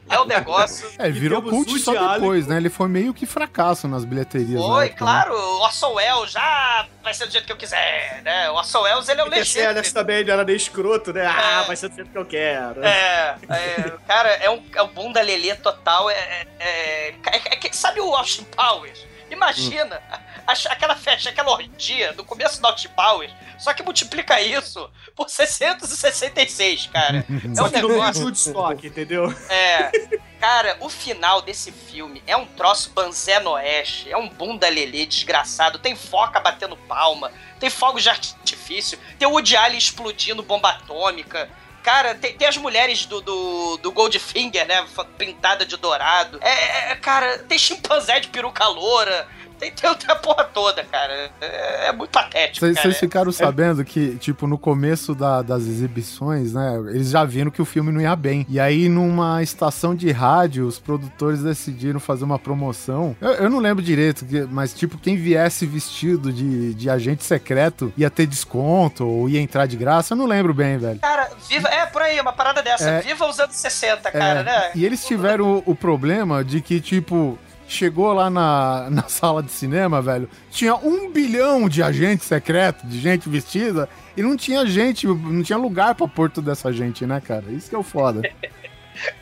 É 0.09 0.19
um 0.19 0.25
negócio. 0.25 0.87
É, 0.99 1.09
virou 1.09 1.41
cult 1.41 1.79
só 1.79 1.93
depois, 2.13 2.45
né? 2.45 2.57
Ele 2.57 2.69
foi 2.69 2.87
meio 2.87 3.13
que 3.13 3.25
fracasso 3.25 3.87
nas 3.87 4.03
bilheterias. 4.05 4.61
Foi, 4.61 4.87
época, 4.87 5.05
né? 5.05 5.11
claro, 5.11 5.33
o 5.33 5.61
Orson 5.61 5.93
Welles 5.93 6.31
já 6.31 6.85
vai 7.01 7.13
ser 7.13 7.25
do 7.25 7.31
jeito 7.31 7.45
que 7.45 7.51
eu 7.53 7.57
quiser, 7.57 8.21
né? 8.21 8.49
O 8.51 8.55
Orson 8.55 8.81
Welles, 8.81 9.07
ele 9.09 9.21
é 9.21 9.23
o 9.23 9.27
legítimo. 9.27 9.93
também 9.93 10.23
não 10.23 10.33
era 10.33 10.43
nem 10.43 10.55
escroto, 10.55 11.13
né? 11.13 11.25
Ah, 11.25 11.63
vai 11.65 11.75
ser 11.75 11.89
do 11.89 11.95
jeito 11.95 12.11
que 12.11 12.17
eu 12.17 12.25
quero. 12.25 12.83
É, 12.83 13.37
é, 13.49 13.93
cara, 14.05 14.29
é 14.29 14.49
um, 14.49 14.63
é 14.75 14.83
um 14.83 14.87
bunda 14.89 15.21
lelê 15.21 15.55
total. 15.55 16.09
É, 16.09 16.45
é, 16.59 17.09
é, 17.09 17.35
é 17.35 17.55
que- 17.55 17.75
sabe 17.75 17.99
o 17.99 18.13
Austin 18.13 18.43
Powers? 18.43 19.12
Imagina 19.33 20.01
a- 20.09 20.53
aquela 20.69 20.95
festa, 20.95 21.29
aquela 21.29 21.51
orgia 21.51 22.13
do 22.13 22.23
começo 22.23 22.61
do 22.61 22.89
Powers, 22.95 23.31
só 23.57 23.73
que 23.73 23.83
multiplica 23.83 24.39
isso 24.41 24.89
por 25.15 25.29
666, 25.29 26.87
cara. 26.87 27.25
É 27.29 27.61
um 27.61 27.69
meio 27.69 27.87
de 27.87 27.93
negócio. 27.93 28.23
Woodstock, 28.23 28.87
entendeu? 28.87 29.33
É. 29.49 29.91
Cara, 30.39 30.75
o 30.81 30.89
final 30.89 31.41
desse 31.41 31.71
filme 31.71 32.21
é 32.27 32.35
um 32.35 32.45
troço 32.45 32.89
banzé 32.89 33.39
no 33.39 33.51
oeste, 33.51 34.11
é 34.11 34.17
um 34.17 34.27
bunda 34.27 34.67
lelê 34.67 35.05
desgraçado, 35.05 35.79
tem 35.79 35.95
foca 35.95 36.39
batendo 36.39 36.75
palma, 36.75 37.31
tem 37.59 37.69
fogos 37.69 38.03
de 38.03 38.09
artifício, 38.09 38.99
tem 39.17 39.25
o 39.27 39.31
Woody 39.31 39.55
Allen 39.55 39.77
explodindo 39.77 40.43
bomba 40.43 40.69
atômica. 40.71 41.49
Cara, 41.83 42.15
tem, 42.15 42.33
tem 42.33 42.47
as 42.47 42.55
mulheres 42.55 43.05
do, 43.05 43.19
do, 43.19 43.77
do 43.77 43.91
Goldfinger, 43.91 44.65
né? 44.65 44.85
Pintada 45.17 45.65
de 45.65 45.75
dourado. 45.75 46.39
É, 46.41 46.91
é, 46.91 46.95
cara, 46.95 47.39
tem 47.39 47.59
chimpanzé 47.59 48.21
de 48.21 48.29
peruca 48.29 48.65
loura. 48.67 49.27
Tem, 49.59 49.71
tem, 49.71 49.93
tem 49.95 50.09
a 50.11 50.15
porra 50.15 50.43
toda, 50.45 50.83
cara. 50.83 51.29
É, 51.41 51.87
é 51.87 51.91
muito 51.91 52.09
patético, 52.11 52.65
Vocês 52.65 52.77
cara. 52.77 52.93
ficaram 52.93 53.29
É- 53.29 53.33
sabendo 53.33 53.83
que, 53.85 54.15
tipo, 54.17 54.47
no 54.47 54.57
começo 54.57 55.13
da- 55.15 55.41
das 55.41 55.63
exibições, 55.63 56.53
né, 56.53 56.77
eles 56.89 57.09
já 57.09 57.23
viram 57.23 57.49
que 57.51 57.61
o 57.61 57.65
filme 57.65 57.91
não 57.91 58.01
ia 58.01 58.15
bem. 58.15 58.45
E 58.49 58.59
aí, 58.59 58.89
numa 58.89 59.41
estação 59.43 59.95
de 59.95 60.11
rádio, 60.11 60.65
os 60.67 60.79
produtores 60.79 61.41
decidiram 61.43 61.99
fazer 61.99 62.23
uma 62.25 62.39
promoção. 62.39 63.15
Eu, 63.21 63.31
eu 63.33 63.49
não 63.49 63.59
lembro 63.59 63.83
direito, 63.83 64.25
mas, 64.49 64.73
tipo, 64.73 64.97
quem 64.97 65.15
viesse 65.15 65.65
vestido 65.65 66.31
de, 66.31 66.73
de 66.73 66.89
agente 66.89 67.23
secreto 67.23 67.93
ia 67.97 68.09
ter 68.09 68.25
desconto 68.25 69.07
ou 69.07 69.29
ia 69.29 69.39
entrar 69.39 69.65
de 69.65 69.77
graça. 69.77 70.13
Eu 70.13 70.17
não 70.17 70.25
lembro 70.25 70.53
bem, 70.53 70.77
velho. 70.77 70.99
Cara, 70.99 71.29
viva. 71.49 71.67
É, 71.69 71.85
por 71.85 72.01
aí, 72.01 72.19
uma 72.19 72.33
parada 72.33 72.61
dessa. 72.61 72.89
É. 72.89 73.01
Viva 73.01 73.27
os 73.27 73.39
anos 73.39 73.55
60, 73.55 74.11
cara, 74.11 74.39
É, 74.39 74.43
né? 74.43 74.71
E 74.75 74.85
eles 74.85 75.05
tiveram 75.05 75.57
o, 75.65 75.71
o 75.71 75.75
problema 75.75 76.43
de 76.43 76.61
que, 76.61 76.79
tipo, 76.81 77.37
chegou 77.67 78.13
lá 78.13 78.29
na, 78.29 78.89
na 78.89 79.03
sala 79.09 79.41
de 79.43 79.51
cinema, 79.51 80.01
velho, 80.01 80.29
tinha 80.51 80.75
um 80.75 81.11
bilhão 81.11 81.67
de 81.69 81.81
agentes 81.83 82.27
secretos, 82.27 82.89
de 82.89 82.99
gente 82.99 83.27
vestida, 83.29 83.89
e 84.15 84.21
não 84.21 84.35
tinha 84.37 84.65
gente, 84.65 85.07
não 85.07 85.41
tinha 85.43 85.57
lugar 85.57 85.95
pra 85.95 86.07
pôr 86.07 86.29
toda 86.29 86.51
essa 86.51 86.71
gente, 86.71 87.05
né, 87.05 87.21
cara? 87.21 87.45
Isso 87.49 87.69
que 87.69 87.75
é 87.75 87.79
o 87.79 87.83
foda. 87.83 88.21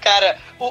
Cara, 0.01 0.37
o, 0.59 0.65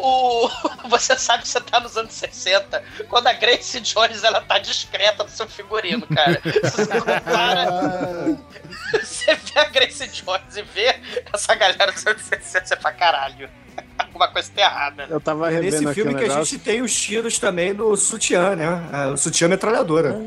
o- 0.45 0.51
você 0.91 1.19
sabe 1.19 1.43
que 1.43 1.49
você 1.49 1.59
tá 1.59 1.81
nos 1.81 1.97
anos 1.97 2.13
60, 2.13 2.83
quando 3.09 3.29
a 3.29 3.33
Grace 3.33 3.81
Jones 3.81 4.23
ela 4.23 4.43
tá 4.43 4.59
discreta 4.59 5.25
no 5.25 5.31
seu 5.31 5.49
figurino, 5.49 6.07
cara. 6.07 6.39
Se 6.45 6.85
você 6.85 7.01
compara. 7.01 8.39
Você 9.03 9.35
vê 9.35 9.59
a 9.59 9.65
Grace 9.65 10.07
Jones 10.07 10.55
e 10.55 10.63
vê 10.63 11.01
essa 11.33 11.55
galera 11.55 11.91
dos 11.91 12.07
anos 12.07 12.23
60, 12.23 12.67
você 12.67 12.77
fala, 12.77 12.95
caralho. 12.95 13.49
Alguma 13.99 14.29
coisa 14.29 14.51
tá 14.55 14.63
errada. 14.63 15.07
Eu 15.09 15.21
tava 15.21 15.49
É 15.49 15.55
revendo 15.55 15.81
nesse 15.83 15.95
filme 15.95 16.15
que 16.15 16.25
a 16.25 16.29
negócio. 16.29 16.45
gente 16.45 16.59
tem 16.65 16.83
os 16.83 16.95
tiros 16.95 17.39
também 17.39 17.73
no 17.73 17.97
sutiã, 17.97 18.55
né? 18.57 18.89
Ah, 18.93 19.09
O 19.09 19.17
sutiã 19.17 19.49
metralhadora. 19.49 20.19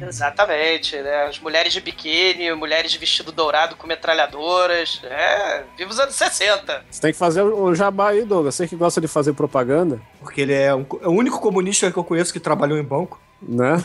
Exatamente, 0.00 0.94
né? 0.96 1.24
As 1.24 1.38
mulheres 1.38 1.72
de 1.72 1.80
biquíni, 1.80 2.52
mulheres 2.54 2.92
de 2.92 2.98
vestido 2.98 3.32
dourado 3.32 3.76
com 3.76 3.86
metralhadoras. 3.86 5.00
É, 5.04 5.64
viva 5.76 5.90
os 5.90 5.98
anos 5.98 6.14
60. 6.14 6.84
Você 6.90 7.00
tem 7.00 7.12
que 7.12 7.18
fazer 7.18 7.42
o 7.42 7.56
o 7.66 7.74
jabá 7.74 8.10
aí, 8.10 8.24
Douglas. 8.24 8.54
Você 8.54 8.68
que 8.68 8.76
gosta 8.76 9.00
de 9.00 9.08
fazer 9.08 9.32
propaganda, 9.32 10.00
Porque 10.20 10.40
ele 10.42 10.52
é, 10.52 10.74
um- 10.74 10.86
é 11.00 11.08
o 11.08 11.12
único 11.12 11.40
comunista 11.40 11.90
que 11.90 11.96
eu 11.98 12.04
conheço 12.04 12.32
que 12.32 12.38
trabalhou 12.40 12.78
em 12.78 12.82
banco. 12.84 13.20
Né? 13.42 13.84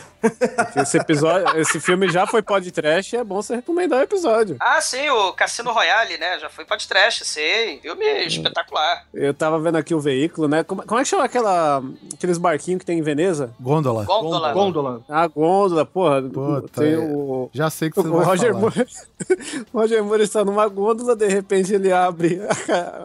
Esse 0.76 0.98
episódio, 0.98 1.60
esse 1.60 1.80
filme 1.80 2.08
já 2.08 2.26
foi 2.26 2.42
podcast 2.42 3.14
e 3.14 3.18
é 3.18 3.24
bom 3.24 3.42
você 3.42 3.56
recomendar 3.56 4.00
o 4.00 4.02
episódio. 4.02 4.56
Ah, 4.60 4.80
sim, 4.80 5.08
o 5.10 5.32
Cassino 5.32 5.72
Royale, 5.72 6.16
né? 6.16 6.38
Já 6.38 6.48
foi 6.48 6.64
podcast, 6.64 7.24
sei. 7.24 7.80
Filme 7.80 8.04
espetacular. 8.24 9.04
Eu 9.12 9.34
tava 9.34 9.58
vendo 9.58 9.76
aqui 9.76 9.94
o 9.94 10.00
veículo, 10.00 10.48
né? 10.48 10.62
Como, 10.62 10.82
como 10.84 11.00
é 11.00 11.02
que 11.02 11.08
chama 11.08 11.24
aquela, 11.24 11.82
aqueles 12.14 12.38
barquinhos 12.38 12.80
que 12.80 12.86
tem 12.86 12.98
em 12.98 13.02
Veneza? 13.02 13.52
Gôndola. 13.60 14.04
Gôndola. 14.04 14.52
Gôndola. 14.52 15.00
Ah, 15.08 15.26
gôndola, 15.26 15.84
porra. 15.84 16.22
Puta, 16.22 16.80
tem 16.80 16.94
é. 16.94 16.98
o... 16.98 17.50
Já 17.52 17.68
sei 17.68 17.90
que 17.90 17.98
O 17.98 18.02
você 18.02 18.08
vai 18.08 18.24
Roger 18.24 18.52
falar. 18.52 18.60
Moore, 18.60 18.86
o 19.72 19.78
Roger 19.78 20.04
Moore 20.04 20.22
está 20.22 20.44
numa 20.44 20.68
gôndola, 20.68 21.16
de 21.16 21.26
repente 21.26 21.74
ele 21.74 21.92
abre 21.92 22.40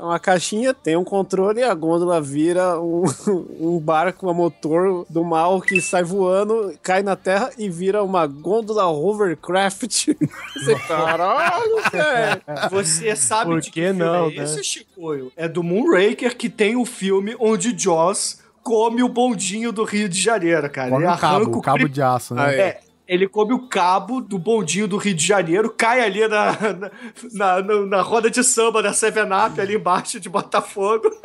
uma 0.01 0.19
caixinha, 0.19 0.73
tem 0.73 0.95
um 0.95 1.03
controle 1.03 1.61
e 1.61 1.63
a 1.63 1.73
gôndola 1.73 2.21
vira 2.21 2.79
um, 2.79 3.03
um 3.59 3.79
barco 3.79 4.29
a 4.29 4.33
motor 4.33 5.05
do 5.09 5.23
mal 5.23 5.59
que 5.61 5.81
sai 5.81 6.03
voando, 6.03 6.36
cai 6.81 7.01
na 7.03 7.15
terra 7.15 7.49
e 7.57 7.69
vira 7.69 8.03
uma 8.03 8.25
gôndola 8.27 8.85
hovercraft. 8.87 10.07
Você, 10.55 10.75
Caralho, 10.87 11.81
velho. 11.91 12.41
Você 12.71 13.15
sabe 13.15 13.51
Por 13.51 13.61
de 13.61 13.71
que 13.71 13.81
filme 13.81 13.99
não, 13.99 14.27
é 14.27 14.31
né? 14.35 14.43
esse, 14.43 14.63
Chicoio? 14.63 15.31
É 15.35 15.47
do 15.47 15.63
Moonraker 15.63 16.35
que 16.35 16.49
tem 16.49 16.75
o 16.75 16.85
filme 16.85 17.35
onde 17.39 17.77
Joss 17.77 18.39
come 18.63 19.01
o 19.01 19.07
bondinho 19.07 19.71
do 19.71 19.83
Rio 19.83 20.09
de 20.09 20.19
Janeiro, 20.19 20.69
cara. 20.69 20.89
Come 20.89 21.05
Ele 21.05 21.13
o 21.13 21.17
cabo, 21.17 21.57
o 21.57 21.61
cabo 21.61 21.87
de 21.89 22.01
aço, 22.01 22.35
né? 22.35 22.43
Ah, 22.45 22.53
é. 22.53 22.59
É, 22.59 22.79
ele 23.07 23.27
come 23.27 23.53
o 23.53 23.67
cabo 23.69 24.19
do 24.19 24.37
bondinho 24.37 24.87
do 24.87 24.97
Rio 24.97 25.13
de 25.13 25.25
Janeiro, 25.25 25.69
cai 25.69 26.01
ali 26.01 26.27
na, 26.27 26.51
na, 27.33 27.61
na, 27.61 27.85
na- 27.85 28.01
roda 28.01 28.29
de 28.29 28.43
samba 28.43 28.83
da 28.83 28.91
Seven 28.91 29.23
Up, 29.31 29.61
ali 29.61 29.75
embaixo 29.75 30.19
de 30.19 30.27
Botafogo. 30.29 31.09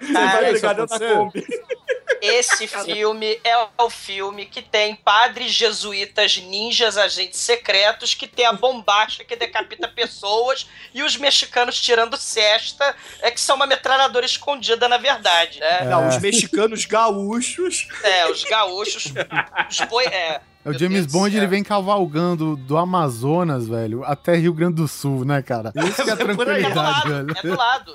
Você 0.00 0.12
Cara, 0.12 0.58
vai 0.58 0.72
aconteceu? 0.72 1.16
Kombi. 1.16 1.44
Esse 2.20 2.66
filme 2.66 3.40
é 3.44 3.56
o 3.78 3.90
filme 3.90 4.46
que 4.46 4.62
tem 4.62 4.94
padres 4.94 5.52
jesuítas, 5.52 6.36
ninjas, 6.38 6.96
agentes 6.96 7.40
secretos, 7.40 8.14
que 8.14 8.26
tem 8.26 8.46
a 8.46 8.52
bombacha 8.52 9.24
que 9.24 9.36
decapita 9.36 9.88
pessoas 9.88 10.68
e 10.94 11.02
os 11.02 11.16
mexicanos 11.16 11.80
tirando 11.80 12.16
cesta, 12.16 12.94
é 13.20 13.30
que 13.30 13.40
são 13.40 13.56
uma 13.56 13.66
metralhadora 13.66 14.26
escondida, 14.26 14.88
na 14.88 14.98
verdade, 14.98 15.60
né? 15.60 15.84
Não, 15.84 16.08
os 16.08 16.18
mexicanos 16.18 16.84
gaúchos. 16.84 17.88
É, 18.02 18.30
os 18.30 18.44
gaúchos, 18.44 19.04
os 19.70 19.80
boi... 19.88 20.04
É, 20.06 20.40
É 20.64 20.70
o 20.70 20.78
James 20.78 21.06
Bond, 21.06 21.36
ele 21.36 21.46
vem 21.46 21.62
cavalgando 21.62 22.56
do 22.56 22.76
Amazonas, 22.76 23.66
velho, 23.68 24.04
até 24.04 24.34
Rio 24.36 24.52
Grande 24.52 24.74
do 24.74 24.88
Sul, 24.88 25.24
né, 25.24 25.40
cara? 25.40 25.72
Isso 25.76 26.04
que 26.04 26.10
é 26.10 26.12
É 26.12 26.16
por 26.34 26.48
aí. 26.48 26.64
é 26.64 26.68
do 26.68 26.74
tranquilidade, 26.74 26.74
lado, 26.76 27.08
velho. 27.08 27.38
é 27.38 27.42
do 27.42 27.56
lado. 27.56 27.94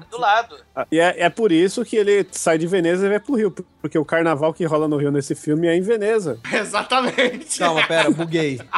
É 0.00 0.04
do 0.10 0.18
lado. 0.20 0.56
E 0.90 0.98
é, 0.98 1.24
é 1.24 1.28
por 1.30 1.52
isso 1.52 1.84
que 1.84 1.96
ele 1.96 2.26
sai 2.32 2.56
de 2.56 2.66
Veneza 2.66 3.04
e 3.06 3.08
vai 3.10 3.20
pro 3.20 3.34
Rio, 3.34 3.50
porque 3.80 3.98
o 3.98 4.04
carnaval 4.04 4.54
que 4.54 4.64
rola 4.64 4.88
no 4.88 4.96
Rio 4.96 5.10
nesse 5.10 5.34
filme 5.34 5.66
é 5.66 5.76
em 5.76 5.82
Veneza. 5.82 6.38
Exatamente. 6.52 7.58
Calma, 7.58 7.86
pera, 7.86 8.10
buguei. 8.10 8.58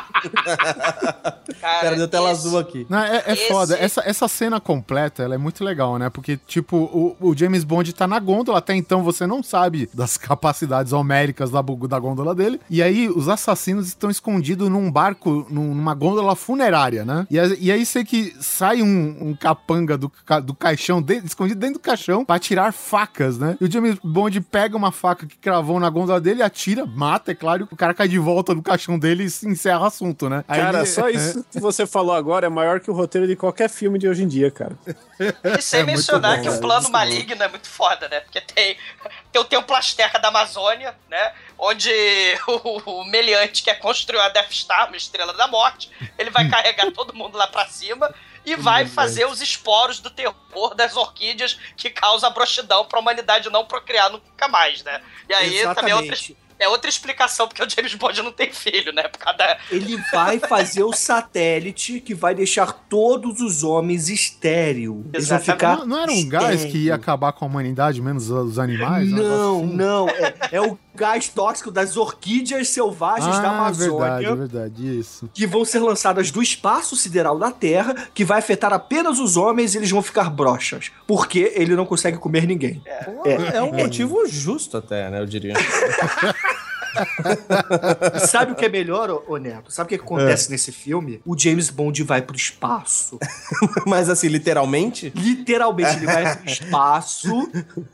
Cara, 1.61 1.81
Pera, 1.81 1.97
deu 1.97 2.09
tela 2.09 2.33
esse- 2.33 2.47
azul 2.47 2.59
aqui. 2.59 2.87
Não, 2.89 2.99
é, 2.99 3.23
é 3.27 3.33
Esse- 3.33 3.49
foda. 3.49 3.77
Essa, 3.79 4.03
essa 4.05 4.29
cena 4.29 4.61
completa, 4.61 5.23
ela 5.23 5.35
é 5.35 5.39
muito 5.39 5.63
legal, 5.65 5.99
né? 5.99 6.11
Porque, 6.11 6.37
tipo, 6.47 6.77
o, 6.77 7.17
o 7.21 7.37
James 7.37 7.65
Bond 7.65 7.93
tá 7.95 8.07
na 8.07 8.19
gôndola, 8.19 8.59
até 8.59 8.75
então 8.75 9.03
você 9.03 9.27
não 9.27 9.43
sabe 9.43 9.89
das 9.93 10.17
capacidades 10.19 10.93
homéricas 10.93 11.51
da, 11.51 11.61
da 11.63 11.99
gôndola 11.99 12.35
dele. 12.35 12.61
E 12.69 12.83
aí, 12.83 13.09
os 13.09 13.29
assassinos 13.29 13.87
estão 13.89 14.11
escondidos 14.11 14.69
num 14.69 14.91
barco, 14.91 15.47
num- 15.51 15.75
numa 15.75 15.95
gôndola 15.95 16.35
funerária, 16.37 17.05
né? 17.05 17.27
E, 17.31 17.39
a- 17.39 17.57
e 17.59 17.71
aí, 17.71 17.85
sei 17.87 18.05
que 18.05 18.35
sai 18.41 18.83
um, 18.83 19.17
um 19.29 19.35
capanga 19.37 19.97
do, 19.97 20.11
do 20.45 20.55
caixão, 20.55 21.01
de- 21.01 21.23
escondido 21.25 21.61
dentro 21.61 21.75
do 21.75 21.81
caixão, 21.85 22.25
pra 22.25 22.39
tirar 22.39 22.73
facas, 22.73 23.39
né? 23.39 23.57
E 23.61 23.65
o 23.65 23.71
James 23.71 23.97
Bond 24.03 24.41
pega 24.41 24.77
uma 24.77 24.91
faca 24.91 25.27
que 25.27 25.37
cravou 25.37 25.79
na 25.79 25.89
gôndola 25.91 26.21
dele, 26.21 26.43
atira, 26.43 26.85
mata, 26.87 27.33
é 27.33 27.35
claro, 27.35 27.69
o 27.71 27.77
cara 27.77 27.95
cai 27.95 28.09
de 28.09 28.19
volta 28.19 28.55
no 28.55 28.63
caixão 28.63 28.99
dele 28.99 29.25
e 29.25 29.31
se 29.31 29.47
encerra 29.49 29.81
o 29.81 29.85
assunto, 29.85 30.29
né? 30.29 30.45
Aí 30.49 30.61
Cara, 30.61 30.79
ele- 30.79 30.87
só 30.87 31.09
isso 31.09 31.45
que 31.51 31.61
você 31.61 31.87
falou 31.87 32.15
agora 32.15 32.47
é 32.47 32.51
maior 32.51 32.81
que 32.81 32.91
o 32.91 32.95
roteiro 32.95 33.27
de 33.27 33.37
qualquer 33.37 33.69
filme 33.69 33.99
de 33.99 34.09
hoje 34.09 34.23
em 34.25 34.29
dia, 34.29 34.51
cara. 34.51 34.77
E 35.59 35.63
sem 35.63 35.81
É 35.81 35.85
mencionar 35.85 36.37
bom, 36.39 36.43
que 36.43 36.49
o 36.49 36.61
plano 36.61 36.91
maligno 36.91 37.43
é 37.43 37.49
muito 37.49 37.69
foda, 37.69 38.09
né? 38.09 38.21
Porque 38.21 38.41
tem, 38.41 38.77
tem 39.35 39.41
o 39.41 39.45
Templo 39.45 39.75
Azteca 39.75 40.17
da 40.21 40.29
Amazônia, 40.29 40.97
né? 41.11 41.35
Onde 41.59 41.91
o, 42.47 43.01
o 43.01 43.05
meliante 43.05 43.65
quer 43.65 43.81
construir 43.81 44.21
a 44.21 44.29
Death 44.29 44.53
Star, 44.53 44.87
uma 44.87 44.97
estrela 44.97 45.33
da 45.33 45.49
morte, 45.49 45.91
ele 46.17 46.31
vai 46.31 46.49
carregar 46.49 46.93
todo 46.93 47.13
mundo 47.13 47.37
lá 47.37 47.49
pra 47.49 47.67
cima 47.67 48.15
e 48.47 48.55
vai 48.55 48.87
fazer 48.87 49.27
os 49.27 49.41
esporos 49.41 49.99
do 49.99 50.11
terror 50.11 50.75
das 50.77 50.97
orquídeas 50.97 51.59
que 51.77 51.91
causa 51.91 52.29
a 52.29 52.31
broxidão 52.31 52.85
pra 52.85 53.01
humanidade 53.01 53.51
não 53.51 53.65
procriar 53.65 54.11
nunca 54.11 54.47
mais, 54.47 54.85
né? 54.85 55.03
E 55.29 55.35
aí 55.35 55.63
também 55.75 55.91
é 55.91 55.97
outra, 55.97 56.15
Exatamente. 56.15 56.37
É 56.59 56.69
outra 56.69 56.89
explicação 56.89 57.49
porque 57.49 57.63
o 57.63 57.69
James 57.69 57.95
Bond 57.95 58.23
não 58.23 58.33
tem 58.33 58.53
filho, 58.53 58.93
né? 58.93 59.05
Por 59.05 59.19
causa 59.19 59.39
da, 59.39 59.59
Ele 59.71 59.97
vai 60.13 60.39
fazer 60.39 60.83
o 60.83 60.93
satélite 60.93 62.01
que 62.01 62.15
vai 62.15 62.35
deixar 62.35 62.73
todos 62.73 63.41
os 63.41 63.63
homens 63.63 64.09
estéril. 64.09 65.05
Eles 65.13 65.29
vão 65.29 65.41
ficar. 65.41 65.79
Não, 65.79 65.87
não 65.87 66.03
era 66.03 66.13
um 66.13 66.29
gás 66.29 66.61
que 66.61 66.67
ia 66.67 66.79
estéril. 66.79 66.95
acabar 66.95 67.33
com 67.33 67.45
a 67.45 67.49
humanidade, 67.49 68.01
menos 68.01 68.31
os 68.31 68.59
animais? 68.59 69.11
Não, 69.11 69.59
assim? 69.59 69.75
não. 69.75 70.09
É, 70.09 70.35
é 70.53 70.61
o 70.61 70.79
gás 70.95 71.29
tóxico 71.29 71.71
das 71.71 71.97
orquídeas 71.97 72.69
selvagens 72.69 73.37
da 73.39 73.51
Ah, 73.51 73.59
Amazônia. 73.59 74.17
verdade, 74.21 74.37
verdade, 74.39 74.99
isso. 74.99 75.29
Que 75.35 75.47
vão 75.47 75.65
ser 75.65 75.81
lançadas 75.81 76.31
do 76.31 76.43
espaço 76.43 76.95
sideral 76.97 77.39
da 77.39 77.51
Terra, 77.51 77.95
que 78.15 78.25
vai 78.25 78.39
afetar 78.39 78.73
apenas 78.73 79.19
os 79.19 79.37
homens 79.37 79.75
e 79.75 79.79
eles 79.79 79.91
vão 79.91 80.03
ficar 80.03 80.31
broxas. 80.31 80.91
Porque 81.07 81.53
ele 81.55 81.75
não 81.75 81.85
consegue 81.87 82.19
comer 82.19 82.47
ninguém. 82.47 82.83
É, 83.25 83.63
um 83.63 83.73
motivo 83.73 84.27
justo 84.27 84.77
até, 84.77 85.11
né, 85.11 85.21
eu 85.21 85.27
diria. 85.27 85.55
Sabe 88.27 88.53
o 88.53 88.55
que 88.55 88.65
é 88.65 88.69
melhor, 88.69 89.23
ô, 89.27 89.37
Neto? 89.37 89.71
Sabe 89.73 89.87
o 89.87 89.89
que, 89.89 89.99
que 89.99 90.05
acontece 90.05 90.51
nesse 90.51 90.73
filme? 90.73 91.21
O 91.25 91.39
James 91.39 91.71
Bond 91.71 92.03
vai 92.03 92.23
pro 92.23 92.37
espaço. 92.37 93.19
Mas 93.87 94.09
assim, 94.09 94.29
literalmente? 94.29 95.13
Literalmente, 95.15 95.97
ele 95.97 96.07
vai 96.07 96.37
pro 96.37 96.47
espaço. 96.51 97.51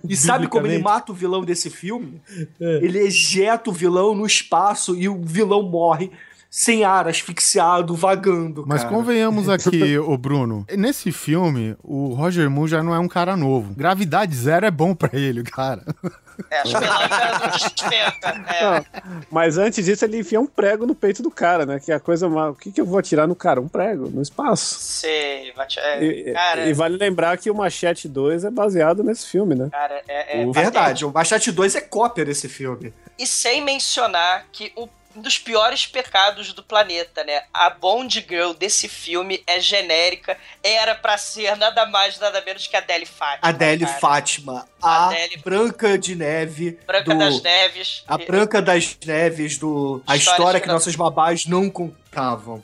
E 0.09 0.17
sabe 0.17 0.49
como 0.49 0.67
ele 0.67 0.79
mata 0.79 1.13
o 1.13 1.15
vilão 1.15 1.45
desse 1.45 1.71
filme? 1.71 2.21
Ele 2.59 2.99
ejeta 2.99 3.71
o 3.71 3.73
vilão 3.73 4.15
no 4.15 4.27
espaço 4.27 4.95
e 4.97 5.09
o 5.09 5.21
vilão 5.23 5.63
morre. 5.63 6.11
Sem 6.51 6.83
ar, 6.85 7.07
asfixiado, 7.07 7.95
vagando. 7.95 8.65
Mas 8.67 8.83
cara. 8.83 8.93
convenhamos 8.95 9.49
aqui, 9.49 9.97
ô 9.99 10.19
Bruno. 10.19 10.67
Nesse 10.77 11.13
filme, 11.13 11.77
o 11.83 12.13
Roger 12.15 12.51
Moore 12.51 12.71
já 12.71 12.83
não 12.83 12.93
é 12.95 12.99
um 12.99 13.07
cara 13.09 13.37
novo. 13.37 13.73
Gravidade 13.75 14.35
zero 14.35 14.67
é 14.67 14.71
bom 14.71 14.95
pra 14.95 15.11
ele, 15.13 15.45
cara. 15.45 15.85
É, 16.51 16.63
pelancas 16.63 17.41
não 17.41 17.49
dispensa. 17.51 18.45
É. 18.49 18.65
Não, 18.65 18.85
mas 19.31 19.59
antes 19.59 19.85
disso, 19.85 20.05
ele 20.07 20.19
enfia 20.21 20.41
um 20.41 20.47
prego 20.47 20.87
no 20.87 20.95
peito 20.95 21.23
do 21.23 21.31
cara, 21.31 21.67
né? 21.67 21.79
Que 21.79 21.93
é 21.93 21.95
a 21.95 22.01
coisa 22.01 22.29
mais. 22.29 22.53
O 22.53 22.55
que, 22.55 22.73
que 22.73 22.81
eu 22.81 22.87
vou 22.87 22.99
atirar 22.99 23.29
no 23.29 23.35
cara? 23.37 23.61
Um 23.61 23.69
prego, 23.69 24.09
no 24.09 24.23
espaço. 24.23 24.77
Sei, 24.81 25.53
vai 25.55 25.67
te- 25.67 25.79
é, 25.79 26.03
E, 26.03 26.33
cara, 26.33 26.67
e 26.67 26.73
vale 26.73 26.97
lembrar 26.97 27.37
que 27.37 27.51
o 27.51 27.55
Machete 27.55 28.09
2 28.09 28.45
é 28.45 28.51
baseado 28.51 29.05
nesse 29.05 29.27
filme, 29.29 29.55
né? 29.55 29.69
cara, 29.71 30.03
é, 30.09 30.41
é- 30.43 30.51
Verdade, 30.51 31.05
o 31.05 31.13
Machete 31.13 31.53
2 31.53 31.75
é 31.77 31.81
cópia 31.83 32.25
desse 32.25 32.49
filme. 32.49 32.93
E 33.19 33.27
sem 33.27 33.63
mencionar 33.63 34.47
que 34.51 34.73
o- 34.77 34.89
um 35.21 35.23
dos 35.23 35.39
piores 35.39 35.87
pecados 35.87 36.55
do 36.55 36.63
planeta, 36.63 37.23
né? 37.23 37.43
A 37.53 37.69
Bond 37.69 38.25
Girl 38.27 38.53
desse 38.53 38.89
filme 38.89 39.43
é 39.47 39.61
genérica, 39.61 40.37
era 40.63 40.95
pra 40.95 41.19
ser 41.19 41.55
nada 41.59 41.85
mais, 41.87 42.19
nada 42.19 42.41
menos 42.45 42.67
que 42.67 42.75
a 42.75 42.79
Adele 42.79 43.05
Fátima. 43.05 43.39
Adele 43.49 43.85
cara. 43.85 43.99
Fátima, 43.99 44.69
a 44.83 45.09
Adele- 45.09 45.37
Branca 45.45 45.99
de 45.99 46.15
Neve. 46.17 46.79
Branca 46.87 47.13
do- 47.13 47.19
das 47.19 47.43
Neves. 47.43 48.03
A 48.09 48.17
Branca 48.17 48.63
das 48.63 48.97
Neves 49.05 49.59
do. 49.59 50.03
A 50.07 50.17
História 50.17 50.59
de- 50.59 50.67
que 50.67 50.73
nossas 50.73 50.97
babás 50.97 51.45
não 51.45 51.71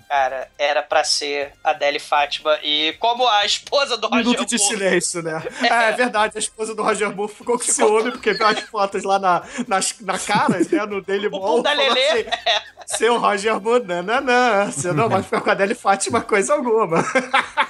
Cara, 0.09 0.49
era 0.59 0.83
pra 0.83 1.05
ser 1.05 1.53
a 1.63 1.71
Adele 1.71 1.99
Fátima. 1.99 2.59
E 2.63 2.95
como 2.99 3.27
a 3.29 3.45
esposa 3.45 3.97
do 3.97 4.07
Um 4.07 4.11
Roger 4.11 4.25
minuto 4.27 4.47
de 4.47 4.57
Moore- 4.59 4.75
silêncio, 4.77 5.23
né? 5.23 5.43
É, 5.63 5.67
é 5.89 5.93
verdade, 5.93 6.33
a 6.37 6.39
esposa 6.39 6.75
do 6.75 6.83
Roger 6.83 7.15
Moore 7.15 7.33
ficou 7.33 7.57
com 7.59 7.65
ciúme 7.65 8.11
porque 8.13 8.33
viu 8.33 8.47
as 8.47 8.61
fotos 8.61 9.03
lá 9.05 9.19
na, 9.19 9.43
nas, 9.69 9.95
na 10.01 10.19
cara, 10.19 10.59
né? 10.59 10.87
No 10.87 11.01
Daily 11.03 11.29
Mall. 11.29 11.41
bunda 11.41 11.71
falou 11.71 11.85
Lelê. 11.95 12.21
assim, 12.21 12.99
Seu 12.99 13.19
Roger 13.19 13.61
Moore, 13.61 13.85
nananã. 13.85 14.71
Você 14.71 14.93
não 14.93 15.09
vai 15.09 15.23
ficar 15.23 15.41
com 15.41 15.51
a 15.51 15.53
Adele 15.53 15.75
Fátima 15.75 16.21
coisa 16.21 16.55
alguma. 16.55 17.03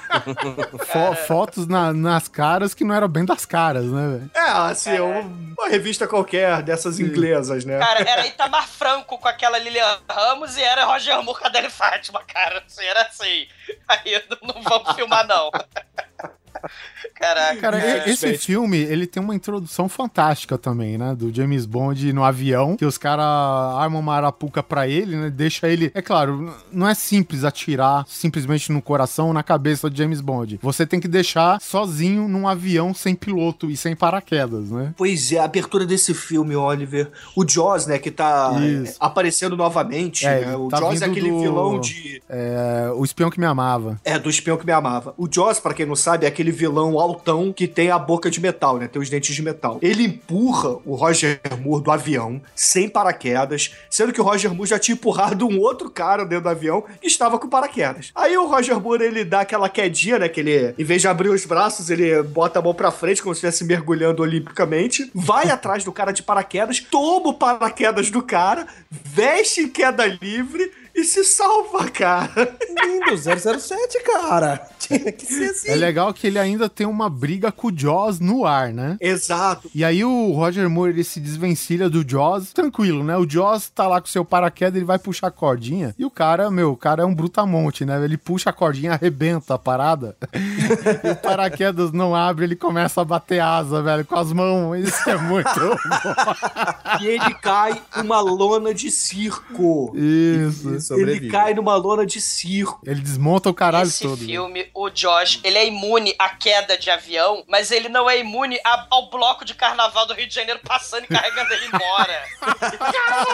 Fo- 0.87 1.15
Fotos 1.27 1.67
na- 1.67 1.93
nas 1.93 2.29
caras 2.29 2.75
que 2.75 2.85
não 2.85 2.95
eram 2.95 3.09
bem 3.09 3.25
das 3.25 3.45
caras, 3.45 3.85
né, 3.85 4.09
velho? 4.19 4.31
É, 4.35 4.41
assim, 4.71 4.99
um- 5.01 5.55
uma 5.59 5.69
revista 5.69 6.07
qualquer 6.07 6.63
dessas 6.63 6.99
inglesas, 7.01 7.65
né? 7.65 7.79
Cara, 7.79 8.01
era 8.01 8.27
Itamar 8.27 8.67
Franco 8.69 9.19
com 9.19 9.29
aquela 9.29 9.59
Lilian 9.59 9.99
Ramos 10.09 10.57
e 10.57 10.63
era 10.63 10.85
Roger 10.85 11.23
Moore 11.23 11.39
com 11.41 11.45
a 11.47 11.49
Adele 11.49 11.66
Fátima, 11.71 12.23
cara. 12.25 12.63
Assim, 12.67 12.85
era 12.85 13.03
assim. 13.03 13.49
Aí 13.89 14.25
não 14.43 14.63
vamos 14.63 14.95
filmar, 14.95 15.27
não. 15.27 15.51
Caraca. 17.15 17.57
Cara, 17.61 18.09
esse 18.11 18.37
filme, 18.39 18.79
ele 18.79 19.07
tem 19.07 19.23
uma 19.23 19.35
introdução 19.35 19.89
fantástica 19.89 20.59
também, 20.59 20.99
né? 20.99 21.15
Do 21.15 21.35
James 21.35 21.65
Bond 21.67 22.13
no 22.13 22.23
avião, 22.25 22.77
que 22.77 22.85
os 22.85 22.99
caras 22.99 23.25
armam 23.25 24.01
uma 24.01 24.15
arapuca 24.15 24.63
pra 24.63 24.87
ele, 24.89 25.17
né? 25.17 25.31
Deixa 25.31 25.69
ele... 25.69 25.91
É 25.95 26.03
claro, 26.03 26.55
não 26.73 26.89
é 26.89 26.95
simples 26.95 27.45
atirar 27.45 28.05
simplesmente 28.09 28.71
no 28.73 28.83
coração 28.83 29.29
ou 29.29 29.33
na 29.33 29.43
cabeça 29.43 29.89
do 29.89 29.97
James 29.97 30.21
Bond. 30.21 30.59
Você 30.63 30.87
tem 30.87 31.01
que 31.01 31.09
deixar 31.09 31.61
sozinho 31.61 32.29
num 32.29 32.47
avião 32.49 32.93
sem 32.95 33.15
piloto 33.15 33.71
e 33.71 33.77
sem 33.77 33.95
paraquedas, 33.97 34.71
né? 34.71 34.93
Pois 34.97 35.33
é, 35.33 35.39
a 35.39 35.45
abertura 35.45 35.87
desse 35.87 36.13
filme, 36.15 36.55
Oliver. 36.57 37.11
O 37.35 37.49
Jaws, 37.49 37.87
né, 37.87 37.99
que 37.99 38.11
tá 38.11 38.53
Isso. 38.61 38.93
é, 38.93 38.97
aparecendo 39.01 39.57
novamente, 39.57 40.27
É, 40.27 40.41
né? 40.47 40.57
O 40.57 40.69
tá 40.69 40.79
Jaws 40.79 41.03
é 41.03 41.07
aquele 41.07 41.31
do- 41.31 41.41
vilão 41.41 41.81
de. 41.81 42.23
É, 42.29 42.91
o 42.95 43.05
espião 43.05 43.31
que 43.31 43.39
me 43.41 43.47
amava. 43.47 44.01
É, 44.05 44.19
do 44.19 44.29
espião 44.29 44.57
que 44.57 44.67
me 44.67 44.73
amava. 44.73 45.15
O 45.17 45.29
Jaws, 45.33 45.61
pra 45.61 45.73
quem 45.75 45.87
não 45.87 45.97
sabe, 45.97 46.25
é 46.25 46.29
aquele 46.29 46.51
vilão 46.57 46.99
altão 46.99 47.53
que 47.53 47.69
tem 47.69 47.91
a 47.91 47.99
boca 47.99 48.31
de 48.31 48.41
metal, 48.41 48.79
né? 48.79 48.89
Tem 48.89 49.01
os 49.01 49.11
dentes 49.11 49.35
de 49.35 49.43
metal. 49.43 49.79
Ele 49.83 50.05
empurra 50.05 50.79
o 50.85 50.95
Roger 50.95 51.39
Moore 51.61 51.85
do 51.85 51.91
avião, 51.93 52.41
sem 52.55 52.89
paraquedas, 52.89 53.75
sendo 53.91 54.13
que 54.13 54.21
o 54.21 54.25
Roger 54.25 54.53
Moore 54.53 54.71
já 54.71 54.79
tinha 54.79 54.95
empurrado 54.95 55.47
um 55.47 55.61
outro 55.61 55.91
cara 55.91 56.25
dentro 56.25 56.45
do 56.45 56.49
avião 56.49 56.83
que 57.01 57.07
estava 57.07 57.39
com 57.39 57.49
paraquedas. 57.49 58.11
Aí 58.15 58.37
o 58.37 58.47
Roger 58.47 58.81
Moore, 58.81 59.05
ele 59.05 59.25
dá 59.25 59.41
aquela 59.41 59.69
quedinha, 59.69 60.19
né? 60.19 60.29
Que 60.29 60.41
ele, 60.41 60.75
em 60.79 60.85
vez 60.85 61.03
de 61.03 61.09
abrir 61.09 61.29
os 61.29 61.45
braços, 61.45 61.91
ele 61.91 62.23
bota 62.23 62.59
a 62.59 62.63
mão 62.63 62.75
pra 62.75 62.91
frente, 62.91 63.23
como 63.23 63.35
se 63.35 63.39
estivesse 63.39 63.65
mergulhando 63.65 64.23
olimpicamente, 64.23 65.11
vai 65.15 65.51
atrás 65.51 65.85
do 65.85 65.93
cara 65.93 66.13
de 66.13 66.23
paraquedas, 66.23 66.81
toma 66.81 67.29
o 67.29 67.35
paraquedas 67.35 68.11
do 68.11 68.23
cara, 68.23 68.67
veste 68.91 69.61
em 69.61 69.69
queda 69.69 70.07
livre 70.07 70.73
e 70.97 71.05
se 71.05 71.23
salva, 71.25 71.91
cara. 71.91 72.57
Lindo, 72.83 73.17
007, 73.17 74.03
cara. 74.03 74.67
Tinha 74.87 75.13
que 75.13 75.27
ser 75.27 75.51
assim. 75.51 75.71
É 75.71 75.75
legal 75.75 76.13
que 76.13 76.27
ele 76.27 76.39
ainda 76.39 76.69
tem 76.69 76.87
uma 76.87 77.09
briga 77.09 77.51
com 77.51 77.69
o 77.69 77.77
Jaws 77.77 78.21
no 78.21 78.45
ar, 78.45 78.73
né? 78.73 78.97
Exato. 79.01 79.71
E 79.75 79.85
aí 79.85 80.05
o 80.05 80.33
Roger 80.33 80.69
Moore, 80.69 80.93
ele 80.93 81.05
se 81.05 81.21
desvencilha 81.21 81.89
do 81.89 82.09
Jaws, 82.09 82.53
tranquilo, 82.53 83.03
né? 83.03 83.17
O 83.17 83.29
Jaws 83.29 83.69
tá 83.69 83.87
lá 83.87 84.01
com 84.01 84.07
o 84.07 84.11
seu 84.11 84.25
paraquedas, 84.25 84.77
ele 84.77 84.85
vai 84.85 84.99
puxar 84.99 85.29
a 85.29 85.31
cordinha, 85.31 85.95
e 85.99 86.05
o 86.05 86.11
cara, 86.11 86.51
meu, 86.51 86.73
o 86.73 86.77
cara 86.77 87.03
é 87.03 87.07
um 87.07 87.15
brutamonte, 87.15 87.85
né? 87.85 88.03
Ele 88.05 88.17
puxa 88.17 88.51
a 88.51 88.53
cordinha, 88.53 88.93
arrebenta 88.93 89.55
a 89.55 89.59
parada, 89.59 90.17
e 91.05 91.11
o 91.11 91.17
paraquedas 91.17 91.93
não 91.93 92.15
abre, 92.15 92.45
ele 92.45 92.57
começa 92.57 93.01
a 93.01 93.05
bater 93.05 93.41
asa, 93.41 93.83
velho, 93.83 94.05
com 94.05 94.17
as 94.17 94.33
mãos, 94.33 94.79
isso 94.79 95.11
é 95.11 95.17
muito 95.17 95.49
bom. 95.55 95.77
E 97.01 97.07
ele 97.07 97.35
cai 97.35 97.81
numa 97.97 98.21
lona 98.21 98.73
de 98.73 98.91
circo. 98.91 99.93
Isso. 99.95 100.95
Ele 100.95 101.29
cai 101.29 101.53
numa 101.53 101.77
lona 101.77 102.07
de 102.07 102.21
circo. 102.21 102.81
Ele 102.85 103.01
desmonta 103.01 103.51
o 103.51 103.55
caralho 103.55 103.89
Esse 103.89 104.05
todo. 104.05 104.19
filme, 104.19 104.67
o 104.77 104.91
Josh, 104.91 105.41
ele 105.43 105.57
é 105.59 105.67
imune 105.67 106.15
à 106.19 106.29
queda 106.29 106.77
de 106.77 106.91
avião, 106.91 107.43
mas 107.49 107.71
ele 107.71 107.89
não 107.89 108.09
é 108.09 108.19
imune 108.19 108.59
a- 108.65 108.87
ao 108.91 109.09
bloco 109.11 109.45
de 109.45 109.55
carnaval 109.55 110.07
do 110.07 110.13
Rio 110.15 110.27
de 110.29 110.35
Janeiro 110.35 110.61
passando 110.63 111.05
e 111.05 111.07
carregando 111.09 111.53
ele 111.53 111.67
embora. 111.67 112.23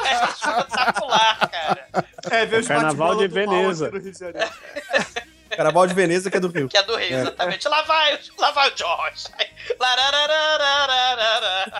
é 0.06 0.24
espetacular, 0.32 1.50
cara. 1.50 1.88
É, 2.30 2.46
ver 2.46 2.60
os 2.60 2.68
Carnaval 2.68 3.16
de 3.16 3.28
do 3.28 3.34
Veneza. 3.34 3.90
no 3.90 3.98
Rio 3.98 4.12
de 4.12 4.18
Janeiro. 4.18 4.50
Carnaval 5.56 5.86
de 5.86 5.94
Veneza, 5.94 6.30
que 6.30 6.36
é 6.36 6.40
do 6.40 6.48
Rio. 6.48 6.68
Que 6.68 6.76
é 6.76 6.82
do 6.82 6.96
Rio, 6.96 7.16
É. 7.16 7.20
exatamente. 7.20 7.68
Lá 7.68 7.82
vai, 7.82 8.18
lá 8.38 8.50
vai 8.50 8.68
o 8.68 8.74
Josh. 8.74 9.26
Aí, 9.38 9.46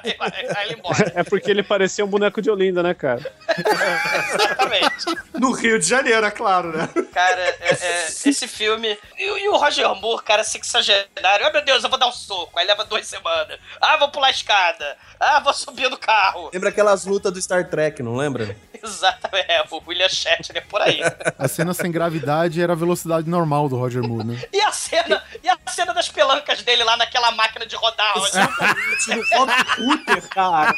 aí 0.03 0.15
vai, 0.19 0.31
vai 0.47 0.65
ele 0.67 0.75
embora. 0.75 1.13
É 1.15 1.23
porque 1.23 1.51
ele 1.51 1.63
parecia 1.63 2.05
um 2.05 2.09
boneco 2.09 2.41
de 2.43 2.51
Olinda, 2.51 2.83
né, 2.83 2.95
cara? 2.95 3.21
Exatamente. 3.57 5.05
No 5.39 5.53
Rio 5.53 5.79
de 5.79 5.87
Janeiro, 5.87 6.25
é 6.25 6.31
claro, 6.31 6.77
né? 6.77 6.89
Cara, 7.13 7.41
é- 7.41 7.57
é, 7.71 8.07
esse 8.07 8.47
filme. 8.49 8.99
E, 9.19 9.31
o- 9.31 9.39
e 9.39 9.49
o 9.49 9.57
Roger 9.57 9.89
Moore, 9.95 10.23
cara, 10.25 10.45
sexagenário. 10.45 11.47
Oh, 11.49 11.53
meu 11.53 11.65
Deus, 11.65 11.83
eu 11.85 11.91
vou 11.91 11.99
dar 11.99 12.07
um 12.09 12.13
soco. 12.13 12.59
Aí 12.59 12.67
leva 12.67 12.85
duas 12.85 13.07
semanas. 13.07 13.59
Ah, 13.81 13.97
vou 13.97 14.09
pular 14.11 14.29
a 14.29 14.31
escada. 14.31 14.97
Ah, 15.19 15.41
vou 15.41 15.53
subir 15.53 15.89
no 15.91 15.97
carro. 15.99 16.51
Lembra 16.53 16.69
aquelas 16.71 17.05
lutas 17.05 17.33
do 17.33 17.41
Star 17.41 17.69
Trek, 17.69 18.03
não 18.03 18.17
lembra? 18.17 18.57
Exatamente. 18.93 19.51
É, 19.51 19.65
o 19.71 19.83
William 19.87 20.09
Shatner 20.09 20.65
por 20.69 20.81
aí. 20.83 21.01
A 21.39 21.49
cena 21.49 21.73
sem 21.73 21.91
gravidade 21.91 22.61
era 22.61 22.73
a 22.73 22.77
velocidade 22.77 23.29
normal 23.29 23.69
do 23.69 23.77
Roger 23.77 24.03
Moore, 24.03 24.27
né? 24.27 24.43
E 24.53 24.61
a 24.61 24.73
cena, 24.73 25.23
e 25.43 25.49
a 25.49 25.57
cena 25.69 25.95
das 25.95 26.09
pelancas 26.09 26.63
dele 26.63 26.85
lá 26.85 26.97
naquela 26.97 27.31
máquina 27.33 27.65
de 27.67 27.77
rodar. 27.77 28.13
Exatamente, 28.17 29.15
no 29.15 29.47
Bob 29.47 30.21
cara. 30.31 30.75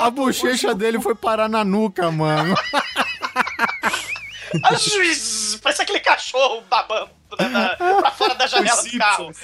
A 0.00 0.10
bochecha 0.10 0.74
dele 0.74 1.00
foi 1.00 1.14
parar 1.14 1.48
na 1.48 1.64
nuca, 1.64 2.10
mano. 2.10 2.54
Ah, 4.64 4.74
juiz, 4.76 5.58
Parece 5.62 5.82
aquele 5.82 6.00
cachorro 6.00 6.62
babando 6.70 7.10
na- 7.38 7.76
pra 8.00 8.10
fora 8.10 8.34
da 8.34 8.46
janela 8.46 8.82
do 8.82 8.98
carro. 8.98 9.30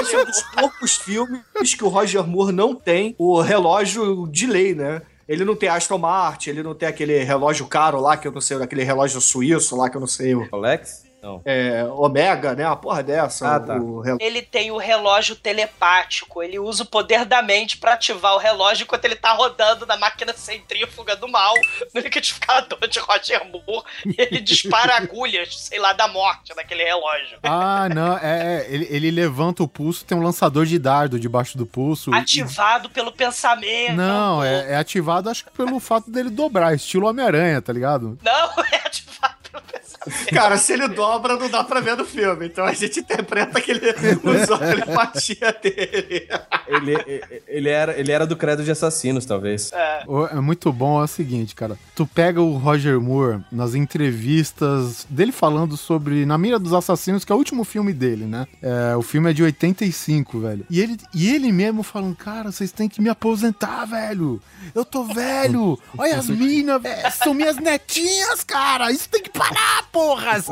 Esse 0.00 0.14
é 0.14 0.22
um 0.22 0.24
dos 0.24 0.42
poucos 0.42 0.96
filmes 0.96 1.74
que 1.76 1.84
o 1.84 1.88
Roger 1.88 2.26
Moore 2.26 2.52
não 2.52 2.74
tem 2.74 3.14
o 3.18 3.40
relógio 3.40 4.26
de 4.26 4.46
lei, 4.46 4.74
né? 4.74 5.02
Ele 5.28 5.44
não 5.44 5.54
tem 5.54 5.68
Aston 5.68 5.98
Martin, 5.98 6.50
ele 6.50 6.62
não 6.62 6.74
tem 6.74 6.88
aquele 6.88 7.22
relógio 7.22 7.66
caro 7.66 8.00
lá, 8.00 8.16
que 8.16 8.26
eu 8.26 8.32
não 8.32 8.40
sei, 8.40 8.56
aquele 8.60 8.82
relógio 8.82 9.20
suíço 9.20 9.76
lá, 9.76 9.88
que 9.88 9.96
eu 9.96 10.00
não 10.00 10.08
sei. 10.08 10.34
Alex? 10.50 11.04
Não. 11.22 11.42
É, 11.44 11.84
Omega, 11.84 12.54
né? 12.54 12.66
Uma 12.66 12.76
porra 12.76 13.02
dessa. 13.02 13.56
Ah, 13.56 13.60
tá. 13.60 13.74
o 13.76 14.00
rel- 14.00 14.16
Ele 14.20 14.40
tem 14.42 14.70
o 14.70 14.78
relógio 14.78 15.36
telepático. 15.36 16.42
Ele 16.42 16.58
usa 16.58 16.82
o 16.82 16.86
poder 16.86 17.24
da 17.24 17.42
mente 17.42 17.76
pra 17.76 17.92
ativar 17.94 18.34
o 18.34 18.38
relógio 18.38 18.84
enquanto 18.84 19.04
ele 19.04 19.16
tá 19.16 19.32
rodando 19.32 19.84
na 19.86 19.96
máquina 19.96 20.32
centrífuga 20.32 21.14
do 21.16 21.28
mal, 21.28 21.54
no 21.94 22.00
liquidificador 22.00 22.78
de 22.88 22.98
Roger 22.98 23.42
Moore. 23.50 23.84
E 24.06 24.14
ele 24.18 24.40
dispara 24.42 24.96
agulhas, 24.96 25.56
sei 25.58 25.78
lá, 25.78 25.92
da 25.92 26.08
morte 26.08 26.54
naquele 26.56 26.84
relógio. 26.84 27.38
Ah, 27.42 27.88
não, 27.94 28.16
é, 28.16 28.62
é, 28.62 28.66
ele, 28.70 28.86
ele 28.90 29.10
levanta 29.10 29.62
o 29.62 29.68
pulso, 29.68 30.04
tem 30.04 30.16
um 30.16 30.22
lançador 30.22 30.64
de 30.64 30.78
dardo 30.78 31.18
debaixo 31.20 31.56
do 31.58 31.66
pulso. 31.66 32.10
e- 32.10 32.14
Ativado 32.14 32.88
pelo 32.90 33.12
pensamento. 33.12 33.92
Não, 33.94 34.42
é, 34.42 34.72
é 34.72 34.76
ativado 34.76 35.28
acho 35.28 35.44
que 35.44 35.50
pelo 35.50 35.78
fato 35.80 36.10
dele 36.10 36.30
dobrar, 36.30 36.74
estilo 36.74 37.06
Homem-Aranha, 37.08 37.60
tá 37.60 37.72
ligado? 37.72 38.18
Não, 38.22 38.64
é 38.72 38.76
ativado. 38.86 39.39
Cara, 40.32 40.56
se 40.56 40.72
ele 40.72 40.88
dobra, 40.88 41.36
não 41.36 41.50
dá 41.50 41.62
pra 41.62 41.80
ver 41.80 41.96
no 41.96 42.04
filme. 42.06 42.46
Então 42.46 42.64
a 42.64 42.72
gente 42.72 43.00
interpreta 43.00 43.60
que 43.60 43.70
ele 43.70 43.82
usou 44.24 44.56
a 44.56 44.58
telepatia 44.58 45.54
dele. 45.62 46.26
Ele, 46.66 47.22
ele, 47.46 47.68
era, 47.68 47.98
ele 47.98 48.10
era 48.10 48.26
do 48.26 48.36
credo 48.36 48.64
de 48.64 48.70
assassinos, 48.70 49.26
talvez. 49.26 49.70
O- 50.06 50.26
É 50.26 50.40
muito 50.40 50.72
bom, 50.72 51.00
é 51.00 51.04
o 51.04 51.06
seguinte, 51.06 51.54
cara. 51.54 51.78
Tu 51.94 52.06
pega 52.06 52.40
o 52.40 52.56
Roger 52.56 52.98
Moore 53.00 53.42
nas 53.52 53.74
entrevistas 53.74 55.06
dele 55.10 55.32
falando 55.32 55.76
sobre 55.76 56.24
Na 56.24 56.38
Mira 56.38 56.58
dos 56.58 56.72
Assassinos, 56.72 57.24
que 57.24 57.32
é 57.32 57.34
o 57.34 57.38
último 57.38 57.64
filme 57.64 57.92
dele, 57.92 58.24
né? 58.24 58.46
É, 58.62 58.96
o 58.96 59.02
filme 59.02 59.30
é 59.30 59.32
de 59.32 59.42
85, 59.42 60.40
velho. 60.40 60.64
E 60.70 60.80
ele, 60.80 60.96
e 61.14 61.34
ele 61.34 61.52
mesmo 61.52 61.82
falando, 61.82 62.14
cara, 62.16 62.50
vocês 62.52 62.72
têm 62.72 62.88
que 62.88 63.00
me 63.02 63.08
aposentar, 63.08 63.84
velho. 63.84 64.40
Eu 64.74 64.84
tô 64.84 65.04
velho. 65.04 65.78
Olha 65.98 66.16
as 66.16 66.28
minas, 66.28 66.80
velho. 66.82 67.10
São 67.12 67.34
minhas 67.34 67.56
netinhas, 67.56 68.44
cara. 68.44 68.90
Isso 68.92 69.08
tem 69.08 69.22
que 69.22 69.30
parar, 69.40 69.84
porra. 69.90 70.32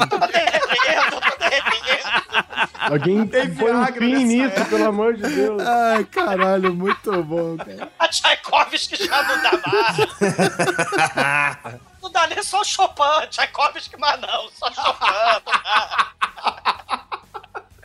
Alguém 2.90 3.26
Tem 3.26 3.54
põe 3.54 3.74
um 3.74 3.86
fim 3.86 4.24
nisso, 4.24 4.64
pelo 4.66 4.86
amor 4.86 5.14
de 5.14 5.22
Deus. 5.28 5.62
Ai, 5.62 6.04
caralho, 6.04 6.72
muito 6.74 7.22
bom, 7.22 7.58
cara. 7.58 7.92
A 7.98 8.08
Tchaikovsky 8.08 8.96
já 9.04 9.22
não 9.24 9.42
dá 9.42 9.50
mais. 9.66 9.98
Não 12.02 12.10
dá 12.10 12.26
nem 12.28 12.42
só 12.42 12.60
o 12.62 12.64
Chopin, 12.64 13.28
Tchaikovsky 13.28 13.98
mais 13.98 14.18
não, 14.20 14.48
só 14.54 14.72
Chopin. 14.72 15.06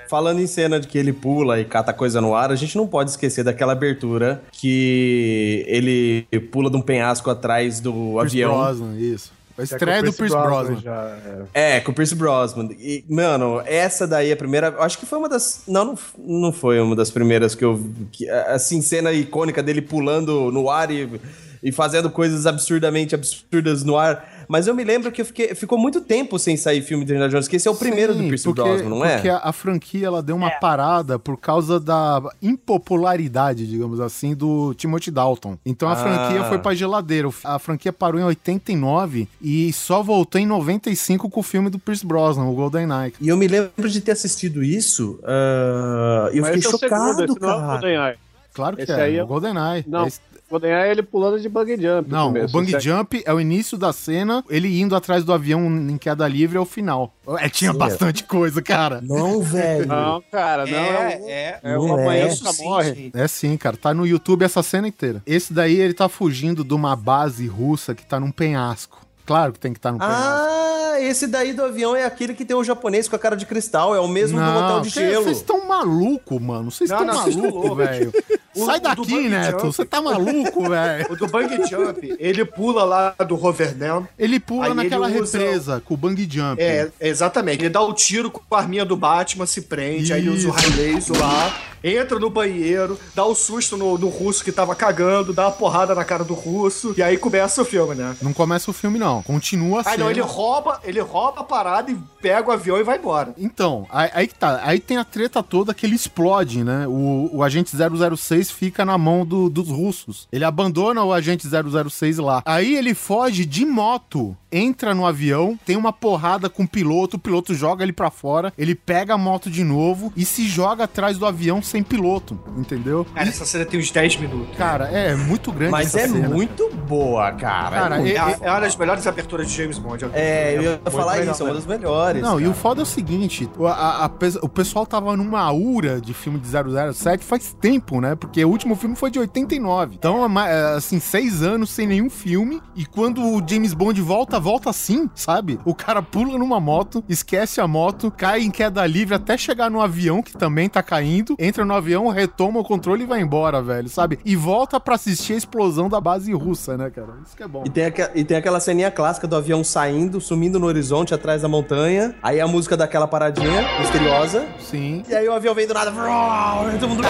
Falando 0.08 0.40
em 0.40 0.48
cena 0.48 0.80
de 0.80 0.88
que 0.88 0.98
ele 0.98 1.12
pula 1.12 1.60
e 1.60 1.66
cata 1.66 1.92
coisa 1.92 2.22
no 2.22 2.34
ar, 2.36 2.52
a 2.52 2.56
gente 2.56 2.78
não 2.78 2.88
pode 2.88 3.10
esquecer 3.10 3.44
daquela 3.44 3.74
abertura 3.74 4.42
que 4.52 5.66
ele 5.68 6.28
pula 6.52 6.70
de 6.70 6.78
um 6.78 6.82
penhasco 6.82 7.30
atrás 7.30 7.80
do 7.80 7.92
Pierce 7.92 8.20
avião. 8.44 8.54
Brosnan, 8.54 8.96
isso. 8.98 9.34
A 9.58 9.64
estreia 9.64 10.02
do 10.02 10.12
Pierce 10.12 10.36
Brosnan. 10.36 10.80
já 10.82 11.18
é. 11.54 11.78
É, 11.78 11.80
com 11.80 11.92
o 11.92 11.94
Pierce 11.94 12.16
Brosnan. 12.16 12.70
E, 12.80 13.06
mano, 13.08 13.62
essa 13.66 14.08
daí 14.08 14.30
é 14.30 14.34
a 14.34 14.38
primeira. 14.38 14.68
eu 14.68 14.82
Acho 14.82 14.98
que 14.98 15.06
foi 15.06 15.20
uma 15.20 15.30
das. 15.30 15.62
Não, 15.68 15.86
não, 15.86 15.98
não 16.18 16.52
foi 16.52 16.80
uma 16.80 16.96
das 16.96 17.12
primeiras 17.12 17.54
que 17.54 17.64
eu. 17.64 17.76
vi, 17.76 18.08
Que, 18.12 18.30
assim, 18.30 18.82
cena 18.82 19.12
icônica 19.12 19.62
dele 19.62 19.82
pulando 19.82 20.52
no 20.52 20.70
ar 20.70 20.90
e, 20.90 21.22
e 21.62 21.72
fazendo 21.72 22.10
coisas 22.10 22.48
absurdamente 22.48 23.14
absurdas 23.14 23.84
no 23.84 23.96
ar. 23.96 24.28
Mas 24.48 24.68
eu 24.68 24.76
me 24.76 24.84
lembro 24.84 25.12
que 25.12 25.22
eu 25.22 25.26
fiquei, 25.26 25.56
ficou 25.56 25.78
muito 25.78 26.02
tempo 26.02 26.38
sem 26.40 26.56
sair 26.58 26.82
filme 26.82 27.06
de 27.06 27.14
Indiana 27.14 27.30
Jones, 27.30 27.48
que 27.48 27.56
esse 27.56 27.68
é 27.68 27.72
o 27.72 27.76
primeiro 27.76 28.14
do 28.14 28.20
Sim, 28.22 28.28
Pierce 28.28 28.44
porque, 28.46 28.62
Brosnan, 28.62 28.90
não 28.90 29.06
é? 29.06 29.14
Porque 29.16 29.30
a, 29.30 29.38
a 29.38 29.52
franquia 29.54 30.08
ela 30.08 30.22
deu 30.22 30.36
uma 30.36 30.50
parada 30.52 31.18
por 31.20 31.38
causa 31.38 31.80
da 31.80 32.22
impopularidade, 32.42 33.68
digamos 33.68 34.00
assim, 34.00 34.34
do 34.36 34.74
Timothy 34.74 35.12
Dalton. 35.12 35.58
Então 35.66 35.88
a 35.88 35.94
Ah. 35.94 35.96
franquia 35.96 36.44
foi 36.46 36.60
pra 36.60 36.74
geladeira. 36.74 37.28
O- 37.28 37.34
A 37.44 37.60
franquia 37.60 37.94
parou 37.94 38.20
em 38.20 38.24
89 38.24 39.28
e 39.42 39.72
só 39.74 40.02
voltou 40.02 40.40
em 40.40 40.46
95 40.46 41.30
com 41.30 41.40
o 41.40 41.44
filme 41.44 41.70
do 41.70 41.78
Pierce 41.80 42.06
Brosnan, 42.06 42.46
o 42.46 42.54
Golden 42.54 42.88
Knight. 42.88 43.16
E 43.22 43.28
eu 43.28 43.38
me 43.38 43.48
lembro 43.48 43.90
de 43.90 44.02
ter 44.02 44.12
assistido 44.12 44.64
isso 44.64 45.20
ah, 45.24 46.30
e 46.34 46.38
eu 46.38 46.42
Mas 46.44 46.54
fiquei 46.56 46.66
é 46.66 46.68
o 46.68 46.72
chocado, 46.80 47.06
segundo, 47.16 47.32
esse 47.34 47.40
não 47.42 47.50
é 47.50 47.54
o 47.56 47.60
cara. 47.60 47.72
GoldenEye. 47.80 48.16
Claro 48.54 48.76
que 48.76 48.84
Esse 48.84 48.92
é, 48.92 49.02
aí 49.02 49.16
é- 49.18 49.24
o 49.24 49.28
Golden 49.28 49.54
Knight. 49.54 49.90
Não, 49.90 50.06
Esse- 50.08 50.20
o 50.56 50.60
GoldenEye 50.60 50.88
é 50.88 50.92
ele 50.92 51.04
pulando 51.04 51.40
de 51.40 51.50
bungee 51.50 51.76
jump. 51.82 52.10
Não, 52.10 52.28
começo. 52.28 52.58
o 52.58 52.76
é- 52.76 52.80
jump 52.80 53.24
é 53.26 53.34
o 53.34 53.40
início 53.40 53.78
da 53.78 53.92
cena, 53.92 54.44
ele 54.50 54.80
indo 54.80 54.96
atrás 54.96 55.24
do 55.24 55.34
avião 55.34 55.66
em 55.66 55.98
queda 55.98 56.28
livre 56.28 56.58
é 56.58 56.60
o 56.60 56.66
final. 56.66 57.14
É, 57.40 57.50
tinha 57.50 57.72
Sim, 57.72 57.78
é. 57.78 57.80
bastante 57.80 58.24
coisa, 58.24 58.62
cara. 58.62 59.02
Não, 59.02 59.42
velho. 59.42 59.88
Não, 59.88 60.22
cara, 60.32 60.66
não. 60.66 60.78
É, 60.78 61.14
é. 61.26 61.60
é, 61.64 61.74
Não 61.76 61.96
o 61.96 62.12
é. 62.12 62.28
Isso 62.28 62.44
nunca 62.44 62.56
sim, 62.56 62.64
morre. 62.64 63.12
É 63.14 63.28
sim, 63.28 63.58
cara. 63.58 63.76
Tá 63.78 63.94
no 63.94 64.06
YouTube 64.06 64.44
essa 64.44 64.62
cena 64.62 64.88
inteira. 64.88 65.22
Esse 65.26 65.54
daí, 65.54 65.80
ele 65.80 65.94
tá 65.94 66.08
fugindo 66.08 66.64
de 66.64 66.74
uma 66.74 66.96
base 66.96 67.48
russa 67.48 67.96
que 67.96 68.06
tá 68.06 68.20
num 68.20 68.32
penhasco. 68.32 69.04
Claro 69.26 69.54
que 69.54 69.60
tem 69.60 69.72
que 69.72 69.80
estar 69.80 69.90
tá 69.90 69.94
no 69.94 70.00
penhasco. 70.00 70.22
Ah, 70.22 71.00
esse 71.00 71.28
daí 71.28 71.54
do 71.54 71.64
avião 71.64 71.96
é 71.96 72.06
aquele 72.06 72.34
que 72.34 72.44
tem 72.46 72.56
o 72.56 72.64
japonês 72.64 73.08
com 73.08 73.16
a 73.16 73.20
cara 73.20 73.36
de 73.36 73.46
cristal, 73.46 73.96
é 73.96 74.00
o 74.00 74.08
mesmo 74.08 74.38
do 74.40 74.46
Hotel 74.46 74.82
de 74.82 74.92
cê- 74.92 75.10
Gelo. 75.10 75.24
Vocês 75.24 75.38
estão 75.38 75.68
malucos, 75.68 76.42
mano. 76.42 76.70
Vocês 76.70 76.90
Não, 76.90 77.04
estão 77.10 77.42
não, 77.42 77.50
loucos. 77.50 77.78
velho. 77.78 78.14
O- 78.56 78.66
Sai 78.66 78.78
o 78.78 78.82
daqui, 78.82 79.30
Neto. 79.30 79.52
jump. 79.62 79.66
Você 79.76 79.86
tá 79.86 80.02
maluco, 80.02 80.64
velho. 80.70 81.08
O 81.12 81.16
do 81.16 81.28
Bang 81.28 81.50
Jump, 81.70 82.16
ele 82.20 82.46
pula 82.46 82.84
lá 82.84 83.16
do 83.28 83.36
Roverdam. 83.36 84.08
Ele 84.18 84.40
pula 84.40 84.68
Aí 84.68 84.74
naquela 84.74 85.10
ele 85.10 85.22
usa- 85.22 85.38
represa 85.38 85.82
com 85.86 85.94
o 85.94 85.98
bang 85.98 86.28
jump. 86.30 86.62
É, 86.62 86.90
exatamente. 87.02 87.62
Ele 87.62 87.70
dá 87.70 87.82
o 87.82 87.94
tiro 87.94 88.30
com 88.32 88.42
a 88.56 88.60
arminha 88.60 88.86
do 88.86 88.96
Batman, 88.96 89.46
se 89.46 89.62
prende, 89.64 90.14
aí 90.14 90.20
ele 90.22 90.30
usa 90.30 90.48
o 90.48 90.52
raio 90.52 90.76
laser 90.76 91.20
lá, 91.20 91.54
entra 91.84 92.18
no 92.20 92.30
banheiro, 92.30 92.98
dá 93.14 93.26
um 93.26 93.36
susto 93.36 93.76
no, 93.76 93.98
no 93.98 94.08
russo 94.08 94.44
que 94.44 94.52
tava 94.52 94.74
cagando, 94.76 95.34
dá 95.34 95.48
uma 95.48 95.52
porrada 95.52 95.94
na 95.94 96.04
cara 96.06 96.24
do 96.24 96.34
russo, 96.34 96.94
e 96.98 97.04
aí 97.04 97.18
começa 97.18 97.62
o 97.62 97.66
filme, 97.66 97.96
né? 97.96 98.16
Não 98.22 98.32
começa 98.34 98.70
o 98.72 98.74
filme, 98.74 98.98
não. 98.98 99.22
Continua 99.24 99.82
a 99.82 99.90
Aí 99.90 99.98
não, 99.98 100.10
ele 100.10 100.22
rouba, 100.22 100.80
ele 100.84 101.00
rouba 101.02 101.42
a 101.42 101.44
parada 101.44 101.92
e 101.92 101.98
pega 102.22 102.50
o 102.50 102.52
avião 102.54 102.78
e 102.78 102.84
vai 102.84 102.98
embora. 102.98 103.34
Então, 103.38 103.86
aí, 103.90 104.10
aí 104.14 104.28
que 104.28 104.36
tá. 104.36 104.62
Aí 104.64 104.80
tem 104.80 104.98
a 104.98 105.04
treta 105.04 105.44
toda 105.44 105.74
que 105.74 105.86
ele 105.86 105.96
explode, 105.96 106.64
né? 106.64 106.88
O, 106.88 107.30
o 107.34 107.44
agente 107.44 107.72
006 107.76 108.43
fica 108.52 108.84
na 108.86 108.98
mão 108.98 109.26
do- 109.26 109.50
dos 109.50 109.70
russos. 109.70 110.28
Ele 110.32 110.44
abandona 110.46 111.04
o 111.04 111.14
agente 111.14 111.48
006 111.48 112.18
lá. 112.18 112.42
Aí 112.46 112.76
ele 112.76 112.94
foge 112.94 113.46
de 113.46 113.66
moto, 113.66 114.36
entra 114.52 114.94
no 114.94 115.06
avião, 115.06 115.58
tem 115.66 115.76
uma 115.76 115.92
porrada 115.92 116.50
com 116.50 116.64
o 116.64 116.68
piloto, 116.68 117.18
o 117.18 117.20
piloto 117.20 117.54
joga 117.56 117.84
ele 117.84 117.94
pra 117.94 118.10
fora, 118.12 118.54
ele 118.58 118.76
pega 118.76 119.14
a 119.16 119.18
moto 119.18 119.50
de 119.50 119.64
novo 119.64 120.12
e 120.16 120.24
se 120.26 120.48
joga 120.48 120.84
atrás 120.84 121.18
do 121.18 121.26
avião 121.26 121.62
sem 121.62 121.82
piloto, 121.82 122.40
entendeu? 122.58 123.06
Cara, 123.14 123.28
essa 123.30 123.46
cena 123.46 123.66
tem 123.66 123.80
uns 123.80 123.90
10 123.92 124.16
minutos. 124.18 124.56
Cara, 124.58 124.86
é 124.90 125.16
muito 125.16 125.52
grande 125.52 125.72
Mas 125.72 125.88
essa 125.96 126.02
é 126.02 126.08
cena. 126.08 126.30
muito 126.30 126.70
boa, 126.88 127.32
cara. 127.32 127.76
Cara, 127.90 128.08
é, 128.08 128.14
É, 128.14 128.18
a- 128.20 128.38
é 128.42 128.50
uma 128.52 128.60
das 128.60 128.76
melhores 128.76 129.08
aberturas 129.08 129.50
de 129.50 129.58
James 129.58 129.78
Bond. 129.80 130.06
é, 130.14 130.56
eu 130.58 130.62
ia 130.64 130.70
muito 130.72 130.92
falar 130.92 131.14
legal, 131.16 131.34
isso, 131.34 131.44
é 131.44 131.46
uma 131.46 131.54
das 131.56 131.66
melhores. 131.66 132.22
Não, 132.22 132.40
e 132.40 132.44
cara. 132.44 132.52
o 132.52 132.58
foda 132.60 132.82
é 132.82 132.84
o 132.84 132.86
seguinte, 132.86 133.50
o- 133.58 133.66
a- 133.68 134.04
a 134.06 134.10
pes- 134.10 134.36
o 134.36 134.50
pessoal 134.50 134.86
tava 134.86 135.16
numa 135.18 135.40
aura 135.42 136.00
de 136.00 136.14
filme 136.14 136.40
de 136.40 136.48
007 136.48 137.24
faz 137.24 137.56
tempo, 137.60 138.00
né? 138.00 138.16
Porque 138.16 138.33
o 138.44 138.50
último 138.50 138.76
filme 138.76 138.96
foi 138.96 139.12
de 139.12 139.20
89. 139.20 139.96
Então, 139.96 140.24
é 140.40 140.52
é, 140.54 140.76
assim, 140.76 141.00
seis 141.00 141.42
anos 141.42 141.70
sem 141.70 141.86
nenhum 141.88 142.10
filme. 142.10 142.62
E 142.76 142.86
quando 142.86 143.22
o 143.22 143.42
James 143.48 143.74
Bond 143.74 144.00
volta, 144.02 144.40
volta 144.40 144.70
assim, 144.70 145.10
sabe? 145.16 145.60
O 145.66 145.74
cara 145.76 146.02
pula 146.02 146.38
numa 146.38 146.60
moto, 146.60 147.04
esquece 147.08 147.60
a 147.62 147.68
moto, 147.68 148.12
cai 148.12 148.42
em 148.42 148.52
queda 148.52 148.86
livre 148.86 149.16
até 149.16 149.38
chegar 149.38 149.70
no 149.70 149.82
avião, 149.82 150.22
que 150.22 150.34
também 150.38 150.70
tá 150.70 150.82
caindo, 150.82 151.36
entra 151.40 151.64
no 151.66 151.74
avião, 151.74 152.08
retoma 152.10 152.60
o 152.60 152.64
controle 152.64 153.04
e 153.04 153.08
vai 153.08 153.22
embora, 153.22 153.62
velho, 153.62 153.90
sabe? 153.90 154.20
E 154.26 154.36
volta 154.36 154.80
pra 154.80 154.96
assistir 154.96 155.34
a 155.34 155.38
explosão 155.38 155.90
da 155.90 156.00
base 156.00 156.32
russa, 156.34 156.78
né, 156.78 156.90
cara? 156.90 157.14
Isso 157.26 157.36
que 157.36 157.44
é 157.44 157.48
bom. 157.48 157.64
E 157.66 157.70
tem, 157.70 157.86
aque- 157.86 158.10
e 158.16 158.24
tem 158.24 158.38
aquela 158.38 158.60
ceninha 158.60 158.92
clássica 158.92 159.28
do 159.28 159.36
avião 159.36 159.64
saindo, 159.64 160.20
sumindo 160.22 160.60
no 160.60 160.68
horizonte 160.68 161.14
atrás 161.14 161.42
da 161.42 161.48
montanha. 161.48 162.16
Aí 162.22 162.40
a 162.40 162.48
música 162.48 162.76
daquela 162.78 163.08
paradinha 163.08 163.80
misteriosa. 163.80 164.46
Sim. 164.60 165.04
E 165.10 165.16
aí 165.16 165.28
o 165.28 165.34
avião 165.34 165.54
vem 165.54 165.68
do 165.68 165.74
nada. 165.74 165.92
todo 166.80 166.90
mundo. 166.90 167.04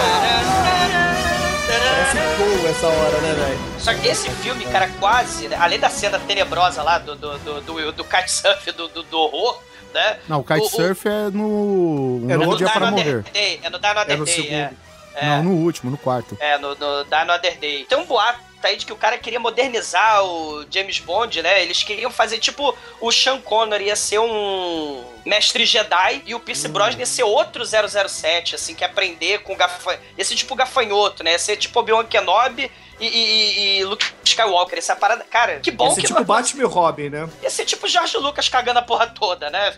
Parece 1.78 2.36
gol 2.38 2.68
essa 2.70 2.86
hora, 2.86 3.20
né, 3.20 3.34
velho? 3.34 3.58
Só 3.80 3.94
que 3.94 4.08
esse 4.08 4.30
filme, 4.30 4.64
cara, 4.66 4.88
quase, 5.00 5.48
né, 5.48 5.56
além 5.60 5.78
da 5.78 5.88
cena 5.90 6.18
tenebrosa 6.18 6.82
lá 6.82 6.98
do, 6.98 7.14
do, 7.16 7.38
do, 7.38 7.60
do, 7.60 7.92
do 7.92 8.04
kitesurf 8.04 8.70
do, 8.72 8.88
do, 8.88 9.02
do 9.02 9.18
horror, 9.18 9.60
né? 9.92 10.18
Não, 10.28 10.40
o 10.40 10.44
kitesurf 10.44 11.06
é 11.08 11.30
no 11.30 12.20
Um 12.24 12.26
É 12.30 12.36
no 12.36 12.56
Dia 12.56 12.68
para 12.68 12.90
Morrer. 12.90 13.22
Day, 13.32 13.60
é 13.62 13.70
no 13.70 13.78
Die 13.78 13.86
Another 13.88 14.14
É 14.14 14.16
no 14.18 14.24
Day, 14.24 14.34
segundo. 14.34 14.52
é. 14.54 14.70
É. 15.16 15.26
Não, 15.26 15.44
no 15.44 15.50
último, 15.52 15.90
no 15.92 15.96
quarto. 15.98 16.36
É, 16.40 16.58
no, 16.58 16.74
no 16.74 17.04
Die 17.04 17.14
Another 17.14 17.56
Day. 17.58 17.84
Tem 17.88 17.96
um 17.96 18.04
boato 18.04 18.40
aí 18.64 18.76
de 18.76 18.84
que 18.86 18.92
o 18.92 18.96
cara 18.96 19.16
queria 19.18 19.38
modernizar 19.38 20.24
o 20.24 20.64
James 20.68 20.98
Bond, 20.98 21.40
né? 21.42 21.62
Eles 21.62 21.82
queriam 21.84 22.10
fazer 22.10 22.38
tipo 22.38 22.76
o 23.00 23.12
Sean 23.12 23.38
Connery 23.40 23.84
ia 23.84 23.94
ser 23.96 24.18
um 24.18 25.04
mestre 25.24 25.64
Jedi 25.64 26.22
e 26.26 26.34
o 26.34 26.40
Pierce 26.40 26.68
Brosnan 26.68 27.00
ia 27.00 27.06
ser 27.06 27.22
outro 27.22 27.64
007, 27.64 28.54
assim, 28.54 28.74
que 28.74 28.84
aprender 28.84 29.38
com 29.38 29.56
gafanhoto. 29.56 30.02
Ia 30.16 30.24
ser 30.24 30.34
tipo 30.34 30.54
gafanhoto, 30.54 31.22
né? 31.24 31.32
Ia 31.32 31.38
ser 31.38 31.56
tipo 31.56 31.78
Obi-Wan 31.80 32.04
Kenobi 32.04 32.70
e, 33.00 33.06
e, 33.06 33.78
e 33.78 33.84
Luke 33.84 34.04
Skywalker. 34.24 34.78
Essa 34.78 34.96
parada, 34.96 35.24
cara, 35.24 35.60
que 35.60 35.70
bom 35.70 35.88
Esse 35.88 36.00
que 36.00 36.06
tipo 36.06 36.22
Batman 36.24 36.62
e 36.62 36.66
Robin, 36.66 37.08
né? 37.10 37.28
Ia 37.42 37.50
ser 37.50 37.64
tipo 37.64 37.88
Jorge 37.88 38.16
Lucas 38.16 38.48
cagando 38.48 38.78
a 38.78 38.82
porra 38.82 39.06
toda, 39.06 39.50
né? 39.50 39.74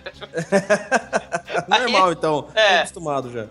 Normal, 1.68 2.12
então. 2.12 2.48
É. 2.55 2.68
Tô 2.68 2.78
acostumado 2.78 3.32
já. 3.32 3.47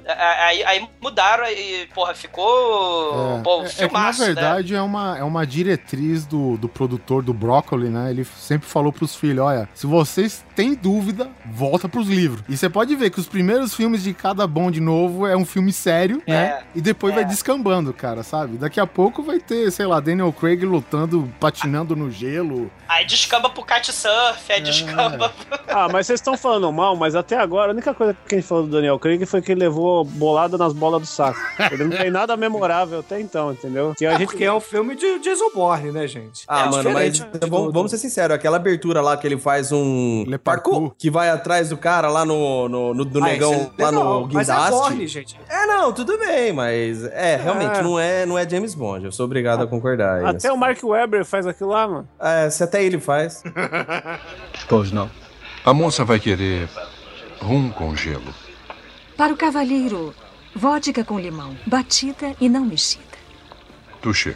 Aí, 0.45 0.63
aí 0.63 0.89
mudaram 1.01 1.45
e, 1.47 1.87
porra, 1.93 2.13
ficou. 2.13 3.41
Pô, 3.43 3.63
É, 3.63 3.65
é 3.65 3.69
que, 3.69 3.81
na 3.81 3.89
filmaço, 3.89 4.19
né? 4.21 4.25
verdade, 4.27 4.75
é, 4.75 4.81
uma, 4.81 5.17
é 5.17 5.23
uma 5.23 5.45
diretriz 5.45 6.25
do, 6.25 6.57
do 6.57 6.69
produtor 6.69 7.23
do 7.23 7.33
Brócoli, 7.33 7.89
né? 7.89 8.09
Ele 8.09 8.23
sempre 8.23 8.67
falou 8.67 8.91
pros 8.91 9.15
filhos: 9.15 9.45
olha, 9.45 9.67
se 9.73 9.87
vocês 9.87 10.43
têm 10.55 10.73
dúvida, 10.73 11.29
volta 11.45 11.84
volta 11.85 11.89
pros 11.89 12.07
livros. 12.07 12.43
E 12.49 12.57
você 12.57 12.69
pode 12.69 12.95
ver 12.95 13.09
que 13.09 13.19
os 13.19 13.27
primeiros 13.27 13.73
filmes 13.73 14.03
de 14.03 14.13
cada 14.13 14.45
Bond 14.47 14.79
novo 14.79 15.25
é 15.25 15.35
um 15.35 15.45
filme 15.45 15.71
sério, 15.71 16.21
né? 16.27 16.63
E 16.73 16.81
depois 16.81 17.13
vai 17.13 17.25
descambando, 17.25 17.93
cara, 17.93 18.23
sabe? 18.23 18.57
Daqui 18.57 18.79
a 18.79 18.87
pouco 18.87 19.21
vai 19.23 19.39
ter, 19.39 19.71
sei 19.71 19.85
lá, 19.85 19.99
Daniel 19.99 20.31
Craig 20.33 20.63
lutando, 20.65 21.31
patinando 21.39 21.95
no 21.95 22.11
gelo. 22.11 22.69
Aí 22.87 23.05
descamba 23.05 23.49
pro 23.49 23.63
kitesurf, 23.63 24.51
aí 24.51 24.61
descamba 24.61 25.29
pro... 25.29 25.59
Ah, 25.67 25.87
mas 25.91 26.07
vocês 26.07 26.19
estão 26.19 26.37
falando 26.37 26.71
mal, 26.71 26.95
mas 26.95 27.15
até 27.15 27.37
agora 27.37 27.71
a 27.71 27.73
única 27.73 27.93
coisa 27.93 28.15
que 28.27 28.35
a 28.35 28.37
gente 28.37 28.47
falou 28.47 28.65
do 28.65 28.71
Daniel 28.71 28.99
Craig 28.99 29.25
foi 29.25 29.41
que 29.41 29.51
ele 29.51 29.61
levou 29.61 30.03
bolada 30.03 30.57
nas 30.57 30.73
bolas 30.73 31.01
do 31.01 31.07
saco. 31.07 31.39
Ele 31.71 31.83
não 31.85 31.97
tem 31.97 32.09
nada 32.11 32.35
memorável 32.37 32.99
até 32.99 33.19
então, 33.19 33.51
entendeu? 33.51 33.93
Que 33.97 34.05
a 34.05 34.11
É 34.13 34.17
gente 34.17 34.27
porque 34.27 34.43
é 34.43 34.53
um 34.53 34.59
filme 34.59 34.95
de 34.95 35.19
Jason 35.19 35.49
Bourne, 35.53 35.91
né, 35.91 36.07
gente? 36.07 36.43
Ah, 36.47 36.65
É 36.65 36.69
mano, 36.69 36.91
mas 36.91 37.13
de 37.13 37.25
vamos, 37.49 37.73
vamos 37.73 37.91
ser 37.91 37.97
sinceros, 37.97 38.35
aquela 38.35 38.57
abertura 38.57 39.01
lá 39.01 39.17
que 39.17 39.27
ele 39.27 39.37
faz 39.37 39.71
um 39.71 40.25
parkour, 40.43 40.93
que 40.97 41.09
vai 41.09 41.29
atrás 41.29 41.69
do 41.69 41.74
cara 41.77 42.09
lá 42.09 42.23
no, 42.25 42.67
no, 42.69 42.93
no- 42.93 43.05
do 43.05 43.19
Ah, 43.23 43.27
negão, 43.27 43.53
isso 43.53 43.71
é 43.77 43.83
lá 43.83 43.89
legal, 43.89 44.03
no 44.27 44.33
Mas 44.33 44.49
é 44.49 44.53
guindaste. 44.53 44.71
Bourne, 44.71 45.07
gente. 45.07 45.39
É, 45.49 45.65
não, 45.65 45.91
tudo 45.93 46.17
bem, 46.17 46.51
mas 46.53 47.03
é, 47.05 47.35
realmente 47.35 47.79
É. 47.79 47.81
não 47.83 47.99
é, 47.99 48.25
não 48.25 48.37
é 48.37 48.47
James 48.49 48.73
Bond. 48.75 49.05
Eu 49.05 49.11
sou 49.11 49.25
obrigado 49.25 49.63
a 49.63 49.67
concordar. 49.67 50.15
aí 50.17 50.21
Até 50.23 50.33
nessa- 50.33 50.53
o 50.53 50.57
Mark 50.57 50.79
Webber 50.83 51.25
faz 51.25 51.45
aquilo 51.47 51.69
lá, 51.71 51.87
mano. 51.87 52.09
É, 52.19 52.49
se 52.49 52.63
até 52.63 52.83
ele 52.83 52.99
faz. 52.99 53.43
Pois 54.67 54.91
não. 54.91 55.09
A 55.65 55.73
moça 55.73 56.03
vai 56.05 56.19
querer 56.19 56.67
rum 57.41 57.69
com 57.71 57.95
gelo. 57.95 58.33
Para 59.17 59.33
o 59.33 59.37
cavalheiro, 59.37 60.13
vodka 60.55 61.03
com 61.03 61.19
limão, 61.19 61.55
batida 61.65 62.33
e 62.39 62.49
não 62.49 62.65
mexida. 62.65 63.03
Touché. 64.01 64.35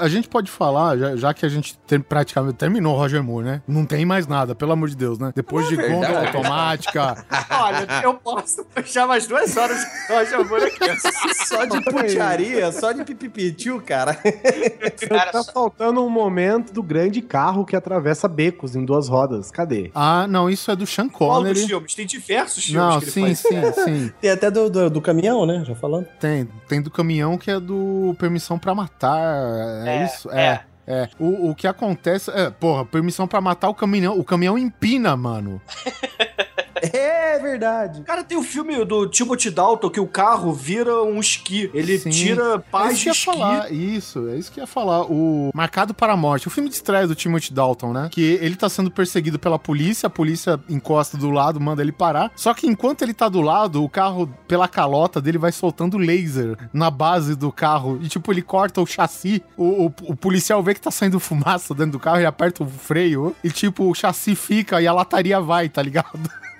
A 0.00 0.08
gente 0.08 0.28
pode 0.28 0.50
falar, 0.50 0.96
já, 0.96 1.16
já 1.16 1.34
que 1.34 1.44
a 1.44 1.48
gente 1.48 1.76
tem- 1.86 2.00
praticamente 2.00 2.56
terminou 2.56 2.94
o 2.94 2.98
Roger 2.98 3.22
Moore, 3.22 3.44
né? 3.44 3.62
Não 3.66 3.84
tem 3.84 4.04
mais 4.04 4.26
nada, 4.26 4.54
pelo 4.54 4.72
amor 4.72 4.88
de 4.88 4.96
Deus, 4.96 5.18
né? 5.18 5.32
Depois 5.34 5.68
de 5.68 5.76
verdade. 5.76 5.94
gôndola 6.00 6.26
automática. 6.26 7.24
Olha, 7.50 7.86
eu 8.02 8.14
posso 8.14 8.64
puxar 8.64 9.06
mais 9.06 9.26
duas 9.26 9.56
horas 9.56 9.78
de 9.78 10.12
Roger 10.14 10.48
Moore 10.48 10.64
aqui. 10.64 11.46
Só 11.46 11.64
de 11.64 11.80
putiaria, 11.84 12.72
só 12.72 12.92
de 12.92 13.04
pipipitiu, 13.04 13.80
cara. 13.84 14.14
Tá 15.32 15.42
faltando 15.52 16.04
um 16.04 16.08
momento 16.10 16.72
do 16.72 16.82
grande 16.82 17.20
carro 17.22 17.64
que 17.64 17.76
atravessa 17.76 18.28
becos 18.28 18.74
em 18.76 18.84
duas 18.84 19.08
rodas. 19.08 19.50
Cadê? 19.50 19.90
Ah, 19.94 20.26
não, 20.28 20.48
isso 20.48 20.70
é 20.70 20.76
do 20.76 20.86
Sean 20.86 21.08
Qual 21.08 21.40
dos 21.42 21.48
Connery. 21.52 21.66
filmes? 21.66 21.94
Tem 21.94 22.06
diversos 22.06 22.64
filmes 22.64 22.82
Não, 22.82 22.98
que 23.00 23.04
ele 23.04 23.10
sim, 23.12 23.22
faz. 23.22 23.38
sim, 23.74 23.82
sim. 23.84 24.12
Tem 24.20 24.30
até 24.30 24.50
do, 24.50 24.70
do, 24.70 24.90
do 24.90 25.00
caminhão, 25.00 25.44
né? 25.46 25.62
Já 25.66 25.74
falando. 25.74 26.06
Tem, 26.20 26.48
tem 26.68 26.80
do 26.82 26.90
caminhão 26.90 27.36
que 27.36 27.50
é 27.50 27.58
do 27.60 28.14
Permissão 28.18 28.58
pra 28.58 28.74
Matar. 28.74 29.22
É, 29.86 29.96
É, 29.96 30.04
isso? 30.04 30.30
É. 30.30 30.60
É. 30.86 31.08
O, 31.18 31.50
o 31.50 31.54
que 31.54 31.66
acontece. 31.66 32.30
É, 32.32 32.50
porra, 32.50 32.84
permissão 32.84 33.26
pra 33.28 33.40
matar 33.40 33.68
o 33.68 33.74
caminhão. 33.74 34.18
O 34.18 34.24
caminhão 34.24 34.58
empina, 34.58 35.16
mano. 35.16 35.60
É 36.92 37.38
verdade. 37.38 38.02
Cara, 38.02 38.22
tem 38.22 38.36
o 38.36 38.42
filme 38.42 38.84
do 38.84 39.06
Timothy 39.06 39.50
Dalton 39.50 39.88
que 39.88 40.00
o 40.00 40.06
carro 40.06 40.52
vira 40.52 41.02
um 41.02 41.18
esqui. 41.18 41.70
Ele 41.72 41.98
Sim. 41.98 42.10
tira 42.10 42.56
É 42.56 42.58
paz 42.58 42.92
isso 42.94 43.04
de 43.04 43.08
esqui. 43.10 43.24
falar, 43.24 43.72
isso, 43.72 44.28
é 44.28 44.36
isso 44.36 44.52
que 44.52 44.60
ia 44.60 44.66
falar. 44.66 45.02
O 45.10 45.50
Marcado 45.54 45.94
para 45.94 46.12
a 46.12 46.16
Morte, 46.16 46.46
o 46.48 46.50
filme 46.50 46.68
de 46.68 46.74
estreia 46.74 47.06
do 47.06 47.14
Timothy 47.14 47.52
Dalton, 47.52 47.92
né? 47.92 48.08
Que 48.12 48.38
ele 48.40 48.54
tá 48.56 48.68
sendo 48.68 48.90
perseguido 48.90 49.38
pela 49.38 49.58
polícia, 49.58 50.06
a 50.06 50.10
polícia 50.10 50.60
encosta 50.68 51.16
do 51.16 51.30
lado, 51.30 51.60
manda 51.60 51.80
ele 51.82 51.92
parar. 51.92 52.30
Só 52.36 52.52
que 52.52 52.66
enquanto 52.66 53.02
ele 53.02 53.14
tá 53.14 53.28
do 53.28 53.40
lado, 53.40 53.82
o 53.82 53.88
carro, 53.88 54.26
pela 54.46 54.68
calota 54.68 55.20
dele, 55.20 55.38
vai 55.38 55.52
soltando 55.52 55.96
laser 55.96 56.56
na 56.72 56.90
base 56.90 57.34
do 57.34 57.50
carro. 57.50 57.98
E 58.02 58.08
tipo, 58.08 58.30
ele 58.32 58.42
corta 58.42 58.80
o 58.80 58.86
chassi. 58.86 59.42
O, 59.56 59.86
o, 59.86 59.94
o 60.08 60.16
policial 60.16 60.62
vê 60.62 60.74
que 60.74 60.80
tá 60.80 60.90
saindo 60.90 61.18
fumaça 61.18 61.74
dentro 61.74 61.92
do 61.92 62.00
carro 62.00 62.20
e 62.20 62.26
aperta 62.26 62.62
o 62.62 62.66
freio. 62.66 63.34
E 63.42 63.50
tipo, 63.50 63.88
o 63.90 63.94
chassi 63.94 64.34
fica 64.34 64.82
e 64.82 64.86
a 64.86 64.92
lataria 64.92 65.40
vai, 65.40 65.68
tá 65.68 65.80
ligado? 65.82 66.18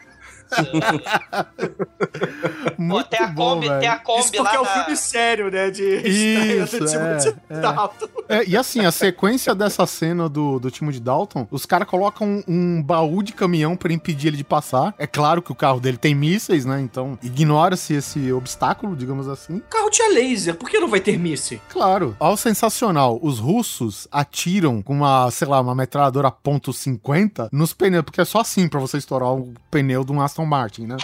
Muito 2.79 3.09
tem 3.11 3.21
a 3.21 3.27
bom, 3.29 3.55
Kombi, 3.55 3.69
velho. 3.69 3.81
tem 3.81 3.89
a 3.89 3.99
Kombi 3.99 4.21
Isso 4.21 4.33
porque 4.33 4.43
lá 4.43 4.55
é 4.55 4.61
um 4.61 4.65
na- 4.65 4.71
filme 4.71 4.97
sério, 4.97 5.51
né? 5.51 5.71
De 5.71 5.83
Isso, 5.83 6.79
do 6.79 6.85
é, 6.85 6.89
Timothy 6.89 7.35
é. 7.51 7.61
Dalton. 7.61 8.09
É, 8.29 8.45
e 8.47 8.57
assim, 8.57 8.85
a 8.85 8.91
sequência 8.93 9.55
dessa 9.55 9.87
cena 9.87 10.29
do, 10.29 10.59
do 10.59 10.71
time 10.71 10.93
de 10.93 11.01
Dalton, 11.01 11.47
os 11.51 11.67
caras 11.67 11.87
colocam 11.89 12.27
um, 12.27 12.43
um 12.79 12.83
baú 12.83 13.23
de 13.23 13.33
caminhão 13.33 13.77
pra 13.77 13.93
impedir 13.93 14.29
ele 14.29 14.37
de 14.37 14.45
passar. 14.45 14.95
É 14.99 15.07
claro 15.07 15.43
que 15.43 15.53
o 15.53 15.55
carro 15.55 15.81
dele 15.81 15.97
tem 15.97 16.15
mísseis, 16.15 16.65
né? 16.65 16.81
Então 16.81 17.19
ignora-se 17.23 17.95
esse 17.95 18.33
obstáculo, 18.33 18.97
digamos 18.97 19.29
assim. 19.29 19.57
O 19.57 19.61
carro 19.61 19.91
tinha 19.91 20.13
laser, 20.13 20.55
por 20.55 20.69
que 20.69 20.79
não 20.79 20.89
vai 20.89 21.01
ter 21.01 21.19
míssil? 21.19 21.61
Claro. 21.69 22.17
Ao 22.19 22.37
sensacional, 22.37 23.19
os 23.23 23.39
russos 23.39 24.09
atiram 24.11 24.83
com 24.83 24.93
uma, 24.95 25.31
sei 25.31 25.47
lá, 25.49 25.61
uma 25.61 25.75
metralhadora 25.75 26.33
.50 26.33 27.49
nos 27.53 27.73
pneus, 27.73 28.05
porque 28.05 28.21
é 28.21 28.25
só 28.25 28.41
assim 28.41 28.69
pra 28.69 28.81
você 28.81 28.97
estourar 28.99 29.33
o 29.33 29.53
pneu 29.71 30.05
de 30.05 30.13
um 30.13 30.21
Aston 30.21 30.42
Martin, 30.47 30.87
né? 30.87 30.97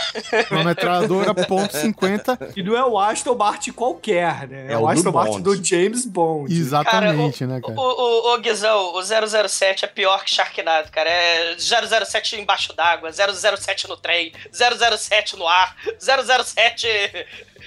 Uma 0.50 0.64
metralhadora 0.64 1.34
.50 1.34 2.52
E 2.56 2.62
não 2.62 2.76
é 2.76 2.84
o 2.84 2.98
Aston 2.98 3.34
Martin 3.34 3.72
qualquer, 3.72 4.48
né? 4.48 4.66
É, 4.68 4.72
É 4.72 4.76
o 4.76 4.80
o 4.80 4.86
do 4.86 4.88
Aston 4.88 5.12
Martin 5.12 5.40
do 5.40 5.64
James 5.64 6.04
Bond. 6.04 6.52
Exatamente, 6.52 7.40
Cara, 7.40 7.52
né, 7.54 7.60
cara? 7.60 7.74
O, 7.78 7.82
o, 7.82 8.34
o 8.34 8.38
Guizão, 8.38 8.94
o 8.94 9.02
007 9.02 9.84
é 9.84 9.88
pior 9.88 10.24
que 10.24 10.30
Sharknado, 10.30 10.90
cara. 10.90 11.08
É 11.10 11.56
007 11.58 12.40
embaixo 12.40 12.74
d'água, 12.74 13.10
007 13.12 13.88
no 13.88 13.96
trem, 13.96 14.32
007 14.52 15.36
no 15.36 15.46
ar, 15.46 15.76
007 15.98 16.86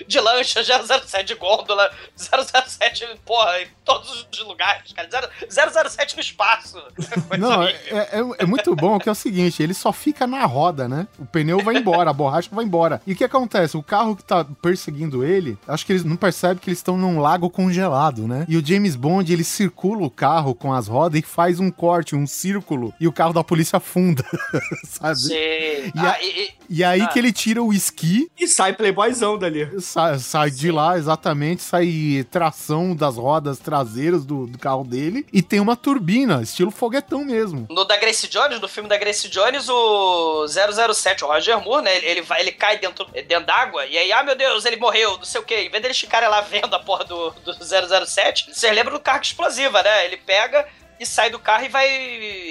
de 0.08 0.20
lancha, 0.20 0.64
007 0.64 1.26
de 1.26 1.36
gôndola, 1.36 1.90
007, 2.16 3.06
porra, 3.26 3.62
em 3.62 3.68
todos 3.86 4.28
os 4.32 4.40
lugares, 4.46 4.92
cara. 4.94 5.08
0- 5.08 5.90
007 5.90 6.16
no 6.16 6.22
espaço. 6.22 6.82
Não, 7.38 7.64
é, 7.64 7.72
é, 7.90 8.22
é 8.40 8.46
muito 8.46 8.76
bom 8.76 9.00
que 9.00 9.10
é 9.10 9.12
o 9.12 9.16
seguinte, 9.16 9.62
ele 9.62 9.74
só 9.74 9.92
fica 9.92 10.26
na 10.28 10.46
roda, 10.46 10.88
né? 10.88 11.08
O 11.20 11.26
pneu 11.26 11.60
vai 11.64 11.76
embora, 11.78 12.10
a 12.10 12.14
borracha 12.14 12.50
vai 12.52 12.66
embora. 12.66 13.02
E 13.06 13.14
o 13.14 13.16
que 13.16 13.24
acontece? 13.24 13.78
O 13.78 13.84
carro 13.84 14.16
que 14.16 14.24
tá 14.24 14.46
perseguindo 14.62 15.24
ele, 15.24 15.58
acho 15.68 15.86
que 15.86 15.92
eles 15.94 16.04
não 16.04 16.16
percebem 16.16 16.58
que 16.58 16.70
eles 16.70 16.80
estão 16.80 16.98
num 16.98 17.20
lago 17.20 17.50
congelado, 17.50 18.28
né? 18.28 18.46
E 18.48 18.58
o 18.58 18.66
James 18.66 18.96
Bond, 18.96 19.32
ele 19.32 19.44
circula 19.44 20.06
o 20.06 20.10
carro 20.12 20.54
com 20.56 20.74
as 20.74 20.88
rodas 20.88 21.20
e 21.20 21.24
faz 21.24 21.60
um 21.60 21.72
corte, 21.72 22.16
um 22.16 22.28
círculo, 22.28 22.94
e 23.00 23.08
o 23.08 23.12
carro 23.14 23.34
da 23.34 23.44
polícia 23.44 23.78
afunda, 23.78 24.24
sabe? 24.86 25.20
Sim. 25.20 25.34
E, 25.34 25.92
Ah, 25.98 26.12
a- 26.12 26.22
e- 26.22 26.46
e- 26.46 26.54
e 26.72 26.86
aí 26.86 27.02
ah. 27.02 27.08
que 27.08 27.20
ele 27.20 27.34
tira 27.34 27.62
o 27.62 27.74
esqui. 27.74 28.32
E 28.40 28.48
sai 28.48 28.72
playboyzão 28.72 29.38
dali. 29.38 29.70
Sai, 29.82 30.18
sai 30.20 30.50
de 30.50 30.72
lá, 30.72 30.98
exatamente, 30.98 31.62
sai 31.62 32.26
tração 32.32 32.96
das 32.96 33.18
rodas 33.18 33.60
traseiras 33.60 34.26
do, 34.26 34.48
do 34.48 34.58
carro 34.58 34.86
dele 34.86 35.26
e 35.34 35.42
tem 35.42 35.60
uma 35.60 35.76
turbina, 35.76 36.42
estilo 36.42 36.72
foguetão 36.72 37.26
mesmo. 37.26 37.68
No 37.70 37.84
da 37.84 37.98
Grace 37.98 38.26
Jones, 38.30 38.62
no 38.62 38.70
filme 38.70 38.88
da 38.88 38.98
Grace 38.98 39.28
Jones, 39.28 39.68
o 39.68 40.46
007, 40.48 41.26
o 41.26 41.28
Roger 41.28 41.62
Moore, 41.62 41.84
né? 41.84 41.98
Ele, 41.98 42.06
ele 42.06 42.22
vai, 42.22 42.40
ele 42.40 42.54
cai 42.54 42.80
dentro, 42.80 43.06
dentro 43.12 43.46
d'água 43.46 43.86
e 43.86 43.98
aí, 43.98 44.12
ah, 44.14 44.24
meu 44.24 44.36
Deus, 44.36 44.64
ele 44.64 44.78
morreu, 44.78 45.18
não 45.18 45.26
sei 45.26 45.42
o 45.42 45.44
quê. 45.44 45.66
Em 45.66 45.70
vez 45.70 45.84
deles 45.84 46.00
ficarem 46.00 46.30
lá 46.30 46.40
vendo 46.40 46.74
a 46.74 46.80
porra 46.80 47.04
do, 47.04 47.32
do 47.32 47.54
007, 47.54 48.54
vocês 48.54 48.74
lembram 48.74 48.94
do 48.94 49.04
carga 49.04 49.26
explosiva, 49.26 49.84
né? 49.84 50.06
Ele 50.06 50.16
pega 50.16 50.66
e 51.02 51.06
sai 51.06 51.30
do 51.32 51.40
carro 51.40 51.66
e 51.66 51.70
vai 51.70 51.88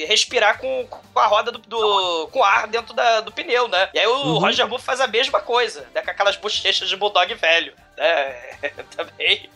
respirar 0.09 0.59
com, 0.59 0.87
com 0.87 1.19
a 1.21 1.27
roda 1.27 1.53
do, 1.53 1.59
do- 1.59 2.29
com 2.33 2.43
ar 2.43 2.67
dentro 2.67 2.93
da- 2.93 3.21
do 3.21 3.31
pneu, 3.31 3.69
né? 3.69 3.89
E 3.95 3.99
aí 3.99 4.07
o 4.07 4.13
Uhum. 4.13 4.39
Roger 4.39 4.67
Moore 4.69 4.83
faz 4.83 5.01
a 5.01 5.07
mesma 5.07 5.41
coisa, 5.41 5.87
né? 5.95 6.03
Com 6.03 6.11
aquelas 6.11 6.37
bochechas 6.37 6.89
de 6.89 6.97
bulldog 6.97 7.33
velho, 7.35 7.73
né? 7.97 8.35
Também. 8.97 9.49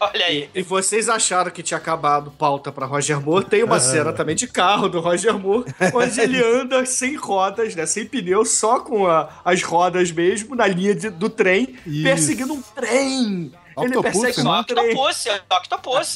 Olha 0.00 0.26
aí. 0.26 0.50
E 0.54 0.60
vocês 0.60 1.08
acharam 1.08 1.52
que 1.52 1.62
tinha 1.62 1.78
acabado 1.78 2.32
pauta 2.32 2.72
pra 2.72 2.84
Roger 2.84 3.20
Moore? 3.20 3.44
Tem 3.44 3.62
uma 3.62 3.78
cena 3.78 4.12
também 4.12 4.34
de 4.34 4.48
carro 4.48 4.88
do 4.88 4.98
Roger 5.00 5.38
Moore, 5.38 5.72
onde 5.94 6.20
ele 6.20 6.42
anda 6.42 6.84
sem 6.84 7.14
rodas, 7.14 7.76
né? 7.76 7.86
Sem 7.86 8.04
pneu, 8.04 8.44
só 8.44 8.80
com 8.80 9.06
a- 9.06 9.28
as 9.44 9.62
rodas 9.62 10.10
mesmo, 10.10 10.56
na 10.56 10.66
linha 10.66 10.94
de- 10.96 11.10
do 11.10 11.30
trem, 11.30 11.78
Isso. 11.86 12.02
perseguindo 12.02 12.54
um 12.54 12.60
trem. 12.62 13.52
ele 13.80 13.96
Octopus, 13.96 14.20
persegue 14.20 14.42
né? 14.42 14.50
um 14.50 14.64
trem. 14.64 14.90
Octopus, 14.96 15.26
Octopus. 15.48 16.14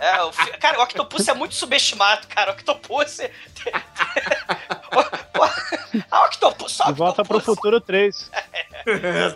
É, 0.00 0.22
o 0.22 0.32
fi- 0.32 0.56
cara, 0.58 0.78
o 0.78 0.82
Octopus 0.82 1.26
é 1.28 1.34
muito 1.34 1.54
subestimado, 1.54 2.26
cara. 2.28 2.50
O 2.52 2.54
Octopus. 2.54 3.18
A 6.10 6.24
Octopus, 6.26 6.72
só 6.72 6.92
volta 6.92 7.24
pro 7.24 7.40
futuro 7.40 7.80
3. 7.80 8.30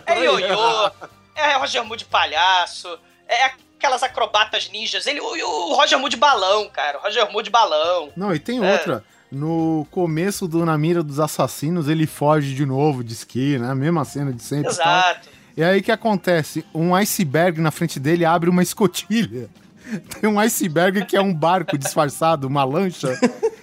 é 0.05 0.19
ioiô, 0.23 0.91
é 1.35 1.53
Roger 1.57 1.83
Moore 1.83 1.99
de 1.99 2.05
palhaço, 2.05 2.99
é 3.27 3.45
aquelas 3.45 4.03
acrobatas 4.03 4.69
ninjas. 4.69 5.07
Ele, 5.07 5.19
o, 5.21 5.25
o 5.71 5.75
Roger 5.75 5.97
Moore 5.97 6.11
de 6.11 6.17
balão, 6.17 6.69
cara. 6.69 6.99
O 6.99 7.01
Roger 7.01 7.29
Moore 7.31 7.43
de 7.45 7.49
balão. 7.49 8.11
Não, 8.15 8.33
e 8.33 8.39
tem 8.39 8.63
É. 8.63 8.71
outra. 8.73 9.03
No 9.31 9.87
começo 9.89 10.47
do 10.47 10.63
Na 10.63 10.77
Mira 10.77 11.01
dos 11.01 11.19
Assassinos, 11.19 11.87
ele 11.89 12.05
foge 12.05 12.53
de 12.53 12.65
novo 12.67 13.03
de 13.03 13.13
esqui, 13.13 13.57
né? 13.57 13.73
Mesma 13.73 14.05
cena 14.05 14.31
de 14.31 14.43
sempre. 14.43 14.71
e 14.71 14.75
tal. 14.77 14.85
Exato. 14.99 15.29
E 15.57 15.63
aí 15.63 15.79
o 15.79 15.83
que 15.83 15.91
acontece? 15.91 16.63
Um 16.73 16.93
iceberg 16.93 17.59
na 17.59 17.71
frente 17.71 17.99
dele 17.99 18.25
abre 18.25 18.47
uma 18.49 18.61
escotilha. 18.61 19.49
Tem 20.19 20.29
um 20.29 20.39
iceberg 20.39 21.05
que 21.05 21.15
é 21.15 21.21
um 21.21 21.33
barco 21.33 21.77
disfarçado, 21.77 22.47
uma 22.47 22.63
lancha. 22.63 23.09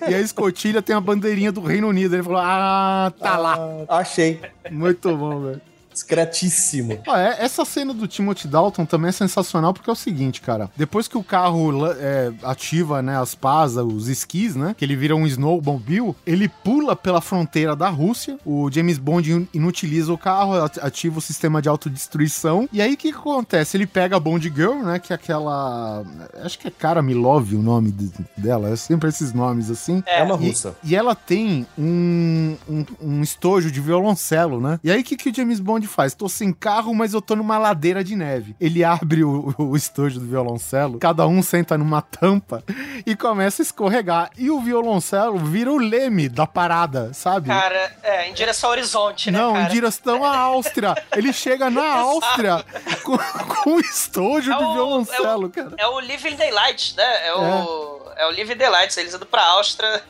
e 0.08 0.14
a 0.14 0.20
escotilha 0.20 0.80
tem 0.82 0.94
a 0.94 1.00
bandeirinha 1.00 1.52
do 1.52 1.60
Reino 1.60 1.88
Unido. 1.88 2.14
Ele 2.14 2.22
falou: 2.22 2.40
Ah, 2.42 3.12
tá 3.18 3.36
lá. 3.36 3.58
Achei. 3.88 4.40
Muito 4.70 5.16
bom, 5.16 5.40
velho. 5.40 5.60
Discretíssimo. 6.00 6.98
Ó, 7.06 7.16
é- 7.16 7.36
essa 7.40 7.64
cena 7.64 7.92
do 7.94 8.06
Timothy 8.06 8.48
Dalton 8.48 8.84
também 8.84 9.08
é 9.10 9.12
sensacional 9.12 9.72
porque 9.72 9.88
é 9.88 9.92
o 9.92 9.96
seguinte, 9.96 10.40
cara. 10.40 10.70
Depois 10.76 11.06
que 11.08 11.16
o 11.16 11.22
carro 11.22 11.70
é, 11.86 12.32
ativa, 12.42 13.02
né, 13.02 13.18
as 13.18 13.34
pás, 13.34 13.76
os 13.76 14.08
esquis, 14.08 14.54
né, 14.56 14.74
que 14.76 14.84
ele 14.84 14.96
vira 14.96 15.14
um 15.14 15.26
snowmobile, 15.26 16.14
ele 16.26 16.48
pula 16.48 16.94
pela 16.96 17.20
fronteira 17.20 17.74
da 17.76 17.88
Rússia. 17.88 18.38
O 18.44 18.70
James 18.70 18.98
Bond 18.98 19.32
in- 19.32 19.48
inutiliza 19.54 20.12
o 20.12 20.18
carro, 20.18 20.54
at- 20.54 20.78
ativa 20.78 21.18
o 21.18 21.22
sistema 21.22 21.60
de 21.62 21.68
autodestruição. 21.68 22.68
E 22.72 22.80
aí 22.82 22.94
o 22.94 22.96
que, 22.96 23.12
que 23.12 23.18
acontece? 23.18 23.76
Ele 23.76 23.86
pega 23.86 24.16
a 24.16 24.20
Bond 24.20 24.48
Girl, 24.54 24.82
né, 24.82 24.98
que 24.98 25.12
é 25.12 25.16
aquela... 25.16 26.02
Acho 26.42 26.58
que 26.58 26.68
é 26.68 26.70
Cara 26.70 27.02
Milov 27.02 27.54
o 27.54 27.62
nome 27.62 27.90
de- 27.90 28.10
dela. 28.36 28.70
É 28.70 28.76
sempre 28.76 29.08
esses 29.08 29.32
nomes 29.32 29.70
assim. 29.70 30.02
É 30.06 30.22
uma 30.22 30.34
E- 30.36 30.48
russa. 30.48 30.74
e 30.82 30.94
ela 30.96 31.14
tem 31.14 31.66
um, 31.78 32.56
um, 32.68 32.84
um 33.00 33.22
estojo 33.22 33.70
de 33.70 33.80
violoncelo, 33.80 34.60
né? 34.60 34.78
E 34.82 34.90
aí 34.90 35.00
o 35.00 35.04
que, 35.04 35.16
que 35.16 35.30
o 35.30 35.34
James 35.34 35.60
Bond 35.60 35.86
faz? 35.90 36.14
Tô 36.14 36.28
sem 36.28 36.52
carro, 36.52 36.94
mas 36.94 37.12
eu 37.12 37.20
tô 37.20 37.36
numa 37.36 37.58
ladeira 37.58 38.02
de 38.02 38.16
neve. 38.16 38.56
Ele 38.60 38.82
abre 38.82 39.24
o, 39.24 39.54
o 39.58 39.76
estojo 39.76 40.20
do 40.20 40.26
violoncelo, 40.26 40.98
cada 40.98 41.26
um 41.26 41.42
senta 41.42 41.76
numa 41.76 42.00
tampa 42.00 42.64
e 43.04 43.14
começa 43.14 43.62
a 43.62 43.64
escorregar. 43.64 44.30
E 44.38 44.50
o 44.50 44.60
violoncelo 44.60 45.38
vira 45.38 45.70
o 45.70 45.78
leme 45.78 46.28
da 46.28 46.46
parada, 46.46 47.12
sabe? 47.12 47.48
Cara, 47.48 47.96
é, 48.02 48.28
em 48.28 48.32
direção 48.32 48.70
ao 48.70 48.72
horizonte, 48.72 49.30
né, 49.30 49.38
Não, 49.38 49.52
cara? 49.52 49.64
em 49.64 49.68
direção 49.68 50.24
à 50.24 50.36
Áustria. 50.36 50.94
Ele 51.16 51.32
chega 51.32 51.68
na 51.68 51.84
Áustria 52.00 52.64
com, 53.02 53.18
com 53.18 53.70
o 53.74 53.80
estojo 53.80 54.50
do 54.56 54.72
violoncelo, 54.72 55.50
cara. 55.50 55.72
É 55.76 55.86
o 55.86 56.00
Living 56.00 56.36
Daylights, 56.36 56.94
né? 56.94 57.26
É 57.26 57.34
o, 57.34 58.00
é. 58.16 58.26
o 58.26 58.30
Living 58.30 58.56
Daylights. 58.56 58.96
Eles 58.96 59.14
andam 59.14 59.28
pra 59.28 59.44
Áustria. 59.44 60.02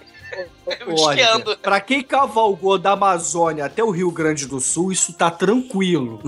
Olha, 0.99 1.41
pra 1.63 1.81
quem 1.81 2.03
cavalgou 2.03 2.79
da 2.79 2.93
Amazônia 2.93 3.65
até 3.65 3.83
o 3.83 3.91
Rio 3.91 4.11
Grande 4.11 4.47
do 4.47 4.61
Sul, 4.61 4.93
isso 4.93 5.13
tá 5.13 5.31
tranquilo. 5.31 6.21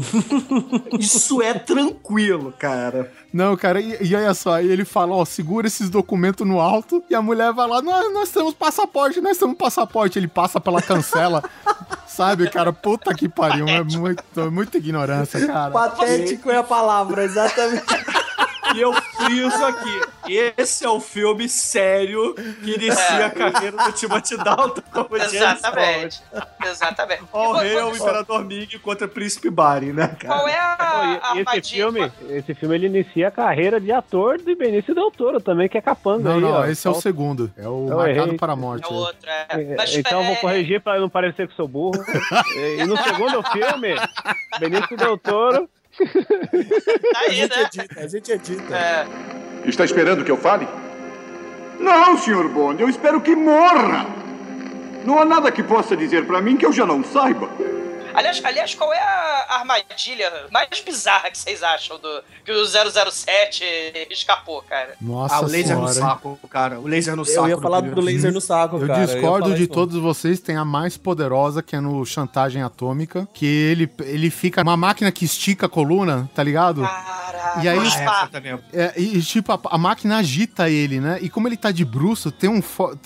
isso 0.98 1.40
é 1.40 1.54
tranquilo, 1.54 2.52
cara. 2.58 3.12
Não, 3.32 3.56
cara, 3.56 3.80
e, 3.80 3.96
e 4.00 4.14
olha 4.14 4.34
só, 4.34 4.54
aí 4.54 4.70
ele 4.70 4.84
fala, 4.84 5.14
ó, 5.14 5.24
segura 5.24 5.66
esses 5.66 5.88
documentos 5.88 6.46
no 6.46 6.60
alto, 6.60 7.02
e 7.08 7.14
a 7.14 7.22
mulher 7.22 7.52
vai 7.52 7.66
lá, 7.66 7.80
nós, 7.80 8.12
nós 8.12 8.30
temos 8.30 8.52
passaporte, 8.52 9.20
nós 9.20 9.38
temos 9.38 9.56
passaporte. 9.56 10.18
Ele 10.18 10.28
passa 10.28 10.60
pela 10.60 10.82
cancela, 10.82 11.42
sabe, 12.06 12.50
cara? 12.50 12.72
Puta 12.72 13.14
que 13.14 13.28
pariu, 13.28 13.66
é 13.68 13.82
muito, 13.82 14.50
muita 14.50 14.76
ignorância, 14.76 15.46
cara. 15.46 15.70
Patético 15.70 16.50
é 16.50 16.58
a 16.58 16.62
palavra, 16.62 17.24
exatamente. 17.24 17.84
E 18.74 18.80
eu 18.80 18.92
friso 18.92 19.64
aqui. 19.64 20.00
Esse 20.56 20.84
é 20.84 20.88
o 20.88 21.00
filme 21.00 21.48
sério 21.48 22.34
que 22.34 22.74
inicia 22.74 23.16
É. 23.16 23.24
a 23.24 23.30
carreira 23.30 23.76
do 23.84 23.92
Timothy 23.92 24.36
Dalton 24.36 24.82
como 24.92 25.16
Exatamente. 25.16 26.22
Exatamente. 26.64 27.22
O 27.32 27.52
rei 27.54 27.76
é 27.76 27.84
o 27.84 27.94
Imperador 27.94 28.44
Ming 28.44 28.66
contra 28.82 29.06
Príncipe 29.08 29.50
Barry, 29.50 29.92
né, 29.92 30.08
cara? 30.18 30.34
Qual 30.34 30.48
é 30.48 30.58
a, 30.58 31.20
a 31.32 31.56
esse 31.58 31.70
filme, 31.74 32.12
esse 32.30 32.54
filme 32.54 32.74
ele 32.76 32.86
inicia 32.86 33.28
a 33.28 33.30
carreira 33.30 33.80
de 33.80 33.90
ator 33.92 34.38
de 34.38 34.54
Benício 34.54 34.94
Del 34.94 35.10
Toro 35.10 35.40
também, 35.40 35.68
que 35.68 35.76
é 35.76 35.80
capanga 35.80 36.22
Não, 36.30 36.34
aí, 36.36 36.40
não, 36.40 36.50
ó. 36.52 36.64
esse 36.66 36.86
é 36.86 36.90
o 36.90 36.92
Então- 36.92 37.00
segundo. 37.02 37.52
É 37.56 37.68
o 37.68 37.88
Eu 37.90 37.96
Marcado 37.96 38.26
errei. 38.26 38.36
para 38.38 38.52
a 38.52 38.56
Morte. 38.56 38.84
É 38.84 38.92
o 38.92 38.96
outro, 38.96 39.28
é. 39.28 39.46
É, 39.50 39.74
Mas, 39.76 39.94
então 39.96 40.20
eu 40.20 40.24
vou 40.26 40.34
é, 40.34 40.36
corrigir 40.36 40.80
pra 40.80 40.98
não 41.00 41.08
parecer 41.08 41.48
que 41.48 41.54
sou 41.54 41.66
burro. 41.68 41.92
e 42.78 42.84
no 42.86 42.96
segundo 42.96 43.42
filme, 43.50 43.94
Benício 44.60 44.96
Del 44.96 45.18
Toro. 45.18 45.68
Tá 45.98 47.20
aí, 47.28 47.40
né? 47.48 47.68
A 47.96 48.06
gente 48.06 48.32
edita. 48.32 48.74
É. 48.74 49.06
Está 49.64 49.84
esperando 49.84 50.24
que 50.24 50.30
eu 50.30 50.36
fale? 50.36 50.66
Não, 51.78 52.16
Sr. 52.16 52.48
Bond, 52.48 52.80
eu 52.80 52.88
espero 52.88 53.20
que 53.20 53.34
morra. 53.34 54.06
Não 55.04 55.18
há 55.18 55.24
nada 55.24 55.50
que 55.50 55.62
possa 55.62 55.96
dizer 55.96 56.26
pra 56.26 56.40
mim 56.40 56.56
que 56.56 56.64
eu 56.64 56.72
já 56.72 56.86
não 56.86 57.02
saiba. 57.02 57.48
Aliás, 58.14 58.40
aliás, 58.44 58.74
qual 58.74 58.92
é 58.92 58.98
a 58.98 59.46
armadilha 59.58 60.30
mais 60.50 60.68
bizarra 60.84 61.30
que 61.30 61.38
vocês 61.38 61.62
acham 61.62 61.98
do 61.98 62.22
que 62.44 62.52
o 62.52 62.64
007 62.66 63.64
escapou, 64.10 64.62
cara? 64.62 64.94
Nossa 65.00 65.36
Ah, 65.36 65.40
o 65.40 65.46
laser 65.46 65.76
no 65.78 65.88
senhora. 65.88 66.14
saco, 66.14 66.38
cara. 66.48 66.80
O 66.80 66.86
laser 66.86 67.16
no 67.16 67.22
Eu 67.22 67.26
saco. 67.26 67.48
ia 67.48 67.58
falar 67.58 67.80
do 67.80 68.00
laser 68.00 68.32
no 68.32 68.40
saco, 68.40 68.76
Eu 68.78 68.86
cara. 68.86 69.06
discordo 69.06 69.44
falar 69.46 69.56
de 69.56 69.62
isso. 69.64 69.72
todos 69.72 69.96
vocês, 70.00 70.40
tem 70.40 70.56
a 70.56 70.64
mais 70.64 70.96
poderosa, 70.96 71.62
que 71.62 71.76
é 71.76 71.80
no 71.80 72.04
Chantagem 72.04 72.62
Atômica, 72.62 73.26
que 73.32 73.46
ele, 73.46 73.90
ele 74.00 74.30
fica 74.30 74.62
uma 74.62 74.76
máquina 74.76 75.10
que 75.12 75.24
estica 75.24 75.66
a 75.66 75.68
coluna, 75.68 76.28
tá 76.34 76.42
ligado? 76.42 76.82
Caraca. 76.82 77.62
E 77.62 77.68
aí- 77.68 77.78
Ah, 78.06 78.28
também. 78.30 78.58
É, 78.72 78.92
e, 78.96 79.18
e, 79.18 79.22
tipo, 79.22 79.52
a, 79.52 79.60
a 79.70 79.78
máquina 79.78 80.18
agita 80.18 80.68
ele, 80.70 81.00
né? 81.00 81.18
E 81.20 81.28
como 81.28 81.48
ele 81.48 81.56
tá 81.56 81.70
de 81.70 81.84
bruço, 81.84 82.30
tem 82.30 82.48
um. 82.48 82.62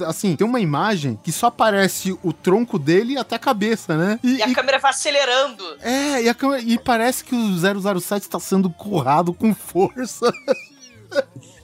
Assim, 0.06 0.36
tem 0.36 0.46
uma 0.46 0.60
imagem 0.60 1.18
que 1.22 1.32
só 1.32 1.46
aparece 1.46 2.16
o 2.22 2.32
tronco 2.32 2.78
dele 2.78 3.18
até 3.18 3.34
a 3.36 3.38
cabeça, 3.38 3.96
né? 3.96 4.18
E 4.22 4.42
a 4.42 4.54
câmera 4.54 4.78
vai 4.78 4.92
acelerando. 4.96 5.62
É, 5.80 6.22
e, 6.22 6.28
a 6.28 6.34
câmera- 6.34 6.62
e 6.62 6.78
parece 6.78 7.22
que 7.22 7.34
o 7.34 8.00
007 8.00 8.28
tá 8.28 8.40
sendo 8.40 8.70
currado 8.70 9.32
com 9.34 9.54
força. 9.54 10.32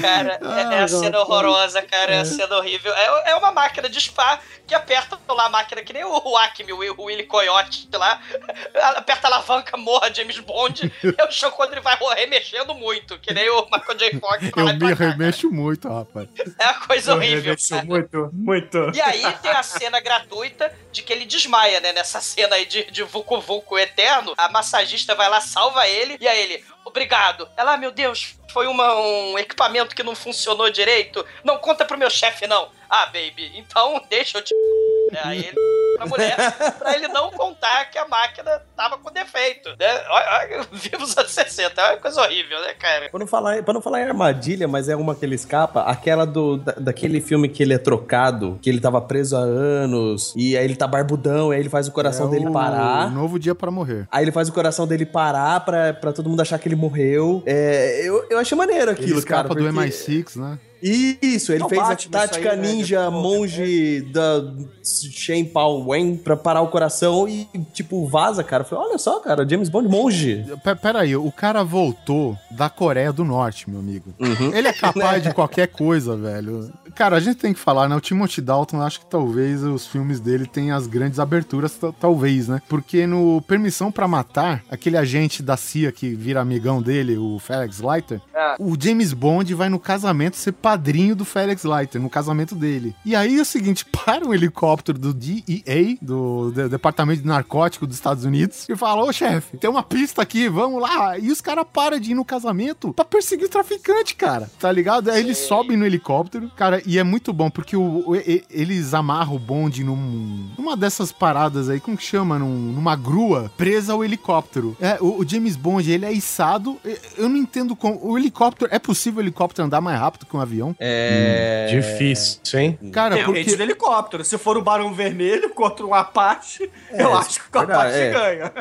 Cara, 0.00 0.40
é, 0.42 0.76
é 0.76 0.82
a 0.82 0.88
cena 0.88 1.20
horrorosa, 1.20 1.82
cara, 1.82 2.14
é 2.14 2.20
a 2.20 2.24
cena 2.24 2.56
horrível. 2.56 2.92
É, 2.94 3.30
é 3.30 3.34
uma 3.36 3.52
máquina 3.52 3.88
de 3.88 4.00
spa 4.00 4.40
que 4.66 4.74
aperta 4.74 5.18
lá 5.28 5.46
a 5.46 5.48
máquina, 5.48 5.82
que 5.82 5.92
nem 5.92 6.04
o, 6.04 6.22
o 6.24 6.36
Acme, 6.36 6.72
o, 6.72 6.94
o 6.96 7.04
Willy 7.04 7.24
Coyote 7.24 7.88
lá. 7.92 8.20
Aperta 8.96 9.26
a 9.26 9.30
alavanca, 9.30 9.76
morra 9.76 10.12
James 10.14 10.38
Bond. 10.38 10.92
e 11.02 11.22
o 11.22 11.32
Sean 11.32 11.50
Connery 11.50 11.80
vai 11.80 11.98
remexendo 12.14 12.74
muito, 12.74 13.18
que 13.18 13.34
nem 13.34 13.48
o 13.50 13.64
Michael 13.64 13.98
J. 13.98 14.20
Fox. 14.20 14.50
Eu 14.56 14.66
me 14.66 14.94
cá. 14.94 15.04
remexo 15.04 15.50
muito, 15.50 15.88
rapaz. 15.88 16.28
É 16.58 16.64
uma 16.66 16.86
coisa 16.86 17.14
horrível. 17.14 17.42
Remexeu 17.42 17.76
cara. 17.78 17.88
muito, 17.88 18.30
muito. 18.32 18.92
E 18.94 19.00
aí 19.00 19.32
tem 19.42 19.50
a 19.50 19.62
cena 19.62 20.00
gratuita 20.00 20.72
de 20.92 21.02
que 21.02 21.12
ele 21.12 21.24
desmaia, 21.24 21.80
né? 21.80 21.92
Nessa 21.92 22.20
cena 22.20 22.54
aí 22.54 22.64
de, 22.64 22.90
de 22.90 23.02
Vucu 23.02 23.40
Vucu 23.40 23.78
Eterno. 23.78 24.34
A 24.36 24.48
massagista 24.48 25.14
vai 25.14 25.28
lá, 25.28 25.40
salva 25.40 25.86
ele, 25.88 26.16
e 26.20 26.28
aí 26.28 26.42
ele, 26.42 26.64
obrigado. 26.90 27.48
Ela, 27.56 27.74
ah, 27.74 27.76
meu 27.76 27.90
Deus, 27.90 28.36
foi 28.52 28.66
uma- 28.66 28.94
um 28.94 29.38
equipamento 29.38 29.94
que 29.96 30.02
não 30.02 30.14
funcionou 30.14 30.70
direito. 30.70 31.24
Não 31.42 31.58
conta 31.58 31.84
pro 31.84 31.98
meu 31.98 32.10
chefe, 32.10 32.46
não. 32.46 32.68
Ah, 32.90 33.06
baby, 33.06 33.52
então 33.56 34.00
deixa 34.10 34.38
eu 34.38 34.42
te. 34.42 34.52
Aí 35.24 35.38
ele 35.38 35.54
pra 35.96 36.06
mulher, 36.06 36.36
pra 36.78 36.94
ele 36.96 37.08
não 37.08 37.30
contar 37.30 37.84
que 37.90 37.98
a 37.98 38.06
máquina 38.06 38.62
tava 38.76 38.96
com 38.96 39.10
defeito, 39.12 39.68
né? 39.70 39.86
Olha, 40.08 40.26
olha, 40.56 40.66
Viva 40.72 41.02
os 41.02 41.16
anos 41.18 41.30
60, 41.32 41.80
é 41.80 41.90
uma 41.92 41.96
coisa 41.98 42.20
horrível, 42.22 42.60
né, 42.60 42.72
cara? 42.74 43.08
Pra 43.10 43.18
não, 43.20 43.26
falar, 43.26 43.62
pra 43.62 43.74
não 43.74 43.82
falar 43.82 44.00
em 44.00 44.04
armadilha, 44.04 44.66
mas 44.68 44.88
é 44.88 44.94
uma 44.96 45.14
que 45.14 45.24
ele 45.24 45.34
escapa, 45.34 45.82
aquela 45.82 46.24
do, 46.24 46.56
da- 46.58 46.72
daquele 46.78 47.20
filme 47.20 47.48
que 47.48 47.62
ele 47.62 47.74
é 47.74 47.78
trocado, 47.78 48.58
que 48.62 48.70
ele 48.70 48.80
tava 48.80 49.00
preso 49.00 49.36
há 49.36 49.40
anos, 49.40 50.32
e 50.36 50.56
aí 50.56 50.64
ele 50.64 50.76
tá 50.76 50.86
barbudão, 50.86 51.50
aí 51.50 51.58
ele 51.60 51.68
faz 51.68 51.88
o 51.88 51.92
coração 51.92 52.28
É 52.28 52.30
dele 52.30 52.46
o 52.48 52.52
parar. 52.52 53.10
Novo 53.10 53.38
dia 53.38 53.54
para 53.54 53.70
morrer. 53.70 54.06
Aí 54.10 54.24
ele 54.24 54.32
faz 54.32 54.48
o 54.48 54.52
coração 54.52 54.86
dele 54.86 55.04
parar 55.04 55.60
pra, 55.64 55.92
pra 55.92 56.12
todo 56.12 56.28
mundo 56.30 56.40
achar 56.40 56.58
que 56.58 56.68
ele 56.68 56.76
morreu. 56.76 57.42
É, 57.46 58.00
eu, 58.04 58.26
eu 58.30 58.38
achei 58.38 58.56
maneiro 58.56 58.90
Ele 58.92 59.00
aquilo, 59.00 59.18
escapa 59.18 59.48
cara. 59.48 59.60
do 59.60 59.66
porque- 59.74 59.88
MI6, 59.88 60.40
né? 60.40 60.58
Isso, 60.82 61.52
ele 61.52 61.60
Não, 61.60 61.68
fez 61.68 61.80
Batman, 61.82 62.18
a 62.18 62.20
tática 62.22 62.50
aí, 62.52 62.56
né, 62.56 62.62
ninja 62.72 63.04
depois, 63.04 63.22
monge 63.22 64.00
da 64.12 64.42
Shen 64.82 65.44
Pao 65.44 65.86
Wen 65.88 66.16
pra 66.16 66.36
parar 66.36 66.62
o 66.62 66.68
coração 66.68 67.28
e, 67.28 67.46
tipo, 67.72 68.06
vaza, 68.08 68.42
cara. 68.42 68.62
Eu 68.62 68.66
falei, 68.68 68.84
olha 68.90 68.98
só, 68.98 69.20
cara, 69.20 69.46
James 69.48 69.68
Bond 69.68 69.88
monge. 69.88 70.44
P- 70.64 70.74
Pera 70.76 71.00
aí, 71.00 71.14
o 71.16 71.30
cara 71.32 71.62
voltou 71.62 72.36
da 72.50 72.68
Coreia 72.70 73.12
do 73.12 73.24
Norte, 73.24 73.68
meu 73.68 73.80
amigo. 73.80 74.14
Uhum. 74.18 74.54
Ele 74.54 74.68
é 74.68 74.72
capaz 74.72 75.22
de 75.22 75.32
qualquer 75.34 75.68
coisa, 75.68 76.16
velho. 76.16 76.72
Cara, 76.94 77.16
a 77.16 77.20
gente 77.20 77.36
tem 77.36 77.52
que 77.52 77.58
falar, 77.60 77.88
né? 77.88 77.94
O 77.96 78.00
Timothy 78.00 78.40
Dalton, 78.40 78.78
eu 78.78 78.82
acho 78.82 79.00
que 79.00 79.06
talvez 79.06 79.62
os 79.62 79.86
filmes 79.86 80.18
dele 80.20 80.46
tenham 80.46 80.76
as 80.76 80.86
grandes 80.86 81.18
aberturas, 81.18 81.72
ta- 81.74 81.92
talvez, 81.92 82.48
né? 82.48 82.60
Porque 82.68 83.06
no 83.06 83.40
Permissão 83.42 83.92
pra 83.92 84.08
Matar, 84.08 84.62
aquele 84.70 84.96
agente 84.96 85.42
da 85.42 85.56
CIA 85.56 85.92
que 85.92 86.14
vira 86.14 86.40
amigão 86.40 86.82
dele, 86.82 87.16
o 87.16 87.38
Felix 87.38 87.80
Leiter, 87.80 88.20
Ah. 88.34 88.56
o 88.58 88.74
James 88.80 89.12
Bond 89.12 89.54
vai 89.54 89.68
no 89.68 89.78
casamento 89.78 90.36
ser 90.36 90.52
padrinho 90.70 91.16
do 91.16 91.24
Felix 91.24 91.64
Leiter, 91.64 92.00
no 92.00 92.08
casamento 92.08 92.54
dele. 92.54 92.94
E 93.04 93.16
aí 93.16 93.38
é 93.38 93.42
o 93.42 93.44
seguinte, 93.44 93.84
para 94.04 94.24
um 94.26 94.32
helicóptero 94.32 94.96
do 94.98 95.12
DEA, 95.12 95.96
do 96.00 96.52
De- 96.52 96.68
Departamento 96.68 97.22
de 97.22 97.26
Narcótico 97.26 97.86
dos 97.88 97.96
Estados 97.96 98.24
Unidos, 98.24 98.68
e 98.68 98.76
fala, 98.76 99.02
ô 99.02 99.12
chefe, 99.12 99.56
tem 99.56 99.68
uma 99.68 99.82
pista 99.82 100.22
aqui, 100.22 100.48
vamos 100.48 100.80
lá. 100.80 101.18
E 101.18 101.30
os 101.30 101.40
caras 101.40 101.64
param 101.72 101.98
de 101.98 102.12
ir 102.12 102.14
no 102.14 102.24
casamento 102.24 102.92
pra 102.92 103.04
perseguir 103.04 103.46
o 103.46 103.48
traficante, 103.48 104.14
cara. 104.14 104.48
Tá 104.60 104.70
ligado? 104.70 105.10
Aí 105.10 105.20
eles 105.20 105.38
sobem 105.38 105.76
no 105.76 105.84
helicóptero, 105.84 106.48
cara, 106.56 106.80
e 106.86 106.98
é 106.98 107.02
muito 107.02 107.32
bom, 107.32 107.50
porque 107.50 107.76
o, 107.76 108.04
o- 108.10 108.14
e- 108.16 108.44
eles 108.48 108.94
amarram 108.94 109.34
o 109.34 109.38
bonde 109.40 109.82
num, 109.82 110.50
numa 110.56 110.76
dessas 110.76 111.10
paradas 111.10 111.68
aí, 111.68 111.80
como 111.80 111.96
que 111.96 112.04
chama? 112.04 112.38
Num- 112.38 112.72
numa 112.72 112.94
grua 112.94 113.50
presa 113.56 113.92
ao 113.92 114.04
helicóptero. 114.04 114.76
É, 114.80 114.98
o, 115.00 115.18
o 115.20 115.28
James 115.28 115.56
Bond, 115.56 115.90
ele 115.90 116.04
é 116.06 116.12
içado. 116.12 116.78
Eu 117.16 117.28
não 117.28 117.36
entendo 117.36 117.74
como. 117.74 117.98
O 118.02 118.16
helicóptero. 118.16 118.70
É 118.72 118.78
possível 118.78 119.18
o 119.18 119.22
helicóptero 119.22 119.66
andar 119.66 119.80
mais 119.80 119.98
rápido 119.98 120.26
que 120.26 120.36
um 120.36 120.40
avião? 120.40 120.59
É. 120.78 121.66
Difícil, 121.70 122.40
hein? 122.58 122.78
Cara, 122.92 123.16
Depende 123.16 123.44
porque. 123.44 123.56
do 123.56 123.62
helicóptero. 123.62 124.24
Se 124.24 124.38
for 124.38 124.56
o 124.56 124.62
Barão 124.62 124.92
Vermelho 124.92 125.50
contra 125.50 125.84
um 125.84 125.94
Apache, 125.94 126.70
eu 126.92 127.14
acho 127.14 127.40
que 127.40 127.48
o 127.48 127.58
verdade, 127.58 127.80
Apache 127.80 127.98
é. 127.98 128.10
ganha. 128.10 128.52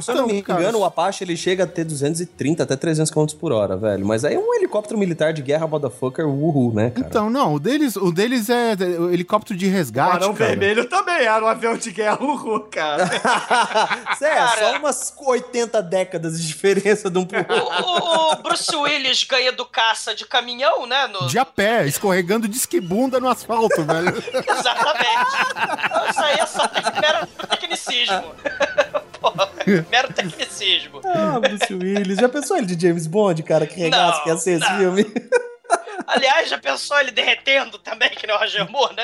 Se 0.00 0.10
eu 0.10 0.14
não 0.16 0.26
me 0.26 0.34
Então, 0.34 0.42
cara, 0.42 0.60
engano, 0.60 0.78
o 0.78 0.84
Apache 0.84 1.24
ele 1.24 1.36
chega 1.36 1.64
a 1.64 1.66
ter 1.66 1.84
230 1.84 2.62
até 2.62 2.76
300 2.76 3.10
km 3.10 3.26
por 3.38 3.52
hora, 3.52 3.76
velho. 3.76 4.04
Mas 4.06 4.24
aí 4.24 4.34
é 4.34 4.38
um 4.38 4.54
helicóptero 4.54 4.98
militar 4.98 5.32
de 5.32 5.42
guerra, 5.42 5.66
motherfucker, 5.66 6.26
uhul, 6.26 6.72
né, 6.72 6.90
cara? 6.90 7.06
Então, 7.06 7.30
não, 7.30 7.54
o 7.54 7.58
deles, 7.58 7.96
o 7.96 8.10
deles 8.10 8.48
é 8.48 8.74
o 8.98 9.10
helicóptero 9.10 9.58
de 9.58 9.66
resgate, 9.66 10.12
Barão 10.12 10.34
cara. 10.34 10.50
Vermelho 10.50 10.88
também 10.88 11.24
era 11.24 11.44
um 11.44 11.48
avião 11.48 11.76
de 11.76 11.90
guerra, 11.90 12.22
uhul, 12.22 12.60
cara. 12.60 13.06
Cê 14.18 14.26
é, 14.26 14.46
só 14.46 14.78
umas 14.78 15.12
80 15.16 15.82
décadas 15.82 16.40
de 16.40 16.46
diferença 16.46 17.10
de 17.10 17.18
um 17.18 17.24
pro 17.24 17.38
outro. 17.38 17.58
O, 17.84 18.32
o 18.32 18.36
Bruce 18.36 18.74
Willis 18.74 19.24
ganha 19.24 19.52
do 19.52 19.64
caça 19.64 20.14
de 20.14 20.26
caminhão, 20.26 20.86
né? 20.86 21.06
No... 21.08 21.26
De 21.26 21.37
a 21.38 21.44
pé, 21.44 21.86
escorregando 21.86 22.48
de 22.48 22.56
esquibunda 22.56 23.20
no 23.20 23.28
asfalto, 23.28 23.84
velho. 23.84 24.16
Exatamente. 24.48 26.10
Isso 26.10 26.20
aí 26.22 26.38
é 26.38 26.46
só 26.46 26.70
mero 27.00 27.26
tecnicismo. 27.48 28.34
Porra, 29.20 29.50
mero 29.90 30.12
tecnicismo. 30.12 31.00
Ah, 31.04 31.40
Bruce 31.40 31.74
Willis. 31.74 32.18
Já 32.18 32.28
pensou 32.28 32.56
ele 32.56 32.66
de 32.66 32.86
James 32.86 33.06
Bond, 33.06 33.42
cara? 33.42 33.66
Que 33.66 33.80
regaço 33.80 34.22
que 34.22 34.28
ia 34.28 34.36
ser 34.36 34.60
esse 34.60 34.76
filme? 34.76 35.04
Aliás, 36.06 36.48
já 36.48 36.58
pensou 36.58 36.98
ele 37.00 37.10
derretendo 37.10 37.78
também, 37.78 38.10
que 38.10 38.26
nem 38.26 38.34
o 38.34 38.38
Roger 38.38 38.70
Moore, 38.70 38.94
né? 38.96 39.02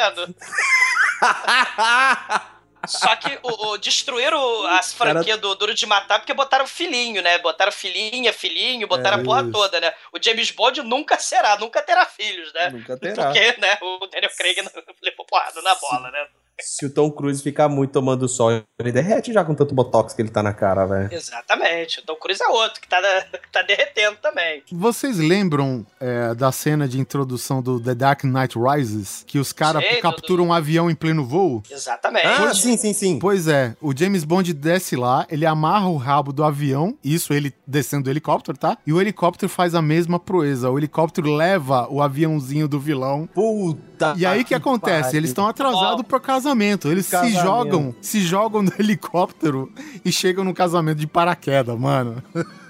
Só 2.86 3.16
que 3.16 3.39
o, 3.43 3.69
o- 3.69 3.78
destruíram 3.78 4.66
as 4.69 4.93
franquias 4.93 5.39
do 5.40 5.55
Duro 5.55 5.74
de 5.74 5.86
Matar 5.86 6.19
porque 6.19 6.35
botaram 6.35 6.66
filhinho, 6.66 7.23
né? 7.23 7.39
Botaram 7.39 7.73
filhinha, 7.73 8.32
filhinho, 8.32 8.86
botaram 8.86 9.19
É, 9.19 9.20
a 9.20 9.24
porra 9.24 9.43
isso. 9.43 9.52
toda, 9.52 9.81
né? 9.81 9.93
O 10.12 10.19
James 10.23 10.51
Bond 10.51 10.82
nunca 10.82 11.19
será, 11.19 11.56
nunca 11.59 11.82
terá 11.82 12.05
filhos, 12.06 12.52
né? 12.52 12.70
Nunca 12.70 12.97
terá. 12.98 13.27
Porque, 13.27 13.61
né, 13.61 13.78
o 13.81 14.06
Daniel 14.06 14.31
Craig 14.36 14.62
não 14.62 14.70
levou 15.02 15.24
porrada 15.27 15.61
na 15.62 15.74
bola, 15.77 16.11
né? 16.11 16.27
Se 16.60 16.86
o 16.86 16.90
Tom 16.90 17.10
Cruise 17.10 17.43
ficar 17.43 17.68
muito 17.68 17.90
tomando 17.93 18.28
sol, 18.28 18.51
ele 18.78 18.93
derrete 18.93 19.32
já 19.32 19.44
com 19.44 19.55
tanto 19.55 19.74
botox 19.74 20.14
que 20.14 20.22
ele 20.22 20.28
tá 20.31 20.43
na 20.43 20.52
cara, 20.52 20.86
velho. 20.86 21.12
Exatamente. 21.12 22.01
O 22.01 22.02
Tom 22.05 22.14
Cruise 22.16 22.43
é 22.43 22.48
outro 22.48 22.81
que 22.81 22.89
tá, 22.89 23.01
tá 23.52 23.62
derretendo 23.62 24.16
também. 24.22 24.62
Vocês 24.72 25.18
lembram 25.18 25.85
é, 26.01 26.35
da 26.35 26.52
cena 26.52 26.86
de 26.86 27.01
introdução 27.01 27.60
do 27.60 27.81
The 27.81 27.94
Dark 27.94 28.24
Knight 28.24 28.56
Rises? 28.59 29.24
Que 29.26 29.39
os 29.39 29.52
caras 29.52 29.82
Sei, 29.82 29.97
do- 29.97 30.02
capturam 30.02 30.47
um 30.47 30.52
avião 30.52 30.89
em 30.90 30.94
pleno 30.94 31.24
voo? 31.24 31.62
Exatamente. 31.70 32.26
Ah, 32.26 32.55
sim, 32.55 32.76
sim, 32.76 32.93
sim. 32.93 33.18
Pois 33.18 33.48
é, 33.48 33.76
o 33.81 33.97
James 33.97 34.24
Bond 34.24 34.52
desce 34.52 34.94
lá, 34.97 35.26
ele 35.28 35.44
amarra 35.47 35.89
o 35.89 35.97
rabo 35.97 36.32
do 36.32 36.44
avião, 36.44 36.97
isso 37.02 37.32
ele 37.32 37.52
descendo 37.66 38.05
do 38.05 38.10
helicóptero, 38.10 38.56
tá? 38.56 38.78
E 38.86 38.93
o 38.93 39.01
helicóptero 39.01 39.48
faz 39.48 39.74
a 39.74 39.82
mesma 39.82 40.18
proeza. 40.20 40.70
O 40.70 40.78
helicóptero 40.78 41.35
leva 41.35 41.89
o 41.90 42.01
aviãozinho 42.01 42.68
do 42.68 42.78
vilão. 42.78 43.28
Puta. 43.35 44.14
E 44.16 44.24
aí 44.26 44.43
o 44.43 44.44
que 44.44 44.55
acontece? 44.55 45.02
pariu. 45.05 45.18
Eles 45.18 45.31
estão 45.31 45.47
atrasados 45.48 46.05
pro 46.06 46.20
casamento. 46.44 46.90
Eles 46.90 47.06
se 47.06 47.10
Casamento. 47.10 47.42
jogam, 47.42 47.94
se 48.00 48.20
jogam 48.20 48.62
no 48.62 48.72
helicóptero 48.78 49.72
e 50.04 50.12
chegam 50.12 50.44
no 50.44 50.52
casamento 50.52 50.98
de 50.98 51.06
paraquedas, 51.06 51.78
mano. 51.78 52.22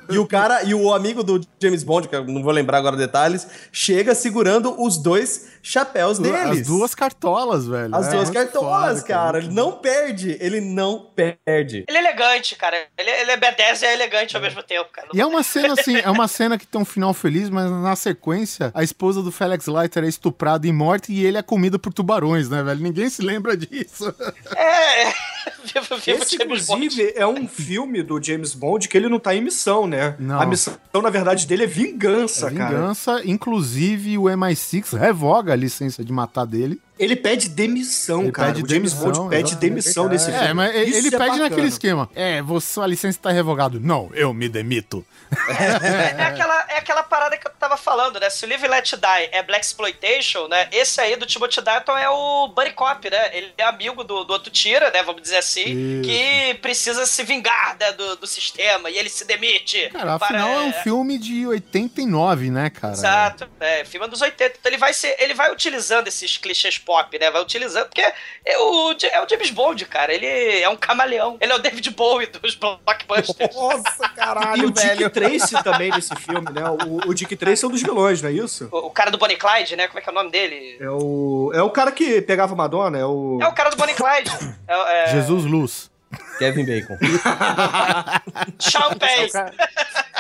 E 0.09 0.18
o 0.18 0.26
cara, 0.26 0.62
e 0.62 0.74
o 0.74 0.92
amigo 0.92 1.22
do 1.22 1.40
James 1.60 1.82
Bond, 1.82 2.09
que 2.09 2.14
eu 2.14 2.24
não 2.26 2.42
vou 2.42 2.52
lembrar 2.52 2.78
agora 2.78 2.96
detalhes, 2.96 3.46
chega 3.72 4.14
segurando 4.14 4.80
os 4.80 4.98
dois 4.98 5.46
chapéus 5.65 6.19
deles. 6.19 6.61
As 6.61 6.66
duas 6.66 6.95
cartolas, 6.95 7.66
velho. 7.66 7.95
As 7.97 8.09
É 8.09 8.11
duas 8.12 8.31
cartolas, 8.31 8.99
foda, 9.01 9.09
cara. 9.09 9.39
Ele 9.39 9.49
não 9.49 9.73
perde. 9.73 10.36
Ele 10.39 10.61
não 10.61 11.11
perde. 11.16 11.85
Ele 11.89 11.97
é 11.99 12.01
elegante, 12.01 12.55
cara. 12.55 12.77
Ele, 12.97 13.11
ele 13.11 13.31
é 13.31 13.36
B10 13.36 13.82
e 13.82 13.86
é 13.86 13.95
elegante 13.95 14.36
ao 14.36 14.43
mesmo 14.43 14.62
tempo, 14.62 14.89
cara. 14.93 15.09
E 15.12 15.20
é 15.20 15.27
uma 15.27 15.43
cena 15.43 15.73
assim, 15.73 15.97
é 15.97 16.11
uma 16.11 16.28
cena 16.28 16.59
que 16.59 16.66
tem 16.66 16.81
um 16.81 16.85
final 16.85 17.15
feliz, 17.15 17.49
mas 17.49 17.70
na 17.70 17.97
sequência, 17.97 18.70
a 18.74 18.82
esposa 18.82 19.23
do 19.23 19.32
Felix 19.32 19.66
Leiter 19.66 20.05
é 20.05 20.09
estuprada 20.09 20.66
e 20.66 20.73
morta 20.73 21.11
e 21.11 21.24
ele 21.24 21.39
é 21.39 21.43
comido 21.43 21.78
por 21.78 21.93
tubarões, 21.93 22.49
né, 22.51 22.62
velho? 22.62 22.81
Ninguém 22.81 23.09
se 23.09 23.23
lembra 23.23 23.57
disso. 23.57 24.15
É. 24.55 25.12
Viva 25.65 25.97
Esse, 26.07 26.36
inclusive, 26.36 27.12
é 27.16 27.27
um 27.27 27.49
filme 27.49 28.03
do 28.03 28.23
James 28.23 28.55
Bond 28.55 28.86
que 28.89 28.97
ele 28.97 29.09
não 29.09 29.19
tá 29.19 29.35
em 29.35 29.41
missão, 29.43 29.86
né? 29.86 30.15
Não. 30.19 30.41
A 30.41 30.47
missão, 30.47 30.74
na 31.03 31.11
verdade, 31.11 31.47
dele 31.47 31.65
é 31.65 31.66
vingança, 31.66 32.49
É 32.49 32.55
cara. 32.55 32.77
vingança, 32.77 33.23
inclusive 33.24 34.19
o 34.19 34.24
MI6 34.24 34.97
revoga 34.97 35.53
a 35.55 35.56
licença 35.56 36.05
de 36.05 36.12
matar 36.12 36.44
dele. 36.44 36.81
Ele 36.98 37.16
pede 37.16 37.48
demissão, 37.48 38.22
Ele 38.22 38.32
cara. 38.32 38.52
pede 38.52 38.62
o 38.64 38.68
James 38.68 38.92
demissão, 38.92 39.12
Bond 39.24 39.30
pede 39.36 39.56
demissão 39.56 40.08
nesse 40.08 40.30
filme. 40.30 40.46
É, 40.46 40.52
mas 40.52 40.74
ele 40.74 40.84
Isso 40.90 40.98
ele 40.98 41.08
é 41.08 41.10
pede 41.10 41.20
bacana. 41.30 41.48
naquele 41.48 41.66
esquema. 41.68 42.08
É, 42.14 42.40
você, 42.42 42.74
sua 42.74 42.86
licença 42.86 43.18
tá 43.20 43.30
revogada. 43.30 43.78
Não, 43.80 44.10
eu 44.14 44.32
me 44.32 44.48
demito. 44.48 45.04
É, 45.48 46.20
é 46.22 46.24
aquela, 46.26 46.66
é 46.68 46.78
aquela 46.78 47.02
parada 47.02 47.36
que 47.36 47.46
eu 47.46 47.50
tava 47.58 47.76
falando, 47.76 48.20
né? 48.20 48.30
Se 48.30 48.44
o 48.44 48.48
Live 48.48 48.68
Let 48.68 48.92
Die 48.92 49.28
é 49.32 49.42
Black 49.42 49.64
Exploitation, 49.66 50.46
né? 50.48 50.68
Esse 50.70 51.00
aí 51.00 51.16
do 51.16 51.26
Timothy 51.26 51.60
Dalton 51.60 51.96
é 51.98 52.08
o 52.08 52.48
Buddy 52.48 52.72
Cop, 52.72 53.10
né? 53.10 53.36
Ele 53.36 53.52
é 53.58 53.64
amigo 53.64 54.04
do, 54.04 54.22
do 54.24 54.32
outro 54.32 54.50
tira, 54.52 54.90
né? 54.92 55.02
Vamos 55.02 55.22
dizer 55.22 55.38
assim, 55.38 55.64
Isso. 56.00 56.08
que 56.08 56.54
precisa 56.62 57.04
se 57.06 57.22
vingar 57.24 57.76
né, 57.80 57.92
do, 57.92 58.16
do 58.16 58.26
sistema 58.26 58.88
e 58.90 58.96
ele 58.96 59.08
se 59.08 59.24
demite. 59.24 59.88
Cara, 59.90 60.18
para- 60.18 60.26
afinal 60.26 60.48
é 60.48 60.60
um 60.62 60.72
filme 60.72 61.18
de 61.18 61.44
89, 61.46 62.50
né, 62.50 62.70
cara? 62.70 62.94
Exato, 62.94 63.48
é, 63.58 63.84
filme 63.84 64.06
dos 64.06 64.20
80. 64.22 64.54
Então 64.60 64.70
ele 64.70 64.78
vai 64.78 64.92
ser, 64.92 65.16
ele 65.18 65.34
vai 65.34 65.50
utilizando 65.52 66.06
esses 66.06 66.36
clichês 66.36 66.78
pop, 66.85 67.19
né? 67.19 67.31
Vai 67.31 67.43
utilizando, 67.43 67.86
porque 67.86 68.01
é 68.02 68.59
o, 68.59 68.93
é 68.93 69.20
o 69.20 69.28
James 69.28 69.51
Bond, 69.51 69.85
cara. 69.86 70.12
Ele 70.12 70.27
é 70.61 70.69
um 70.69 70.77
camaleão. 70.77 71.36
Ele 71.40 71.52
é 71.52 71.55
o 71.55 71.59
David 71.59 71.90
Bowie 71.90 72.27
dos 72.27 72.55
blockbusters. 72.55 73.55
Nossa, 73.56 74.09
caralho, 74.11 74.62
E 74.62 74.66
o 74.66 74.70
Dick 74.70 74.86
velho. 74.86 75.11
Tracy 75.11 75.62
também 75.62 75.90
nesse 75.90 76.15
filme, 76.16 76.51
né? 76.52 76.62
O, 76.69 77.11
o 77.11 77.15
Dick 77.15 77.35
Tracy 77.36 77.65
é 77.65 77.69
um 77.69 77.70
dos 77.70 77.82
vilões, 77.82 78.23
não 78.23 78.28
é 78.28 78.32
isso? 78.32 78.69
O, 78.70 78.86
o 78.86 78.90
cara 78.90 79.11
do 79.11 79.19
Bonnie 79.19 79.36
Clyde, 79.36 79.77
né? 79.77 79.86
Como 79.89 79.98
é 79.98 80.02
que 80.02 80.09
é 80.09 80.12
o 80.12 80.15
nome 80.15 80.31
dele? 80.31 80.77
É 80.81 80.90
o, 80.90 81.51
é 81.55 81.62
o 81.62 81.70
cara 81.70 81.90
que 81.93 82.20
pegava 82.23 82.55
Madonna, 82.55 82.98
é 82.98 83.05
o... 83.05 83.39
É 83.40 83.47
o 83.47 83.52
cara 83.52 83.70
do 83.70 83.77
Bonnie 83.77 83.94
Clyde. 83.94 84.31
É, 84.66 85.05
é, 85.05 85.06
Jesus 85.09 85.44
Luz. 85.44 85.90
Kevin 86.39 86.65
Bacon. 86.65 86.97
Sean 88.59 88.97
Penn. 88.97 89.28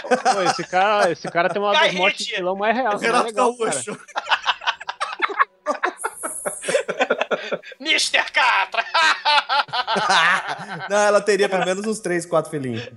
Pô, 0.02 0.42
esse 0.42 0.64
cara, 0.64 1.10
esse 1.10 1.28
cara 1.28 1.48
tem 1.48 1.62
uma 1.62 1.72
das 1.72 1.94
mortes 1.94 2.26
de 2.26 2.34
vilão 2.34 2.56
mais 2.56 2.76
real. 2.76 2.98
Renato 2.98 3.26
legal. 3.26 3.56
Gaúcho. 3.56 3.98
Mr. 7.80 8.22
Catra. 8.32 8.84
Não, 10.88 10.96
ela 10.98 11.20
teria 11.20 11.48
pelo 11.48 11.64
menos 11.64 11.86
uns 11.86 11.98
3, 12.00 12.26
4 12.26 12.50
filhinhos. 12.50 12.88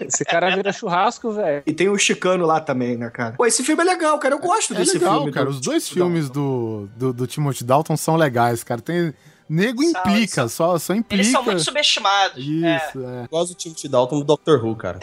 Esse 0.00 0.24
cara 0.24 0.54
vira 0.56 0.72
churrasco, 0.72 1.30
velho. 1.32 1.62
E 1.66 1.72
tem 1.74 1.88
o 1.90 1.98
Chicano 1.98 2.46
lá 2.46 2.58
também, 2.60 2.96
né, 2.96 3.10
cara? 3.10 3.34
Pô, 3.36 3.44
esse 3.44 3.62
filme 3.62 3.82
é 3.82 3.86
legal, 3.86 4.18
cara. 4.18 4.34
Eu 4.34 4.38
gosto 4.38 4.72
É 4.72 4.78
desse 4.78 4.94
legal, 4.98 5.16
filme. 5.18 5.32
cara. 5.32 5.46
do- 5.46 5.50
Os 5.52 5.60
dois 5.60 5.88
filmes 5.88 6.30
do, 6.30 6.88
do, 6.96 7.12
do 7.12 7.26
Timothy 7.26 7.64
Dalton 7.64 7.96
são 7.96 8.16
legais, 8.16 8.64
cara. 8.64 8.80
Tem... 8.80 9.12
Nego 9.52 9.82
São, 9.82 9.90
implica, 9.90 10.48
só, 10.48 10.78
só 10.78 10.94
implica. 10.94 11.22
Eles 11.22 11.32
são 11.32 11.42
muito 11.42 11.60
subestimados. 11.60 12.38
É. 12.38 12.76
Isso, 12.76 13.04
é. 13.04 13.24
Eu 13.24 13.28
gosto 13.28 13.52
do 13.52 13.56
Timothy 13.56 13.88
Dalton 13.88 14.18
do 14.20 14.24
Doctor 14.24 14.64
Who, 14.64 14.76
cara. 14.76 15.00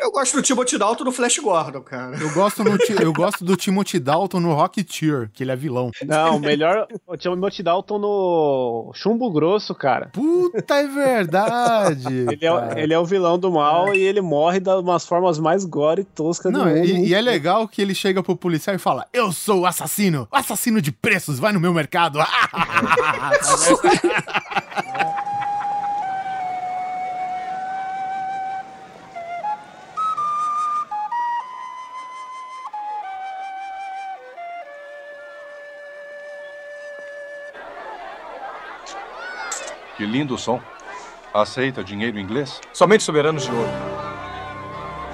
Eu 0.00 0.10
gosto 0.12 0.36
do 0.36 0.42
Timothy 0.42 0.78
Dalton 0.78 1.04
no 1.04 1.12
Flash 1.12 1.38
Gordon, 1.38 1.80
cara. 1.80 2.16
Eu 2.18 2.30
gosto, 2.32 2.62
no 2.62 2.76
Ti- 2.78 2.96
eu 3.00 3.12
gosto 3.12 3.44
do 3.44 3.56
Timothy 3.56 3.98
Dalton 3.98 4.40
no 4.40 4.54
Rocketeer, 4.54 5.30
que 5.32 5.42
ele 5.42 5.50
é 5.52 5.56
vilão. 5.56 5.90
Não, 6.04 6.38
melhor. 6.38 6.86
O 7.06 7.16
Timothy 7.16 7.62
Dalton 7.62 7.98
no 7.98 8.92
Chumbo 8.94 9.30
Grosso, 9.32 9.74
cara. 9.74 10.10
Puta, 10.12 10.74
é 10.74 10.86
verdade. 10.86 12.06
Ele 12.30 12.44
é, 12.44 12.52
o- 12.52 12.78
ele 12.78 12.92
é 12.94 12.98
o 12.98 13.04
vilão 13.06 13.38
do 13.38 13.50
mal 13.50 13.94
e 13.94 13.98
ele 14.00 14.20
morre 14.20 14.60
das 14.60 14.80
umas 14.80 15.06
formas 15.06 15.38
mais 15.38 15.64
gore 15.64 16.02
e 16.02 16.04
toscas 16.04 16.52
Não, 16.52 16.64
do 16.64 16.70
mundo. 16.70 16.84
e, 16.86 17.08
e 17.08 17.14
é 17.14 17.20
legal 17.20 17.66
que 17.66 17.80
ele 17.80 17.94
chega 17.94 18.22
pro 18.22 18.36
policial 18.36 18.76
e 18.76 18.78
fala: 18.78 19.06
Eu 19.12 19.32
sou 19.32 19.60
o 19.60 19.66
assassino, 19.66 20.28
o 20.30 20.36
assassino 20.36 20.80
de 20.82 20.92
preços, 20.92 21.38
vai 21.38 21.52
no 21.52 21.60
meu 21.60 21.72
mercado. 21.72 22.18
Que 39.96 40.04
lindo 40.04 40.36
som. 40.36 40.60
Aceita 41.32 41.82
dinheiro 41.82 42.18
inglês? 42.18 42.60
Somente 42.72 43.02
soberanos 43.02 43.44
de 43.44 43.50
ouro. 43.50 43.68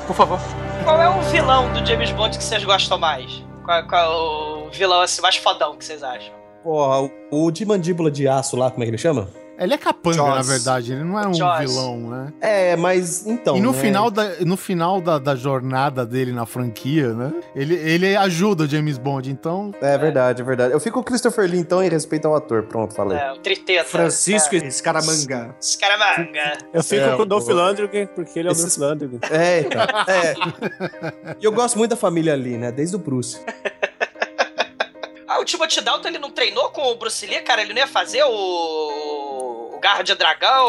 Por 0.07 0.15
favor. 0.15 0.39
Qual 0.85 1.01
é 1.01 1.09
o 1.09 1.21
vilão 1.23 1.73
do 1.73 1.85
James 1.87 2.11
Bond 2.11 2.37
que 2.37 2.43
vocês 2.45 2.65
gostam 2.65 2.99
mais? 2.99 3.45
Qual, 3.65 3.87
qual 3.87 4.03
é 4.03 4.67
o 4.67 4.71
vilão 4.71 5.01
assim, 5.01 5.23
mais 5.23 5.37
fodão 5.37 5.77
que 5.77 5.85
vocês 5.85 6.03
acham? 6.03 6.33
O 6.65 7.51
de 7.51 7.65
mandíbula 7.65 8.11
de 8.11 8.29
aço 8.29 8.57
lá, 8.57 8.71
como 8.71 8.83
é 8.83 8.87
que 8.87 8.91
ele 8.91 8.99
chama? 8.99 9.29
Ele 9.63 9.75
é 9.75 9.79
capanga, 9.79 10.17
Jaws. 10.17 10.35
na 10.37 10.43
verdade, 10.43 10.93
ele 10.93 11.05
não 11.05 11.19
é 11.19 11.27
um 11.29 11.35
Jaws. 11.35 11.59
vilão, 11.61 11.97
né? 12.11 12.33
É, 12.41 12.77
mas 12.77 13.27
então. 13.27 13.57
e 13.57 13.61
no 13.61 13.73
né? 13.73 13.79
final, 13.79 14.11
da, 14.11 14.31
no 14.41 14.57
final 14.57 15.01
da, 15.01 15.19
da 15.19 15.35
jornada 15.35 16.05
dele 16.05 16.33
na 16.33 16.45
franquia, 16.47 17.13
né? 17.13 17.33
Ele, 17.55 17.75
ele 17.75 18.17
ajuda 18.17 18.65
o 18.65 18.67
James 18.67 18.99
Bond, 18.99 19.31
então. 19.31 19.73
É 19.81 19.97
verdade, 19.99 20.43
é 20.43 20.45
verdade. 20.45 20.73
Eu 20.73 20.81
fico 20.81 20.95
com 20.95 21.01
o 21.01 21.05
Christopher 21.05 21.49
Lee, 21.49 21.59
então, 21.61 21.83
em 21.83 21.89
respeito 21.89 22.27
ao 22.29 22.35
ator. 22.35 22.65
Pronto, 22.65 22.95
falei. 22.95 23.19
É, 23.19 23.33
o 23.33 23.37
Triteta. 23.39 23.85
Francisco 23.89 24.55
É, 24.55 24.59
Escaramanga. 24.67 25.55
Scaramanga. 25.61 26.59
Eu 26.73 26.83
fico 26.83 27.03
É, 27.05 27.17
com 27.17 27.23
o 27.23 27.27
Dolph 27.27 27.49
Lundgren, 27.49 28.07
porque 28.15 28.39
ele 28.39 28.49
é 28.49 28.51
o 28.51 28.53
Esses- 28.53 28.77
Dolph 28.77 28.91
Lundgren. 29.01 29.21
É, 29.31 29.61
então. 29.61 29.83
É. 30.09 31.37
E 31.41 31.45
eu 31.45 31.53
gosto 31.53 31.79
muito 31.79 31.91
da 31.91 31.97
família 31.97 32.35
Lee, 32.35 32.57
né? 32.59 32.71
Desde 32.73 32.97
o 32.97 32.99
Bruce. 32.99 33.41
Ah, 35.35 35.41
o 35.41 35.47
Timothy 35.47 35.81
Dalton 35.81 36.09
ele 36.09 36.19
não 36.19 36.31
treinou 36.31 36.69
com 36.73 36.83
o 36.93 36.97
Bruce 36.97 37.25
Lee, 37.27 37.41
cara? 37.41 37.63
Ele 37.63 37.73
não 37.73 37.81
ia 37.81 37.87
fazer 37.87 38.23
o 38.23 38.31
Garra 39.83 40.03
de 40.03 40.15
Dragão, 40.15 40.67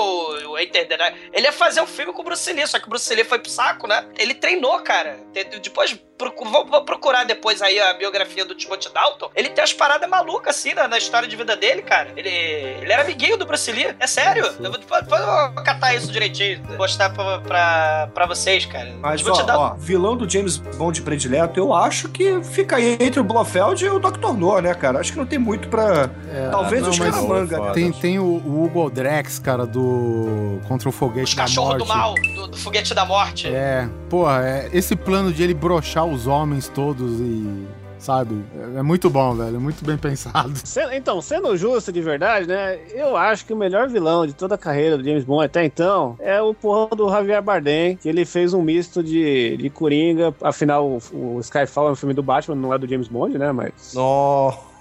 o 0.49 0.57
Enter 0.57 0.87
the 0.87 0.97
Night. 0.97 1.29
Ele 1.31 1.45
ia 1.45 1.51
fazer 1.53 1.81
um 1.81 1.87
filme 1.87 2.11
com 2.11 2.21
o 2.21 2.25
Bruce 2.25 2.51
Lee, 2.51 2.65
só 2.67 2.79
que 2.79 2.87
o 2.87 2.89
Bruce 2.89 3.13
Lee 3.13 3.23
foi 3.23 3.37
pro 3.39 3.49
saco, 3.51 3.87
né? 3.87 4.05
Ele 4.17 4.33
treinou, 4.33 4.79
cara. 4.79 5.17
Depois, 5.61 5.97
procu- 6.17 6.45
vou, 6.49 6.65
vou 6.65 6.83
procurar 6.83 7.23
depois 7.23 7.61
aí 7.61 7.79
a 7.79 7.93
biografia 7.93 8.43
do 8.43 8.55
Timothy 8.55 8.89
Dalton. 8.93 9.29
Ele 9.35 9.49
tem 9.49 9.61
umas 9.61 9.73
paradas 9.73 10.09
malucas, 10.09 10.55
assim, 10.57 10.73
na, 10.73 10.87
na 10.87 10.97
história 10.97 11.27
de 11.27 11.35
vida 11.35 11.55
dele, 11.55 11.83
cara. 11.83 12.11
Ele, 12.17 12.29
ele 12.29 12.91
era 12.91 13.03
amiguinho 13.03 13.37
do 13.37 13.45
Bruce 13.45 13.71
Lee, 13.71 13.95
é 13.99 14.07
sério. 14.07 14.45
Eu 14.45 14.71
vou, 14.71 14.79
depois 14.79 15.03
depois 15.03 15.21
eu 15.21 15.27
vou 15.53 15.63
catar 15.63 15.93
isso 15.95 16.11
direitinho, 16.11 16.63
mostrar 16.77 17.11
pra, 17.11 17.39
pra, 17.39 18.09
pra 18.13 18.25
vocês, 18.25 18.65
cara. 18.65 18.91
Mas, 18.99 19.25
ó, 19.27 19.31
Dalton- 19.43 19.53
ó, 19.63 19.73
vilão 19.77 20.17
do 20.17 20.27
James 20.29 20.57
Bond 20.57 21.01
predileto, 21.03 21.59
eu 21.59 21.71
acho 21.73 22.09
que 22.09 22.41
fica 22.43 22.77
aí 22.77 22.97
entre 22.99 23.19
o 23.19 23.23
Blofeld 23.23 23.85
e 23.85 23.89
o 23.89 23.99
Dr. 23.99 24.33
No, 24.33 24.59
né, 24.59 24.73
cara? 24.73 24.99
Acho 24.99 25.11
que 25.11 25.17
não 25.19 25.25
tem 25.25 25.37
muito 25.37 25.67
pra... 25.67 26.09
Talvez 26.51 26.81
não, 26.81 26.89
os 26.89 26.97
mas 26.99 27.13
Caramanga, 27.13 27.59
né? 27.59 27.71
Tem, 27.73 27.91
tem 27.91 28.17
o, 28.19 28.23
o 28.23 28.63
Hugo 28.63 28.89
Drex, 29.03 29.37
cara, 29.37 29.65
do 29.65 30.59
Contra 30.65 30.87
o 30.87 30.91
Foguete 30.91 31.35
da 31.35 31.41
Cachorro 31.41 31.67
Morte. 31.67 31.79
do 31.79 31.85
mal, 31.85 32.15
do, 32.15 32.47
do 32.47 32.57
foguete 32.57 32.93
da 32.93 33.05
morte. 33.05 33.47
É, 33.47 33.89
porra, 34.09 34.41
é, 34.45 34.69
esse 34.71 34.95
plano 34.95 35.33
de 35.33 35.43
ele 35.43 35.53
brochar 35.53 36.05
os 36.05 36.25
homens 36.25 36.69
todos 36.69 37.19
e. 37.19 37.67
Sabe? 37.99 38.43
É, 38.75 38.79
é 38.79 38.81
muito 38.81 39.09
bom, 39.09 39.33
velho. 39.35 39.57
É 39.57 39.59
muito 39.59 39.83
bem 39.83 39.97
pensado. 39.97 40.53
Então, 40.93 41.21
sendo 41.21 41.55
justo 41.57 41.91
de 41.91 42.01
verdade, 42.01 42.47
né? 42.47 42.77
Eu 42.93 43.17
acho 43.17 43.45
que 43.45 43.51
o 43.51 43.57
melhor 43.57 43.89
vilão 43.89 44.25
de 44.25 44.31
toda 44.33 44.55
a 44.55 44.57
carreira 44.57 44.97
do 44.97 45.03
James 45.03 45.23
Bond 45.25 45.45
até 45.45 45.65
então 45.65 46.15
é 46.19 46.41
o 46.41 46.53
porra 46.53 46.95
do 46.95 47.09
Javier 47.09 47.41
Bardem, 47.41 47.97
que 47.97 48.07
ele 48.07 48.23
fez 48.25 48.53
um 48.53 48.61
misto 48.61 49.03
de, 49.03 49.57
de 49.57 49.69
Coringa. 49.69 50.33
Afinal, 50.41 50.87
o, 50.87 51.01
o 51.13 51.39
Skyfall 51.41 51.89
é 51.89 51.91
um 51.91 51.95
filme 51.95 52.13
do 52.13 52.23
Batman, 52.23 52.55
não 52.55 52.73
é 52.73 52.77
do 52.77 52.87
James 52.87 53.07
Bond, 53.07 53.37
né? 53.37 53.51
Mas. 53.51 53.93
Nossa, 53.93 54.72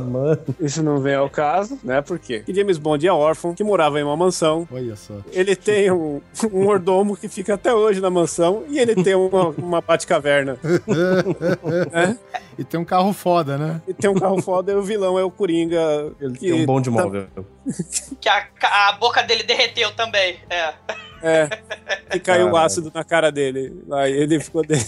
mano. 0.00 0.38
Isso 0.60 0.82
não 0.82 0.98
vem 0.98 1.14
ao 1.14 1.30
caso, 1.30 1.78
né? 1.82 2.00
Por 2.00 2.18
quê? 2.18 2.40
Que 2.40 2.54
James 2.54 2.78
Bond 2.78 3.06
é 3.06 3.12
órfão, 3.12 3.54
que 3.54 3.62
morava 3.64 4.00
em 4.00 4.02
uma 4.02 4.16
mansão. 4.16 4.66
Olha 4.70 4.96
só. 4.96 5.14
Ele 5.32 5.54
tem 5.54 5.90
um, 5.90 6.20
um 6.52 6.64
mordomo 6.64 7.16
que 7.16 7.28
fica 7.28 7.54
até 7.54 7.72
hoje 7.74 8.00
na 8.00 8.10
mansão 8.10 8.64
e 8.68 8.78
ele 8.78 8.94
tem 9.02 9.14
uma, 9.14 9.48
uma 9.50 9.80
Batcaverna. 9.80 10.58
né? 11.92 12.18
E 12.58 12.64
tem 12.64 12.80
um 12.80 12.84
carro 12.86 13.12
foda, 13.12 13.58
né? 13.58 13.82
E 13.86 13.92
tem 13.92 14.08
um 14.08 14.14
carro 14.14 14.40
foda 14.40 14.72
e 14.72 14.74
o 14.74 14.82
vilão 14.82 15.18
é 15.18 15.22
o 15.22 15.30
Coringa. 15.30 15.78
Ele 16.18 16.38
Tem 16.38 16.52
um 16.54 16.64
bom 16.64 16.80
de 16.80 16.88
móvel. 16.88 17.26
Que 18.20 18.28
a, 18.28 18.46
a 18.88 18.92
boca 18.92 19.22
dele 19.22 19.42
derreteu 19.42 19.92
também. 19.94 20.38
É. 20.48 20.72
É. 21.22 21.48
E 22.14 22.20
caiu 22.20 22.56
ácido 22.56 22.90
na 22.94 23.02
cara 23.02 23.30
dele. 23.32 23.82
Aí 23.92 24.12
ele 24.12 24.38
ficou 24.40 24.64
dele. 24.64 24.84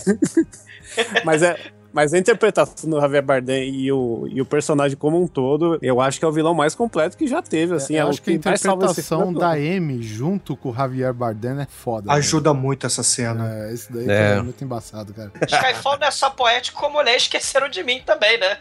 Mas 1.24 1.42
é. 1.42 1.56
Mas 1.92 2.12
a 2.12 2.18
interpretação 2.18 2.90
do 2.90 3.00
Javier 3.00 3.22
Bardem 3.22 3.74
e 3.74 3.90
o, 3.90 4.28
e 4.30 4.40
o 4.40 4.44
personagem 4.44 4.96
como 4.96 5.20
um 5.20 5.26
todo, 5.26 5.78
eu 5.80 6.00
acho 6.00 6.18
que 6.18 6.24
é 6.24 6.28
o 6.28 6.32
vilão 6.32 6.54
mais 6.54 6.74
completo 6.74 7.16
que 7.16 7.26
já 7.26 7.40
teve, 7.40 7.74
assim. 7.74 7.94
eu 7.96 8.06
é 8.06 8.10
acho 8.10 8.20
que 8.22 8.30
a 8.30 8.34
interpretação 8.34 9.32
da 9.32 9.52
Amy 9.52 10.02
junto 10.02 10.56
com 10.56 10.70
o 10.70 10.74
Javier 10.74 11.12
Bardem 11.14 11.60
é 11.60 11.66
foda. 11.66 12.12
Ajuda 12.12 12.52
muito 12.52 12.86
essa 12.86 13.02
cena. 13.02 13.50
É, 13.52 13.72
esse 13.72 13.92
daí 13.92 14.08
É. 14.08 14.36
é 14.36 14.42
muito 14.42 14.62
embaçado, 14.62 15.14
cara. 15.14 15.30
Skyfall 15.46 15.98
não 15.98 16.06
é 16.06 16.10
só 16.10 16.30
poético, 16.30 16.80
como 16.80 16.98
olhei, 16.98 17.16
esqueceram 17.16 17.68
de 17.68 17.82
mim 17.82 18.02
também, 18.04 18.38
né? 18.38 18.58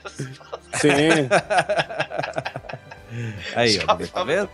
Sim. 0.76 1.28
Aí, 3.56 3.80
ó, 3.88 3.96
tá 3.96 4.22
é 4.22 4.26
vendo? 4.26 4.50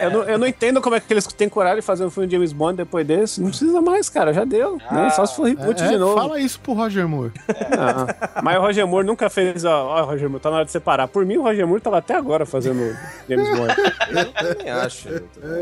Eu 0.00 0.10
não, 0.10 0.22
eu 0.24 0.38
não 0.38 0.46
entendo 0.46 0.80
como 0.80 0.96
é 0.96 1.00
que 1.00 1.12
eles 1.12 1.26
têm 1.26 1.48
coragem 1.48 1.80
de 1.80 1.82
fazer 1.82 2.04
um 2.04 2.10
filme 2.10 2.26
de 2.26 2.34
James 2.36 2.52
Bond 2.52 2.76
depois 2.76 3.06
desse. 3.06 3.40
Não 3.40 3.48
precisa 3.50 3.80
mais, 3.80 4.08
cara. 4.08 4.32
Já 4.32 4.44
deu. 4.44 4.78
né? 4.90 5.10
Só 5.10 5.26
se 5.26 5.36
for 5.36 5.44
reboot 5.46 5.82
É, 5.82 5.88
de 5.88 5.96
novo. 5.98 6.14
Fala 6.14 6.40
isso 6.40 6.58
pro 6.60 6.72
Roger 6.72 7.06
Moore. 7.08 7.32
Não. 7.48 8.42
Mas 8.42 8.56
o 8.58 8.60
Roger 8.60 8.86
Moore 8.86 9.06
nunca 9.06 9.28
fez, 9.30 9.64
ó, 9.64 9.86
ó, 9.86 10.04
Roger 10.04 10.28
Moore, 10.28 10.42
tá 10.42 10.50
na 10.50 10.56
hora 10.56 10.64
de 10.64 10.70
separar. 10.72 11.08
Por 11.08 11.24
mim, 11.26 11.36
o 11.36 11.42
Roger 11.42 11.66
Moore 11.66 11.80
tava 11.82 11.98
até 11.98 12.14
agora 12.14 12.44
fazendo 12.46 12.96
James 13.28 13.48
Bond. 13.56 13.74
Eu 14.10 14.32
também 14.32 14.70
acho. 14.70 15.08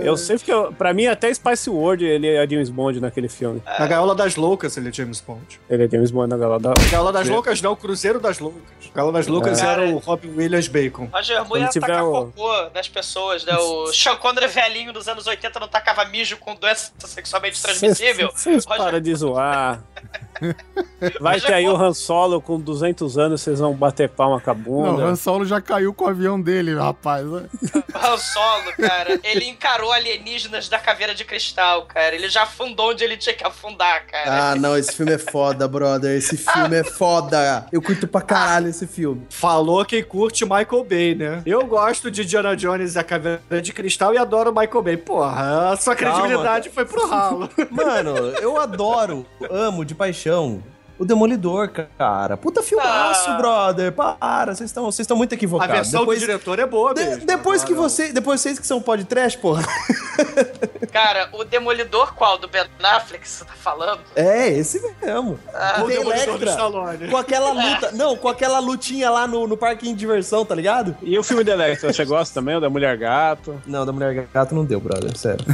Eu 0.02 0.16
sei 0.16 0.36
porque, 0.36 0.52
eu- 0.52 0.72
pra 0.72 0.92
mim, 0.94 1.06
até 1.06 1.32
Spice 1.32 1.68
World 1.70 2.04
ele 2.04 2.28
é 2.28 2.46
James 2.48 2.70
Bond 2.70 3.00
naquele 3.00 3.28
filme. 3.28 3.62
Na 3.78 3.86
Gaiola 3.86 4.14
das 4.14 4.36
Loucas 4.36 4.76
ele 4.76 4.88
é 4.88 4.92
James 4.92 5.20
Bond. 5.20 5.60
Ele 5.68 5.84
é 5.84 5.88
James 5.88 6.10
Bond 6.10 6.28
na 6.30 6.36
galera 6.36 6.60
da... 6.60 6.74
Gaiola 6.90 7.12
das 7.12 7.28
Loucas 7.28 7.60
não, 7.62 7.74
Cruzeiro 7.76 8.20
das 8.20 8.38
Loucas. 8.38 8.60
Gaiola 8.94 9.12
das 9.12 9.26
Loucas 9.26 9.62
É. 9.62 9.66
era 9.66 9.82
o 9.88 9.98
Robin 9.98 10.32
Williams 10.36 10.68
Bacon. 10.68 11.08
Roger 11.12 11.44
Moore 11.46 11.62
ia 11.62 11.68
tiver 11.68 11.86
tacar 11.86 12.04
o- 12.04 12.27
cocô 12.32 12.70
nas 12.74 12.88
pessoas, 12.88 13.44
né? 13.44 13.56
O 13.56 13.86
Sean 13.92 14.16
Connery 14.16 14.46
velhinho 14.48 14.92
dos 14.92 15.08
anos 15.08 15.26
80 15.26 15.58
não 15.60 15.68
tacava 15.68 16.04
mijo 16.06 16.36
com 16.38 16.54
doença 16.54 16.92
sexualmente 16.98 17.60
transmissível. 17.60 18.30
Vocês 18.34 18.64
Roger- 18.64 18.84
param 18.84 19.00
de 19.00 19.14
zoar. 19.14 19.82
Vai 21.20 21.40
ter 21.40 21.54
aí 21.54 21.68
o 21.68 21.76
Han 21.76 21.92
Solo 21.92 22.40
com 22.40 22.58
200 22.60 23.18
anos, 23.18 23.40
vocês 23.42 23.58
vão 23.58 23.74
bater 23.74 24.08
palma 24.08 24.40
com 24.40 24.50
a 24.50 24.54
Não, 24.54 24.60
o 24.60 24.64
bunda. 24.64 25.04
Han 25.04 25.16
Solo 25.16 25.44
já 25.44 25.60
caiu 25.60 25.92
com 25.92 26.04
o 26.04 26.08
avião 26.08 26.40
dele, 26.40 26.74
rapaz. 26.74 27.24
né? 27.26 27.48
O 27.92 27.98
Han 27.98 28.16
Solo, 28.16 28.72
cara, 28.76 29.18
ele 29.24 29.44
encarou 29.46 29.90
alienígenas 29.92 30.68
da 30.68 30.78
caveira 30.78 31.14
de 31.14 31.24
cristal, 31.24 31.86
cara. 31.86 32.14
Ele 32.14 32.28
já 32.28 32.42
afundou 32.44 32.90
onde 32.90 33.02
ele 33.04 33.16
tinha 33.16 33.34
que 33.34 33.44
afundar, 33.44 34.06
cara. 34.06 34.50
Ah, 34.50 34.54
não, 34.54 34.76
esse 34.76 34.92
filme 34.94 35.12
é 35.12 35.18
foda, 35.18 35.66
brother. 35.66 36.16
Esse 36.16 36.36
filme 36.36 36.76
é 36.76 36.84
foda. 36.84 37.66
Eu 37.72 37.82
curto 37.82 38.06
pra 38.06 38.20
caralho 38.20 38.68
esse 38.68 38.86
filme. 38.86 39.26
Falou 39.30 39.84
quem 39.84 40.02
curte 40.04 40.44
Michael 40.44 40.84
Bay, 40.88 41.14
né? 41.14 41.42
Eu 41.44 41.66
gosto 41.66 42.10
de 42.10 42.17
Diana 42.24 42.56
Jones 42.56 42.94
e 42.94 42.98
a 42.98 43.04
Caveira 43.04 43.62
de 43.62 43.72
Cristal 43.72 44.14
e 44.14 44.18
adoro 44.18 44.52
Michael 44.54 44.82
Bay. 44.82 44.96
Porra, 44.96 45.72
a 45.72 45.76
sua 45.76 45.94
Calma. 45.94 46.14
credibilidade 46.20 46.70
foi 46.70 46.84
pro 46.84 47.06
ralo. 47.06 47.48
Mano, 47.70 48.16
eu 48.40 48.58
adoro, 48.60 49.26
amo 49.50 49.84
de 49.84 49.94
paixão. 49.94 50.62
O 50.98 51.04
Demolidor, 51.04 51.70
cara. 51.96 52.36
Puta 52.36 52.60
filmaço, 52.62 53.30
Ah. 53.30 53.36
brother. 53.36 53.92
Para, 53.92 54.54
vocês 54.54 54.68
estão 54.68 54.84
vocês 54.84 55.00
estão 55.04 55.16
muito 55.16 55.32
A 55.32 55.36
equivocados. 55.36 55.72
versão 55.74 56.00
depois, 56.00 56.18
do 56.18 56.26
diretor 56.26 56.58
é 56.58 56.66
boa 56.66 56.92
de- 56.92 57.04
mesmo. 57.04 57.24
depois 57.26 57.62
que 57.62 57.72
Ah, 57.72 57.76
não. 57.76 57.82
você, 57.82 58.12
depois 58.12 58.40
vocês 58.40 58.58
que 58.58 58.66
são 58.66 58.80
podcast, 58.82 59.38
porra. 59.38 59.62
Cara, 60.92 61.28
o 61.32 61.44
Demolidor 61.44 62.14
qual? 62.14 62.38
Do 62.38 62.48
Ben 62.48 62.64
Affleck 62.82 63.22
que 63.22 63.28
você 63.28 63.44
tá 63.44 63.52
falando? 63.54 64.00
É, 64.16 64.48
esse 64.48 64.80
mesmo. 65.02 65.38
Ah, 65.54 65.82
O 65.82 65.86
Tem 65.86 65.98
Demolidor 65.98 66.38
do. 66.38 66.44
Stallone. 66.48 67.08
Com 67.08 67.16
aquela 67.16 67.52
luta, 67.52 67.92
não, 67.92 68.16
com 68.16 68.28
aquela 68.28 68.58
lutinha 68.58 69.08
lá 69.10 69.26
no, 69.26 69.46
no 69.46 69.56
parquinho 69.56 69.92
de 69.92 69.98
diversão, 70.00 70.44
tá 70.44 70.54
ligado? 70.54 70.96
E 71.02 71.16
o 71.18 71.22
filme 71.22 71.44
da 71.44 71.52
Electra, 71.52 71.92
você 71.92 72.04
gosta 72.04 72.34
também? 72.34 72.56
O 72.56 72.60
da 72.60 72.68
Mulher 72.70 72.96
Gato? 72.96 73.60
Não, 73.66 73.86
da 73.86 73.92
Mulher 73.92 74.26
Gato 74.32 74.54
não 74.54 74.64
deu, 74.64 74.80
brother, 74.80 75.16
sério. 75.16 75.44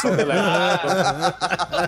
Só 0.00 0.10
da 0.10 0.22
Electra. 0.22 1.32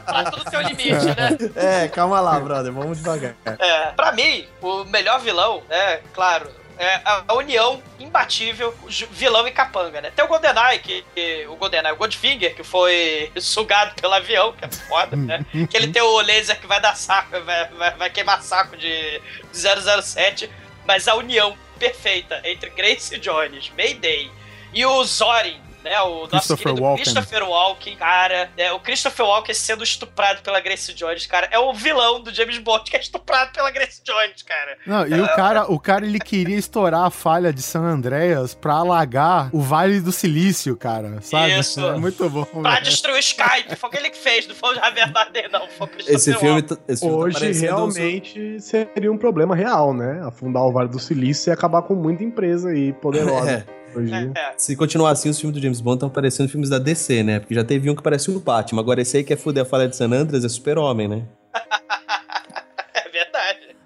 Pra 0.04 0.30
tudo 0.30 0.44
tem 0.50 0.58
um 0.60 0.62
limite, 0.68 1.06
né? 1.06 1.38
É, 1.56 1.88
calma 1.88 2.20
lá, 2.20 2.38
brother, 2.38 2.72
vamos 2.72 2.99
devagar. 3.00 3.34
É, 3.58 3.86
pra 3.92 4.12
mim, 4.12 4.46
o 4.60 4.84
melhor 4.84 5.20
vilão, 5.20 5.62
é, 5.68 6.00
claro, 6.12 6.50
é 6.78 7.00
a 7.04 7.34
união 7.34 7.82
imbatível, 7.98 8.74
vilão 9.10 9.46
e 9.46 9.50
capanga, 9.50 10.00
né? 10.00 10.10
Tem 10.16 10.24
o 10.24 10.28
GoldenEye, 10.28 10.78
que, 10.78 11.04
que- 11.14 11.46
o 11.48 11.56
GoldenEye, 11.56 11.92
o 11.92 11.96
Goldfinger, 11.96 12.54
que 12.54 12.64
foi 12.64 13.30
sugado 13.38 13.94
pelo 14.00 14.14
avião, 14.14 14.52
que 14.54 14.64
é 14.64 14.68
foda, 14.70 15.14
né? 15.14 15.44
que 15.70 15.76
ele 15.76 15.88
tem 15.88 16.00
o 16.00 16.20
laser 16.22 16.58
que 16.58 16.66
vai 16.66 16.80
dar 16.80 16.96
saco, 16.96 17.38
vai, 17.42 17.66
vai, 17.68 17.90
vai 17.96 18.10
queimar 18.10 18.42
saco 18.42 18.76
de 18.78 19.20
007, 19.52 20.50
mas 20.86 21.06
a 21.06 21.14
união 21.14 21.56
perfeita 21.78 22.40
entre 22.44 22.70
Grace 22.70 23.18
Jones, 23.18 23.70
Mayday 23.76 24.30
e 24.72 24.84
o 24.86 25.04
Zorin, 25.04 25.60
né? 25.84 26.00
O 26.02 26.20
nosso 26.22 26.28
Christopher 26.30 26.64
querido 26.66 26.82
Walken. 26.82 27.02
Christopher 27.04 27.44
Walken, 27.48 27.96
cara, 27.96 28.50
é, 28.56 28.72
o 28.72 28.80
Christopher 28.80 29.26
Walken 29.26 29.54
sendo 29.54 29.82
estuprado 29.84 30.42
pela 30.42 30.60
Grace 30.60 30.92
Jones, 30.94 31.26
cara, 31.26 31.48
é 31.50 31.58
o 31.58 31.72
vilão 31.72 32.20
do 32.20 32.32
James 32.34 32.58
Bond 32.58 32.90
que 32.90 32.96
é 32.96 33.00
estuprado 33.00 33.52
pela 33.52 33.70
Grace 33.70 34.00
Jones, 34.04 34.42
cara. 34.42 34.76
Não, 34.86 35.06
e 35.06 35.20
o 35.20 35.26
cara, 35.34 35.70
o 35.70 35.78
cara 35.78 36.04
ele 36.04 36.18
queria 36.18 36.56
estourar 36.56 37.04
a 37.04 37.10
falha 37.10 37.52
de 37.52 37.62
San 37.62 37.82
Andreas 37.82 38.54
pra 38.54 38.74
alagar 38.74 39.48
o 39.52 39.60
Vale 39.60 40.00
do 40.00 40.12
Silício, 40.12 40.76
cara, 40.76 41.20
sabe? 41.20 41.58
Isso. 41.58 41.80
É 41.80 41.96
muito 41.96 42.28
bom. 42.28 42.44
Pra 42.44 42.72
velho. 42.72 42.84
destruir 42.84 43.16
o 43.16 43.18
Skype, 43.18 43.76
foi 43.76 43.88
o 43.88 43.92
que 43.92 43.98
ele 43.98 44.10
que 44.10 44.18
fez, 44.18 44.46
não 44.46 44.54
foi 44.54 44.72
o 44.72 44.74
Javier 44.74 45.10
Bardem, 45.12 45.48
não, 45.50 45.68
foi 45.68 45.86
o 45.86 45.90
Christopher 45.90 46.16
Esse 46.16 46.32
filme, 46.34 46.60
Walken. 46.60 46.76
tá- 46.76 46.82
esse 46.88 47.00
filme 47.00 47.16
tá 47.16 47.24
Hoje 47.38 47.50
um- 47.58 47.60
realmente 47.60 48.60
seria 48.60 49.12
um 49.12 49.18
problema 49.18 49.54
real, 49.54 49.92
né? 49.94 50.20
Afundar 50.24 50.62
o 50.62 50.72
Vale 50.72 50.88
do 50.88 50.98
Silício 50.98 51.50
e 51.50 51.52
acabar 51.52 51.82
com 51.82 51.94
muita 51.94 52.22
empresa 52.24 52.70
aí 52.70 52.92
poderosa. 52.92 53.50
É. 53.50 53.79
Hoje. 53.94 54.12
É, 54.14 54.54
Se 54.56 54.76
continuar 54.76 55.10
assim, 55.10 55.28
os 55.28 55.38
filmes 55.40 55.58
do 55.58 55.62
James 55.62 55.80
Bond 55.80 55.96
estão 55.96 56.10
parecendo 56.10 56.48
filmes 56.48 56.68
da 56.68 56.78
DC, 56.78 57.22
né? 57.22 57.40
Porque 57.40 57.54
já 57.54 57.64
teve 57.64 57.90
um 57.90 57.94
que 57.94 58.02
parecia 58.02 58.34
o 58.34 58.40
Batman. 58.40 58.80
Agora 58.80 59.00
esse 59.00 59.16
aí 59.16 59.24
que 59.24 59.32
é 59.32 59.36
fuder 59.36 59.62
a 59.62 59.66
falha 59.66 59.88
de 59.88 59.96
San 59.96 60.10
Andreas 60.12 60.44
é 60.44 60.48
super-homem, 60.48 61.08
né? 61.08 61.22
é 62.94 63.08
verdade. 63.08 63.76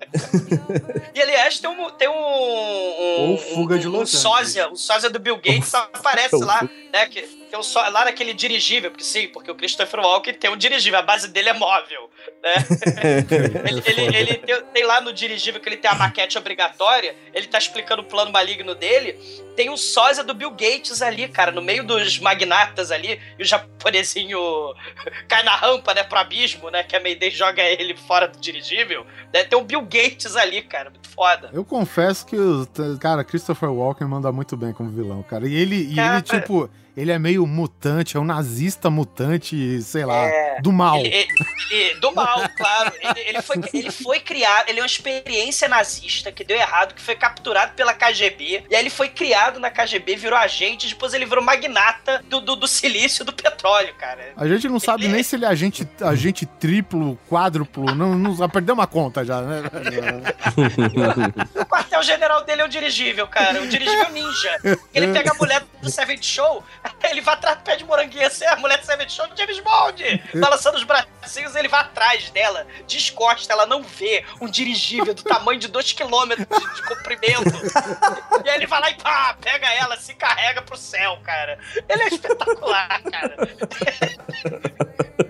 e 1.14 1.22
aliás, 1.22 1.58
tem 1.58 1.70
um. 1.70 1.90
Tem 1.90 2.08
um, 2.08 2.12
um 2.12 3.30
Ou 3.30 3.38
Fuga 3.38 3.78
de 3.78 3.88
um, 3.88 3.92
Los 3.92 3.98
um 3.98 4.02
Angeles. 4.02 4.20
sósia, 4.20 4.68
o 4.70 4.76
sósia 4.76 5.10
do 5.10 5.18
Bill 5.18 5.36
Gates 5.36 5.74
aparece 5.74 6.36
lá, 6.36 6.62
né? 6.92 7.06
Que, 7.06 7.22
é 7.54 7.58
o 7.58 7.62
só, 7.62 7.88
lá 7.88 8.04
naquele 8.04 8.34
dirigível, 8.34 8.90
porque 8.90 9.04
sim, 9.04 9.28
porque 9.28 9.50
o 9.50 9.54
Christopher 9.54 10.00
Walken 10.00 10.34
tem 10.34 10.50
um 10.50 10.56
dirigível, 10.56 10.98
a 10.98 11.02
base 11.02 11.28
dele 11.28 11.50
é 11.50 11.52
móvel, 11.52 12.10
né? 12.42 12.54
ele 13.86 14.02
ele, 14.02 14.16
ele 14.16 14.34
tem, 14.34 14.62
tem 14.62 14.84
lá 14.84 15.00
no 15.00 15.12
dirigível 15.12 15.60
que 15.60 15.68
ele 15.68 15.76
tem 15.76 15.90
a 15.90 15.94
maquete 15.94 16.36
obrigatória, 16.36 17.14
ele 17.32 17.46
tá 17.46 17.58
explicando 17.58 18.02
o 18.02 18.04
plano 18.04 18.32
maligno 18.32 18.74
dele. 18.74 19.18
Tem 19.56 19.70
um 19.70 19.76
sósia 19.76 20.24
do 20.24 20.34
Bill 20.34 20.50
Gates 20.50 21.00
ali, 21.00 21.28
cara, 21.28 21.52
no 21.52 21.62
meio 21.62 21.84
dos 21.84 22.18
magnatas 22.18 22.90
ali, 22.90 23.20
e 23.38 23.42
o 23.42 23.46
japonesinho 23.46 24.38
cai 25.28 25.42
na 25.44 25.54
rampa, 25.54 25.94
né, 25.94 26.02
pro 26.02 26.18
abismo, 26.18 26.70
né? 26.70 26.82
Que 26.82 26.96
a 26.96 27.00
Mayday 27.00 27.30
joga 27.30 27.62
ele 27.62 27.96
fora 27.96 28.26
do 28.26 28.38
dirigível. 28.40 29.06
Né, 29.32 29.44
tem 29.44 29.58
o 29.58 29.62
Bill 29.62 29.82
Gates 29.82 30.36
ali, 30.36 30.62
cara, 30.62 30.90
muito 30.90 31.08
foda. 31.08 31.50
Eu 31.52 31.64
confesso 31.64 32.26
que 32.26 32.36
o 32.36 32.66
cara 33.00 33.22
Christopher 33.22 33.70
Walken 33.70 34.08
manda 34.08 34.32
muito 34.32 34.56
bem 34.56 34.72
como 34.72 34.90
vilão, 34.90 35.22
cara. 35.22 35.46
E 35.46 35.54
ele, 35.54 35.92
e 35.92 35.94
Cara, 35.94 36.14
ele 36.14 36.22
tipo, 36.22 36.68
ele 36.96 37.10
é 37.10 37.18
meio 37.18 37.46
mutante, 37.46 38.16
é 38.16 38.20
um 38.20 38.24
nazista 38.24 38.88
mutante, 38.90 39.80
sei 39.82 40.04
lá, 40.04 40.26
É. 40.26 40.60
do 40.60 40.70
mal. 40.72 40.98
Ele- 40.98 41.08
ele- 41.08 41.28
ele- 41.70 41.94
do 42.00 42.12
mal, 42.14 42.40
claro. 42.56 42.92
Ele, 43.00 43.20
ele 43.28 43.42
foi, 43.42 43.56
ele 43.72 43.90
foi 43.90 44.20
criado, 44.20 44.68
ele 44.68 44.78
é 44.78 44.82
uma 44.82 44.86
experiência 44.86 45.68
nazista 45.68 46.30
que 46.30 46.44
deu 46.44 46.56
errado, 46.56 46.94
que 46.94 47.00
foi 47.02 47.14
capturado 47.16 47.72
pela 47.74 47.92
KGB. 47.94 48.64
E 48.70 48.74
aí 48.76 48.82
ele 48.82 48.90
foi 48.90 49.08
criado 49.08 49.58
na 49.58 49.70
KGB, 49.70 50.16
virou 50.16 50.38
agente, 50.38 50.88
depois 50.88 51.14
ele 51.14 51.26
virou 51.26 51.42
magnata 51.42 52.22
do, 52.28 52.40
do, 52.40 52.54
do 52.56 52.68
silício 52.68 53.22
e 53.22 53.26
do 53.26 53.32
petróleo, 53.32 53.94
cara. 53.98 54.32
A 54.36 54.46
gente 54.46 54.68
não 54.68 54.78
sabe 54.78 55.08
nem 55.08 55.22
se 55.22 55.36
ele 55.36 55.44
é 55.44 55.48
agente, 55.48 55.88
agente 56.00 56.46
triplo, 56.46 57.18
quádruplo, 57.28 57.94
não, 57.94 58.14
não 58.16 58.48
perdeu 58.48 58.74
uma 58.74 58.86
conta 58.86 59.24
já, 59.24 59.40
né? 59.42 59.62
O 61.60 61.64
quartel-general 61.66 62.44
dele 62.44 62.62
é 62.62 62.64
o 62.64 62.68
dirigível, 62.68 63.26
cara. 63.26 63.60
O 63.62 63.66
dirigível 63.66 64.10
ninja. 64.10 64.78
Ele 64.94 65.12
pega 65.12 65.32
a 65.32 65.34
mulher 65.34 65.62
do 65.82 65.90
Seven 65.90 66.20
Show, 66.22 66.62
ele 67.10 67.20
vai 67.20 67.34
atrás 67.34 67.56
do 67.58 67.62
pé 67.62 67.76
de 67.76 67.84
moranguinho, 67.84 68.26
assim, 68.26 68.44
a 68.44 68.56
mulher 68.56 68.78
do 68.78 68.86
Seven 68.86 69.08
Show 69.08 69.26
do 69.28 69.36
James 69.36 69.60
Bond, 69.60 70.22
balançando 70.40 70.76
os 70.76 70.84
bracinhos, 70.84 71.54
ele 71.54 71.68
vai 71.68 71.80
atrás 71.80 72.30
dela, 72.30 72.66
descosta, 72.86 73.52
ela 73.52 73.66
não 73.66 73.82
vê 73.82 74.24
um 74.40 74.48
dirigível 74.48 75.14
do 75.14 75.22
tamanho 75.22 75.58
de 75.58 75.68
2km 75.68 76.36
de, 76.36 76.74
de 76.74 76.82
comprimento. 76.82 78.44
E 78.44 78.48
aí 78.48 78.56
ele 78.56 78.66
vai 78.66 78.80
lá 78.80 78.90
e 78.90 78.94
pá, 78.94 79.36
pega 79.40 79.72
ela, 79.72 79.96
se 79.96 80.14
carrega 80.14 80.62
pro 80.62 80.76
céu, 80.76 81.18
cara. 81.22 81.58
Ele 81.88 82.02
é 82.02 82.08
espetacular, 82.08 83.02
cara. 83.02 83.36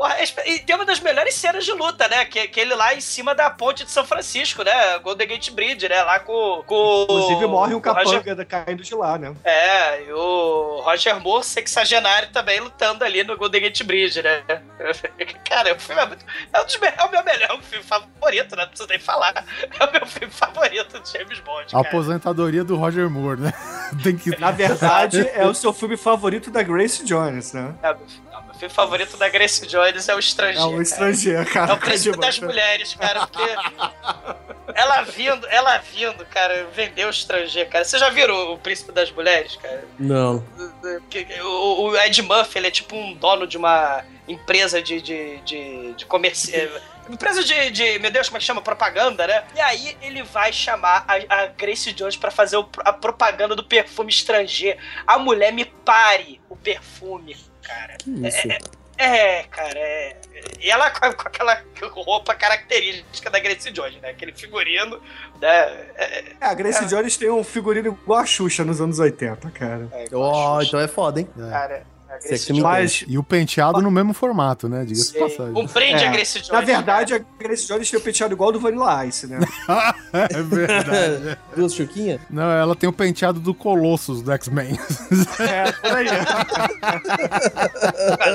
Porra, 0.00 0.14
é 0.14 0.24
e 0.50 0.58
tem 0.60 0.74
uma 0.74 0.86
das 0.86 0.98
melhores 0.98 1.34
cenas 1.34 1.62
de 1.62 1.72
luta, 1.72 2.08
né? 2.08 2.24
Que, 2.24 2.48
que 2.48 2.58
ele 2.58 2.74
lá 2.74 2.94
em 2.94 3.02
cima 3.02 3.34
da 3.34 3.50
ponte 3.50 3.84
de 3.84 3.90
São 3.90 4.02
Francisco, 4.02 4.62
né? 4.62 4.98
Golden 5.00 5.28
Gate 5.28 5.50
Bridge, 5.50 5.86
né? 5.90 6.02
Lá 6.02 6.18
com. 6.18 6.62
com 6.66 7.02
Inclusive 7.02 7.46
morre 7.46 7.74
um 7.74 7.76
o 7.76 7.80
Roger- 7.82 8.22
capanga 8.22 8.44
caindo 8.46 8.82
de 8.82 8.94
lá, 8.94 9.18
né? 9.18 9.34
É, 9.44 10.04
e 10.04 10.10
o 10.14 10.80
Roger 10.82 11.20
Moore, 11.20 11.44
sexagenário, 11.44 12.30
também 12.32 12.60
lutando 12.60 13.04
ali 13.04 13.22
no 13.22 13.36
Golden 13.36 13.60
Gate 13.60 13.82
Bridge, 13.82 14.22
né? 14.22 14.42
Cara, 15.44 15.74
o 15.74 15.78
filme 15.78 16.00
é 16.00 16.06
muito. 16.06 16.24
É, 16.50 16.60
um 16.62 16.64
dos 16.64 16.78
me- 16.78 16.86
é 16.96 17.04
o 17.04 17.10
meu 17.10 17.22
melhor 17.22 17.50
é 17.50 17.52
o 17.52 17.60
filme 17.60 17.84
favorito, 17.84 18.56
né? 18.56 18.62
Não 18.62 18.68
preciso 18.68 18.88
nem 18.88 18.98
falar. 18.98 19.44
É 19.78 19.84
o 19.84 19.92
meu 19.92 20.06
filme 20.06 20.32
favorito 20.32 20.98
do 20.98 21.06
James 21.06 21.40
Bond. 21.40 21.66
A 21.66 21.70
Cara. 21.72 21.88
aposentadoria 21.88 22.64
do 22.64 22.74
Roger 22.76 23.10
Moore, 23.10 23.40
né? 23.42 23.52
Tem 24.02 24.16
que... 24.16 24.30
Na 24.40 24.50
verdade, 24.50 25.28
é 25.34 25.46
o 25.46 25.52
seu 25.52 25.74
filme 25.74 25.98
favorito 25.98 26.50
da 26.50 26.62
Grace 26.62 27.04
Jones, 27.04 27.52
né? 27.52 27.74
É, 27.82 27.94
filme 28.60 28.74
favorito 28.74 29.16
da 29.16 29.28
Grace 29.28 29.66
Jones 29.66 30.08
é 30.08 30.14
o 30.14 30.18
Estrangeiro. 30.18 30.72
É 30.74 30.76
o 30.78 30.82
Estrangeiro, 30.82 31.46
cara. 31.46 31.72
É 31.72 31.74
o 31.74 31.78
príncipe 31.78 32.18
das 32.18 32.38
mulheres, 32.38 32.94
cara, 32.94 33.26
porque 33.26 33.42
ela 34.74 35.02
vindo, 35.02 35.46
ela 35.48 35.78
vindo, 35.78 36.24
cara, 36.26 36.66
vendeu 36.74 37.08
o 37.08 37.10
estrangeiro, 37.10 37.68
cara. 37.70 37.84
Você 37.84 37.98
já 37.98 38.10
viram 38.10 38.52
o 38.52 38.58
príncipe 38.58 38.92
das 38.92 39.10
mulheres, 39.10 39.56
cara? 39.56 39.84
Não. 39.98 40.44
O, 41.42 41.82
o 41.88 41.96
Ed 41.98 42.22
Murphy, 42.22 42.58
ele 42.58 42.66
é 42.68 42.70
tipo 42.70 42.94
um 42.96 43.14
dono 43.14 43.46
de 43.46 43.56
uma 43.56 44.04
empresa 44.28 44.80
de, 44.82 45.00
de, 45.00 45.38
de, 45.38 45.92
de 45.94 46.06
comércio. 46.06 46.52
Empresa 47.08 47.42
de, 47.42 47.70
de, 47.70 47.98
meu 47.98 48.10
Deus, 48.12 48.28
como 48.28 48.36
é 48.36 48.40
que 48.40 48.46
chama? 48.46 48.62
Propaganda, 48.62 49.26
né? 49.26 49.42
E 49.56 49.60
aí 49.60 49.96
ele 50.00 50.22
vai 50.22 50.52
chamar 50.52 51.04
a, 51.08 51.42
a 51.42 51.46
Grace 51.46 51.92
Jones 51.92 52.16
pra 52.16 52.30
fazer 52.30 52.56
o- 52.56 52.68
a 52.84 52.92
propaganda 52.92 53.56
do 53.56 53.64
perfume 53.64 54.10
estrangeiro. 54.10 54.78
A 55.04 55.18
mulher 55.18 55.52
me 55.52 55.64
pare 55.64 56.40
o 56.48 56.54
perfume, 56.54 57.36
cara. 57.62 57.96
isso? 58.06 58.48
É, 58.48 58.58
é, 58.98 59.42
cara, 59.44 59.78
é. 59.78 60.16
E 60.60 60.70
ela 60.70 60.90
com, 60.90 61.12
com 61.12 61.28
aquela 61.28 61.62
roupa 61.90 62.34
característica 62.34 63.30
da 63.30 63.38
Grace 63.38 63.70
Jones, 63.70 64.00
né? 64.00 64.10
Aquele 64.10 64.32
figurino, 64.32 65.00
né? 65.40 65.48
É, 65.96 66.24
É, 66.40 66.46
a 66.46 66.52
Grace 66.52 66.84
Jones 66.86 67.16
tem 67.16 67.30
um 67.30 67.42
figurino 67.42 67.98
igual 68.02 68.20
a 68.20 68.26
Xuxa 68.26 68.62
nos 68.64 68.80
anos 68.80 68.98
80, 68.98 69.50
cara. 69.52 69.88
Ó, 70.12 70.60
então 70.60 70.78
é 70.78 70.86
foda, 70.86 71.20
hein? 71.20 71.28
cara, 71.50 71.86
me 72.52 72.60
Mas, 72.60 73.04
E 73.06 73.16
o 73.18 73.22
penteado 73.22 73.80
no 73.80 73.90
mesmo 73.90 74.12
formato, 74.12 74.68
né? 74.68 74.84
Diga-se 74.84 75.12
de 75.12 75.18
passagem. 75.18 75.52
Um 75.56 75.66
brinde 75.66 76.04
É. 76.04 76.08
a 76.08 76.12
Grace 76.12 76.38
Jones. 76.40 76.48
na 76.50 76.60
verdade, 76.60 77.14
a 77.14 77.20
Grace 77.38 77.66
Jones 77.66 77.90
tem 77.90 77.98
o 77.98 78.02
penteado 78.02 78.34
igual 78.34 78.52
do 78.52 78.60
Vanilla 78.60 79.04
Ice, 79.06 79.26
né? 79.26 79.38
É 80.12 80.42
verdade. 80.42 81.38
Viu 81.54 81.66
os 81.66 81.74
Chuquinha? 81.74 82.20
Não, 82.28 82.50
ela 82.50 82.74
tem 82.74 82.88
o 82.88 82.92
penteado 82.92 83.38
do 83.38 83.54
Colossus 83.54 84.22
do 84.22 84.32
X-Men. 84.32 84.78
É, 85.40 85.72
por 85.72 85.96
aí. 85.96 86.06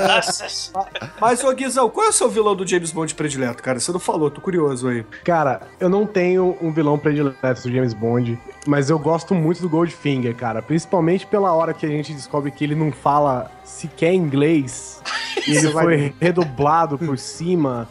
Nossa, 0.07 0.71
Mas, 1.19 1.43
ô 1.43 1.51
Guizão, 1.53 1.89
qual 1.89 2.07
é 2.07 2.09
o 2.09 2.13
seu 2.13 2.29
vilão 2.29 2.55
do 2.55 2.65
James 2.67 2.91
Bond 2.91 3.13
predileto, 3.15 3.61
cara? 3.61 3.79
Você 3.79 3.91
não 3.91 3.99
falou, 3.99 4.29
tô 4.31 4.41
curioso 4.41 4.87
aí. 4.87 5.05
Cara, 5.23 5.61
eu 5.79 5.89
não 5.89 6.05
tenho 6.05 6.57
um 6.61 6.71
vilão 6.71 6.97
predileto 6.97 7.61
do 7.63 7.71
James 7.71 7.93
Bond, 7.93 8.39
mas 8.65 8.89
eu 8.89 8.97
gosto 8.99 9.33
muito 9.35 9.61
do 9.61 9.69
Goldfinger, 9.69 10.35
cara. 10.35 10.61
Principalmente 10.61 11.25
pela 11.25 11.53
hora 11.53 11.73
que 11.73 11.85
a 11.85 11.89
gente 11.89 12.13
descobre 12.13 12.51
que 12.51 12.63
ele 12.63 12.75
não 12.75 12.91
fala 12.91 13.51
sequer 13.63 14.13
inglês. 14.13 15.01
e 15.47 15.51
ele 15.57 15.71
foi 15.71 16.13
redublado 16.19 16.97
por 16.97 17.17
cima. 17.17 17.87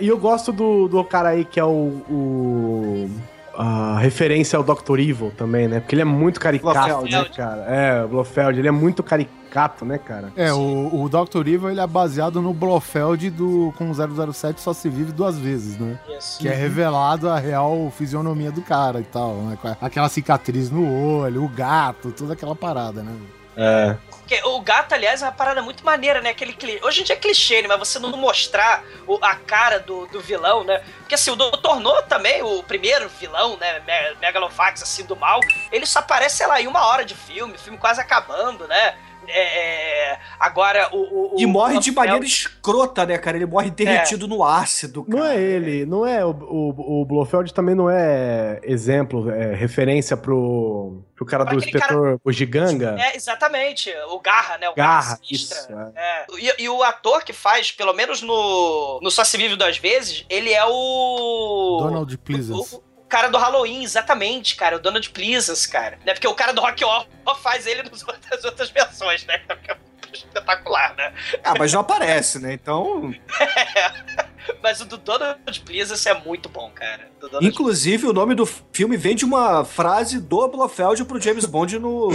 E 0.00 0.08
eu 0.08 0.18
gosto 0.18 0.50
do, 0.52 0.88
do 0.88 1.04
cara 1.04 1.30
aí 1.30 1.44
que 1.44 1.60
é 1.60 1.64
o. 1.64 1.68
o- 2.08 3.10
a 3.56 3.98
referência 3.98 4.56
ao 4.56 4.62
Dr. 4.62 4.98
Evil 4.98 5.32
também, 5.36 5.68
né? 5.68 5.80
Porque 5.80 5.94
ele 5.94 6.02
é 6.02 6.06
muito 6.06 6.40
caricato, 6.40 6.98
Blofeld. 6.98 7.12
né, 7.12 7.24
cara? 7.36 7.60
É, 7.62 8.04
o 8.04 8.08
Blofeld, 8.08 8.58
ele 8.58 8.68
é 8.68 8.72
muito 8.72 9.02
caricato, 9.02 9.84
né, 9.84 9.98
cara? 9.98 10.32
É, 10.36 10.52
o, 10.52 11.02
o 11.02 11.08
Dr. 11.08 11.46
Evil 11.46 11.70
ele 11.70 11.80
é 11.80 11.86
baseado 11.86 12.42
no 12.42 12.52
Blofeld 12.52 13.30
do, 13.30 13.72
com 13.78 13.92
007 13.92 14.60
só 14.60 14.72
se 14.72 14.88
vive 14.88 15.12
duas 15.12 15.38
vezes, 15.38 15.78
né? 15.78 15.98
Isso. 16.18 16.40
Que 16.40 16.48
é 16.48 16.54
revelado 16.54 17.28
a 17.28 17.38
real 17.38 17.92
fisionomia 17.96 18.50
do 18.50 18.62
cara 18.62 19.00
e 19.00 19.04
tal, 19.04 19.34
né? 19.36 19.58
Aquela 19.80 20.08
cicatriz 20.08 20.70
no 20.70 21.18
olho, 21.18 21.44
o 21.44 21.48
gato, 21.48 22.10
toda 22.12 22.32
aquela 22.32 22.56
parada, 22.56 23.02
né? 23.02 23.12
É. 23.56 23.96
Porque 24.26 24.40
o 24.42 24.58
gato, 24.62 24.94
aliás, 24.94 25.20
é 25.20 25.26
uma 25.26 25.32
parada 25.32 25.60
muito 25.60 25.84
maneira, 25.84 26.22
né? 26.22 26.30
Aquele 26.30 26.54
cli... 26.54 26.80
Hoje 26.82 27.02
em 27.02 27.04
dia 27.04 27.14
é 27.14 27.18
clichê, 27.18 27.60
né? 27.60 27.68
Mas 27.68 27.78
você 27.78 27.98
não 27.98 28.08
mostrar 28.16 28.82
o- 29.06 29.18
a 29.22 29.34
cara 29.34 29.78
do, 29.80 30.06
do 30.06 30.18
vilão, 30.18 30.64
né? 30.64 30.82
Porque 31.00 31.14
assim, 31.14 31.30
o 31.30 31.36
Dr. 31.36 31.74
No 31.80 32.02
também, 32.04 32.42
o 32.42 32.62
primeiro 32.62 33.06
vilão, 33.20 33.58
né? 33.58 33.80
Me- 33.80 34.14
Megalovax, 34.20 34.82
assim, 34.82 35.04
do 35.04 35.14
mal, 35.14 35.40
ele 35.70 35.84
só 35.84 35.98
aparece, 35.98 36.38
sei 36.38 36.46
lá, 36.46 36.58
em 36.58 36.66
uma 36.66 36.86
hora 36.86 37.04
de 37.04 37.14
filme, 37.14 37.58
filme 37.58 37.76
quase 37.78 38.00
acabando, 38.00 38.66
né? 38.66 38.96
É, 39.28 40.18
agora, 40.38 40.88
o. 40.92 41.34
o- 41.36 41.40
E 41.40 41.46
morre 41.46 41.76
o- 41.76 41.80
de 41.80 41.90
maneira 41.92 42.24
escrota, 42.24 43.04
né, 43.06 43.18
cara? 43.18 43.36
Ele 43.36 43.46
morre 43.46 43.70
derretido 43.70 44.26
no 44.28 44.44
ácido, 44.44 45.04
cara. 45.04 45.18
Não 45.18 45.26
é 45.26 45.36
ele, 45.40 45.86
não 45.86 46.06
é. 46.06 46.24
O, 46.24 46.30
o, 46.30 47.00
o 47.02 47.04
Blofeld 47.04 47.52
também 47.52 47.74
não 47.74 47.88
é 47.90 48.60
exemplo, 48.62 49.30
é 49.30 49.54
referência 49.54 50.16
pro, 50.16 51.02
pro 51.16 51.26
cara 51.26 51.44
Pra 51.44 51.54
do 51.54 51.58
inspetor 51.58 52.18
o 52.24 52.32
Giganga. 52.32 52.96
É, 52.98 53.16
exatamente. 53.16 53.92
O 54.10 54.20
Garra, 54.20 54.58
né? 54.58 54.68
O 54.68 54.74
Garra, 54.74 55.16
Sinistra. 55.16 55.58
isso, 55.58 55.72
é. 55.72 55.92
É. 55.96 56.26
E, 56.60 56.62
e 56.64 56.68
o 56.68 56.82
ator 56.82 57.22
que 57.24 57.32
faz, 57.32 57.70
pelo 57.72 57.92
menos 57.92 58.22
no, 58.22 59.00
no 59.02 59.10
Só 59.10 59.24
Se 59.24 59.36
Vive 59.36 59.56
Duas 59.56 59.76
Vezes, 59.78 60.24
ele 60.28 60.52
é 60.52 60.64
o... 60.64 61.78
Donald 61.82 62.16
Pleasance. 62.18 62.80
O 63.14 63.16
cara 63.16 63.28
do 63.28 63.38
Halloween, 63.38 63.84
exatamente, 63.84 64.56
cara. 64.56 64.74
O 64.74 64.80
Donald 64.80 65.08
Pleasance, 65.10 65.68
cara. 65.68 66.00
Né? 66.04 66.14
Porque 66.14 66.26
o 66.26 66.34
cara 66.34 66.52
do 66.52 66.60
Rock 66.60 66.84
Horror 66.84 67.06
faz 67.40 67.64
ele 67.64 67.84
nas 67.84 68.02
outras, 68.08 68.44
outras 68.44 68.70
versões, 68.70 69.24
né? 69.24 69.38
Que 69.38 69.70
é 69.70 69.76
espetacular, 70.12 70.94
né? 70.96 71.12
Ah, 71.44 71.54
mas 71.56 71.72
não 71.72 71.80
aparece, 71.80 72.40
né? 72.40 72.52
Então. 72.52 73.14
Mas 74.62 74.80
o 74.80 74.84
do 74.84 74.98
Donald 74.98 75.60
Pleasance 75.64 76.06
é 76.06 76.14
muito 76.14 76.48
bom, 76.50 76.70
cara. 76.74 77.08
Inclusive, 77.40 78.06
o 78.06 78.12
nome 78.12 78.34
do 78.34 78.44
filme 78.44 78.96
vem 78.96 79.16
de 79.16 79.24
uma 79.24 79.64
frase 79.64 80.20
do 80.20 80.46
Blofeld 80.48 81.04
pro 81.04 81.20
James 81.20 81.46
Bond 81.46 81.78
no. 81.78 82.10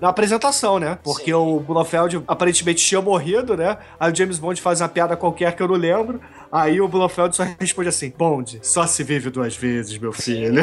Na 0.00 0.10
apresentação, 0.10 0.78
né? 0.78 0.98
Porque 1.02 1.32
o 1.32 1.58
Blofeld 1.58 2.22
aparentemente 2.28 2.84
tinha 2.84 3.00
morrido, 3.00 3.56
né? 3.56 3.78
Aí 3.98 4.12
o 4.12 4.14
James 4.14 4.38
Bond 4.38 4.60
faz 4.60 4.80
uma 4.80 4.88
piada 4.88 5.16
qualquer 5.16 5.56
que 5.56 5.62
eu 5.62 5.68
não 5.68 5.74
lembro. 5.74 6.20
Aí 6.50 6.80
o 6.80 6.88
Blofeld 6.88 7.34
só 7.34 7.44
responde 7.58 7.88
assim: 7.88 8.10
Bond, 8.10 8.60
só 8.62 8.86
se 8.86 9.02
vive 9.02 9.30
duas 9.30 9.56
vezes, 9.56 9.98
meu 9.98 10.12
filho. 10.12 10.62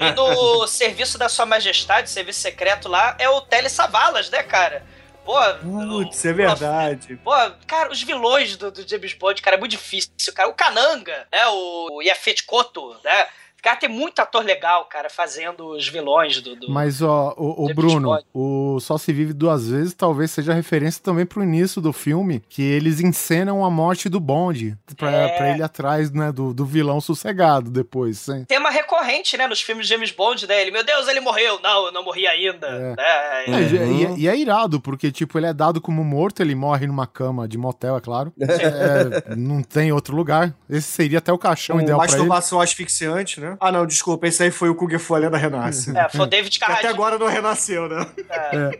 E 0.00 0.12
no 0.12 0.66
Serviço 0.66 1.18
da 1.18 1.28
Sua 1.28 1.46
Majestade, 1.46 2.10
serviço 2.10 2.40
secreto 2.40 2.88
lá, 2.88 3.16
é 3.18 3.28
o 3.28 3.40
Tele 3.40 3.68
Savalas, 3.68 4.30
né, 4.30 4.42
cara? 4.42 4.84
Pô, 5.24 5.34
Putz, 5.62 6.24
é 6.24 6.32
verdade. 6.32 7.16
Pô, 7.22 7.32
cara, 7.66 7.92
os 7.92 8.02
vilões 8.02 8.56
do, 8.56 8.70
do 8.70 8.88
James 8.88 9.12
Bond, 9.12 9.42
cara, 9.42 9.56
é 9.56 9.60
muito 9.60 9.72
difícil, 9.72 10.32
cara. 10.34 10.48
O 10.48 10.54
Kananga, 10.54 11.26
né? 11.30 11.46
O 11.48 12.00
Yafet 12.00 12.44
Koto, 12.44 12.96
né? 13.04 13.26
Cara, 13.62 13.76
tem 13.76 13.88
muito 13.88 14.20
ator 14.20 14.44
legal, 14.44 14.84
cara, 14.86 15.10
fazendo 15.10 15.66
os 15.76 15.88
vilões 15.88 16.40
do. 16.40 16.54
do- 16.56 16.70
Mas, 16.70 17.02
ó, 17.02 17.34
o, 17.36 17.64
o 17.66 17.74
Bruno, 17.74 18.18
o 18.32 18.78
Só 18.80 18.96
Se 18.96 19.12
Vive 19.12 19.32
Duas 19.32 19.68
Vezes 19.68 19.94
talvez 19.94 20.30
seja 20.30 20.52
referência 20.54 21.02
também 21.02 21.26
pro 21.26 21.42
início 21.42 21.80
do 21.80 21.92
filme, 21.92 22.42
que 22.48 22.62
eles 22.62 23.00
encenam 23.00 23.64
a 23.64 23.70
morte 23.70 24.08
do 24.08 24.20
Bond, 24.20 24.76
pra, 24.96 25.10
É. 25.10 25.28
pra 25.36 25.50
ele 25.50 25.62
atrás, 25.62 26.10
né, 26.12 26.30
do, 26.30 26.54
do 26.54 26.64
vilão 26.64 27.00
sossegado 27.00 27.70
depois. 27.70 28.18
Sem... 28.18 28.44
Tema 28.44 28.70
recorrente, 28.70 29.36
né, 29.36 29.46
nos 29.46 29.60
filmes 29.60 29.86
de 29.86 29.92
James 29.94 30.10
Bond, 30.12 30.46
né? 30.46 30.60
Ele, 30.62 30.70
meu 30.70 30.84
Deus, 30.84 31.08
ele 31.08 31.20
morreu. 31.20 31.58
Não, 31.62 31.86
eu 31.86 31.92
não 31.92 32.04
morri 32.04 32.26
ainda. 32.26 32.66
É. 32.66 32.90
Né? 32.90 32.96
É, 32.98 33.50
e- 33.50 34.04
e, 34.18 34.20
e 34.22 34.28
é 34.28 34.36
irado, 34.36 34.80
porque, 34.80 35.10
tipo, 35.10 35.36
ele 35.38 35.46
é 35.46 35.52
dado 35.52 35.80
como 35.80 36.04
morto, 36.04 36.40
ele 36.40 36.54
morre 36.54 36.86
numa 36.86 37.06
cama 37.06 37.48
de 37.48 37.58
motel, 37.58 37.96
é 37.96 38.00
claro. 38.00 38.32
É, 38.40 39.34
não 39.36 39.62
tem 39.62 39.92
outro 39.92 40.14
lugar. 40.16 40.54
Esse 40.68 40.88
seria 40.92 41.18
até 41.18 41.32
o 41.32 41.38
caixão 41.38 41.76
Com 41.76 41.82
ideal 41.82 41.98
pra 41.98 42.06
ele. 42.06 42.16
masturbação 42.16 42.60
asfixiante, 42.60 43.40
né? 43.40 43.47
Ah, 43.60 43.72
não, 43.72 43.86
desculpa, 43.86 44.26
esse 44.26 44.42
aí 44.42 44.50
foi 44.50 44.68
o 44.68 44.74
Kung 44.74 44.98
Fu, 44.98 45.14
a 45.14 45.18
lenda 45.18 45.36
renasce. 45.36 45.96
É, 45.96 46.08
foi 46.08 46.20
o 46.20 46.26
David 46.26 46.58
Que 46.58 46.64
até 46.64 46.74
Carradine. 46.74 46.94
agora 46.94 47.18
não 47.18 47.26
renasceu, 47.26 47.88
né? 47.88 48.06
É. 48.52 48.78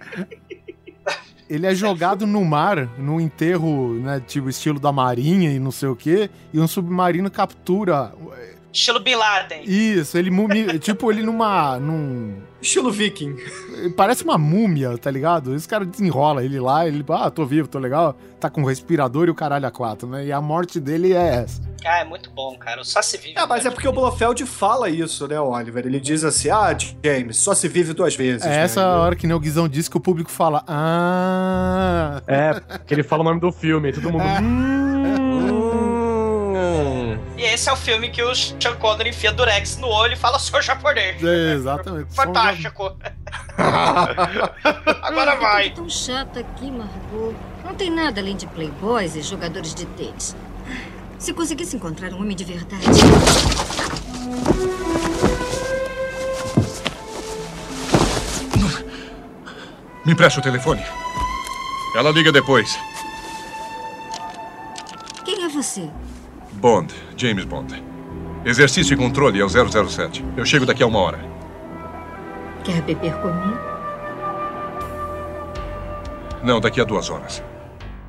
ele 1.48 1.66
é 1.66 1.74
jogado 1.74 2.26
no 2.26 2.44
mar, 2.44 2.88
num 2.98 3.20
enterro, 3.20 3.94
né, 3.94 4.22
tipo 4.26 4.48
estilo 4.48 4.78
da 4.78 4.92
marinha 4.92 5.50
e 5.50 5.58
não 5.58 5.70
sei 5.70 5.88
o 5.88 5.96
quê, 5.96 6.28
e 6.52 6.60
um 6.60 6.68
submarino 6.68 7.30
captura. 7.30 8.12
Estilo 8.72 9.00
Bin 9.00 9.14
Laden. 9.14 9.62
Isso, 9.64 10.18
ele 10.18 10.30
mumi, 10.30 10.76
tipo 10.78 11.10
ele 11.10 11.22
numa 11.22 11.78
num 11.78 12.36
Estilo 12.60 12.90
viking. 12.90 13.36
Parece 13.96 14.24
uma 14.24 14.36
múmia, 14.36 14.96
tá 14.98 15.10
ligado? 15.10 15.54
Esse 15.54 15.68
cara 15.68 15.84
desenrola 15.84 16.44
ele 16.44 16.58
lá, 16.58 16.86
ele, 16.86 17.04
ah, 17.08 17.30
tô 17.30 17.46
vivo, 17.46 17.68
tô 17.68 17.78
legal, 17.78 18.16
tá 18.40 18.50
com 18.50 18.64
respirador 18.64 19.28
e 19.28 19.30
o 19.30 19.34
caralho 19.34 19.66
a 19.66 19.70
quatro, 19.70 20.08
né? 20.08 20.26
E 20.26 20.32
a 20.32 20.40
morte 20.40 20.80
dele 20.80 21.12
é 21.12 21.42
essa. 21.42 21.62
Ah, 21.84 22.00
é 22.00 22.04
muito 22.04 22.30
bom, 22.30 22.56
cara. 22.58 22.82
Só 22.82 23.00
se 23.00 23.16
vive. 23.16 23.38
É, 23.38 23.46
mas 23.46 23.64
é 23.64 23.70
porque 23.70 23.86
o 23.86 23.92
Blofeld 23.92 24.44
fala 24.46 24.90
isso, 24.90 25.28
né, 25.28 25.40
Oliver? 25.40 25.86
Ele 25.86 26.00
diz 26.00 26.24
assim: 26.24 26.50
ah, 26.50 26.76
James, 27.04 27.36
só 27.36 27.54
se 27.54 27.68
vive 27.68 27.92
duas 27.92 28.16
vezes. 28.16 28.44
É 28.44 28.50
né? 28.50 28.56
essa 28.62 28.84
hora 28.84 29.14
que 29.14 29.26
nem 29.26 29.36
o 29.36 29.40
Guizão 29.40 29.68
disse 29.68 29.88
que 29.88 29.96
o 29.96 30.00
público 30.00 30.30
fala, 30.30 30.64
ah. 30.66 32.20
É, 32.26 32.60
que 32.84 32.92
ele 32.92 33.04
fala 33.04 33.22
o 33.22 33.24
nome 33.24 33.40
do 33.40 33.52
filme, 33.52 33.92
todo 33.92 34.10
mundo. 34.10 34.24
Hum. 34.40 34.87
Esse 37.52 37.70
é 37.70 37.72
o 37.72 37.76
filme 37.76 38.10
que 38.10 38.22
o 38.22 38.34
Sean 38.34 38.76
Connery 38.76 39.08
enfia 39.08 39.32
Durex 39.32 39.78
no 39.78 39.88
olho 39.88 40.12
e 40.12 40.16
fala, 40.16 40.38
sou 40.38 40.60
japonês. 40.60 41.22
É, 41.24 41.54
exatamente. 41.54 42.14
Fantástico. 42.14 42.94
Agora 45.02 45.34
vai. 45.36 45.70
Tão 45.70 45.88
chata 45.88 46.40
aqui, 46.40 46.70
Margot. 46.70 47.34
Não 47.64 47.74
tem 47.74 47.90
nada 47.90 48.20
além 48.20 48.36
de 48.36 48.46
playboys 48.48 49.16
e 49.16 49.22
jogadores 49.22 49.74
de 49.74 49.86
tênis. 49.86 50.36
Se 51.18 51.32
conseguisse 51.32 51.74
encontrar 51.74 52.12
um 52.12 52.20
homem 52.20 52.36
de 52.36 52.44
verdade. 52.44 52.84
Me 60.04 60.12
empresta 60.12 60.38
o 60.40 60.42
telefone. 60.42 60.84
Ela 61.96 62.10
liga 62.10 62.30
depois. 62.30 62.78
Quem 65.24 65.44
é 65.44 65.48
você? 65.48 65.90
Bond, 66.58 66.92
James 67.16 67.44
Bond. 67.44 67.84
Exercício 68.44 68.92
e 68.94 68.96
controle 68.96 69.40
é 69.40 69.44
o 69.44 69.48
007. 69.48 70.24
Eu 70.36 70.44
chego 70.44 70.66
daqui 70.66 70.82
a 70.82 70.86
uma 70.88 70.98
hora. 70.98 71.20
Quer 72.64 72.82
beber 72.82 73.14
comigo? 73.18 73.58
Não, 76.42 76.60
daqui 76.60 76.80
a 76.80 76.84
duas 76.84 77.10
horas. 77.10 77.42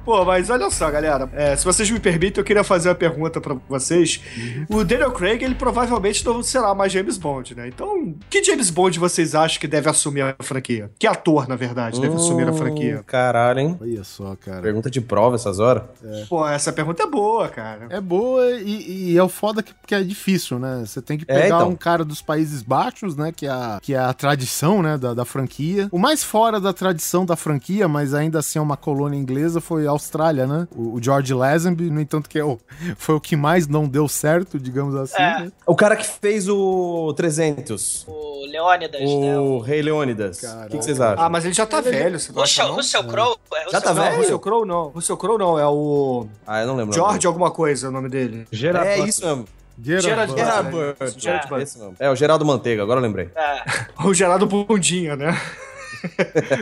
Pô, 0.09 0.25
mas 0.25 0.49
olha 0.49 0.71
só, 0.71 0.89
galera. 0.89 1.29
é, 1.33 1.55
se 1.55 1.63
vocês 1.63 1.87
me 1.91 1.99
permitem, 1.99 2.41
eu 2.41 2.43
queria 2.43 2.63
fazer 2.63 2.89
uma 2.89 2.95
pergunta 2.95 3.39
pra 3.39 3.55
vocês. 3.69 4.19
O 4.67 4.83
Daniel 4.83 5.11
Craig, 5.11 5.43
ele 5.43 5.53
provavelmente 5.53 6.25
não 6.25 6.41
será 6.41 6.73
mais 6.73 6.91
James 6.91 7.15
Bond, 7.15 7.53
né? 7.53 7.67
Então, 7.67 8.15
que 8.27 8.43
James 8.43 8.71
Bond 8.71 8.97
vocês 8.97 9.35
acham 9.35 9.59
que 9.59 9.67
deve 9.67 9.87
assumir 9.87 10.21
a 10.23 10.35
franquia? 10.41 10.89
Que 10.97 11.05
ator, 11.05 11.47
na 11.47 11.55
verdade, 11.55 12.01
deve 12.01 12.15
assumir 12.15 12.49
a 12.49 12.53
franquia? 12.53 13.03
Caralho, 13.05 13.59
hein? 13.59 13.77
Olha 13.79 14.03
só, 14.03 14.35
cara. 14.35 14.63
Pergunta 14.63 14.89
de 14.89 14.99
prova 14.99 15.35
essas 15.35 15.59
horas. 15.59 15.83
Pô, 16.27 16.47
essa 16.47 16.73
pergunta 16.73 17.03
é 17.03 17.07
boa, 17.07 17.47
cara. 17.47 17.85
É 17.91 18.01
boa 18.01 18.49
e, 18.53 19.11
e 19.11 19.17
é 19.17 19.21
o 19.21 19.29
foda 19.29 19.61
que, 19.61 19.75
que 19.85 19.93
é 19.93 20.01
difícil, 20.01 20.57
né? 20.57 20.81
Você 20.87 21.03
tem 21.03 21.19
que 21.19 21.25
É, 21.27 21.41
pegar 21.43 21.57
então. 21.57 21.69
um 21.69 21.75
cara 21.75 22.03
dos 22.03 22.19
Países 22.19 22.63
Baixos, 22.63 23.15
né? 23.15 23.31
Que 23.31 23.45
é 23.45 23.51
a, 23.51 23.77
que 23.79 23.93
é 23.93 23.99
a 23.99 24.11
tradição, 24.11 24.81
né? 24.81 24.97
Da, 24.97 25.13
da 25.13 25.23
franquia. 25.23 25.87
O 25.91 25.99
mais 25.99 26.23
fora 26.23 26.59
da 26.59 26.73
tradição 26.73 27.27
da 27.27 27.35
franquia, 27.35 27.87
mas 27.87 28.15
ainda 28.15 28.39
assim 28.39 28.57
é 28.57 28.61
uma 28.61 28.75
colônia 28.75 29.15
inglesa, 29.19 29.61
foi 29.61 29.85
a 29.85 29.98
Austrália, 29.99 30.47
né? 30.47 30.67
O, 30.75 30.95
o 30.95 31.03
George 31.03 31.33
Lazenby, 31.33 31.89
no 31.91 31.99
entanto, 32.01 32.29
que 32.29 32.39
é 32.39 32.43
o, 32.43 32.57
foi 32.97 33.15
o 33.15 33.19
que 33.21 33.35
mais 33.35 33.67
não 33.67 33.87
deu 33.87 34.07
certo, 34.07 34.57
digamos 34.59 34.95
assim, 34.95 35.21
É. 35.21 35.39
né? 35.41 35.51
O 35.65 35.75
cara 35.75 35.95
que 35.95 36.05
fez 36.05 36.47
o 36.49 37.13
300. 37.15 38.05
O 38.07 38.45
Leônidas, 38.49 39.01
né? 39.01 39.37
O 39.37 39.59
Rei 39.59 39.81
Leônidas. 39.81 40.41
O 40.43 40.67
que, 40.69 40.77
que 40.77 40.83
vocês 40.85 40.99
acham? 40.99 41.23
Ah, 41.25 41.29
mas 41.29 41.45
ele 41.45 41.53
já 41.53 41.65
tá 41.65 41.81
velho, 41.81 42.19
você 42.19 42.31
não 42.31 42.41
acha, 42.41 42.63
Russell? 42.63 42.75
Russell 42.75 43.03
Crowe? 43.03 43.35
É, 43.53 43.69
Já 43.71 43.81
tá 43.81 43.93
Não, 43.93 44.01
velho? 44.03 44.17
Russell 44.17 44.39
Crowe 44.39 44.65
não. 44.67 44.87
Russell 44.89 45.17
Crowe 45.17 45.37
não, 45.37 45.59
é 45.59 45.67
o 45.67 46.25
Ah, 46.47 46.61
eu 46.61 46.67
não 46.67 46.75
lembro. 46.75 46.93
George 46.93 47.27
alguma 47.27 47.51
coisa, 47.51 47.87
é 47.87 47.89
o 47.89 47.91
nome 47.91 48.09
dele. 48.09 48.47
Gerard 48.51 48.87
É 48.87 48.99
isso 48.99 49.25
mesmo. 49.25 49.45
Gerard 49.81 50.33
Gerard 50.35 51.51
mesmo. 51.53 51.95
É, 51.99 52.09
o 52.09 52.15
Geraldo 52.15 52.45
Manteiga, 52.45 52.83
agora 52.83 52.99
eu 52.99 53.03
lembrei. 53.03 53.29
É. 53.35 53.63
O 54.03 54.13
Gerardo 54.13 54.45
Bundinha, 54.45 55.15
né? 55.15 55.39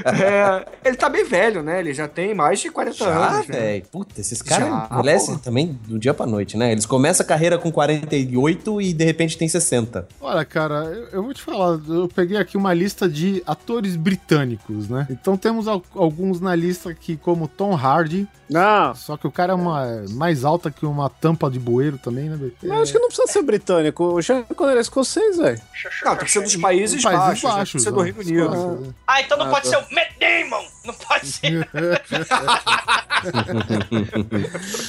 É, 0.05 0.65
ele 0.85 0.95
tá 0.97 1.09
bem 1.09 1.23
velho, 1.26 1.61
né? 1.61 1.80
Ele 1.80 1.93
já 1.93 2.07
tem 2.07 2.34
mais 2.34 2.59
de 2.59 2.69
40 2.69 2.97
Já, 2.97 3.07
anos. 3.35 3.47
né? 3.47 3.55
velho. 3.59 3.85
Puta, 3.91 4.19
esses 4.22 4.41
caras 4.41 4.68
Já, 4.68 4.88
envelhecem 4.91 5.38
também 5.38 5.80
do 5.88 5.97
dia 5.99 6.14
pra 6.14 6.26
noite, 6.26 6.57
né? 6.57 6.72
Eles 6.72 6.85
começam 6.85 7.23
a 7.23 7.27
carreira 7.27 7.57
com 7.57 7.72
48 7.72 8.81
e 8.81 8.93
de 8.93 9.03
repente 9.05 9.38
tem 9.38 9.47
60. 9.47 10.07
Olha, 10.22 10.45
cara, 10.45 10.76
eu, 10.85 11.07
eu 11.14 11.23
vou 11.23 11.34
te 11.34 11.41
falar, 11.41 11.80
eu 11.88 12.07
peguei 12.14 12.38
aqui 12.38 12.57
uma 12.57 12.73
lista 12.73 13.07
de 13.09 13.43
atores 13.45 13.95
britânicos, 13.95 14.88
né? 14.89 15.07
Então 15.09 15.38
temos 15.38 15.68
al- 15.68 15.84
alguns 15.95 16.39
na 16.39 16.55
lista 16.55 16.89
aqui, 16.89 17.18
como 17.18 17.47
Tom 17.47 17.76
Hardy. 17.76 18.27
Não. 18.49 18.95
Só 18.95 19.18
que 19.18 19.27
o 19.27 19.31
cara 19.31 19.51
é 19.51 19.55
uma, 19.55 20.05
mais 20.11 20.45
alta 20.45 20.72
que 20.72 20.85
uma 20.85 21.09
tampa 21.09 21.49
de 21.51 21.59
bueiro 21.59 21.97
também, 21.97 22.30
né? 22.30 22.38
velho? 22.38 22.53
Eu 22.64 22.73
acho 22.81 22.93
que 22.93 22.99
não 22.99 23.07
precisa 23.09 23.27
ser 23.27 23.41
britânico. 23.41 24.05
O 24.05 24.23
Sean 24.23 24.43
Connery 24.43 24.77
é 24.77 24.81
escocês, 24.81 25.35
velho. 25.38 25.59
Não, 26.05 26.15
tem 26.15 26.26
que 26.26 26.31
ser 26.31 26.41
dos 26.41 26.55
Países, 26.55 27.03
Países 27.03 27.19
Baixos. 27.22 27.43
né? 27.43 27.49
Baixos, 27.51 27.72
Tem 27.73 27.80
que 27.80 27.84
ser 27.84 27.91
do 27.91 27.99
ó. 27.99 28.03
Reino 28.03 28.19
Unido. 28.22 28.95
Ah, 29.05 29.19
então 29.27 29.37
não 29.37 29.47
Ah, 29.47 29.49
pode 29.49 29.69
tá. 29.69 29.71
ser 29.77 29.77
o 29.77 29.95
Matt 29.95 30.09
Damon. 30.19 30.65
Não 30.85 30.93
pode 30.93 31.27
ser. 31.27 31.67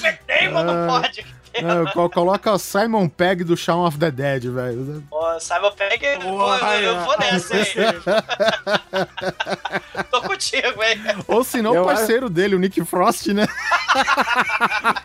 Matt 0.02 0.18
Damon 0.26 0.64
não 0.64 0.84
Ah. 0.84 0.86
pode. 1.00 1.24
Não, 1.62 1.86
co- 1.86 2.10
coloca 2.10 2.52
o 2.52 2.58
Simon 2.58 3.08
Pegg 3.08 3.42
do 3.42 3.56
Shaun 3.56 3.84
of 3.84 3.98
the 3.98 4.10
Dead, 4.12 4.44
velho. 4.44 5.02
Pô, 5.10 5.40
Simon 5.40 5.72
Pegg, 5.72 6.04
eu, 6.06 6.20
vou- 6.20 6.56
eu, 6.56 6.82
eu 6.82 7.00
vou 7.04 7.18
nessa, 7.18 7.56
hein? 7.56 7.64
Tô 10.10 10.22
contigo, 10.22 10.80
hein? 10.84 11.00
Ou 11.26 11.42
se 11.42 11.60
não, 11.60 11.72
o 11.72 11.76
Eu 11.76 11.84
parceiro 11.84 12.30
dele, 12.30 12.54
o 12.54 12.60
Nick 12.60 12.84
Frost, 12.84 13.26
né? 13.32 13.48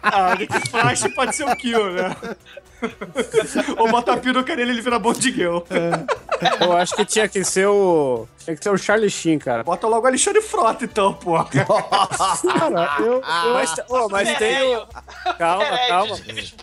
Ah, 0.04 0.36
Nick 0.38 0.54
Frost 0.70 1.10
pode 1.16 1.36
ser 1.36 1.46
o 1.46 1.56
Kill, 1.56 1.92
né? 1.94 2.16
Ou 3.78 3.90
bota 3.90 4.14
a 4.14 4.18
peruca 4.18 4.56
nele 4.56 4.72
e 4.72 4.74
ele 4.76 4.82
vira 4.82 5.00
Bond 5.00 5.32
Girl. 5.32 5.60
Eu 6.62 6.74
acho 6.78 6.96
que 6.96 7.06
tinha 7.06 7.28
que 7.28 7.44
ser 7.44 7.68
o. 7.68 8.28
Tinha 8.44 8.56
que 8.56 8.64
ser 8.64 8.70
o 8.70 8.78
Charlie 8.78 9.10
Sheen, 9.10 9.40
cara. 9.40 9.64
Bota 9.64 9.88
logo 9.88 10.04
o 10.04 10.08
Alexandre 10.08 10.42
Frota, 10.42 10.84
então, 10.86 11.14
porra. 11.14 11.46
Cara, 11.46 12.96
eu. 13.00 13.06
eu 13.14 13.22
mas, 13.54 13.74
ô, 13.90 14.10
mas 14.10 14.38
tem. 14.38 14.76
o- 14.76 14.86
Calma, 15.38 15.66
calma. 15.88 16.16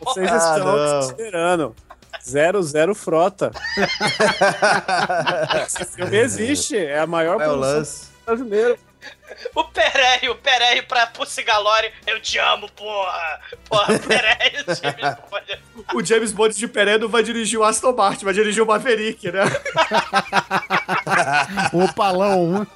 Vocês 0.04 0.30
Ah, 0.30 0.56
estão 0.58 1.00
considerando. 1.00 1.74
Zero 2.22 2.62
Zero 2.62 2.94
Frota. 2.94 3.50
Esse 5.66 5.84
filme 5.86 6.16
existe. 6.18 6.76
É 6.76 6.98
a 6.98 7.06
maior 7.06 7.40
É 7.40 7.46
o 7.48 7.50
produção 7.50 7.60
lance. 7.78 8.08
brasileira. 8.26 8.76
O 9.54 9.64
Perey, 9.64 10.28
o 10.28 10.34
Perey 10.34 10.82
pra 10.82 11.06
Pussy 11.06 11.42
Galore, 11.42 11.92
eu 12.06 12.20
te 12.20 12.38
amo, 12.38 12.70
porra. 12.72 13.40
Porra, 13.68 13.98
Perey, 13.98 14.52
James 14.66 15.16
Bond. 15.30 15.58
O 15.94 16.04
James 16.04 16.32
Bond 16.32 16.54
de 16.54 16.68
Peré 16.68 16.98
não 16.98 17.08
vai 17.08 17.22
dirigir 17.22 17.58
o 17.58 17.64
Aston 17.64 17.92
Martin, 17.92 18.24
vai 18.24 18.34
dirigir 18.34 18.62
o 18.62 18.66
Maverick, 18.66 19.30
né? 19.30 19.42
O 21.72 21.84
Opalão. 21.84 22.66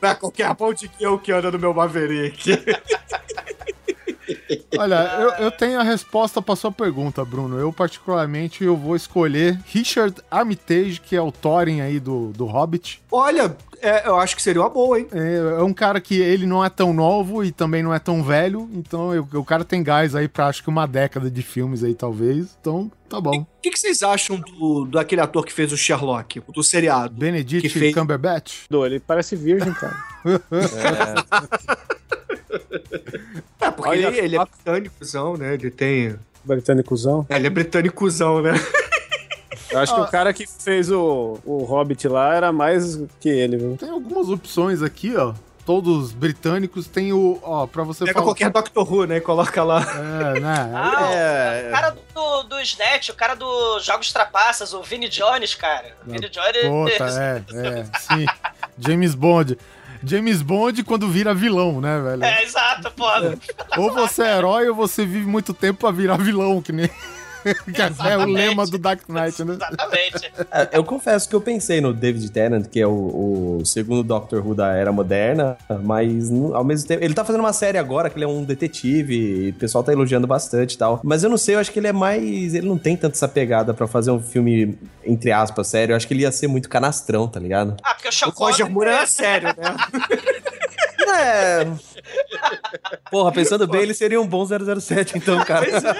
Não 0.00 0.08
é 0.08 0.14
qualquer 0.14 0.54
Bond 0.54 0.90
Girl 0.98 1.16
que 1.16 1.32
anda 1.32 1.50
no 1.50 1.58
meu 1.58 1.74
Maverick. 1.74 2.52
Olha, 4.78 4.94
eu, 5.20 5.30
eu 5.44 5.50
tenho 5.50 5.80
a 5.80 5.82
resposta 5.82 6.40
pra 6.42 6.56
sua 6.56 6.70
pergunta, 6.72 7.24
Bruno. 7.24 7.58
Eu, 7.58 7.72
particularmente, 7.72 8.64
eu 8.64 8.76
vou 8.76 8.94
escolher 8.96 9.58
Richard 9.66 10.14
Armitage, 10.30 11.00
que 11.00 11.14
é 11.16 11.20
o 11.22 11.32
Thorin 11.32 11.80
aí 11.80 11.98
do, 12.00 12.28
do 12.32 12.44
Hobbit. 12.46 13.02
Olha, 13.10 13.56
é, 13.80 14.06
eu 14.08 14.16
acho 14.16 14.34
que 14.36 14.42
seria 14.42 14.62
uma 14.62 14.70
boa, 14.70 14.98
hein? 14.98 15.06
É, 15.12 15.56
é 15.58 15.62
um 15.62 15.72
cara 15.74 16.00
que 16.00 16.18
ele 16.20 16.46
não 16.46 16.64
é 16.64 16.68
tão 16.70 16.92
novo 16.92 17.44
e 17.44 17.50
também 17.52 17.82
não 17.82 17.92
é 17.92 17.98
tão 17.98 18.22
velho, 18.22 18.68
então 18.74 19.12
eu- 19.14 19.26
o 19.34 19.44
cara 19.44 19.64
tem 19.64 19.82
gás 19.82 20.14
aí 20.14 20.28
pra 20.28 20.46
acho 20.46 20.62
que 20.62 20.68
uma 20.68 20.86
década 20.86 21.30
de 21.30 21.42
filmes 21.42 21.82
aí, 21.84 21.94
talvez. 21.94 22.56
Então, 22.60 22.90
tá 23.08 23.20
bom. 23.20 23.40
O 23.40 23.46
que, 23.62 23.70
que 23.70 23.78
vocês 23.78 24.02
acham 24.02 24.36
do, 24.38 24.84
do 24.86 24.98
aquele 24.98 25.20
ator 25.20 25.44
que 25.44 25.52
fez 25.52 25.72
o 25.72 25.76
Sherlock, 25.76 26.40
do 26.54 26.62
seriado? 26.62 27.14
Benedict 27.14 27.68
Que 27.68 27.78
fez- 27.78 27.94
Cumberbatch. 27.94 28.62
Ele 28.70 29.00
parece 29.00 29.36
virgem, 29.36 29.72
cara. 29.74 29.96
É, 30.52 31.14
porque 33.82 34.06
Olha 34.06 34.08
ele, 34.08 34.18
ele 34.18 34.36
é 34.36 34.44
britânicozão, 34.44 35.36
né? 35.36 35.54
Ele 35.54 35.70
tem... 35.70 36.16
Britânicozão. 36.44 37.26
Ele 37.30 37.46
é 37.46 37.50
britânicozão, 37.50 38.42
né? 38.42 38.52
Eu 39.70 39.78
acho 39.78 39.94
que 39.94 40.00
o 40.00 40.06
cara 40.06 40.32
que 40.32 40.46
fez 40.46 40.90
o, 40.90 41.38
o 41.44 41.64
Hobbit 41.64 42.06
lá 42.06 42.34
era 42.34 42.52
mais 42.52 43.00
que 43.18 43.28
ele, 43.28 43.56
viu? 43.56 43.76
Tem 43.76 43.88
algumas 43.88 44.28
opções 44.28 44.82
aqui, 44.82 45.16
ó. 45.16 45.32
Todos 45.64 46.12
britânicos. 46.12 46.88
Tem 46.88 47.12
o. 47.12 47.38
Ó, 47.42 47.66
pra 47.66 47.84
você 47.84 48.04
Pega 48.04 48.14
falar. 48.14 48.26
qualquer 48.26 48.50
Doctor 48.50 48.92
Who, 48.92 49.06
né? 49.06 49.16
E 49.18 49.20
coloca 49.20 49.62
lá. 49.62 49.80
É, 49.80 50.40
né? 50.40 50.70
Ah, 50.74 51.12
É, 51.12 51.68
o 51.68 51.70
cara 51.70 51.90
do, 51.90 52.42
do 52.42 52.60
Snatch, 52.60 53.10
o 53.10 53.14
cara 53.14 53.34
dos 53.36 53.84
Jogos 53.84 54.12
Trapaças, 54.12 54.74
o 54.74 54.82
Vinnie 54.82 55.08
Jones, 55.08 55.54
cara. 55.54 55.96
O 56.04 56.10
Vinnie 56.10 56.28
Jones. 56.28 56.64
Puta, 56.68 57.04
é, 57.54 57.78
é, 57.78 57.84
sim. 57.98 58.26
James 58.76 59.14
Bond. 59.14 59.56
James 60.04 60.42
Bond 60.42 60.82
quando 60.84 61.08
vira 61.08 61.34
vilão, 61.34 61.80
né, 61.80 62.00
velho? 62.00 62.24
É, 62.24 62.42
exato, 62.42 62.90
pô. 62.92 63.06
Ou 63.76 63.92
você 63.92 64.22
é 64.22 64.36
herói 64.36 64.68
ou 64.68 64.74
você 64.74 65.04
vive 65.06 65.26
muito 65.26 65.54
tempo 65.54 65.80
pra 65.80 65.90
virar 65.90 66.16
vilão, 66.18 66.60
que 66.60 66.72
nem. 66.72 66.90
Que 67.74 67.82
é 68.08 68.16
o 68.18 68.24
lema 68.26 68.66
do 68.66 68.78
Dark 68.78 69.08
Knight, 69.08 69.44
né? 69.44 69.54
Exatamente. 69.54 70.32
É, 70.50 70.68
Eu 70.72 70.84
confesso 70.84 71.28
que 71.28 71.34
eu 71.34 71.40
pensei 71.40 71.80
no 71.80 71.92
David 71.92 72.30
Tennant, 72.30 72.66
que 72.68 72.80
é 72.80 72.86
o, 72.86 73.58
o 73.60 73.66
segundo 73.66 74.02
Doctor 74.02 74.46
Who 74.46 74.54
da 74.54 74.72
era 74.74 74.92
moderna, 74.92 75.56
mas 75.82 76.30
ao 76.52 76.64
mesmo 76.64 76.86
tempo. 76.88 77.02
Ele 77.04 77.14
tá 77.14 77.24
fazendo 77.24 77.40
uma 77.40 77.52
série 77.52 77.78
agora, 77.78 78.08
que 78.10 78.16
ele 78.16 78.24
é 78.24 78.28
um 78.28 78.44
detetive, 78.44 79.14
e 79.14 79.50
o 79.50 79.54
pessoal 79.54 79.82
tá 79.84 79.92
elogiando 79.92 80.26
bastante 80.26 80.74
e 80.74 80.78
tal. 80.78 81.00
Mas 81.02 81.24
eu 81.24 81.30
não 81.30 81.36
sei, 81.38 81.54
eu 81.56 81.58
acho 81.58 81.70
que 81.72 81.78
ele 81.78 81.88
é 81.88 81.92
mais. 81.92 82.54
Ele 82.54 82.66
não 82.68 82.78
tem 82.78 82.96
tanta 82.96 83.16
essa 83.16 83.28
pegada 83.28 83.74
pra 83.74 83.86
fazer 83.86 84.10
um 84.10 84.20
filme, 84.20 84.78
entre 85.04 85.32
aspas, 85.32 85.66
sério. 85.66 85.92
Eu 85.92 85.96
acho 85.96 86.06
que 86.06 86.14
ele 86.14 86.22
ia 86.22 86.32
ser 86.32 86.46
muito 86.46 86.68
canastrão, 86.68 87.26
tá 87.28 87.40
ligado? 87.40 87.76
Ah, 87.82 87.94
porque 87.94 88.08
o 88.08 88.12
Sean 88.12 88.28
O 88.28 88.30
Roger 88.32 88.70
Moore 88.70 88.88
é- 88.90 89.02
é 89.02 89.06
sério, 89.06 89.48
né? 89.48 89.76
É. 91.14 91.66
Porra, 93.10 93.32
pensando 93.32 93.66
bem, 93.66 93.82
ele 93.82 93.94
seria 93.94 94.20
um 94.20 94.26
bom 94.26 94.44
007, 94.46 95.18
então, 95.18 95.42
cara. 95.44 95.66
Pois 95.70 95.84
é, 95.84 95.92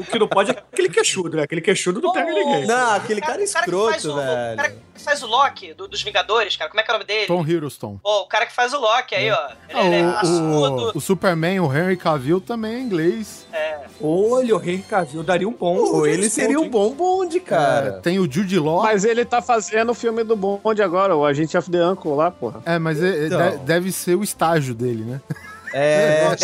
O 0.00 0.04
que 0.04 0.18
não 0.18 0.28
pode 0.28 0.50
é 0.50 0.54
aquele 0.54 0.88
queixudo, 0.88 1.36
né? 1.36 1.42
Aquele 1.44 1.60
queixudo 1.60 2.00
não 2.00 2.12
pega 2.12 2.32
ninguém. 2.32 2.66
Não, 2.66 2.92
aquele 2.94 3.20
cara 3.20 3.32
cara 3.34 3.42
escroto, 3.44 4.08
o- 4.08 4.12
O 4.12 4.16
cara 4.16 4.56
velho. 4.68 4.78
que 4.94 5.00
faz 5.02 5.22
o 5.22 5.26
Loki 5.26 5.74
do- 5.74 5.86
dos 5.88 6.02
Vingadores, 6.02 6.56
cara, 6.56 6.70
como 6.70 6.80
é 6.80 6.82
que 6.84 6.90
é 6.90 6.94
o 6.94 6.96
nome 6.98 7.06
dele? 7.06 7.26
Tom 7.26 7.42
Hiddleston. 7.46 7.98
Pô, 8.02 8.22
o 8.22 8.26
cara 8.26 8.46
que 8.46 8.52
faz 8.52 8.72
o 8.74 8.78
Loki 8.80 9.14
aí, 9.14 9.30
ó. 9.30 9.48
Ele, 9.68 9.78
Ah, 9.78 9.84
ele 9.86 9.94
é 9.96 10.02
o, 10.06 10.10
raçudo. 10.10 10.92
o, 10.94 10.98
o 10.98 11.00
Superman, 11.00 11.60
o 11.60 11.72
Henry 11.76 11.96
Cavill, 11.96 12.40
também 12.40 12.74
é 12.74 12.78
inglês. 12.80 13.46
É. 13.52 13.78
Olha, 14.00 14.56
o 14.56 14.60
Henry 14.62 14.82
Cavill 14.82 15.22
daria 15.22 15.48
um 15.48 15.52
bom. 15.52 16.04
Ele 16.06 16.16
James 16.16 16.32
seria 16.32 16.56
Bond, 16.56 16.66
um 16.68 16.70
bom 16.70 16.92
bonde, 16.94 17.36
É, 17.38 17.40
cara. 17.40 17.92
tem 18.02 18.18
o 18.18 18.30
Jude 18.30 18.58
Law. 18.58 18.82
Mas 18.82 19.04
ele 19.04 19.24
tá 19.24 19.40
fazendo 19.42 19.90
o 19.90 19.94
filme 19.94 20.22
do 20.24 20.36
Bond 20.36 20.82
agora, 20.82 21.16
o 21.16 21.24
Agente 21.24 21.56
of 21.56 21.70
the 21.70 21.84
Uncle 21.84 22.12
lá, 22.14 22.30
porra. 22.30 22.60
É, 22.64 22.78
mas 22.78 23.02
é- 23.02 23.08
é- 23.08 23.26
Então. 23.26 23.50
de- 23.50 23.56
deve 23.58 23.92
ser 23.92 24.14
o 24.18 24.24
estágio 24.24 24.74
dele, 24.74 25.04
né? 25.04 25.20
É. 25.72 26.36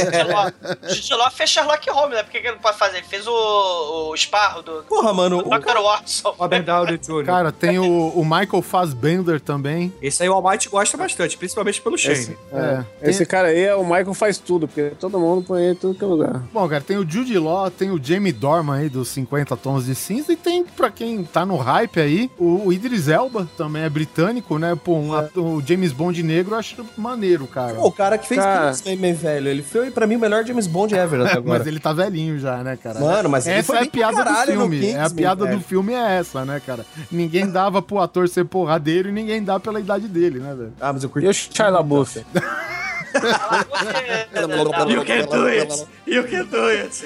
Jude 0.89 1.15
Law 1.15 1.31
fez 1.31 1.51
Sherlock 1.51 1.89
Holmes, 1.91 2.17
né? 2.17 2.23
Por 2.23 2.31
que 2.33 2.41
que 2.41 2.47
ele 2.47 2.55
não 2.57 2.63
pode 2.63 2.77
fazer? 2.79 2.99
Ele 2.99 3.07
fez 3.07 3.27
o, 3.27 4.11
o 4.11 4.17
Sparrow 4.17 4.63
do, 4.63 4.83
Porra, 4.89 5.13
mano. 5.13 5.43
do 5.43 5.49
Dr. 5.51 5.79
Watson. 5.83 6.35
Robert 6.39 6.63
Downey 6.65 6.99
Jr. 6.99 7.25
Cara, 7.25 7.53
tem 7.53 7.79
o, 7.79 8.09
o 8.09 8.25
Michael 8.25 8.63
Fassbender 8.63 9.41
também. 9.41 9.93
Esse 10.03 10.23
aí 10.23 10.29
o 10.29 10.33
Almighty 10.35 10.69
gosta 10.69 10.97
bastante, 10.97 11.37
principalmente 11.37 11.81
pelo 11.81 11.97
Shane. 11.99 12.15
Esse, 12.15 12.39
É. 12.53 12.85
esse 13.03 13.27
cara 13.27 13.49
aí, 13.49 13.63
é 13.65 13.75
o 13.75 13.85
Michael 13.85 14.15
faz 14.15 14.39
tudo, 14.39 14.67
porque 14.69 14.93
todo 14.99 15.19
mundo 15.19 15.45
põe 15.47 15.63
ele 15.63 15.73
em 15.73 15.77
tudo 15.77 15.99
que 15.99 16.05
é 16.05 16.07
lugar. 16.07 16.43
Bom, 16.53 16.69
cara, 16.69 16.83
tem 16.83 16.97
o 16.97 17.09
Jude 17.09 17.39
Law, 17.39 17.71
tem 17.71 17.91
o 17.91 18.03
Jamie 18.03 18.33
Dorman 18.33 18.79
aí 18.81 18.89
dos 18.89 19.09
50 19.09 19.57
Tons 19.57 19.87
de 19.87 19.95
Cinza 19.95 20.33
e 20.33 20.37
tem, 20.37 20.65
pra 20.65 20.91
quem 20.91 21.25
tá 21.25 21.45
no 21.47 21.57
hype 21.57 22.01
aí, 22.01 22.31
o, 22.39 22.67
o 22.69 22.73
Idris 22.73 23.09
Elba, 23.09 23.49
também 23.57 23.83
é 23.83 23.89
britânico, 23.89 24.59
né? 24.59 24.77
Pô, 24.83 24.95
um 24.97 25.13
ato- 25.15 25.43
o 25.45 25.63
James 25.67 25.93
Bond 25.93 26.23
negro 26.23 26.55
eu 26.55 26.59
acho 26.59 26.85
maneiro, 26.97 27.47
cara. 27.47 27.75
Pô, 27.75 27.87
o 27.89 27.93
cara 27.93 28.19
que 28.19 28.27
fez 28.27 28.41
Cara. 28.41 28.73
Velho. 29.15 29.49
Ele 29.49 29.63
foi, 29.63 29.91
pra 29.91 30.07
mim, 30.07 30.17
o 30.17 30.19
melhor 30.21 30.45
James 30.45 30.67
Bond 30.67 30.95
ever 30.95 31.21
até 31.21 31.33
agora. 31.39 31.59
Mas 31.59 31.67
ele 31.67 31.81
tá 31.81 31.93
velhinho 31.93 32.39
já, 32.39 32.63
né, 32.63 32.77
cara? 32.77 33.01
Mano, 33.01 33.29
mas 33.29 33.47
ele 33.47 33.59
essa 33.59 33.73
foi 33.73 33.79
é 33.79 33.83
a 33.83 33.91
piada 33.91 34.25
do 34.25 34.35
filme. 34.47 34.91
É 34.91 35.01
a 35.03 35.11
piada 35.11 35.45
velho. 35.45 35.59
do 35.59 35.65
filme 35.65 35.93
é 35.95 36.19
essa, 36.19 36.45
né, 36.45 36.61
cara? 36.65 36.85
Ninguém 37.11 37.49
dava 37.51 37.81
pro 37.81 37.99
ator 37.99 38.29
ser 38.29 38.45
porradeiro 38.45 39.09
e 39.09 39.13
ninguém 39.13 39.43
dá 39.43 39.59
pela 39.59 39.81
idade 39.81 40.09
dele, 40.09 40.39
né, 40.39 40.55
velho? 40.55 40.73
Ah, 40.81 40.93
mas 40.93 41.03
eu 41.03 41.09
curti. 41.11 41.27
E 41.27 41.31
o 41.31 41.33
Shia 41.33 41.69
LaBeouf? 41.69 42.25
You 44.89 45.05
can 45.05 45.27
do 45.27 45.47
it! 45.47 45.87
You 46.07 46.25
can 46.25 46.47
do 46.47 46.67
it! 46.67 47.05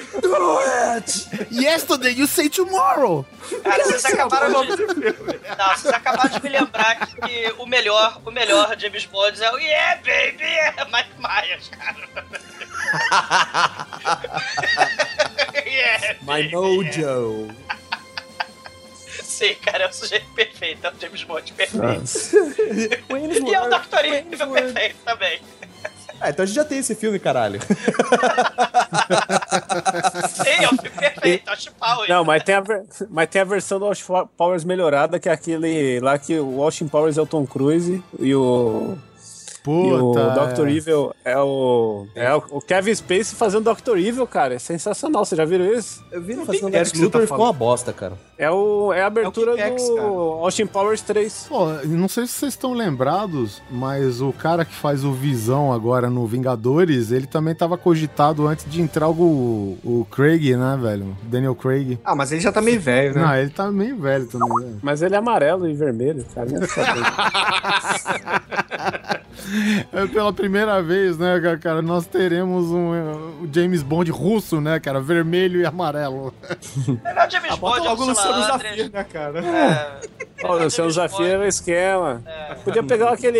Yesterday 1.51 2.11
you 2.11 2.27
say 2.27 2.49
tomorrow! 2.49 3.25
Cara, 3.63 3.83
vocês 3.83 4.05
acabaram 4.05 4.65
de. 4.65 4.69
Não, 4.69 4.77
vocês 5.75 5.93
acabaram 5.93 6.29
de 6.29 6.43
me 6.43 6.49
lembrar 6.49 7.07
que, 7.07 7.21
que 7.21 7.53
o 7.57 7.65
melhor, 7.65 8.21
o 8.25 8.31
melhor 8.31 8.75
James 8.77 9.05
Bond 9.05 9.41
é 9.41 9.51
o 9.51 9.57
Yeah, 9.57 9.95
baby! 9.97 10.43
É 10.43 10.85
Mike 10.85 11.15
Myers, 11.19 11.69
cara. 11.69 11.97
yeah, 15.65 16.15
My 16.23 16.49
Mojo. 16.51 17.47
Sim, 19.23 19.55
cara, 19.55 19.85
é 19.85 19.87
o 19.87 19.93
sujeito 19.93 20.27
perfeito, 20.33 20.85
é 20.85 20.89
o 20.89 20.93
James 20.99 21.23
Bond 21.23 21.53
perfeito. 21.53 21.79
e 23.47 23.53
é 23.53 23.61
o 23.61 23.69
Dr. 23.69 24.05
Evil 24.05 24.51
perfeito 24.51 24.97
também. 25.05 25.39
Ah, 26.21 26.29
então 26.29 26.43
a 26.43 26.45
gente 26.45 26.55
já 26.55 26.65
tem 26.65 26.79
esse 26.79 26.95
filme, 26.95 27.17
caralho. 27.19 27.59
Sim, 30.29 30.63
é 30.63 30.67
o 30.67 30.69
filme 30.77 30.89
perfeito, 30.97 31.49
é 31.49 31.53
o 31.53 31.57
Chipau. 31.59 32.07
Não, 32.07 32.23
mas 32.25 32.43
tem, 32.43 32.55
a 32.55 32.61
ver- 32.61 32.83
mas 33.09 33.29
tem 33.29 33.41
a 33.41 33.45
versão 33.45 33.79
do 33.79 33.85
Austin 33.85 34.05
Powers 34.37 34.63
melhorada, 34.63 35.19
que 35.19 35.29
é 35.29 35.31
aquele 35.31 35.99
lá 35.99 36.17
que 36.17 36.37
o 36.39 36.61
Austin 36.61 36.87
Powers 36.87 37.17
é 37.17 37.21
o 37.21 37.25
Tom 37.25 37.45
Cruise 37.45 38.03
e 38.19 38.35
o. 38.35 38.97
e 39.67 39.93
o 39.93 40.13
Puta, 40.13 40.53
Dr. 40.53 40.67
é. 40.67 40.71
Evil 40.71 41.13
é 41.23 41.37
o. 41.37 42.07
É 42.15 42.33
o, 42.33 42.61
Kevin 42.61 42.95
Spacey 42.95 43.35
fazendo 43.35 43.73
Dr. 43.73 43.97
Evil, 43.97 44.25
cara. 44.25 44.55
É 44.55 44.59
sensacional. 44.59 45.25
Vocês 45.25 45.37
já 45.37 45.45
viram 45.45 45.65
isso? 45.65 46.03
Eu 46.11 46.21
vi 46.21 46.33
ele 46.33 46.45
fazendo 46.45 46.69
é 46.69 46.79
Lex 46.79 46.91
você 46.91 46.97
tá 46.97 47.03
Luthor 47.03 47.21
e 47.21 47.27
ficou 47.27 47.45
uma 47.45 47.53
bosta, 47.53 47.93
cara. 47.93 48.13
É, 48.37 48.49
o, 48.49 48.93
é 48.93 49.01
a 49.01 49.07
abertura 49.07 49.51
Kickax, 49.51 49.83
do 49.83 49.95
cara. 49.95 50.07
Austin 50.07 50.65
Powers 50.65 51.01
3. 51.01 51.45
Pô, 51.49 51.65
não 51.85 52.07
sei 52.07 52.25
se 52.25 52.33
vocês 52.33 52.53
estão 52.53 52.73
lembrados, 52.73 53.61
mas 53.69 54.21
o 54.21 54.31
cara 54.31 54.63
que 54.63 54.73
faz 54.73 55.03
o 55.03 55.11
Visão 55.11 55.73
agora 55.73 56.09
no 56.09 56.25
Vingadores, 56.25 57.11
ele 57.11 57.27
também 57.27 57.53
tava 57.53 57.77
cogitado 57.77 58.47
antes 58.47 58.69
de 58.69 58.81
entrar 58.81 59.09
o, 59.09 59.77
o 59.83 60.07
Craig, 60.09 60.55
né, 60.55 60.79
velho? 60.81 61.17
Daniel 61.23 61.55
Craig. 61.55 61.99
Ah, 62.03 62.15
mas 62.15 62.31
ele 62.31 62.41
já 62.41 62.51
tá 62.51 62.61
meio 62.61 62.79
velho, 62.79 63.13
né? 63.13 63.21
Não, 63.21 63.35
ele 63.35 63.49
tá 63.49 63.71
meio 63.71 63.97
velho 63.97 64.25
também, 64.27 64.67
né? 64.67 64.79
Mas 64.81 65.01
ele 65.01 65.15
é 65.15 65.17
amarelo 65.17 65.67
e 65.67 65.73
vermelho, 65.73 66.25
cara. 66.33 66.49
Não 69.51 69.99
é. 69.99 70.03
É 70.03 70.07
pela 70.07 70.31
primeira 70.33 70.81
vez, 70.81 71.17
né, 71.17 71.39
ca- 71.39 71.57
cara, 71.57 71.81
nós 71.81 72.05
teremos 72.05 72.65
um, 72.71 72.91
o 73.43 73.49
James 73.53 73.81
Bond 73.83 74.09
russo, 74.11 74.59
né, 74.61 74.79
cara, 74.79 74.99
vermelho 75.01 75.59
e 75.61 75.65
amarelo. 75.65 76.33
É 77.03 77.27
o 77.27 77.29
James 77.29 77.51
Ah, 77.51 77.55
Bond, 77.57 77.77
é 77.77 77.81
o 77.81 77.83
logo 77.85 78.03
o 78.03 78.05
Luciano 78.07 78.35
Luciano 78.37 78.51
Zafir, 78.53 78.71
Andres. 78.71 78.91
né, 78.91 79.03
cara? 79.03 79.39
É, 79.39 79.99
Ó, 80.43 80.55
o 80.55 80.63
Luciano 80.63 80.89
Zafir 80.91 81.25
é 81.27 81.37
o 81.37 81.43
esquema. 81.45 82.21
Podia 82.63 82.83
pegar 82.83 83.09
aquele 83.11 83.39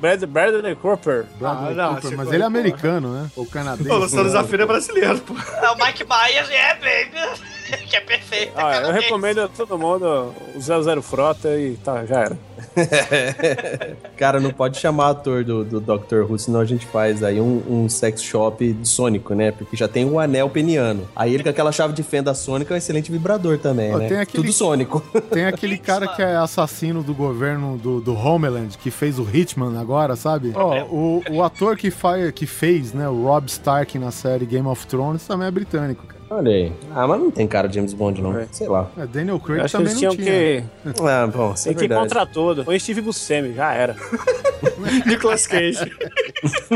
Brad, 0.00 0.24
Bradley 0.24 0.74
Cooper. 0.74 1.24
Bradley 1.38 1.74
não, 1.74 1.94
Cooper, 1.94 2.16
mas 2.16 2.32
ele 2.32 2.42
é 2.42 2.46
americano, 2.46 3.12
né? 3.14 3.30
Ou 3.36 3.46
canadense. 3.46 3.90
O 3.90 3.96
Luciano 3.96 4.28
Zafir 4.28 4.60
é 4.60 4.66
brasileiro, 4.66 5.18
pô. 5.20 5.34
é 5.34 5.70
o 5.70 5.76
Mike 5.76 6.04
Myers, 6.04 6.48
yeah, 6.48 6.74
baby! 6.74 7.40
que 7.88 7.96
é 7.96 8.00
perfeito. 8.00 8.52
Ah, 8.56 8.76
eu 8.76 8.90
é 8.90 9.00
recomendo 9.00 9.40
a 9.42 9.48
todo 9.48 9.78
mundo 9.78 10.34
o 10.54 10.60
00 10.60 11.00
Frota 11.02 11.48
e 11.56 11.76
tá, 11.76 12.04
já 12.04 12.20
era. 12.20 12.38
Cara, 14.16 14.40
não 14.40 14.50
pode 14.50 14.78
chamar 14.78 15.10
ator 15.10 15.44
do, 15.44 15.64
do 15.64 15.80
Dr. 15.80 16.22
Who, 16.28 16.38
senão 16.38 16.60
a 16.60 16.64
gente 16.64 16.86
faz 16.86 17.22
aí 17.22 17.40
um, 17.40 17.62
um 17.68 17.88
sex 17.88 18.22
shop 18.22 18.76
sônico, 18.84 19.34
né? 19.34 19.50
Porque 19.52 19.76
já 19.76 19.88
tem 19.88 20.04
o 20.04 20.18
anel 20.18 20.48
peniano. 20.48 21.08
Aí 21.14 21.34
ele 21.34 21.42
com 21.42 21.48
aquela 21.48 21.72
chave 21.72 21.92
de 21.92 22.02
fenda 22.02 22.34
sônica 22.34 22.72
é 22.72 22.74
um 22.74 22.78
excelente 22.78 23.10
vibrador 23.10 23.58
também, 23.58 23.94
Ó, 23.94 23.98
né? 23.98 24.08
tem 24.08 24.18
aquele- 24.18 24.42
Tudo 24.42 24.52
sônico. 24.52 25.00
Tem 25.30 25.46
aquele 25.46 25.78
cara 25.78 26.06
que 26.08 26.22
é 26.22 26.31
assassino 26.36 27.02
do 27.02 27.14
governo 27.14 27.76
do, 27.78 28.00
do 28.00 28.14
Homeland, 28.14 28.76
que 28.78 28.90
fez 28.90 29.18
o 29.18 29.26
Hitman 29.30 29.78
agora, 29.78 30.16
sabe? 30.16 30.52
Ó, 30.54 30.84
o, 30.84 31.22
o 31.30 31.42
ator 31.42 31.76
que, 31.76 31.90
faz, 31.90 32.30
que 32.32 32.46
fez, 32.46 32.92
né, 32.92 33.08
o 33.08 33.24
Rob 33.24 33.46
Stark 33.46 33.98
na 33.98 34.10
série 34.10 34.46
Game 34.46 34.66
of 34.66 34.86
Thrones 34.86 35.26
também 35.26 35.48
é 35.48 35.50
britânico, 35.50 36.06
cara. 36.06 36.21
Olha 36.34 36.50
aí. 36.50 36.72
Ah, 36.94 37.06
mas 37.06 37.20
não 37.20 37.30
tem 37.30 37.46
cara 37.46 37.68
de 37.68 37.74
James 37.74 37.92
Bond, 37.92 38.22
não. 38.22 38.34
Sei 38.50 38.66
lá. 38.68 38.90
É, 38.96 39.06
Daniel 39.06 39.38
Craig 39.38 39.58
Eu 39.58 39.64
acho 39.64 39.76
que 39.76 39.84
também 39.84 39.92
eles 39.92 40.02
não 40.02 40.10
tinham 40.16 40.24
tinha. 40.24 40.62
que. 40.94 41.02
Ah, 41.06 41.26
bom, 41.26 41.52
isso 41.52 41.68
é 41.68 41.70
Tem 41.70 41.78
que 41.78 41.84
ir 41.84 41.88
verdade. 41.88 42.08
contra 42.08 42.26
todo. 42.26 42.64
Põe 42.64 42.78
Steve 42.80 43.00
Buscemi, 43.02 43.52
já 43.54 43.72
era. 43.74 43.94
Nicolas 45.06 45.46
Cage. 45.46 45.92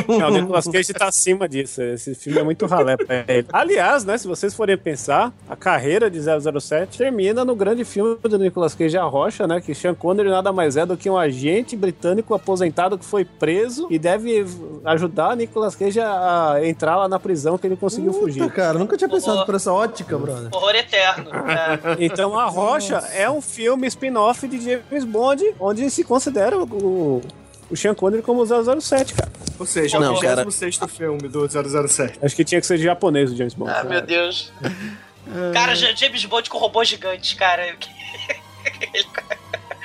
Não, 0.09 0.29
o 0.29 0.31
Nicolas 0.31 0.67
Cage 0.67 0.93
tá 0.93 1.07
acima 1.09 1.49
disso. 1.49 1.81
Esse 1.83 2.15
filme 2.15 2.39
é 2.39 2.43
muito 2.43 2.67
ralé 2.67 2.97
pra 2.97 3.25
ele. 3.29 3.47
Aliás, 3.53 4.05
né, 4.05 4.19
se 4.19 4.27
vocês 4.27 4.55
forem 4.55 4.77
pensar, 4.77 5.33
a 5.49 5.57
carreira 5.57 6.11
de 6.11 6.19
007 6.21 6.99
termina 6.99 7.45
no 7.45 7.55
grande 7.55 7.85
filme 7.85 8.17
do 8.23 8.39
Nicolas 8.39 8.75
Cage, 8.75 8.97
A 8.99 9.05
Rocha, 9.05 9.47
né, 9.47 9.61
que 9.61 9.75
Sean 9.75 9.95
Connery 9.95 10.29
nada 10.29 10.53
mais 10.53 10.77
é 10.77 10.85
do 10.85 10.97
que 10.97 11.09
um 11.09 11.17
agente 11.17 11.77
britânico 11.77 12.35
aposentado 12.35 12.99
que 12.99 13.05
foi 13.05 13.25
preso 13.25 13.87
e 13.91 13.99
deve 13.99 14.45
ajudar 14.85 15.37
Nicolas 15.37 15.75
Cage 15.75 16.01
a 16.01 16.57
entrar 16.65 16.97
lá 16.97 17.09
na 17.09 17.19
prisão 17.19 17.57
que 17.57 17.67
ele 17.67 17.77
conseguiu 17.77 18.13
fugir. 18.13 18.41
Puta, 18.43 18.53
cara, 18.55 18.79
nunca 18.79 18.97
tinha 18.97 19.09
pensado 19.09 19.46
por 19.47 19.55
essa 19.55 19.73
ótica, 19.73 20.19
brother. 20.19 20.49
Horror 20.53 20.75
eterno. 20.75 21.31
É. 21.31 21.97
Então, 22.05 22.39
A 22.39 22.47
Rocha 22.47 22.97
é 23.15 23.31
um 23.31 23.41
filme 23.41 23.87
spin-off 23.87 24.47
de 24.47 24.61
James 24.63 25.05
Bond, 25.05 25.43
onde 25.59 25.89
se 25.91 26.05
considera 26.05 26.59
o, 26.59 27.23
o 27.71 27.77
Sean 27.77 27.95
Connery 27.95 28.23
como 28.23 28.45
007, 28.45 29.15
cara. 29.15 29.31
Ou 29.59 29.65
seja, 29.65 29.97
é 29.97 30.01
Não, 30.01 30.15
o 30.15 30.21
cara. 30.21 30.43
26 30.45 30.79
filme 30.89 31.29
do 31.29 31.49
007. 31.49 32.19
Acho 32.23 32.37
que 32.37 32.45
tinha 32.45 32.61
que 32.61 32.67
ser 32.67 32.77
de 32.77 32.85
japonês 32.85 33.33
o 33.33 33.37
James 33.37 33.55
Bond. 33.55 33.71
Ah, 33.75 33.85
meu 33.85 34.03
Deus. 34.03 34.53
Cara, 35.53 35.75
Ja- 35.75 35.93
James 35.95 36.25
Bond 36.25 36.49
com 36.51 36.59
robôs 36.59 36.87
gigantes, 36.89 37.35
cara. 37.35 37.75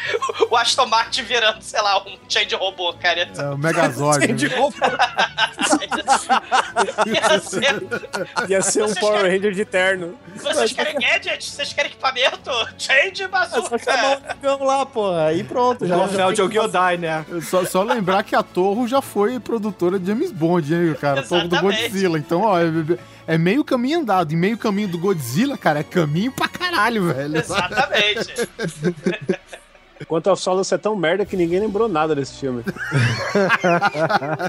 o 0.49 0.56
Aston 0.57 0.86
Martin 0.88 1.23
virando, 1.23 1.61
sei 1.61 1.82
lá, 1.82 2.02
um 2.03 2.18
change 2.28 2.56
robô, 2.56 2.94
cara. 2.94 3.30
É 3.38 3.49
o 3.49 3.57
Megazord. 3.57 4.26
Change 4.26 4.49
né? 4.49 4.56
robô. 4.56 4.76
Ia 7.07 7.40
ser- 7.40 8.49
Ia 8.49 8.61
ser 8.61 8.84
um 8.84 8.88
Vocês 8.88 8.99
Power 8.99 9.18
querem- 9.22 9.36
Ranger 9.38 9.52
de 9.53 9.65
terno. 9.65 10.19
Vocês 10.36 10.72
querem 10.72 10.99
gadget? 10.99 11.49
Vocês 11.49 11.73
querem 11.73 11.91
equipamento? 11.91 12.49
Change 12.78 13.23
É 13.23 13.26
só 13.26 13.28
bazooka! 13.30 13.80
chamar 13.80 14.18
o 14.18 14.22
negão 14.22 14.64
lá, 14.65 14.86
porra. 14.86 15.26
Aí 15.28 15.44
pronto, 15.44 15.86
já. 15.86 16.07
já 16.07 16.23
é 16.23 16.28
o 16.28 16.49
Gyodai, 16.49 16.98
né? 16.98 17.26
Só, 17.49 17.65
só 17.65 17.84
lembrar 17.84 18.23
que 18.23 18.36
a 18.36 18.44
Torro 18.44 18.88
já 18.88 19.02
foi 19.02 19.40
produtora 19.40 19.99
de 19.99 20.07
James 20.07 20.32
Bond, 20.32 20.73
hein, 20.73 20.95
cara? 20.99 21.22
A 21.22 21.23
Torro 21.23 21.48
do. 21.48 21.60
Godzilla. 21.61 22.18
Então, 22.18 22.41
ó, 22.41 22.60
é, 22.60 22.65
é 23.28 23.38
meio 23.38 23.64
caminho 23.64 23.99
andado. 23.99 24.32
E 24.32 24.36
meio 24.36 24.57
caminho 24.57 24.88
do 24.88 24.98
Godzilla, 24.98 25.57
cara, 25.57 25.80
é 25.80 25.84
caminho 25.84 26.32
pra 26.32 26.48
caralho, 26.48 27.14
velho. 27.14 27.38
Exatamente. 27.38 28.34
Quanto 30.07 30.30
ao 30.30 30.36
solo 30.36 30.64
ser 30.64 30.80
tão 30.80 30.95
merda 30.95 31.26
que 31.26 31.36
ninguém 31.38 31.60
lembrou 31.60 31.88
nada 31.88 32.15
desse 32.15 32.34
filme. 32.40 32.64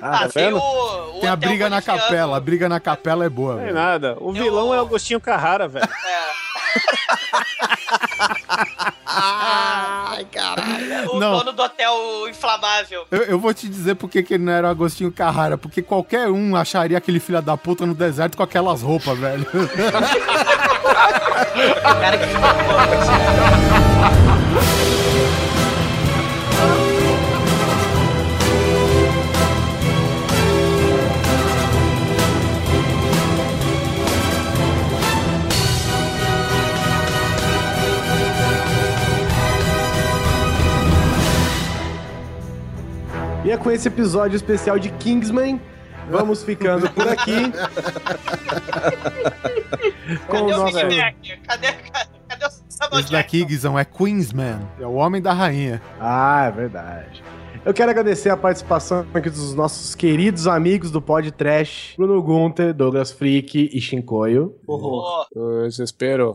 Ah, 0.03 0.21
Tá 0.23 0.29
tem 0.33 0.53
o, 0.53 0.59
o 0.59 1.21
Tem 1.21 1.29
a 1.31 1.37
briga 1.37 1.69
na 1.71 1.81
capela. 1.83 2.37
A 2.37 2.41
briga 2.41 2.69
na 2.69 2.81
capela 2.81 3.25
é 3.25 3.29
boa, 3.29 3.57
Não 3.57 3.67
é 3.67 3.73
nada. 3.73 4.17
O 4.21 4.33
vilão 4.33 4.73
é 4.75 4.79
o 4.79 4.81
Agostinho 4.87 5.21
Carrara, 5.21 5.69
velho. 5.69 5.89
Ai, 9.07 10.25
caralho. 10.33 11.11
O 11.13 11.19
Não. 11.19 11.39
dono 11.39 11.53
do 11.53 11.63
hotel 11.63 11.95
inflamável. 12.29 13.05
Eu, 13.11 13.23
eu 13.25 13.39
vou 13.39 13.53
te 13.53 13.69
dizer 13.69 13.95
por 13.97 14.09
que 14.09 14.23
que 14.23 14.35
ele 14.35 14.45
não 14.45 14.53
era 14.53 14.69
o 14.69 14.71
Agostinho 14.71 15.13
Carrara. 15.13 15.59
Porque 15.59 15.83
qualquer 15.83 16.29
um 16.29 16.57
acharia 16.57 16.97
aquele 16.97 17.21
filho 17.21 17.43
da 17.43 17.57
puta 17.57 17.85
no 17.85 17.95
deserto 17.95 18.37
com 18.37 18.43
aquelas 18.43 18.81
roupas, 18.83 19.19
velho. 19.19 19.47
Cara 22.01 22.19
que 22.19 22.25
E 43.45 43.51
é 43.51 43.57
com 43.57 43.71
esse 43.71 43.89
episódio 43.89 44.37
especial 44.37 44.79
de 44.79 44.91
Kingsman. 44.91 45.61
Vamos 46.09 46.43
ficando 46.43 46.89
por 46.91 47.09
aqui. 47.09 47.51
com 50.27 50.33
Cadê 50.33 50.53
o 50.53 50.57
nosso. 50.57 50.77
Big 50.77 50.97
Mac? 50.97 51.15
Cadê, 51.47 51.73
cadê, 51.73 52.09
cadê 52.29 52.47
o 52.47 52.51
Samuel 52.69 53.01
Esse 53.01 53.13
daqui, 53.13 53.45
Guizão, 53.45 53.79
é 53.79 53.85
Queensman. 53.85 54.61
É 54.81 54.87
o 54.87 54.95
homem 54.95 55.21
da 55.21 55.33
rainha. 55.33 55.83
Ah, 56.01 56.45
é 56.47 56.51
verdade. 56.51 57.23
Eu 57.65 57.73
quero 57.73 57.93
agradecer 57.93 58.29
a 58.29 58.37
participação 58.37 59.07
aqui 59.15 59.31
dos 59.31 59.55
nossos 59.55 59.95
queridos 59.95 60.49
amigos 60.49 60.91
do 60.91 61.01
Pod 61.01 61.31
Trash, 61.31 61.95
Bruno 61.97 62.21
Gunter, 62.21 62.75
Douglas 62.75 63.13
Freak 63.13 63.71
e 63.73 63.81
Shinkoio. 63.81 64.57
Jackson? 64.67 65.27
Ô, 65.37 65.63
Desespero. 65.69 66.35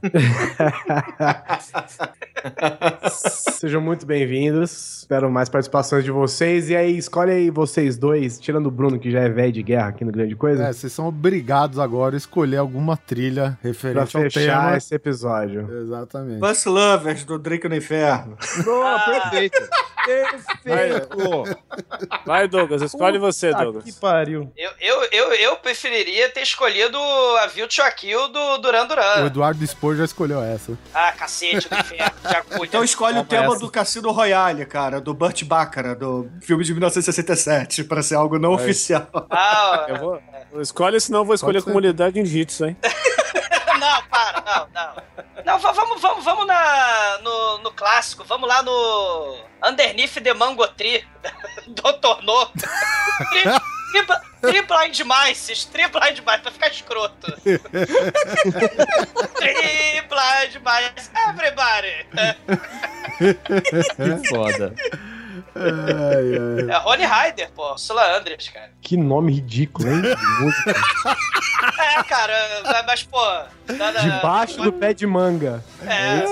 Sejam 3.60 3.82
muito 3.82 4.06
bem-vindos. 4.06 5.00
Espero 5.00 5.30
mais 5.30 5.50
participações 5.50 6.06
de 6.06 6.12
vocês. 6.12 6.70
E 6.70 6.78
aí, 6.78 6.98
escolhe 6.98 7.32
aí 7.32 7.50
vocês 7.50 7.98
dois, 7.98 8.40
tirando 8.40 8.68
o 8.68 8.72
Bruno, 8.72 8.98
que 8.98 9.12
já 9.12 9.20
é 9.20 9.28
velho 9.30 9.52
de 9.52 9.64
guerra 9.64 9.90
aqui 9.90 10.06
no 10.06 10.14
Grande 10.14 10.36
Coisa, 10.36 10.64
É, 10.64 10.72
vocês 10.72 10.94
são 10.94 11.08
obrigados 11.08 11.78
agora 11.78 12.16
a 12.16 12.18
escolher 12.18 12.58
alguma 12.58 12.96
trilha 12.96 13.58
pra 13.62 13.70
referente 13.70 14.16
ao 14.16 14.24
fechar 14.24 14.66
tema. 14.68 14.78
esse 14.78 14.96
episódio. 14.96 15.68
Exatamente. 15.82 16.40
Bus 16.40 16.64
Lovers, 16.66 17.26
do 17.26 17.38
Drake 17.38 17.68
no 17.68 17.76
Inferno. 17.76 18.38
Boa, 18.64 18.98
perfeito. 19.02 19.58
Perfeito. 20.08 21.17
Vai, 22.26 22.48
Douglas. 22.48 22.82
Escolhe 22.82 23.18
você, 23.18 23.50
Puta 23.50 23.64
Douglas. 23.64 23.84
Que 23.84 23.94
pariu. 23.94 24.52
Eu, 24.56 24.72
eu, 24.80 25.04
eu, 25.12 25.34
eu 25.34 25.56
preferiria 25.58 26.30
ter 26.30 26.42
escolhido 26.42 26.98
a 26.98 27.48
a 27.86 27.92
Kill 27.92 28.28
do 28.30 28.58
Duran 28.58 28.84
O 28.84 28.88
Duran. 28.88 29.26
Eduardo 29.26 29.66
Spor 29.66 29.96
já 29.96 30.06
escolheu 30.06 30.42
essa. 30.42 30.78
Ah, 30.94 31.12
cacete 31.12 31.70
do 31.70 31.76
inferno. 31.76 32.12
Já. 32.24 32.44
Então 32.64 32.84
escolhe 32.84 33.20
o 33.20 33.24
tema 33.24 33.54
essa. 33.54 33.60
do 33.60 33.70
Cassino 33.72 34.12
Royale, 34.12 34.66
cara, 34.66 35.00
do 35.02 35.14
Burt 35.14 35.44
Baccarat, 35.44 35.98
do 35.98 36.30
filme 36.42 36.64
de 36.64 36.72
1967, 36.74 37.84
pra 37.84 38.02
ser 38.02 38.16
algo 38.16 38.38
não 38.40 38.54
oficial. 38.54 39.08
Ah, 39.30 39.86
Eu 39.90 39.98
vou... 39.98 40.22
Escolhe, 40.62 41.00
senão 41.00 41.20
eu 41.20 41.26
vou 41.26 41.36
escolher 41.36 41.62
comunidade 41.62 42.20
em 42.20 42.26
Jitsu, 42.26 42.66
hein? 42.66 42.78
não, 43.78 44.04
para, 44.04 44.42
não, 44.42 44.68
não. 44.74 45.44
Não, 45.46 45.60
va- 45.60 45.72
vamos, 45.72 46.02
vamos, 46.02 46.24
vamos 46.26 46.46
na, 46.48 47.18
no, 47.24 47.58
no 47.60 47.72
clássico, 47.72 48.24
vamos 48.24 48.48
lá 48.50 48.62
no 48.64 49.38
Underneath 49.66 50.22
the 50.22 50.34
Mango 50.34 50.68
Tree, 50.70 51.06
Dr. 51.68 52.22
No. 52.24 52.46
Tri, 52.48 53.44
tri, 53.92 54.06
tri 54.42 54.62
Blind 54.64 55.00
Mice, 55.02 55.68
Tri 55.70 55.88
Blind 55.88 56.20
Mice, 56.20 56.40
pra 56.42 56.52
ficar 56.52 56.68
escroto. 56.70 57.32
tri 59.36 60.02
Blind 60.10 60.62
Mice, 60.64 61.10
everybody. 61.30 62.06
Que 63.96 64.28
foda. 64.30 64.74
Ai, 65.60 66.68
ai. 66.70 66.76
É 66.76 66.78
Rony 66.80 67.06
Ryder, 67.06 67.50
pô, 67.56 67.78
Sula 67.78 68.18
Andres, 68.18 68.50
cara. 68.50 68.70
Que 68.82 68.96
nome 68.98 69.34
ridículo, 69.34 69.90
hein? 69.90 70.02
de 70.02 70.16
música. 70.44 70.76
É, 71.80 72.04
cara, 72.04 72.84
mas, 72.86 73.04
pô... 73.04 73.20
na- 73.74 73.92
na- 73.92 74.00
Debaixo 74.00 74.62
do 74.62 74.72
pé 74.72 74.94
de 74.94 75.06
manga. 75.08 75.64
É, 75.86 76.24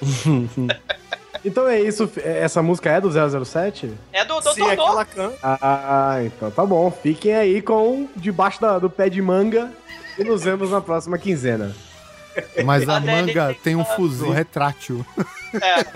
Então 1.44 1.68
é 1.68 1.80
isso. 1.80 2.10
Essa 2.16 2.60
música 2.62 2.90
é 2.90 3.00
do 3.00 3.10
007? 3.44 3.92
é 4.12 4.24
do 4.24 4.40
Dr. 4.40 4.50
Sim, 4.50 4.68
é 4.70 4.76
can... 4.76 5.32
Ah, 5.42 6.18
então 6.24 6.50
tá 6.50 6.66
bom. 6.66 6.90
Fiquem 6.90 7.34
aí 7.34 7.62
com 7.62 8.08
Debaixo 8.16 8.60
da- 8.60 8.78
do 8.78 8.90
pé 8.90 9.08
de 9.08 9.22
manga 9.22 9.70
e 10.18 10.24
nos 10.24 10.42
vemos 10.42 10.70
na 10.70 10.80
próxima 10.80 11.16
quinzena. 11.16 11.74
Mas 12.64 12.88
a 12.88 13.00
manga 13.00 13.54
tem 13.62 13.76
um 13.76 13.84
fuzil 13.84 14.30
retrátil. 14.32 15.04
É. 15.54 15.84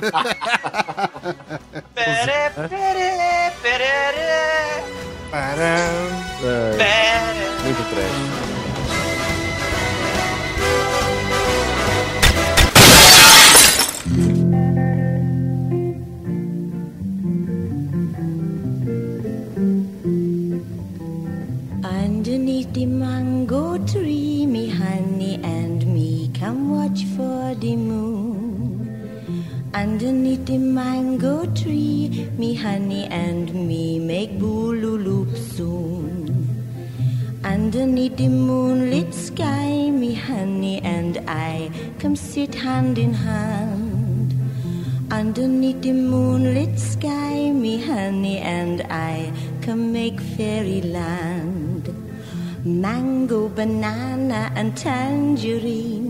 Pere, 1.94 2.50
pere, 2.68 3.52
perere, 3.62 4.82
Param. 5.30 6.10
pere. 6.40 7.44
Muito 7.62 7.82
trash. 7.90 8.51
Underneath 30.02 30.46
the 30.46 30.58
mango 30.58 31.46
tree, 31.54 32.28
me 32.36 32.54
honey 32.56 33.04
and 33.04 33.54
me 33.54 34.00
make 34.00 34.36
boolooloop 34.36 35.30
soon. 35.36 36.26
Underneath 37.44 38.16
the 38.16 38.26
moonlit 38.26 39.14
sky, 39.14 39.92
me 39.92 40.14
honey 40.14 40.82
and 40.82 41.18
I 41.28 41.70
come 42.00 42.16
sit 42.16 42.52
hand 42.52 42.98
in 42.98 43.14
hand. 43.14 44.34
Underneath 45.12 45.82
the 45.82 45.92
moonlit 45.92 46.80
sky, 46.80 47.52
me 47.52 47.80
honey 47.80 48.38
and 48.38 48.82
I 48.90 49.32
come 49.60 49.92
make 49.92 50.18
fairyland. 50.20 51.94
Mango, 52.64 53.48
banana, 53.48 54.50
and 54.56 54.76
tangerine, 54.76 56.01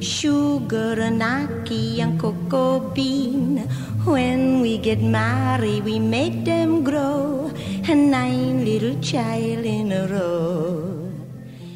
sugar 0.00 1.00
and 1.00 1.22
ackee 1.22 2.00
and 2.00 2.18
cocoa 2.18 2.80
bean. 2.94 3.58
When 4.04 4.60
we 4.60 4.78
get 4.78 5.00
married, 5.00 5.84
we 5.84 5.98
make 5.98 6.44
them 6.44 6.82
grow, 6.82 7.50
and 7.88 8.10
nine 8.10 8.64
little 8.64 8.98
child 9.00 9.64
in 9.64 9.92
a 9.92 10.06
row. 10.06 11.02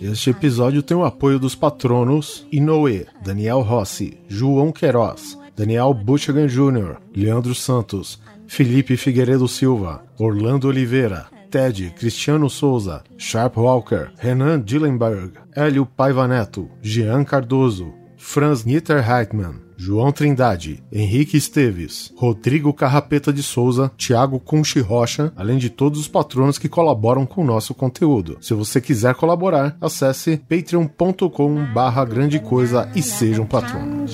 Este 0.01 0.31
episódio 0.31 0.83
tem 0.83 0.97
o 0.97 1.05
apoio 1.05 1.39
dos 1.39 1.55
patronos 1.55 2.47
Inoue, 2.53 3.07
Daniel 3.25 3.63
Rossi, 3.63 4.19
João 4.29 4.71
Queiroz, 4.71 5.39
Daniel 5.57 5.95
Buchagan 5.95 6.47
Jr., 6.47 6.97
Leandro 7.15 7.55
Santos, 7.55 8.21
Felipe 8.47 8.97
Figueiredo 8.97 9.49
Silva, 9.49 10.05
Orlando 10.19 10.69
Oliveira, 10.69 11.27
Ted 11.51 11.95
Cristiano 11.99 12.49
Souza, 12.49 13.03
Sharp 13.17 13.57
Walker, 13.57 14.11
Renan 14.23 14.59
Dillenberg, 14.61 15.33
Hélio 15.57 15.87
Paiva 15.87 16.27
Neto, 16.27 16.69
Jean 16.83 17.25
Cardoso, 17.25 17.93
Franz 18.17 18.65
Niederheitmann, 18.65 19.66
João 19.77 20.11
Trindade, 20.11 20.83
Henrique 20.91 21.37
Esteves, 21.37 22.13
Rodrigo 22.17 22.73
Carrapeta 22.73 23.33
de 23.33 23.43
Souza, 23.43 23.91
Thiago 23.97 24.41
Conchi 24.41 24.81
Rocha, 24.81 25.33
além 25.37 25.59
de 25.59 25.71
todos 25.71 26.01
os 26.01 26.09
patronos 26.09 26.59
que 26.59 26.69
colaboram 26.69 27.27
com 27.27 27.43
o 27.43 27.47
nosso 27.47 27.75
conteúdo. 27.75 28.39
Se 28.41 28.55
você 28.55 28.81
quiser 28.81 29.15
colaborar, 29.15 29.77
acesse 29.81 30.39
patreon.com 30.49 31.73
barra 31.75 32.05
grande 32.05 32.39
coisa 32.39 32.91
e 32.95 33.03
seja 33.03 33.43
um 33.43 33.47
patrono. 33.47 34.07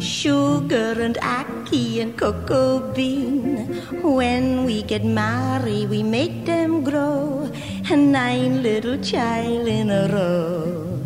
Sugar 0.00 1.00
and 1.00 1.14
ackee 1.22 2.00
and 2.00 2.12
cocoa 2.18 2.92
bean. 2.94 3.68
When 4.02 4.66
we 4.66 4.82
get 4.82 5.04
married, 5.04 5.88
we 5.88 6.02
make 6.02 6.44
them 6.44 6.82
grow. 6.82 7.48
Nine 7.88 8.62
little 8.62 8.98
child 8.98 9.68
in 9.68 9.90
a 9.90 10.08
row. 10.08 11.03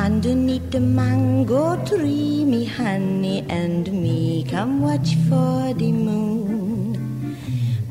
Underneath 0.00 0.70
the 0.70 0.80
mango 0.80 1.76
tree, 1.84 2.42
me 2.42 2.64
honey 2.64 3.44
and 3.50 3.84
me 3.92 4.46
come 4.48 4.80
watch 4.80 5.14
for 5.28 5.74
the 5.74 5.92
moon. 5.92 7.36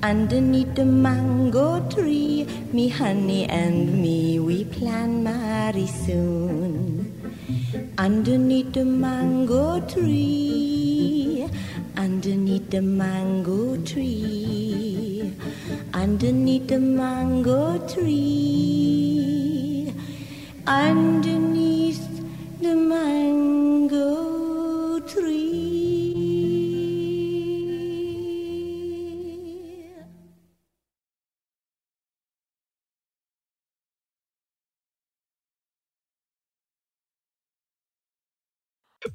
Underneath 0.02 0.74
the 0.74 0.86
mango 0.86 1.88
tree, 1.88 2.48
me 2.74 2.90
honey 2.90 3.46
and 3.46 4.02
me, 4.02 4.40
we 4.40 4.66
plan 4.66 5.24
marry 5.24 5.86
soon. 5.86 7.14
Underneath 8.00 8.74
the 8.74 8.86
mango 8.86 9.80
tree, 9.82 11.48
underneath 11.96 12.72
the 12.72 12.82
mango 12.82 13.78
tree, 13.84 15.32
underneath 15.94 16.70
the 16.70 16.80
mango 16.80 17.78
tree, 17.88 19.59
underneath 20.70 22.06
the 22.62 22.76
mango 22.76 24.10
tree. 25.00 25.50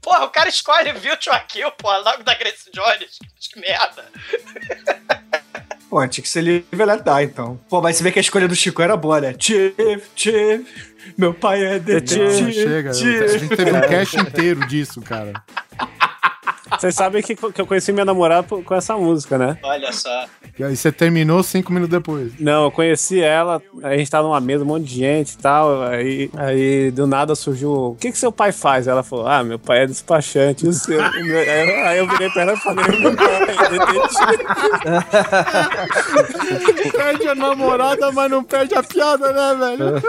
Porra, 0.02 0.24
o 0.24 0.30
cara 0.30 0.48
escolhe 0.48 0.92
Virtua 0.94 1.38
Kill, 1.46 1.70
porra, 1.72 1.98
logo 1.98 2.24
da 2.24 2.34
Grace 2.34 2.68
Jones. 2.74 3.18
Que 3.52 3.60
merda. 3.60 4.10
Pô, 5.94 6.08
tinha 6.08 6.22
que 6.24 6.28
ser 6.28 6.40
livre 6.40 6.84
let 6.84 7.04
die, 7.04 7.22
então. 7.22 7.56
Pô, 7.70 7.80
mas 7.80 7.94
você 7.94 8.02
vê 8.02 8.10
que 8.10 8.18
a 8.18 8.20
escolha 8.20 8.48
do 8.48 8.56
Chico 8.56 8.82
era 8.82 8.96
boa, 8.96 9.20
né? 9.20 9.32
Chief, 9.38 10.02
Chief, 10.16 10.66
meu 11.16 11.32
pai 11.32 11.62
é 11.64 11.74
Não, 11.74 11.78
detetive. 11.78 12.52
chega. 12.52 12.90
A 12.90 13.38
gente 13.38 13.56
teve 13.56 13.70
um 13.70 13.80
cast 13.80 14.16
inteiro 14.18 14.66
disso, 14.66 15.00
cara. 15.00 15.32
Vocês 16.70 16.94
sabem 16.94 17.22
que, 17.22 17.34
que 17.36 17.60
eu 17.60 17.66
conheci 17.66 17.92
minha 17.92 18.04
namorada 18.04 18.46
com 18.62 18.74
essa 18.74 18.96
música, 18.96 19.36
né? 19.36 19.58
Olha 19.62 19.92
só. 19.92 20.26
E 20.58 20.62
aí 20.64 20.76
você 20.76 20.90
terminou 20.92 21.42
cinco 21.42 21.72
minutos 21.72 21.90
depois. 21.92 22.32
Não, 22.38 22.64
eu 22.64 22.70
conheci 22.70 23.20
ela, 23.20 23.60
a 23.82 23.96
gente 23.96 24.10
tava 24.10 24.28
numa 24.28 24.40
mesa, 24.40 24.64
um 24.64 24.68
monte 24.68 24.84
de 24.84 24.94
gente 25.00 25.32
e 25.32 25.38
tal. 25.38 25.82
Aí, 25.82 26.30
aí 26.36 26.90
do 26.90 27.06
nada 27.06 27.34
surgiu. 27.34 27.70
O 27.72 27.96
que, 27.96 28.10
que 28.12 28.18
seu 28.18 28.30
pai 28.32 28.52
faz? 28.52 28.86
Ela 28.86 29.02
falou: 29.02 29.26
Ah, 29.26 29.42
meu 29.44 29.58
pai 29.58 29.82
é 29.82 29.86
despachante. 29.86 30.66
o 30.66 30.72
seu?" 30.72 30.98
O 31.00 31.24
meu- 31.24 31.38
aí, 31.38 31.68
eu, 31.68 31.86
aí 31.86 31.98
eu 31.98 32.08
virei 32.08 32.30
pra 32.30 32.42
ela 32.42 32.52
e 32.54 32.56
falei: 32.56 32.98
Meu 32.98 33.14
pai 33.16 33.42
é 33.42 33.46
detetive. 33.70 34.44
perde 36.92 37.28
a 37.28 37.34
namorada, 37.34 38.12
mas 38.12 38.30
não 38.30 38.44
perde 38.44 38.74
a 38.74 38.82
piada, 38.82 39.32
né, 39.32 39.54
velho? 39.54 40.02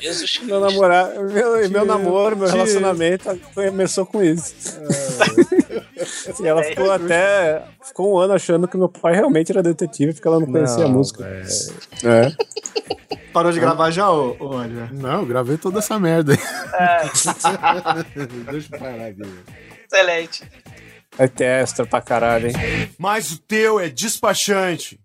Jesus 0.00 0.40
Meu 0.42 0.60
namorado, 0.60 1.22
meu, 1.32 1.70
meu 1.70 1.84
namoro, 1.84 2.36
meu 2.36 2.48
relacionamento 2.48 3.40
começou 3.54 4.04
com 4.06 4.19
isso. 4.24 4.54
E 6.42 6.46
ela 6.46 6.62
ficou 6.62 6.90
até. 6.90 7.62
Ficou 7.82 8.14
um 8.14 8.18
ano 8.18 8.32
achando 8.32 8.66
que 8.66 8.76
meu 8.76 8.88
pai 8.88 9.14
realmente 9.14 9.52
era 9.52 9.62
detetive, 9.62 10.14
porque 10.14 10.26
ela 10.26 10.40
não 10.40 10.46
conhecia 10.46 10.84
a 10.84 10.88
Não, 10.88 10.94
música. 10.94 11.24
É. 12.04 12.32
Parou 13.32 13.52
de 13.52 13.60
gravar 13.60 13.90
já, 13.90 14.10
ô, 14.10 14.34
ô 14.40 14.56
Oliver? 14.56 14.92
Não, 14.94 15.20
eu 15.20 15.26
gravei 15.26 15.58
toda 15.58 15.78
essa 15.80 15.98
merda 15.98 16.32
aí. 16.32 16.38
É, 16.74 17.02
Deixa 18.50 18.74
eu 18.74 18.78
parar 18.78 19.06
aqui. 19.06 19.22
excelente. 19.92 20.50
Ter 21.36 21.44
extra 21.44 21.84
pra 21.84 22.00
caralho, 22.00 22.48
hein? 22.48 22.54
Mas 22.98 23.30
o 23.32 23.38
teu 23.38 23.78
é 23.78 23.88
despachante. 23.88 24.98